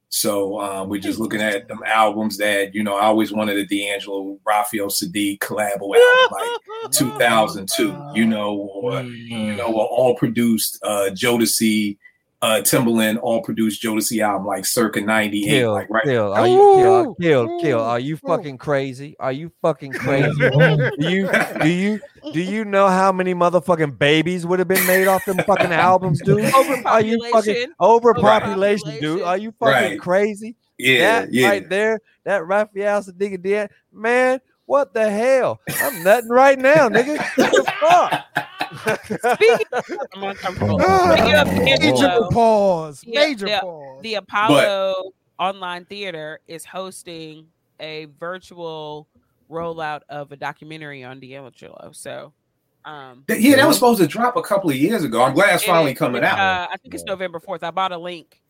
So 0.08 0.58
um, 0.58 0.88
we're 0.88 1.02
just 1.02 1.18
looking 1.18 1.42
at 1.42 1.68
them 1.68 1.80
albums 1.84 2.38
that 2.38 2.74
you 2.74 2.82
know 2.82 2.96
I 2.96 3.02
always 3.02 3.30
wanted 3.30 3.58
a 3.58 3.66
D'Angelo 3.66 4.38
Raphael 4.46 4.86
Saadiq 4.86 5.38
collab 5.40 5.74
album 5.74 5.90
like 6.32 6.92
2002, 6.92 8.12
you 8.14 8.24
know, 8.24 8.54
or 8.56 9.02
you 9.02 9.54
know, 9.54 9.66
or 9.66 9.86
all 9.86 10.14
produced 10.14 10.78
uh, 10.82 11.10
Jodeci 11.12 11.98
uh 12.40 12.60
Timbaland 12.62 13.18
all 13.20 13.42
produced 13.42 13.82
Jodeci 13.82 14.22
album 14.22 14.46
like 14.46 14.64
circa 14.64 15.00
98 15.00 15.44
Kill, 15.48 15.72
like 15.72 15.90
right 15.90 16.04
kill, 16.04 16.32
are 16.32 16.46
you 16.46 16.72
kill, 16.76 17.14
kill, 17.20 17.60
kill? 17.60 17.80
Are 17.80 17.98
you 17.98 18.16
fucking 18.16 18.58
crazy? 18.58 19.16
Are 19.18 19.32
you 19.32 19.50
fucking 19.60 19.92
crazy? 19.94 20.38
do 20.38 20.88
you 20.98 21.28
do 21.60 21.68
you 21.68 22.00
do 22.32 22.40
you 22.40 22.64
know 22.64 22.86
how 22.88 23.10
many 23.10 23.34
motherfucking 23.34 23.98
babies 23.98 24.46
would 24.46 24.58
have 24.60 24.68
been 24.68 24.86
made 24.86 25.08
off 25.08 25.24
them 25.24 25.38
fucking 25.46 25.72
albums, 25.72 26.20
dude? 26.22 26.52
Are 26.84 27.00
you 27.00 27.18
fucking 27.32 27.72
Overpopulation. 27.72 27.74
overpopulation, 27.80 28.98
dude? 29.00 29.22
Are 29.22 29.36
you 29.36 29.52
fucking 29.58 29.72
Right. 29.90 30.00
crazy? 30.00 30.54
yeah 30.78 31.20
that 31.22 31.32
yeah 31.32 31.48
right 31.48 31.68
there, 31.68 32.00
that 32.22 32.46
Raphael 32.46 33.02
Saadiq 33.02 33.42
did, 33.42 33.70
man. 33.92 34.40
What 34.66 34.92
the 34.94 35.10
hell? 35.10 35.60
I'm 35.82 36.04
nutting 36.04 36.28
right 36.30 36.58
now, 36.58 36.88
nigga. 36.88 37.16
What 37.36 37.50
the 37.52 37.72
fuck? 37.80 38.46
Speaking 38.78 39.66
of, 39.72 39.84
I'm 40.14 40.22
uncomfortable. 40.24 40.78
Speaking 40.80 41.34
of 41.34 41.52
Major 41.54 41.76
D'Angelo, 41.82 42.30
pause. 42.30 43.04
Major 43.06 43.46
yeah. 43.46 43.60
pause. 43.60 44.02
the 44.02 44.14
Apollo 44.14 45.12
Online 45.38 45.84
Theater 45.84 46.40
is 46.48 46.64
hosting 46.64 47.46
a 47.80 48.06
virtual 48.18 49.08
rollout 49.50 50.00
of 50.08 50.32
a 50.32 50.36
documentary 50.36 51.04
on 51.04 51.20
D'Angelo. 51.20 51.90
So, 51.92 52.32
um, 52.84 53.24
yeah 53.28 53.56
that 53.56 53.66
was 53.66 53.76
supposed 53.76 54.00
to 54.00 54.06
drop 54.06 54.36
a 54.36 54.42
couple 54.42 54.70
of 54.70 54.76
years 54.76 55.04
ago 55.04 55.22
I'm 55.22 55.34
glad 55.34 55.56
it's 55.56 55.64
finally 55.64 55.90
it- 55.92 55.96
coming 55.96 56.22
it's, 56.22 56.32
out 56.32 56.38
Uh, 56.38 56.68
I 56.72 56.76
think 56.78 56.94
it's 56.94 57.04
November 57.04 57.38
fourth. 57.40 57.62
I 57.62 57.70
bought 57.70 57.92
a 57.92 57.98
link 57.98 58.40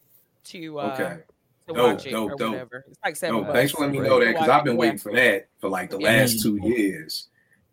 to 0.45 0.79
uh, 0.81 0.83
Okay. 0.95 1.23
to 1.69 1.75
Dope, 1.75 1.93
watch 1.95 2.07
it 2.07 2.11
dope, 2.11 2.33
or 2.33 2.37
dope. 2.37 2.51
whatever. 2.53 2.85
It's 2.89 2.99
like 3.05 3.17
seven. 3.17 3.37
No, 3.37 3.43
bucks. 3.43 3.55
thanks 3.55 3.73
for 3.73 3.81
letting 3.87 4.01
me 4.01 4.09
know 4.09 4.21
that 4.21 4.33
because 4.33 4.49
I've 4.49 4.65
been 4.65 4.77
waiting 4.77 4.99
for 4.99 5.13
that 5.13 5.49
for 5.59 5.69
like 5.69 5.91
the 5.91 5.99
Yeah. 5.99 6.09
last 6.21 6.41
two 6.43 6.59
years. 6.63 7.29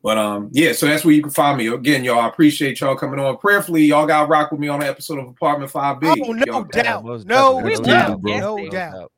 But 0.05 0.19
um, 0.19 0.49
yeah, 0.51 0.71
so 0.73 0.85
that's 0.85 1.03
where 1.03 1.15
you 1.15 1.23
can 1.23 1.31
find 1.31 1.57
me. 1.57 1.65
Again, 1.65 2.03
y'all, 2.03 2.19
I 2.19 2.27
appreciate 2.27 2.79
y'all 2.79 2.95
coming 2.95 3.19
on. 3.19 3.37
Prayerfully, 3.37 3.85
y'all 3.85 4.05
got 4.05 4.29
rock 4.29 4.51
with 4.51 4.59
me 4.59 4.67
on 4.67 4.83
an 4.83 4.87
episode 4.87 5.17
of 5.17 5.27
Apartment 5.27 5.71
5B. 5.71 6.21
Oh, 6.27 6.31
no 6.31 6.43
Y'all- 6.45 6.63
doubt. 6.65 7.03
most 7.03 7.25
No 7.25 7.59
definitely. 7.59 7.79
We 7.79 7.83
doubt. 7.87 8.09
love 8.11 8.23
No 8.23 8.69
doubt. 8.69 9.11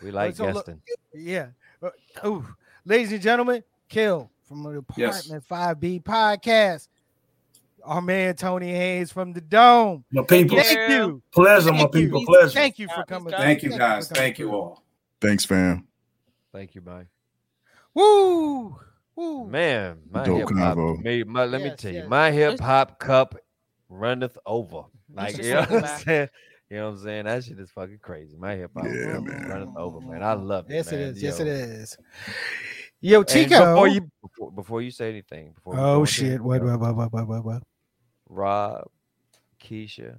We 0.00 0.10
like 0.12 0.36
So 0.36 0.44
look- 0.44 0.54
guesting. 0.66 0.82
Yeah. 1.12 1.48
Uh, 1.82 1.90
ooh. 2.24 2.46
Ladies 2.84 3.10
and 3.10 3.20
gentlemen, 3.20 3.64
Kill 3.88 4.30
from 4.46 4.62
the 4.62 4.84
Yes. 4.96 5.26
Apartment 5.26 5.48
5B 5.48 5.98
podcast. 6.04 6.86
Our 7.82 8.00
man 8.00 8.36
Tony 8.36 8.70
Hayes 8.70 9.10
from 9.10 9.32
the 9.32 9.40
Dome. 9.40 10.04
My 10.12 10.22
people, 10.22 10.58
Yeah. 10.58 10.62
Thank 10.62 10.90
you. 10.92 11.22
pleasure, 11.32 11.72
my 11.72 11.78
Thank 11.78 11.94
you. 11.96 12.00
people, 12.04 12.24
pleasure. 12.24 12.50
Thank 12.50 12.78
you 12.78 12.86
for 12.86 13.02
coming. 13.04 13.32
let's 13.32 13.36
go. 13.36 13.42
Thank 13.42 13.62
you 13.64 13.70
guys. 13.76 14.08
Thank 14.08 14.38
you 14.38 14.52
all. 14.52 14.84
Thanks, 15.20 15.44
fam. 15.44 15.88
Thank 16.52 16.76
you, 16.76 16.82
bye. 16.82 17.06
Woo! 17.94 18.78
Woo! 19.20 19.46
Man, 19.46 19.98
my 20.10 20.24
Dope 20.24 20.38
hip 20.38 20.48
hop. 20.56 20.78
convo. 20.78 21.04
me- 21.04 21.24
my- 21.24 21.44
let 21.44 21.60
me 21.60 21.68
Yes, 21.68 21.80
tell 21.80 21.92
you, 21.92 22.08
my 22.08 22.30
hip 22.30 22.58
hop 22.58 22.98
cup 22.98 23.34
runneth 23.90 24.38
over. 24.46 24.84
Like 25.12 25.36
should 25.36 25.44
you 25.44 25.54
know 25.54 25.60
what 25.60 25.84
I'm 25.84 25.98
saying. 25.98 26.28
You 26.70 26.76
know 26.78 26.84
what 26.86 26.90
I'm 26.92 27.04
saying? 27.04 27.24
That 27.26 27.44
shit 27.44 27.58
is 27.58 27.70
fucking 27.72 27.98
crazy. 28.00 28.36
My 28.38 28.54
hip 28.54 28.70
hop 28.74 28.86
Yeah, 28.86 29.20
man. 29.20 29.46
runneth 29.48 29.76
over, 29.76 30.00
man. 30.00 30.22
I 30.22 30.32
love 30.32 30.70
it. 30.70 30.74
Yes, 30.74 30.90
it 30.92 30.96
man. 30.96 31.08
is. 31.08 31.22
Yes, 31.22 31.40
it 31.40 31.48
is. 31.48 31.98
Yo, 33.02 33.18
And 33.20 33.28
Tico. 33.28 33.58
Before 33.58 33.88
you 33.88 34.10
before, 34.22 34.52
before 34.52 34.82
you 34.82 34.90
say 34.90 35.10
anything, 35.10 35.52
before 35.52 35.78
oh 35.78 36.00
into 36.00 36.06
shit! 36.12 36.24
anything 36.26 36.44
What? 36.44 36.62
What? 36.62 36.80
What? 36.80 36.96
What? 36.96 37.12
What? 37.12 37.28
What? 37.28 37.44
What? 37.44 37.62
Rob, 38.28 38.88
Keisha, 39.62 40.16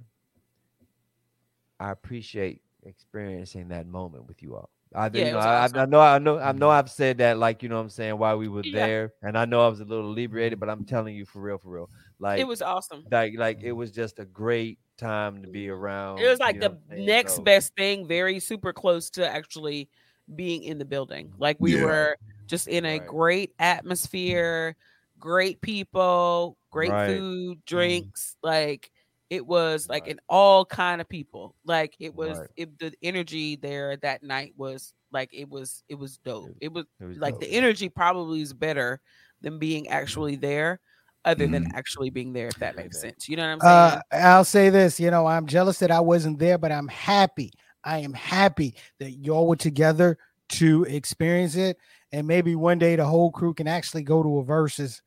I 1.80 1.90
appreciate 1.90 2.60
experiencing 2.84 3.68
that 3.68 3.86
moment 3.86 4.28
with 4.28 4.42
you 4.42 4.56
all. 4.56 4.68
I, 4.94 5.06
Yeah, 5.12 5.24
you 5.24 5.30
know, 5.30 5.36
was 5.36 5.46
I, 5.46 5.64
awesome. 5.64 5.78
I 5.80 5.86
know, 5.86 6.00
I 6.00 6.18
know, 6.18 6.38
I 6.38 6.52
know. 6.52 6.70
I've 6.70 6.90
said 6.90 7.18
that, 7.18 7.38
like 7.38 7.62
you 7.62 7.68
know, 7.68 7.76
what 7.76 7.82
I'm 7.82 7.90
saying 7.90 8.18
while 8.18 8.38
we 8.38 8.48
were 8.48 8.62
Yeah. 8.64 8.86
there, 8.86 9.12
and 9.22 9.36
I 9.38 9.44
know 9.44 9.64
I 9.64 9.68
was 9.68 9.80
a 9.80 9.84
little 9.84 10.12
inebriated, 10.12 10.60
but 10.60 10.68
I'm 10.68 10.84
telling 10.84 11.14
you 11.16 11.24
for 11.26 11.40
real, 11.40 11.58
for 11.58 11.70
real, 11.70 11.90
like 12.18 12.40
It 12.40 12.44
was 12.46 12.62
awesome. 12.62 13.04
like, 13.10 13.34
like 13.36 13.62
it 13.62 13.72
was 13.72 13.90
just 13.90 14.18
a 14.18 14.24
great 14.24 14.78
time 14.98 15.42
to 15.42 15.48
be 15.48 15.68
around. 15.68 16.18
It 16.20 16.28
was 16.28 16.38
like 16.40 16.60
the 16.60 16.68
what 16.68 16.72
I'm 16.72 16.78
saying? 16.90 17.06
next 17.06 17.34
So, 17.36 17.42
best 17.44 17.74
thing, 17.76 18.06
very 18.06 18.38
super 18.40 18.72
close 18.72 19.10
to 19.10 19.28
actually 19.28 19.88
being 20.34 20.62
in 20.62 20.78
the 20.78 20.84
building. 20.84 21.32
Like 21.38 21.56
we 21.60 21.74
Yeah. 21.74 21.82
were 21.82 22.16
just 22.48 22.68
in 22.68 22.84
a 22.84 22.98
Right. 22.98 23.06
great 23.06 23.52
atmosphere, 23.58 24.76
great 25.18 25.60
people, 25.62 26.56
great 26.70 26.90
Right. 26.90 27.06
food, 27.06 27.58
mm-hmm. 27.58 27.60
drinks. 27.66 28.36
Like 28.42 28.91
it 29.32 29.46
was 29.46 29.88
like 29.88 30.02
Right. 30.02 30.12
an 30.12 30.20
all 30.28 30.66
kind 30.66 31.00
of 31.00 31.08
people. 31.08 31.54
Like 31.64 31.96
it 31.98 32.14
was 32.14 32.36
Right. 32.38 32.48
it, 32.56 32.78
the 32.78 32.92
energy 33.02 33.56
there 33.56 33.96
that 33.96 34.22
night 34.22 34.52
was 34.58 34.92
like 35.10 35.30
it 35.32 35.48
was 35.48 35.82
it 35.88 35.94
was 35.94 36.18
dope. 36.18 36.54
It 36.60 36.70
was 36.70 36.84
it 37.00 37.04
was 37.06 37.16
like 37.16 37.32
dope. 37.32 37.40
the 37.40 37.50
energy 37.50 37.88
probably 37.88 38.42
is 38.42 38.52
better 38.52 39.00
than 39.40 39.58
being 39.58 39.88
actually 39.88 40.36
there, 40.36 40.80
other 41.24 41.46
than 41.46 41.64
Mhm. 41.64 41.74
actually 41.74 42.10
being 42.10 42.34
there. 42.34 42.48
If 42.48 42.58
that 42.58 42.76
makes 42.76 43.00
sense, 43.00 43.26
you 43.26 43.36
know 43.36 43.44
what 43.44 43.52
I'm 43.52 43.60
saying? 43.60 43.72
Uh, 43.72 44.00
I'll 44.12 44.44
say 44.44 44.68
this. 44.68 45.00
You 45.00 45.10
know, 45.10 45.26
I'm 45.26 45.46
jealous 45.46 45.78
that 45.78 45.90
I 45.90 46.00
wasn't 46.00 46.38
there, 46.38 46.58
but 46.58 46.70
I'm 46.70 46.88
happy. 46.88 47.52
I 47.84 48.00
am 48.00 48.12
happy 48.12 48.74
that 49.00 49.12
y'all 49.12 49.48
were 49.48 49.56
together 49.56 50.18
to 50.50 50.84
experience 50.84 51.56
it, 51.56 51.78
and 52.12 52.26
maybe 52.26 52.54
one 52.54 52.78
day 52.78 52.96
the 52.96 53.06
whole 53.06 53.30
crew 53.32 53.54
can 53.54 53.66
actually 53.66 54.02
go 54.02 54.22
to 54.22 54.40
a 54.40 54.44
versus, 54.44 55.00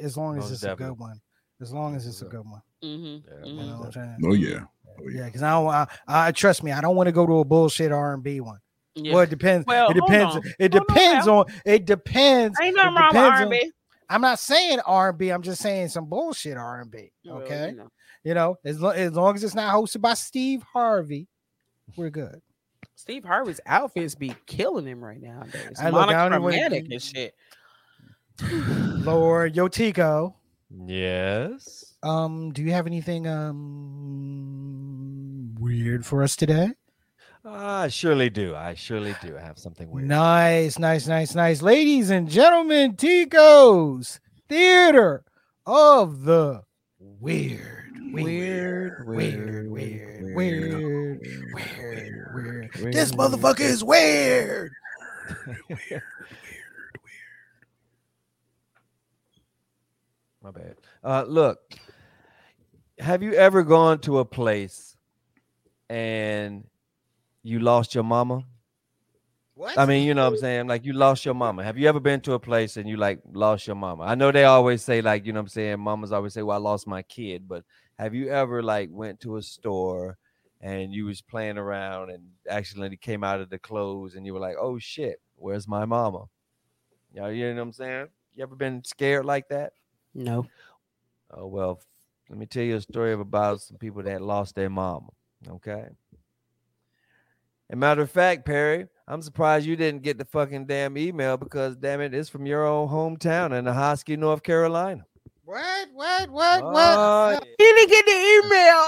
as 0.00 0.16
long 0.16 0.38
as 0.38 0.44
Most 0.44 0.52
it's 0.52 0.62
a 0.62 0.76
good 0.76 0.96
one. 0.96 1.20
As 1.60 1.72
long 1.72 1.96
as 1.96 2.06
it's 2.06 2.22
a 2.22 2.26
good 2.26 2.48
one. 2.48 2.62
Mm-hmm. 2.82 3.44
Yeah, 3.44 3.46
You 3.46 3.54
know 3.54 3.76
what 3.78 3.86
I'm 3.86 3.92
saying? 3.92 4.16
Oh 4.24 4.34
yeah. 4.34 4.60
Oh, 5.00 5.08
Yeah, 5.08 5.26
because 5.26 5.42
I 5.42 5.50
don't. 5.50 5.68
I, 5.68 5.86
I 6.06 6.32
trust 6.32 6.62
me. 6.62 6.72
I 6.72 6.80
don't 6.80 6.96
want 6.96 7.06
to 7.08 7.12
go 7.12 7.26
to 7.26 7.38
a 7.40 7.44
bullshit 7.44 7.92
R 7.92 8.14
and 8.14 8.22
B 8.22 8.40
one. 8.40 8.58
Yeah. 8.94 9.14
Well, 9.14 9.22
it 9.22 9.30
depends. 9.30 9.66
Well, 9.66 9.90
it 9.90 9.94
depends. 9.94 10.36
on. 10.36 10.42
It 10.58 10.72
Hold 10.72 10.82
on 10.82 10.86
depends 10.94 11.26
now. 11.26 11.38
on. 11.38 11.44
It 11.64 11.84
depends. 11.86 12.58
Ain't 12.60 12.74
it 12.74 12.76
nothing 12.76 12.94
wrong 12.94 13.04
with 13.04 13.12
depends 13.12 13.40
on- 13.40 13.46
R&B. 13.46 13.72
I'm 14.08 14.20
not 14.20 14.38
saying 14.40 14.80
R 14.80 15.10
and 15.10 15.18
B. 15.18 15.30
I'm 15.30 15.42
just 15.42 15.62
saying 15.62 15.88
some 15.88 16.06
bullshit 16.06 16.56
R 16.56 16.80
and 16.80 16.90
B. 16.90 17.12
Well, 17.24 17.36
Okay. 17.42 17.70
you 17.70 17.76
know. 17.76 17.88
You 18.24 18.34
know, 18.34 18.56
as, 18.64 18.80
lo- 18.80 18.90
as 18.90 19.12
long 19.12 19.34
as 19.36 19.44
it's 19.44 19.54
not 19.54 19.74
hosted 19.74 20.00
by 20.02 20.12
Steve 20.14 20.62
Harvey, 20.72 21.28
we're 21.96 22.10
good. 22.10 22.42
Steve 22.96 23.24
Harvey's 23.24 23.60
outfits 23.64 24.14
be 24.14 24.34
killing 24.46 24.84
him 24.86 25.02
right 25.02 25.22
now. 25.22 25.44
I 25.80 25.88
look, 25.88 26.08
I 26.10 26.28
don't 26.28 26.32
even 26.32 26.42
wanna- 26.42 26.56
monochromatic 26.58 26.90
and 26.90 27.00
shit. 27.02 27.34
Lord 29.04 29.54
Yotico, 29.54 30.34
Yes. 30.86 31.89
Um, 32.02 32.52
do 32.52 32.62
you 32.62 32.72
have 32.72 32.86
anything 32.86 33.26
um 33.26 33.80
weird 35.58 36.06
for 36.06 36.22
us 36.22 36.36
today? 36.36 36.72
I 37.44 37.88
surely 37.88 38.28
do. 38.30 38.54
I 38.54 38.74
surely 38.74 39.14
do 39.22 39.34
have 39.34 39.58
something 39.58 39.90
weird. 39.90 40.06
Nice, 40.08 40.78
nice, 40.78 41.06
nice, 41.06 41.34
nice. 41.34 41.62
Ladies 41.62 42.10
and 42.10 42.28
gentlemen, 42.28 42.96
Tico's 42.96 44.20
Theater 44.48 45.24
of 45.66 46.24
the 46.24 46.62
Weird. 46.98 47.86
Weird, 48.12 49.06
weird, 49.06 49.06
weird, 49.06 49.70
weird, 49.70 50.34
weird, 50.34 51.20
weird. 51.54 52.70
Weird. 52.80 52.92
This 52.92 53.12
motherfucker 53.12 53.60
is 53.60 53.84
weird. 53.84 54.72
Weird, 55.46 55.60
weird, 55.68 55.80
weird. 55.88 56.02
My 60.42 60.50
bad. 60.50 60.74
Uh, 61.04 61.24
look, 61.28 61.60
have 63.00 63.22
you 63.22 63.34
ever 63.34 63.62
gone 63.62 63.98
to 64.00 64.18
a 64.18 64.24
place 64.24 64.96
and 65.88 66.64
you 67.42 67.58
lost 67.58 67.94
your 67.94 68.04
mama? 68.04 68.44
What? 69.54 69.76
I 69.76 69.84
mean, 69.84 70.06
you 70.06 70.14
know 70.14 70.24
what 70.24 70.34
I'm 70.34 70.38
saying? 70.38 70.68
Like 70.68 70.84
you 70.84 70.92
lost 70.92 71.24
your 71.24 71.34
mama. 71.34 71.64
Have 71.64 71.76
you 71.76 71.88
ever 71.88 72.00
been 72.00 72.20
to 72.22 72.32
a 72.32 72.38
place 72.38 72.76
and 72.76 72.88
you 72.88 72.96
like 72.96 73.20
lost 73.32 73.66
your 73.66 73.76
mama? 73.76 74.04
I 74.04 74.14
know 74.14 74.32
they 74.32 74.44
always 74.44 74.82
say 74.82 75.02
like, 75.02 75.26
you 75.26 75.32
know 75.32 75.40
what 75.40 75.44
I'm 75.44 75.48
saying, 75.48 75.80
mamas 75.80 76.12
always 76.12 76.32
say, 76.32 76.42
"Well, 76.42 76.56
I 76.56 76.60
lost 76.60 76.86
my 76.86 77.02
kid," 77.02 77.46
but 77.46 77.64
have 77.98 78.14
you 78.14 78.30
ever 78.30 78.62
like 78.62 78.88
went 78.90 79.20
to 79.20 79.36
a 79.36 79.42
store 79.42 80.16
and 80.62 80.92
you 80.94 81.04
was 81.06 81.20
playing 81.20 81.58
around 81.58 82.10
and 82.10 82.22
accidentally 82.48 82.96
came 82.96 83.22
out 83.22 83.40
of 83.40 83.50
the 83.50 83.58
clothes 83.58 84.14
and 84.14 84.24
you 84.24 84.32
were 84.32 84.40
like, 84.40 84.56
"Oh 84.58 84.78
shit, 84.78 85.20
where's 85.36 85.68
my 85.68 85.84
mama?" 85.84 86.24
You 87.12 87.20
know, 87.20 87.28
you 87.28 87.48
know 87.48 87.56
what 87.56 87.62
I'm 87.62 87.72
saying? 87.72 88.06
You 88.34 88.42
ever 88.44 88.56
been 88.56 88.82
scared 88.84 89.26
like 89.26 89.48
that? 89.48 89.72
No. 90.14 90.46
Oh 91.30 91.46
well, 91.46 91.80
let 92.30 92.38
me 92.38 92.46
tell 92.46 92.62
you 92.62 92.76
a 92.76 92.80
story 92.80 93.12
about 93.12 93.60
some 93.60 93.76
people 93.76 94.04
that 94.04 94.22
lost 94.22 94.54
their 94.54 94.70
mama. 94.70 95.08
Okay. 95.48 95.84
And 97.68 97.80
matter 97.80 98.02
of 98.02 98.10
fact, 98.10 98.46
Perry, 98.46 98.86
I'm 99.08 99.20
surprised 99.20 99.66
you 99.66 99.74
didn't 99.74 100.02
get 100.02 100.16
the 100.16 100.24
fucking 100.24 100.66
damn 100.66 100.96
email 100.96 101.36
because 101.36 101.76
damn 101.76 102.00
it, 102.00 102.14
it's 102.14 102.28
from 102.28 102.46
your 102.46 102.64
own 102.64 102.88
hometown 102.88 103.58
in 103.58 103.64
Ahoskie, 103.64 104.16
North 104.16 104.44
Carolina. 104.44 105.04
What? 105.44 105.88
What? 105.92 106.30
What? 106.30 106.62
Oh, 106.62 106.70
What? 106.70 107.44
He 107.58 107.64
didn't 107.64 107.90
get 107.90 108.06
the 108.06 108.12
email. 108.44 108.86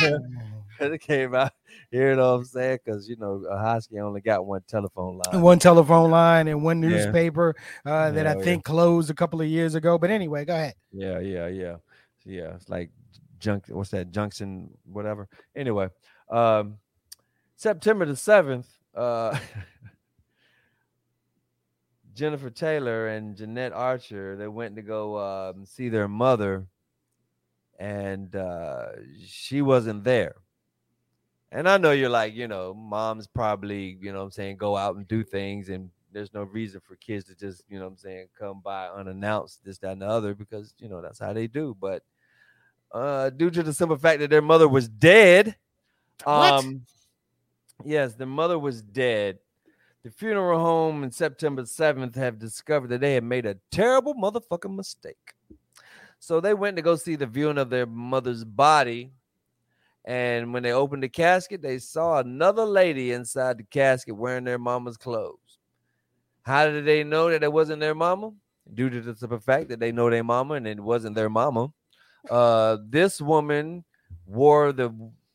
yeah. 0.80 0.88
it 0.92 1.00
came 1.00 1.36
out. 1.36 1.52
You 1.90 2.16
know 2.16 2.32
what 2.32 2.38
I'm 2.40 2.44
saying? 2.44 2.78
Because 2.84 3.08
you 3.08 3.16
know, 3.16 3.42
Hosky 3.50 4.00
only 4.00 4.20
got 4.20 4.44
one 4.44 4.62
telephone 4.68 5.20
line, 5.24 5.40
one 5.40 5.58
telephone 5.58 6.10
line, 6.10 6.48
and 6.48 6.62
one 6.62 6.80
newspaper 6.80 7.56
yeah. 7.86 7.92
uh, 7.92 8.10
that 8.10 8.26
yeah, 8.26 8.32
I 8.32 8.34
think 8.42 8.62
yeah. 8.66 8.72
closed 8.72 9.10
a 9.10 9.14
couple 9.14 9.40
of 9.40 9.48
years 9.48 9.74
ago. 9.74 9.96
But 9.96 10.10
anyway, 10.10 10.44
go 10.44 10.54
ahead. 10.54 10.74
Yeah, 10.92 11.18
yeah, 11.20 11.46
yeah, 11.46 11.76
yeah. 12.24 12.54
It's 12.54 12.68
like 12.68 12.90
junk. 13.38 13.64
What's 13.68 13.90
that? 13.90 14.10
Junction, 14.10 14.70
whatever. 14.84 15.28
Anyway, 15.56 15.88
um, 16.30 16.76
September 17.56 18.04
the 18.04 18.16
seventh. 18.16 18.68
Uh, 18.94 19.38
Jennifer 22.18 22.50
Taylor 22.50 23.06
and 23.06 23.36
Jeanette 23.36 23.72
Archer, 23.72 24.34
they 24.36 24.48
went 24.48 24.74
to 24.74 24.82
go 24.82 25.16
um, 25.18 25.64
see 25.64 25.88
their 25.88 26.08
mother, 26.08 26.66
and 27.78 28.34
uh, 28.34 28.88
she 29.24 29.62
wasn't 29.62 30.02
there. 30.02 30.34
And 31.50 31.68
I 31.68 31.78
know 31.78 31.92
you're 31.92 32.10
like, 32.10 32.34
you 32.34 32.46
know, 32.46 32.74
moms 32.74 33.26
probably, 33.26 33.98
you 34.00 34.12
know 34.12 34.18
what 34.18 34.24
I'm 34.24 34.30
saying, 34.30 34.56
go 34.58 34.76
out 34.76 34.96
and 34.96 35.08
do 35.08 35.22
things, 35.22 35.68
and 35.70 35.90
there's 36.12 36.34
no 36.34 36.42
reason 36.42 36.80
for 36.86 36.96
kids 36.96 37.24
to 37.26 37.34
just, 37.34 37.62
you 37.68 37.78
know 37.78 37.86
I'm 37.86 37.96
saying, 37.96 38.28
come 38.38 38.60
by 38.62 38.88
unannounced, 38.88 39.64
this, 39.64 39.78
that, 39.78 39.92
and 39.92 40.02
the 40.02 40.06
other, 40.06 40.34
because, 40.34 40.74
you 40.78 40.88
know, 40.88 41.00
that's 41.00 41.18
how 41.18 41.32
they 41.32 41.46
do. 41.46 41.76
But 41.80 42.02
uh, 42.92 43.30
due 43.30 43.50
to 43.50 43.62
the 43.62 43.72
simple 43.72 43.96
fact 43.96 44.20
that 44.20 44.30
their 44.30 44.42
mother 44.42 44.68
was 44.68 44.88
dead, 44.88 45.56
what? 46.24 46.52
um, 46.52 46.82
yes, 47.84 48.14
the 48.14 48.26
mother 48.26 48.58
was 48.58 48.82
dead 48.82 49.38
the 50.08 50.10
funeral 50.10 50.60
home 50.60 51.02
in 51.02 51.10
September 51.10 51.62
7th 51.62 52.14
have 52.14 52.38
discovered 52.38 52.88
that 52.88 53.00
they 53.00 53.14
had 53.14 53.24
made 53.24 53.46
a 53.46 53.56
terrible 53.70 54.14
motherfucking 54.14 54.74
mistake. 54.74 55.34
So 56.18 56.40
they 56.40 56.54
went 56.54 56.76
to 56.76 56.82
go 56.82 56.96
see 56.96 57.16
the 57.16 57.26
viewing 57.26 57.58
of 57.58 57.70
their 57.70 57.86
mother's 57.86 58.44
body. 58.44 59.10
And 60.08 60.54
when 60.54 60.62
they 60.62 60.72
opened 60.72 61.02
the 61.02 61.10
casket, 61.10 61.60
they 61.60 61.78
saw 61.78 62.18
another 62.18 62.64
lady 62.64 63.12
inside 63.12 63.58
the 63.58 63.64
casket 63.64 64.16
wearing 64.16 64.44
their 64.44 64.58
mama's 64.58 64.96
clothes. 64.96 65.58
How 66.40 66.66
did 66.68 66.86
they 66.86 67.04
know 67.04 67.28
that 67.28 67.42
it 67.42 67.52
wasn't 67.52 67.80
their 67.80 67.94
mama? 67.94 68.32
Due 68.72 68.88
to 68.88 69.02
the 69.02 69.14
simple 69.14 69.38
fact 69.38 69.68
that 69.68 69.80
they 69.80 69.92
know 69.92 70.08
their 70.08 70.24
mama 70.24 70.54
and 70.54 70.66
it 70.66 70.80
wasn't 70.80 71.14
their 71.14 71.28
mama. 71.28 71.74
Uh, 72.30 72.78
this 72.88 73.20
woman 73.20 73.84
wore 74.24 74.72
the 74.72 74.90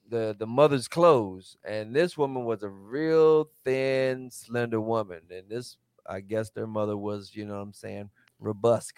the 0.09 0.35
the 0.39 0.47
mother's 0.47 0.87
clothes, 0.87 1.55
and 1.63 1.95
this 1.95 2.17
woman 2.17 2.43
was 2.43 2.63
a 2.63 2.69
real 2.69 3.51
thin, 3.63 4.31
slender 4.31 4.81
woman, 4.81 5.21
and 5.29 5.47
this 5.49 5.77
I 6.07 6.19
guess 6.21 6.49
their 6.49 6.67
mother 6.67 6.97
was, 6.97 7.35
you 7.35 7.45
know, 7.45 7.57
what 7.57 7.61
I'm 7.61 7.73
saying, 7.73 8.09
robust. 8.39 8.93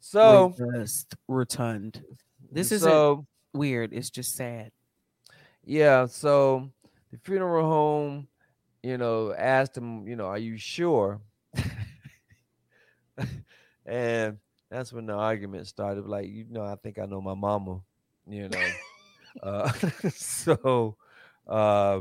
So 0.00 0.54
robust, 0.58 1.14
rotund. 1.26 2.04
This 2.52 2.70
is 2.70 2.82
so 2.82 3.26
weird. 3.54 3.94
It's 3.94 4.10
just 4.10 4.34
sad. 4.34 4.72
Yeah. 5.64 6.06
So 6.06 6.70
the 7.10 7.18
funeral 7.18 7.68
home, 7.68 8.28
you 8.82 8.98
know, 8.98 9.32
asked 9.34 9.76
him, 9.76 10.06
you 10.08 10.16
know, 10.16 10.26
are 10.26 10.38
you 10.38 10.56
sure? 10.56 11.20
and 13.86 14.38
that's 14.70 14.92
when 14.92 15.06
the 15.06 15.14
argument 15.14 15.66
started. 15.66 16.06
Like, 16.06 16.28
you 16.28 16.46
know, 16.48 16.64
I 16.64 16.76
think 16.76 16.98
I 16.98 17.06
know 17.06 17.20
my 17.20 17.34
mama, 17.34 17.80
you 18.28 18.48
know. 18.48 18.66
Uh, 19.44 19.70
so 20.12 20.96
uh, 21.46 22.00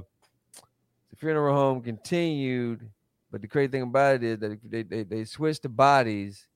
the 1.11 1.15
funeral 1.15 1.56
home 1.56 1.80
continued, 1.80 2.90
but 3.31 3.40
the 3.40 3.48
crazy 3.48 3.68
thing 3.68 3.84
about 3.84 4.15
it 4.15 4.23
is 4.23 4.40
that 4.40 4.60
they, 4.64 4.81
they, 4.81 5.03
they 5.03 5.23
switched 5.26 5.61
the 5.61 5.69
bodies 5.69 6.48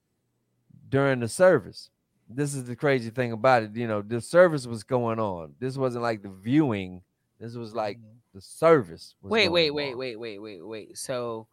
during 0.89 1.19
the 1.19 1.27
service. 1.27 1.91
This 2.35 2.53
is 2.53 2.65
the 2.65 2.75
crazy 2.75 3.09
thing 3.09 3.31
about 3.31 3.63
it. 3.63 3.75
You 3.75 3.87
know, 3.87 4.01
the 4.01 4.21
service 4.21 4.65
was 4.65 4.83
going 4.83 5.19
on. 5.19 5.53
This 5.59 5.77
wasn't 5.77 6.03
like 6.03 6.21
the 6.21 6.29
viewing. 6.29 7.01
This 7.39 7.55
was 7.55 7.73
like 7.73 7.97
mm-hmm. 7.97 8.35
the 8.35 8.41
service. 8.41 9.15
wait, 9.21 9.49
wait, 9.49 9.69
on. 9.69 9.75
wait, 9.75 9.97
wait, 9.97 10.19
wait, 10.19 10.39
wait, 10.39 10.65
wait. 10.65 10.97
So, 10.97 11.47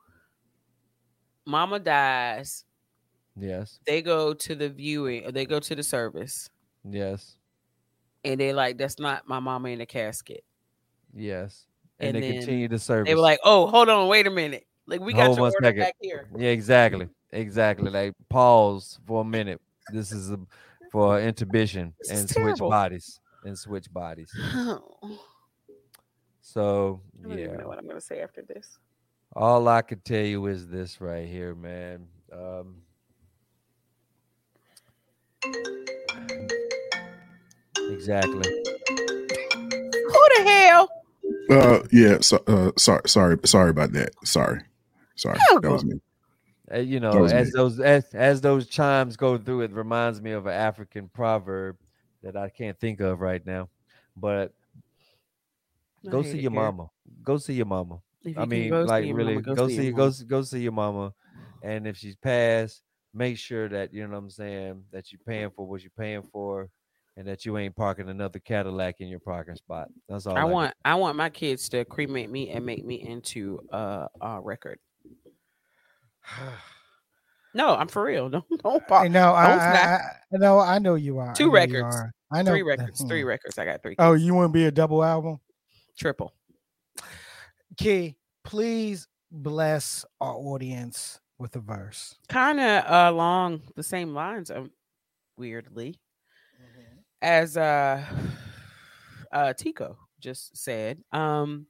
Mama 1.46 1.78
dies. 1.78 2.64
Yes. 3.36 3.78
They 3.86 4.02
go 4.02 4.34
to 4.34 4.54
the 4.54 4.68
viewing. 4.68 5.30
They 5.32 5.46
go 5.46 5.60
to 5.60 5.74
the 5.74 5.82
service. 5.82 6.50
Yes 6.88 7.36
and 8.24 8.40
they 8.40 8.52
like 8.52 8.78
that's 8.78 8.98
not 8.98 9.26
my 9.28 9.40
mama 9.40 9.68
in 9.68 9.78
the 9.78 9.86
casket. 9.86 10.44
Yes, 11.14 11.66
and, 11.98 12.16
and 12.16 12.24
they 12.24 12.32
continue 12.32 12.68
to 12.68 12.78
serve. 12.78 13.06
They 13.06 13.14
were 13.14 13.20
like, 13.20 13.40
"Oh, 13.44 13.66
hold 13.66 13.88
on, 13.88 14.08
wait 14.08 14.26
a 14.26 14.30
minute. 14.30 14.66
Like 14.86 15.00
we 15.00 15.12
got 15.12 15.26
Hold 15.26 15.38
your 15.38 15.46
order 15.46 15.56
second. 15.62 15.80
back 15.80 15.96
here." 16.00 16.28
Yeah, 16.36 16.50
exactly, 16.50 17.08
exactly. 17.30 17.90
Like 17.90 18.14
pause 18.28 18.98
for 19.06 19.22
a 19.22 19.24
minute. 19.24 19.60
This 19.92 20.12
is 20.12 20.30
a, 20.30 20.38
for 20.90 21.20
intermission 21.20 21.94
and 22.10 22.28
switch 22.28 22.58
bodies 22.58 23.20
and 23.44 23.58
switch 23.58 23.92
bodies. 23.92 24.32
So 26.42 27.00
I 27.20 27.28
don't 27.28 27.38
yeah, 27.38 27.44
even 27.44 27.58
know 27.58 27.68
what 27.68 27.78
I'm 27.78 27.86
gonna 27.86 28.00
say 28.00 28.22
after 28.22 28.42
this. 28.42 28.78
All 29.36 29.68
I 29.68 29.82
could 29.82 30.04
tell 30.04 30.24
you 30.24 30.46
is 30.46 30.66
this 30.66 31.00
right 31.00 31.28
here, 31.28 31.54
man. 31.54 32.08
Um, 32.32 32.82
Exactly. 37.90 38.50
Who 38.88 40.28
the 40.36 40.44
hell? 40.46 40.88
Uh, 41.50 41.80
yeah. 41.92 42.18
So, 42.20 42.42
uh, 42.46 42.72
sorry, 42.76 43.02
sorry, 43.06 43.38
sorry 43.44 43.70
about 43.70 43.92
that. 43.92 44.10
Sorry, 44.24 44.62
sorry. 45.16 45.38
That 45.60 45.70
was 45.70 45.84
me. 45.84 46.00
Uh, 46.72 46.78
you 46.78 47.00
know, 47.00 47.24
as 47.24 47.48
me. 47.48 47.52
those 47.54 47.80
as, 47.80 48.04
as 48.14 48.40
those 48.40 48.66
chimes 48.66 49.16
go 49.16 49.36
through, 49.38 49.62
it 49.62 49.72
reminds 49.72 50.20
me 50.20 50.32
of 50.32 50.46
an 50.46 50.52
African 50.52 51.08
proverb 51.08 51.76
that 52.22 52.36
I 52.36 52.48
can't 52.48 52.78
think 52.78 53.00
of 53.00 53.20
right 53.20 53.44
now. 53.44 53.68
But 54.16 54.52
go 56.08 56.22
see 56.22 56.38
your 56.38 56.50
mama. 56.50 56.88
Go 57.22 57.38
see 57.38 57.54
your 57.54 57.66
mama. 57.66 57.98
I 58.36 58.44
mean, 58.44 58.70
like 58.70 59.04
really, 59.04 59.34
mama, 59.34 59.42
go, 59.42 59.54
go, 59.54 59.68
see, 59.68 59.76
see 59.76 59.90
go 59.90 60.12
go 60.28 60.42
see 60.42 60.60
your 60.60 60.72
mama, 60.72 61.12
and 61.62 61.86
if 61.86 61.96
she's 61.96 62.16
passed, 62.16 62.82
make 63.14 63.38
sure 63.38 63.68
that 63.68 63.92
you 63.92 64.06
know 64.06 64.10
what 64.10 64.18
I'm 64.18 64.30
saying 64.30 64.84
that 64.92 65.10
you're 65.10 65.20
paying 65.26 65.50
for 65.50 65.66
what 65.66 65.82
you're 65.82 65.90
paying 65.98 66.22
for 66.22 66.68
and 67.16 67.26
that 67.26 67.44
you 67.44 67.58
ain't 67.58 67.76
parking 67.76 68.08
another 68.08 68.38
Cadillac 68.38 69.00
in 69.00 69.08
your 69.08 69.20
parking 69.20 69.56
spot. 69.56 69.88
That's 70.08 70.26
all. 70.26 70.36
I, 70.36 70.42
I 70.42 70.44
want. 70.44 70.74
I 70.84 70.94
want 70.94 71.16
my 71.16 71.28
kids 71.28 71.68
to 71.70 71.84
cremate 71.84 72.30
me 72.30 72.50
and 72.50 72.64
make 72.64 72.84
me 72.84 73.06
into 73.06 73.60
a, 73.70 74.06
a 74.20 74.40
record. 74.40 74.78
no, 77.54 77.74
I'm 77.76 77.88
for 77.88 78.04
real. 78.04 78.28
Don't 78.30 78.44
don't. 78.62 78.86
Park. 78.86 79.10
No, 79.10 79.32
I, 79.32 79.52
I, 79.52 79.76
I, 79.76 80.00
no, 80.32 80.58
I 80.58 80.78
know 80.78 80.94
you 80.94 81.18
are. 81.18 81.34
Two 81.34 81.50
I 81.50 81.64
records. 81.64 81.96
Are. 81.96 82.12
I 82.32 82.42
know 82.42 82.52
three 82.52 82.62
records. 82.62 83.04
Three 83.04 83.24
records. 83.24 83.58
I 83.58 83.64
got 83.64 83.82
three. 83.82 83.96
Oh, 83.98 84.12
you 84.12 84.34
want 84.34 84.50
to 84.50 84.52
be 84.52 84.66
a 84.66 84.70
double 84.70 85.02
album? 85.02 85.40
Triple. 85.98 86.32
Key, 87.76 88.16
please 88.44 89.08
bless 89.30 90.04
our 90.20 90.34
audience 90.34 91.20
with 91.38 91.56
a 91.56 91.60
verse. 91.60 92.16
Kind 92.28 92.60
of 92.60 92.84
uh, 92.84 93.10
along 93.10 93.62
the 93.74 93.82
same 93.82 94.14
lines. 94.14 94.50
Um, 94.50 94.70
weirdly 95.36 95.98
as 97.22 97.56
uh, 97.56 98.04
uh 99.32 99.52
Tico 99.54 99.96
just 100.20 100.56
said, 100.56 100.98
um, 101.12 101.66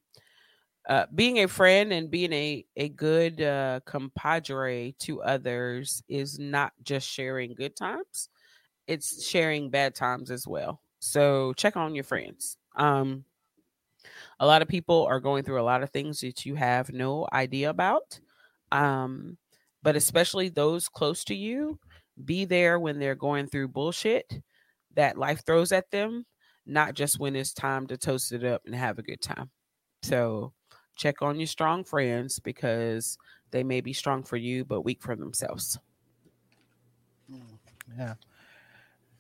uh, 0.91 1.07
being 1.15 1.41
a 1.41 1.49
friend 1.49 1.95
and 1.95 2.11
being 2.11 2.35
a 2.35 2.67
a 2.77 2.91
good 2.91 3.43
uh, 3.43 3.81
compadre 3.87 4.93
to 5.01 5.23
others 5.23 6.05
is 6.09 6.41
not 6.41 6.75
just 6.85 7.09
sharing 7.09 7.55
good 7.55 7.77
times; 7.77 8.31
it's 8.89 9.25
sharing 9.27 9.71
bad 9.71 9.95
times 9.95 10.31
as 10.31 10.47
well. 10.47 10.83
So 11.01 11.55
check 11.55 11.77
on 11.77 11.95
your 11.95 12.05
friends. 12.05 12.59
Um, 12.77 13.25
a 14.39 14.47
lot 14.47 14.63
of 14.63 14.69
people 14.69 15.07
are 15.07 15.21
going 15.21 15.45
through 15.45 15.61
a 15.61 15.63
lot 15.65 15.83
of 15.83 15.91
things 15.91 16.21
that 16.21 16.47
you 16.47 16.55
have 16.55 16.93
no 16.93 17.27
idea 17.33 17.71
about. 17.71 18.21
Um, 18.73 19.39
but 19.83 19.97
especially 19.97 20.49
those 20.49 20.89
close 20.89 21.25
to 21.25 21.35
you, 21.35 21.79
be 22.25 22.45
there 22.45 22.79
when 22.79 22.99
they're 22.99 23.15
going 23.15 23.47
through 23.47 23.69
bullshit 23.69 24.43
that 24.95 25.17
life 25.19 25.45
throws 25.47 25.73
at 25.73 25.91
them, 25.91 26.27
not 26.67 26.95
just 26.95 27.19
when 27.19 27.37
it's 27.37 27.55
time 27.55 27.87
to 27.87 27.97
toast 27.97 28.33
it 28.33 28.45
up 28.45 28.63
and 28.67 28.75
have 28.75 28.99
a 28.99 29.03
good 29.03 29.21
time. 29.21 29.51
So 30.03 30.55
check 30.97 31.23
on 31.23 31.39
your 31.39 31.47
strong 31.47 31.85
friends 31.85 32.39
because 32.39 33.19
they 33.51 33.63
may 33.63 33.81
be 33.81 33.93
strong 33.93 34.23
for 34.23 34.37
you, 34.37 34.65
but 34.65 34.83
weak 34.83 35.03
for 35.03 35.17
themselves. 35.17 35.79
Mm, 37.31 37.59
yeah. 37.99 38.15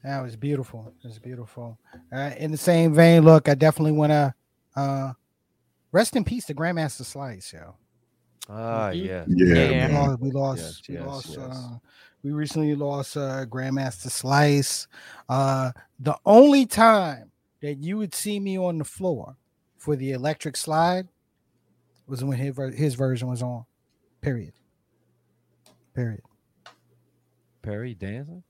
That 0.05 0.23
was 0.23 0.37
beautiful. 0.37 0.93
It 1.03 1.07
was 1.07 1.19
beautiful. 1.19 1.79
Uh, 2.13 2.31
in 2.39 2.51
the 2.51 2.57
same 2.57 2.95
vein, 2.95 3.25
look, 3.25 3.49
I 3.49 3.55
definitely 3.55 3.93
want 3.93 4.11
to 4.11 4.35
uh, 4.77 5.13
rest 5.93 6.17
in 6.17 6.25
peace 6.25 6.47
to 6.47 6.55
Grandmaster 6.55 7.05
Slice, 7.05 7.53
yo. 7.53 7.75
Ah, 8.49 8.91
mm-hmm. 8.91 9.05
yeah. 9.07 9.25
Yeah. 9.29 9.89
We 9.89 9.95
lost, 9.95 10.21
we 10.21 10.31
lost, 10.31 10.61
yes, 10.63 10.89
we 10.89 10.95
yes, 10.95 11.07
lost 11.07 11.29
yes. 11.29 11.39
Uh, 11.39 11.79
we 12.23 12.33
recently 12.33 12.75
lost 12.75 13.17
uh, 13.17 13.45
Grandmaster 13.47 14.11
Slice. 14.11 14.89
Uh, 15.29 15.73
the 15.99 16.17
only 16.25 16.67
time 16.67 17.31
that 17.61 17.75
you 17.75 17.99
would 17.99 18.15
see 18.15 18.41
me 18.41 18.59
on 18.59 18.79
the 18.79 18.85
floor 18.85 19.37
for 19.77 19.97
the 19.97 20.13
electric 20.13 20.57
slide 20.57 21.09
was 22.11 22.25
when 22.25 22.37
his, 22.37 22.57
his 22.75 22.95
version 22.95 23.29
was 23.29 23.43
on. 23.43 23.65
Period. 24.21 24.53
Period. 25.95 26.23
Perry 27.63 27.95
dancing? 27.95 28.43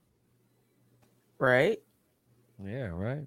Right. 1.37 1.79
Yeah, 2.63 2.87
right. 2.87 3.25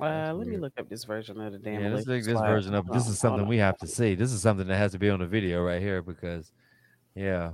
Uh, 0.00 0.32
let 0.34 0.46
me 0.46 0.56
look 0.56 0.72
up 0.78 0.88
this 0.88 1.04
version 1.04 1.40
of 1.40 1.52
the 1.52 1.58
damn. 1.58 1.80
Yeah, 1.80 1.88
let's 1.90 2.06
look 2.06 2.22
this 2.24 2.32
flag. 2.32 2.50
version 2.50 2.74
of 2.74 2.86
this 2.88 3.06
is 3.06 3.18
something 3.18 3.46
we 3.46 3.58
have 3.58 3.76
to 3.78 3.86
see. 3.86 4.14
This 4.14 4.32
is 4.32 4.42
something 4.42 4.66
that 4.66 4.76
has 4.76 4.92
to 4.92 4.98
be 4.98 5.10
on 5.10 5.20
the 5.20 5.26
video 5.26 5.62
right 5.62 5.80
here 5.80 6.02
because, 6.02 6.52
yeah, 7.14 7.52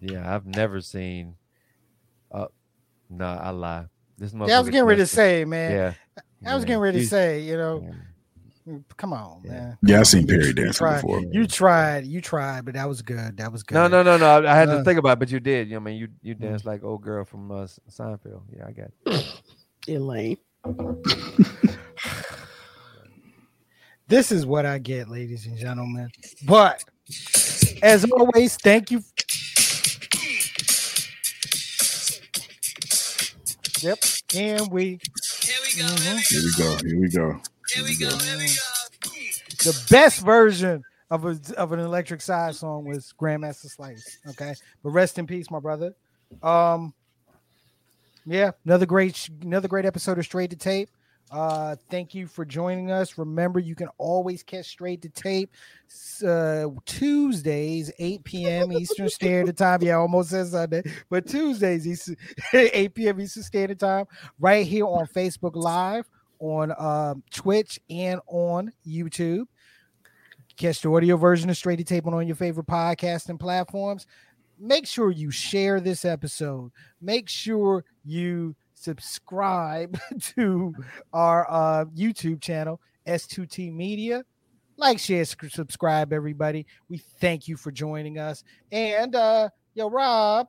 yeah, 0.00 0.34
I've 0.34 0.46
never 0.46 0.80
seen. 0.80 1.36
Uh, 2.32 2.46
no, 3.10 3.26
I 3.26 3.50
lie. 3.50 3.86
This 4.18 4.32
Yeah, 4.32 4.56
I 4.56 4.60
was 4.60 4.70
getting 4.70 4.84
ready 4.84 5.02
to 5.02 5.06
say, 5.06 5.44
man. 5.44 5.72
Yeah, 5.72 5.92
I 6.50 6.54
was 6.54 6.64
yeah, 6.64 6.68
getting 6.68 6.80
ready 6.80 7.00
to 7.00 7.06
say, 7.06 7.40
you 7.40 7.56
know, 7.56 7.82
yeah. 7.84 7.94
Come 8.96 9.12
on, 9.12 9.42
man. 9.44 9.78
Yeah, 9.82 9.96
I 9.96 9.98
Come 9.98 10.04
seen 10.04 10.20
on. 10.22 10.26
Perry 10.28 10.46
You 10.46 10.52
dancing 10.54 10.72
tried- 10.72 11.00
before. 11.02 11.20
You 11.20 11.46
tried, 11.46 12.04
you 12.06 12.20
tried, 12.20 12.64
but 12.64 12.74
that 12.74 12.88
was 12.88 13.02
good. 13.02 13.36
That 13.36 13.52
was 13.52 13.62
good. 13.62 13.74
No, 13.74 13.86
no, 13.88 14.02
no, 14.02 14.16
no. 14.16 14.26
I, 14.26 14.52
I 14.52 14.54
had 14.56 14.68
Uh, 14.68 14.78
to 14.78 14.84
think 14.84 14.98
about, 14.98 15.12
it, 15.14 15.18
but 15.20 15.30
you 15.30 15.40
did. 15.40 15.68
You 15.68 15.74
know, 15.74 15.80
I 15.80 15.84
mean, 15.84 15.96
you 15.96 16.08
you 16.22 16.34
Mm. 16.34 16.40
danced 16.40 16.64
like 16.64 16.82
old 16.84 17.02
girl 17.02 17.24
from 17.24 17.50
uh, 17.50 17.62
S- 17.62 17.78
Seinfeld. 17.90 18.42
Yeah, 18.56 18.66
I 18.66 18.72
got. 18.72 18.90
It. 19.86 19.94
Elaine. 19.96 20.38
This 24.08 24.30
is 24.30 24.46
what 24.46 24.64
I 24.66 24.78
get, 24.78 25.08
ladies 25.08 25.46
and 25.46 25.56
gentlemen. 25.58 26.08
But 26.46 26.84
as 27.82 28.04
always, 28.04 28.56
thank 28.56 28.90
you. 28.92 29.02
Yep. 33.82 33.98
And 34.36 34.70
we 34.72 35.00
here 35.42 35.56
we 35.64 35.82
go. 35.82 35.88
Here 35.96 36.16
we 36.42 36.52
go. 36.56 36.76
Here 36.86 37.00
we 37.00 37.08
go. 37.08 37.40
The 39.64 39.86
best 39.90 40.20
version 40.20 40.82
of 41.10 41.24
a 41.24 41.38
of 41.56 41.72
an 41.72 41.80
electric 41.80 42.20
side 42.20 42.54
song 42.54 42.84
was 42.84 43.14
Grandmaster 43.20 43.70
Slice. 43.70 44.18
Okay, 44.30 44.54
but 44.82 44.90
rest 44.90 45.18
in 45.18 45.26
peace, 45.26 45.50
my 45.50 45.60
brother. 45.60 45.94
Um, 46.42 46.94
yeah, 48.24 48.50
another 48.64 48.86
great 48.86 49.28
another 49.42 49.68
great 49.68 49.84
episode 49.84 50.18
of 50.18 50.24
Straight 50.24 50.50
to 50.50 50.56
Tape. 50.56 50.88
Uh, 51.30 51.74
thank 51.90 52.14
you 52.14 52.26
for 52.28 52.44
joining 52.44 52.90
us. 52.92 53.18
Remember, 53.18 53.58
you 53.58 53.74
can 53.74 53.88
always 53.98 54.42
catch 54.42 54.66
Straight 54.66 55.02
to 55.02 55.08
Tape 55.08 55.50
uh, 56.24 56.66
Tuesdays, 56.84 57.90
8 57.98 58.22
p.m. 58.24 58.72
Eastern 58.72 59.08
Standard 59.08 59.56
Time. 59.56 59.82
Yeah, 59.82 59.96
almost 59.96 60.30
said 60.30 60.46
Sunday, 60.46 60.82
but 61.10 61.26
Tuesdays, 61.26 61.86
Eastern, 61.86 62.16
8 62.52 62.94
p.m. 62.94 63.20
Eastern 63.20 63.42
Standard 63.42 63.80
Time, 63.80 64.06
right 64.38 64.64
here 64.66 64.86
on 64.86 65.06
Facebook 65.06 65.56
Live, 65.56 66.08
on 66.38 66.72
um, 66.78 67.22
Twitch, 67.32 67.80
and 67.90 68.20
on 68.26 68.72
YouTube. 68.86 69.44
Catch 70.56 70.80
the 70.80 70.90
audio 70.90 71.16
version 71.16 71.50
of 71.50 71.56
Straight 71.56 71.76
to 71.76 71.84
Tape 71.84 72.06
on 72.06 72.26
your 72.26 72.36
favorite 72.36 72.66
podcasting 72.66 73.38
platforms. 73.38 74.06
Make 74.58 74.86
sure 74.86 75.10
you 75.10 75.30
share 75.30 75.80
this 75.80 76.04
episode. 76.06 76.72
Make 77.00 77.28
sure 77.28 77.84
you 78.04 78.56
subscribe 78.72 79.98
to 80.20 80.74
our 81.12 81.46
uh, 81.50 81.84
YouTube 81.86 82.40
channel, 82.40 82.80
S2T 83.06 83.72
Media. 83.72 84.24
Like, 84.78 84.98
share, 84.98 85.24
subscribe, 85.24 86.12
everybody. 86.12 86.66
We 86.88 86.98
thank 87.20 87.48
you 87.48 87.56
for 87.56 87.70
joining 87.70 88.18
us. 88.18 88.44
And 88.72 89.14
uh, 89.14 89.50
yo, 89.74 89.90
Rob, 89.90 90.48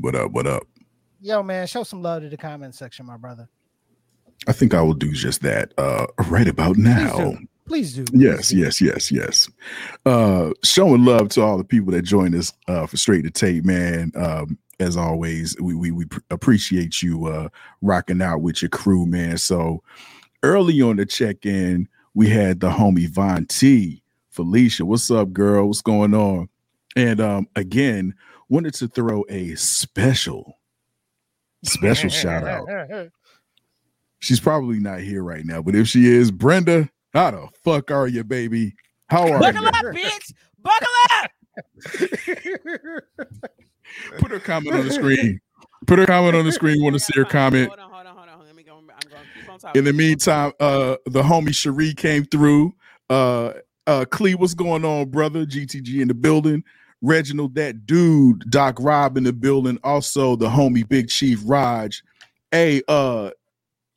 What 0.00 0.14
up? 0.14 0.30
What 0.32 0.46
up? 0.46 0.64
yo, 1.20 1.42
man, 1.42 1.66
show 1.66 1.82
some 1.82 2.02
love 2.02 2.22
to 2.22 2.28
the 2.28 2.36
comment 2.36 2.74
section, 2.74 3.06
my 3.06 3.16
brother. 3.16 3.48
I 4.46 4.52
think 4.52 4.74
I 4.74 4.82
will 4.82 4.94
do 4.94 5.12
just 5.12 5.42
that 5.42 5.72
uh, 5.78 6.06
right 6.28 6.48
about 6.48 6.76
now. 6.76 7.34
Please 7.66 7.94
do. 7.94 8.04
Yes, 8.12 8.48
Please 8.48 8.48
do. 8.48 8.56
yes, 8.58 8.80
yes, 8.80 9.10
yes. 9.12 9.50
Uh, 10.04 10.50
showing 10.62 11.04
love 11.04 11.30
to 11.30 11.42
all 11.42 11.56
the 11.56 11.64
people 11.64 11.92
that 11.92 12.02
joined 12.02 12.34
us 12.34 12.52
uh, 12.68 12.86
for 12.86 12.96
Straight 12.98 13.22
to 13.22 13.30
Tape, 13.30 13.64
man. 13.64 14.12
Um, 14.16 14.58
as 14.80 14.96
always, 14.96 15.56
we 15.60 15.74
we, 15.74 15.90
we 15.90 16.04
pr- 16.04 16.20
appreciate 16.30 17.00
you 17.02 17.26
uh, 17.26 17.48
rocking 17.80 18.20
out 18.20 18.42
with 18.42 18.60
your 18.60 18.68
crew, 18.68 19.06
man. 19.06 19.38
So 19.38 19.82
early 20.42 20.82
on 20.82 20.96
the 20.96 21.06
check 21.06 21.46
in, 21.46 21.88
we 22.12 22.28
had 22.28 22.60
the 22.60 22.68
homie 22.70 23.08
Von 23.08 23.46
T, 23.46 24.02
Felicia. 24.30 24.84
What's 24.84 25.10
up, 25.10 25.32
girl? 25.32 25.68
What's 25.68 25.80
going 25.80 26.12
on? 26.12 26.48
And 26.96 27.20
um, 27.20 27.48
again, 27.56 28.14
wanted 28.50 28.74
to 28.74 28.88
throw 28.88 29.24
a 29.30 29.54
special, 29.54 30.58
special 31.64 32.10
shout 32.10 32.44
out. 32.46 32.68
She's 34.20 34.40
probably 34.40 34.80
not 34.80 35.00
here 35.00 35.22
right 35.22 35.44
now, 35.44 35.60
but 35.62 35.74
if 35.74 35.88
she 35.88 36.06
is, 36.06 36.30
Brenda, 36.30 36.88
how 37.12 37.30
the 37.30 37.48
fuck 37.62 37.90
are 37.90 38.08
you, 38.08 38.24
baby? 38.24 38.74
How 39.08 39.30
are 39.30 39.38
Buckle 39.38 39.64
you? 39.64 39.70
Buckle 39.70 39.88
up, 39.88 39.94
bitch! 39.94 40.32
Buckle 40.62 40.88
up! 41.10 41.30
Put 44.18 44.30
her 44.30 44.40
comment 44.40 44.74
on 44.74 44.86
the 44.86 44.92
screen. 44.92 45.40
Put 45.86 45.98
her 45.98 46.06
comment 46.06 46.36
on 46.36 46.44
the 46.44 46.52
screen. 46.52 46.82
Want 46.82 46.94
to 46.94 47.00
see 47.00 47.12
her 47.16 47.24
comment. 47.24 47.68
Hold 47.68 47.80
on, 47.80 47.90
hold 47.90 48.06
on, 48.06 48.16
hold 48.16 48.28
on. 48.28 48.46
Let 48.46 48.56
me 48.56 48.62
go. 48.62 48.76
I'm 48.76 48.86
going 48.86 49.22
keep 49.38 49.50
on 49.50 49.58
talking. 49.58 49.78
In 49.78 49.84
the 49.84 49.92
meantime, 49.92 50.52
uh, 50.60 50.96
the 51.06 51.22
homie 51.22 51.54
Cherie 51.54 51.94
came 51.94 52.24
through. 52.24 52.74
Uh, 53.10 53.52
uh, 53.86 54.04
Clee, 54.10 54.34
what's 54.34 54.54
going 54.54 54.84
on, 54.84 55.10
brother? 55.10 55.44
GTG 55.44 56.00
in 56.00 56.08
the 56.08 56.14
building. 56.14 56.64
Reginald, 57.02 57.54
that 57.56 57.86
dude, 57.86 58.50
Doc 58.50 58.78
Rob 58.80 59.18
in 59.18 59.24
the 59.24 59.32
building. 59.32 59.78
Also, 59.84 60.36
the 60.36 60.48
homie 60.48 60.88
Big 60.88 61.08
Chief 61.08 61.40
Raj. 61.44 62.02
Hey, 62.50 62.82
uh, 62.88 63.30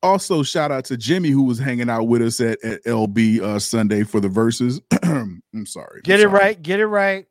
also 0.04 0.44
shout 0.44 0.72
out 0.72 0.86
to 0.86 0.98
Jimmy 0.98 1.30
who 1.30 1.44
was 1.44 1.60
hanging 1.60 1.90
out 1.90 2.04
with 2.04 2.22
us 2.22 2.40
at, 2.40 2.64
at 2.64 2.84
LB 2.86 3.42
uh 3.42 3.60
Sunday 3.60 4.04
for 4.04 4.20
the 4.20 4.30
verses. 4.30 4.82
I'm 5.04 5.42
sorry. 5.66 6.02
Get 6.04 6.20
I'm 6.20 6.28
it 6.28 6.30
sorry. 6.30 6.40
right. 6.44 6.62
Get 6.62 6.80
it 6.80 6.88
right. 6.88 7.26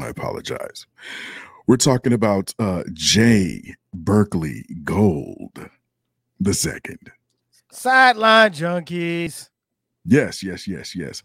I 0.00 0.08
apologize. 0.08 0.86
We're 1.66 1.76
talking 1.76 2.12
about 2.12 2.54
uh 2.58 2.84
Jay 2.92 3.74
Berkeley 3.94 4.64
Gold 4.84 5.68
the 6.40 6.54
second. 6.54 7.10
Sideline 7.70 8.50
junkies. 8.50 9.48
Yes, 10.04 10.42
yes, 10.42 10.66
yes, 10.66 10.94
yes. 10.96 11.22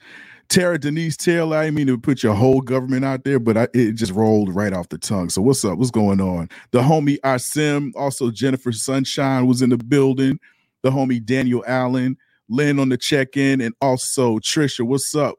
Tara 0.49 0.79
Denise 0.79 1.17
Taylor, 1.17 1.57
I 1.57 1.65
didn't 1.65 1.75
mean 1.75 1.87
to 1.87 1.97
put 1.97 2.23
your 2.23 2.33
whole 2.33 2.61
government 2.61 3.03
out 3.03 3.25
there, 3.25 3.39
but 3.39 3.57
I, 3.57 3.67
it 3.73 3.93
just 3.93 4.13
rolled 4.13 4.55
right 4.55 4.71
off 4.71 4.87
the 4.87 4.97
tongue. 4.97 5.29
So 5.29 5.41
what's 5.41 5.65
up? 5.65 5.77
What's 5.77 5.91
going 5.91 6.21
on? 6.21 6.47
The 6.71 6.81
homie 6.81 7.19
Asim, 7.21 7.91
also 7.95 8.31
Jennifer 8.31 8.71
Sunshine 8.71 9.45
was 9.47 9.61
in 9.61 9.69
the 9.71 9.77
building. 9.77 10.39
The 10.87 10.95
homie 10.95 11.23
Daniel 11.23 11.63
Allen, 11.67 12.17
Lynn 12.47 12.79
on 12.79 12.87
the 12.89 12.97
check-in, 12.97 13.59
and 13.59 13.75
also 13.81 14.39
Trisha. 14.39 14.85
What's 14.85 15.13
up? 15.15 15.35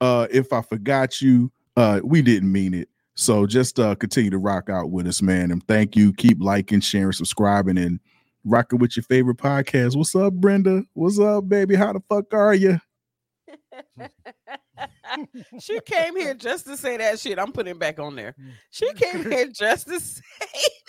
Uh, 0.00 0.26
if 0.30 0.52
I 0.52 0.60
forgot 0.60 1.22
you, 1.22 1.50
uh, 1.76 2.00
we 2.04 2.20
didn't 2.20 2.52
mean 2.52 2.74
it. 2.74 2.88
So 3.14 3.46
just 3.46 3.78
uh 3.80 3.94
continue 3.94 4.30
to 4.30 4.38
rock 4.38 4.68
out 4.70 4.90
with 4.90 5.06
us, 5.06 5.22
man. 5.22 5.50
And 5.50 5.66
thank 5.66 5.96
you. 5.96 6.12
Keep 6.12 6.42
liking, 6.42 6.80
sharing, 6.80 7.12
subscribing, 7.12 7.78
and 7.78 8.00
rocking 8.44 8.78
with 8.78 8.96
your 8.96 9.04
favorite 9.04 9.38
podcast. 9.38 9.96
What's 9.96 10.14
up, 10.14 10.34
Brenda? 10.34 10.84
What's 10.92 11.18
up, 11.18 11.48
baby? 11.48 11.74
How 11.76 11.92
the 11.94 12.00
fuck 12.08 12.32
are 12.34 12.54
you? 12.54 12.78
she 15.60 15.80
came 15.80 16.16
here 16.16 16.34
just 16.34 16.66
to 16.66 16.76
say 16.76 16.96
that 16.96 17.18
shit. 17.18 17.38
I'm 17.38 17.52
putting 17.52 17.72
it 17.72 17.78
back 17.78 17.98
on 17.98 18.16
there. 18.16 18.34
Mm. 18.40 18.50
She 18.70 18.92
came 18.94 19.30
here 19.30 19.46
just 19.52 19.86
to 19.88 20.00
say 20.00 20.22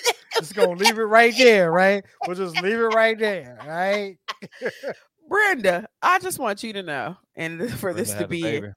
that. 0.05 0.15
Just 0.39 0.55
gonna 0.55 0.72
leave 0.72 0.97
it 0.97 1.03
right 1.03 1.34
there, 1.38 1.72
right? 1.72 2.03
We'll 2.26 2.35
just 2.35 2.61
leave 2.61 2.77
it 2.80 2.93
right 2.95 3.18
there, 3.18 3.57
right? 3.68 4.18
Brenda, 5.30 5.88
I 6.01 6.19
just 6.19 6.39
want 6.39 6.63
you 6.63 6.73
to 6.73 6.84
know, 6.84 7.18
and 7.35 7.69
for 7.73 7.93
this 7.93 8.09
Brenda 8.09 8.23
to 8.23 8.27
be 8.30 8.41
baby. 8.41 8.68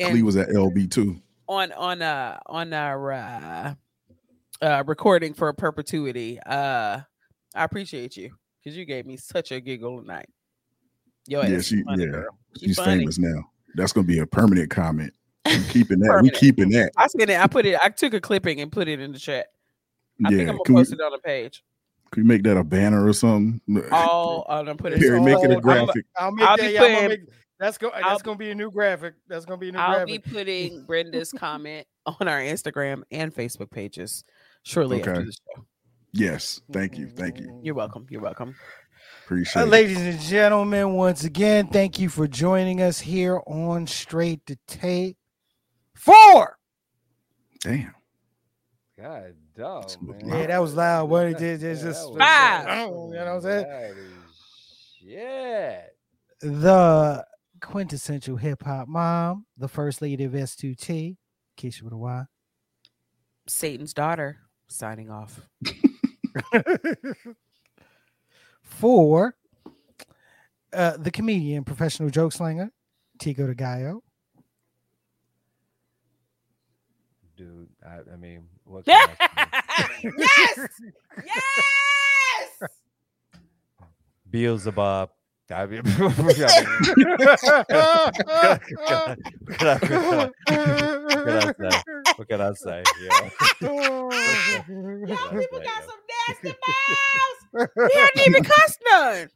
Clee 0.00 0.06
and 0.10 0.24
was 0.24 0.36
at 0.36 0.48
LB 0.48 0.90
too. 0.90 1.20
on 1.48 1.70
on 1.72 2.02
uh 2.02 2.38
on 2.46 2.72
our 2.72 3.12
uh, 3.12 3.74
uh 4.60 4.82
recording 4.86 5.34
for 5.34 5.52
perpetuity. 5.52 6.38
Uh 6.44 7.00
I 7.54 7.64
appreciate 7.64 8.16
you 8.16 8.34
because 8.62 8.76
you 8.76 8.84
gave 8.86 9.04
me 9.06 9.16
such 9.18 9.52
a 9.52 9.60
giggle 9.60 10.00
tonight. 10.00 10.28
Yo, 11.26 11.42
Yeah, 11.42 11.56
ass 11.58 11.66
she- 11.66 11.82
funny, 11.82 12.04
yeah, 12.04 12.10
girl. 12.10 12.38
She 12.58 12.66
She's 12.68 12.76
funny. 12.76 13.00
famous 13.00 13.18
now. 13.18 13.50
That's 13.74 13.92
gonna 13.92 14.06
be 14.06 14.18
a 14.18 14.26
permanent 14.26 14.70
comment. 14.70 15.12
We 15.46 15.58
keeping 15.70 15.98
that. 16.00 16.20
we 16.22 16.30
keeping 16.30 16.70
that. 16.70 16.92
I 16.96 17.06
said 17.08 17.28
it. 17.30 17.38
I 17.40 17.46
put 17.46 17.66
it. 17.66 17.78
I 17.82 17.88
took 17.88 18.14
a 18.14 18.20
clipping 18.20 18.60
and 18.60 18.70
put 18.70 18.88
it 18.88 19.00
in 19.00 19.12
the 19.12 19.18
chat. 19.18 19.46
I 20.24 20.28
think 20.28 20.42
Yeah. 20.42 20.48
I'm 20.50 20.56
gonna 20.56 20.64
Can 20.64 20.74
we, 20.74 20.80
post 20.82 20.92
it 20.92 21.00
on 21.00 21.12
the 21.12 21.18
page. 21.18 21.64
can 22.12 22.22
we 22.22 22.28
make 22.28 22.42
that 22.44 22.56
a 22.56 22.64
banner 22.64 23.06
or 23.06 23.12
something? 23.12 23.60
All 23.90 24.46
I'm 24.48 24.64
gonna 24.66 24.76
put 24.76 24.92
it. 24.92 25.00
Perry, 25.00 25.20
make 25.20 25.42
it 25.42 25.50
a 25.50 25.56
Oh, 25.56 25.60
graphic. 25.60 26.04
I'll 26.16 26.32
make 26.32 26.46
I'll 26.46 26.56
that. 26.56 26.62
be 26.70 26.78
I'm 26.78 26.82
gonna 26.84 26.94
putting- 26.94 27.08
make, 27.08 27.20
that's 27.58 27.78
go. 27.78 27.88
I'll- 27.90 28.10
That's 28.10 28.22
gonna 28.22 28.36
be 28.38 28.50
a 28.50 28.54
new 28.54 28.70
graphic. 28.70 29.14
That's 29.28 29.44
gonna 29.44 29.58
be 29.58 29.68
a 29.70 29.72
new 29.72 29.78
I'll 29.78 30.04
be 30.06 30.18
putting 30.18 30.84
Brenda's 30.84 31.32
comment 31.32 31.86
on 32.06 32.28
our 32.28 32.40
Instagram 32.40 33.02
and 33.10 33.34
Facebook 33.34 33.70
pages 33.70 34.24
shortly 34.64 34.98
after 35.00 35.24
the 35.24 35.32
show. 35.32 35.64
Yes. 36.12 36.60
Thank 36.72 36.98
you. 36.98 37.08
Thank 37.08 37.38
you. 37.40 37.60
You're 37.62 37.74
welcome. 37.74 38.06
You're 38.10 38.20
welcome. 38.20 38.54
Appreciate 39.32 39.62
Uh, 39.62 39.64
it. 39.64 39.68
ladies 39.70 40.00
and 40.02 40.20
gentlemen, 40.20 40.92
once 40.92 41.24
again, 41.24 41.66
thank 41.66 41.98
you 41.98 42.10
for 42.10 42.28
joining 42.28 42.82
us 42.82 43.00
here 43.00 43.40
on 43.46 43.86
Straight 43.86 44.44
to 44.44 44.56
Tape. 44.66 45.16
Four. 45.94 46.58
Damn. 47.60 47.94
God 48.98 49.34
dog, 49.56 49.90
man. 50.02 50.20
Yeah, 50.28 50.46
that 50.48 50.58
was 50.58 50.74
loud. 50.74 51.08
What 51.08 51.26
it 51.28 51.38
did 51.38 51.62
is 51.62 51.78
Yeah, 51.82 51.88
just 51.88 52.08
was 52.10 52.18
Five. 52.18 52.66
Oh, 52.68 53.08
you 53.08 53.14
know 53.18 53.24
what 53.24 53.28
I'm 53.36 53.40
saying? 53.40 53.66
That 53.66 53.90
is 53.96 54.12
Shit. 55.00 55.96
The 56.42 57.24
quintessential 57.62 58.36
hip 58.36 58.62
hop 58.64 58.86
mom, 58.86 59.46
the 59.56 59.68
first 59.68 60.02
lady 60.02 60.24
of 60.24 60.32
S2T, 60.32 61.16
Keisha 61.56 61.82
with 61.82 61.94
a 61.94 61.96
Y. 61.96 62.24
Satan's 63.48 63.94
daughter 63.94 64.40
signing 64.68 65.08
off. 65.10 65.40
For 68.78 69.34
uh, 70.72 70.96
the 70.96 71.10
comedian, 71.10 71.64
professional 71.64 72.10
joke 72.10 72.32
slinger, 72.32 72.72
Tico 73.18 73.46
de 73.46 73.54
Gallo. 73.54 74.02
Dude, 77.36 77.68
I, 77.86 78.00
I 78.12 78.16
mean, 78.16 78.48
what? 78.64 78.84
can 78.84 79.08
I 79.20 79.74
yes, 80.18 80.68
yes. 81.24 82.70
Beelzebub. 84.30 85.10
I 85.50 85.66
mean, 85.66 85.82
can 85.82 85.98
I-? 85.98 86.16
What 92.16 92.28
can 92.28 92.40
I 92.40 92.52
say? 92.54 92.82
Yeah. 93.02 93.30
Y'all 93.60 94.10
people 95.30 95.60
got 95.60 95.84
some 95.84 96.00
nasty 96.08 96.48
mouths. 96.48 97.41
We 97.52 97.60
haven't 97.76 98.26
even 98.26 98.44
cussed 98.44 98.78
none. 98.90 99.28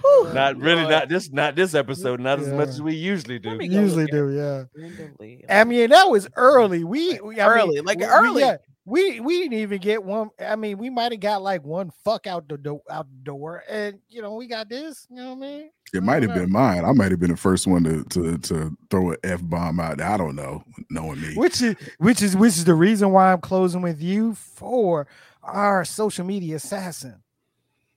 Whew. 0.00 0.30
Not 0.34 0.56
really, 0.58 0.82
Lord. 0.82 0.90
not 0.90 1.08
this, 1.08 1.32
not 1.32 1.56
this 1.56 1.74
episode, 1.74 2.20
not 2.20 2.38
as 2.38 2.48
much 2.48 2.68
as 2.68 2.82
we 2.82 2.94
usually 2.94 3.38
do. 3.38 3.48
Let 3.50 3.58
me 3.58 3.68
go 3.68 3.80
Usually 3.80 4.02
look 4.04 4.10
at 4.12 4.16
do, 4.16 4.30
yeah. 4.30 4.64
Randomly. 4.76 5.44
I 5.48 5.64
mean, 5.64 5.88
that 5.90 6.10
was 6.10 6.28
early. 6.36 6.84
We, 6.84 7.18
we 7.20 7.40
I 7.40 7.48
mean, 7.48 7.58
Early, 7.58 7.80
like 7.80 7.98
we- 7.98 8.04
we- 8.04 8.10
early. 8.12 8.42
yeah, 8.42 8.56
we 8.84 9.20
we 9.20 9.38
didn't 9.40 9.58
even 9.58 9.80
get 9.80 10.04
one. 10.04 10.28
I 10.38 10.54
mean, 10.54 10.76
we 10.78 10.90
might 10.90 11.12
have 11.12 11.20
got 11.20 11.40
like 11.42 11.64
one 11.64 11.90
fuck 12.04 12.26
out 12.26 12.46
the 12.46 12.58
door, 12.58 12.82
out 12.90 13.06
the 13.10 13.24
door, 13.24 13.64
and 13.68 13.98
you 14.10 14.20
know, 14.22 14.34
we 14.34 14.46
got 14.46 14.68
this. 14.68 15.06
You 15.08 15.16
know 15.16 15.30
what 15.34 15.38
I 15.38 15.50
mean? 15.50 15.70
It 15.94 16.02
might 16.02 16.22
have 16.22 16.34
been 16.34 16.52
mine. 16.52 16.84
I 16.84 16.92
might 16.92 17.10
have 17.10 17.18
been 17.18 17.30
the 17.30 17.36
first 17.36 17.66
one 17.66 17.82
to 17.84 18.04
to 18.10 18.36
to 18.38 18.76
throw 18.90 19.12
an 19.12 19.16
f 19.24 19.40
bomb 19.42 19.80
out. 19.80 20.00
I 20.02 20.16
don't 20.18 20.36
know, 20.36 20.62
knowing 20.90 21.20
me. 21.22 21.34
Which 21.36 21.62
is 21.62 21.74
which 21.98 22.22
is 22.22 22.36
which 22.36 22.50
is 22.58 22.64
the 22.66 22.74
reason 22.74 23.10
why 23.12 23.32
I'm 23.32 23.40
closing 23.40 23.80
with 23.82 24.00
you 24.02 24.34
for 24.34 25.08
our 25.46 25.84
social 25.84 26.24
media 26.24 26.56
assassin. 26.56 27.22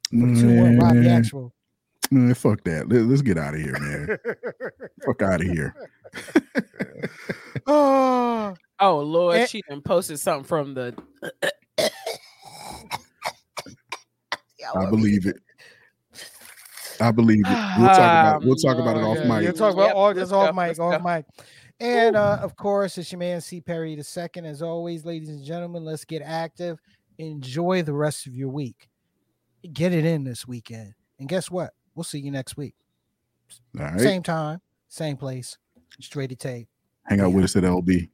For 0.10 0.16
the 0.18 0.40
two 0.42 0.56
one 0.58 0.78
Rob 0.80 0.94
the 0.96 1.02
Man, 1.02 1.20
actual. 1.20 1.54
man, 2.12 2.34
fuck 2.34 2.64
that. 2.64 2.90
Let, 2.90 3.12
us 3.12 3.22
get 3.22 3.38
out 3.38 3.54
of 3.54 3.60
here, 3.62 3.78
man. 3.80 4.18
fuck 5.06 5.22
out 5.22 5.42
of 5.42 5.48
here. 5.48 5.76
oh, 7.68 8.56
Oh 8.82 9.00
Lord, 9.00 9.36
Eh. 9.36 9.46
she 9.46 9.62
done 9.70 9.82
posted 9.82 10.20
something 10.20 10.46
from 10.46 10.74
the. 10.74 10.96
I 14.76 14.86
believe 14.90 15.26
it. 15.26 15.36
I 17.02 17.12
believe 17.12 17.44
it. 17.46 17.78
We'll 17.78 17.88
talk 17.88 17.98
about 17.98 18.44
we'll 18.46 18.56
talk 18.56 18.78
about 18.78 18.98
it 18.98 19.04
off 19.04 19.18
mic. 19.26 19.44
You'll 19.44 19.54
talk 19.54 19.74
about 19.74 19.88
Yep, 19.88 19.96
all 19.96 20.14
this 20.14 20.32
off 20.32 20.56
mic, 20.56 20.80
off 20.80 21.04
mic. 21.04 21.26
And 21.80 22.16
uh, 22.16 22.40
of 22.42 22.56
course, 22.58 22.98
it's 22.98 23.12
your 23.12 23.20
man 23.20 23.40
C. 23.42 23.62
Perry 23.62 23.96
the 23.96 24.04
second. 24.04 24.46
As 24.46 24.62
always, 24.62 25.06
ladies 25.06 25.30
and 25.30 25.44
gentlemen, 25.44 25.86
let's 25.86 26.04
get 26.06 26.22
active. 26.22 26.80
Enjoy 27.20 27.84
the 27.84 27.94
rest 27.94 28.26
of 28.28 28.36
your 28.36 28.50
week. 28.50 28.90
Get 29.74 29.94
it 29.94 30.06
in 30.06 30.24
this 30.24 30.48
weekend. 30.48 30.94
And 31.20 31.28
guess 31.30 31.52
what? 31.52 31.74
We'll 31.94 32.06
see 32.06 32.20
you 32.20 32.32
next 32.32 32.56
week. 32.56 32.76
Right. 33.74 34.00
Same 34.00 34.24
time, 34.24 34.62
same 34.88 35.18
place. 35.18 35.58
Straight 36.00 36.30
to 36.30 36.36
tape. 36.36 36.70
Hang 37.06 37.20
out 37.20 37.34
with 37.34 37.44
us 37.44 37.56
at 37.56 37.64
LB. 37.64 38.10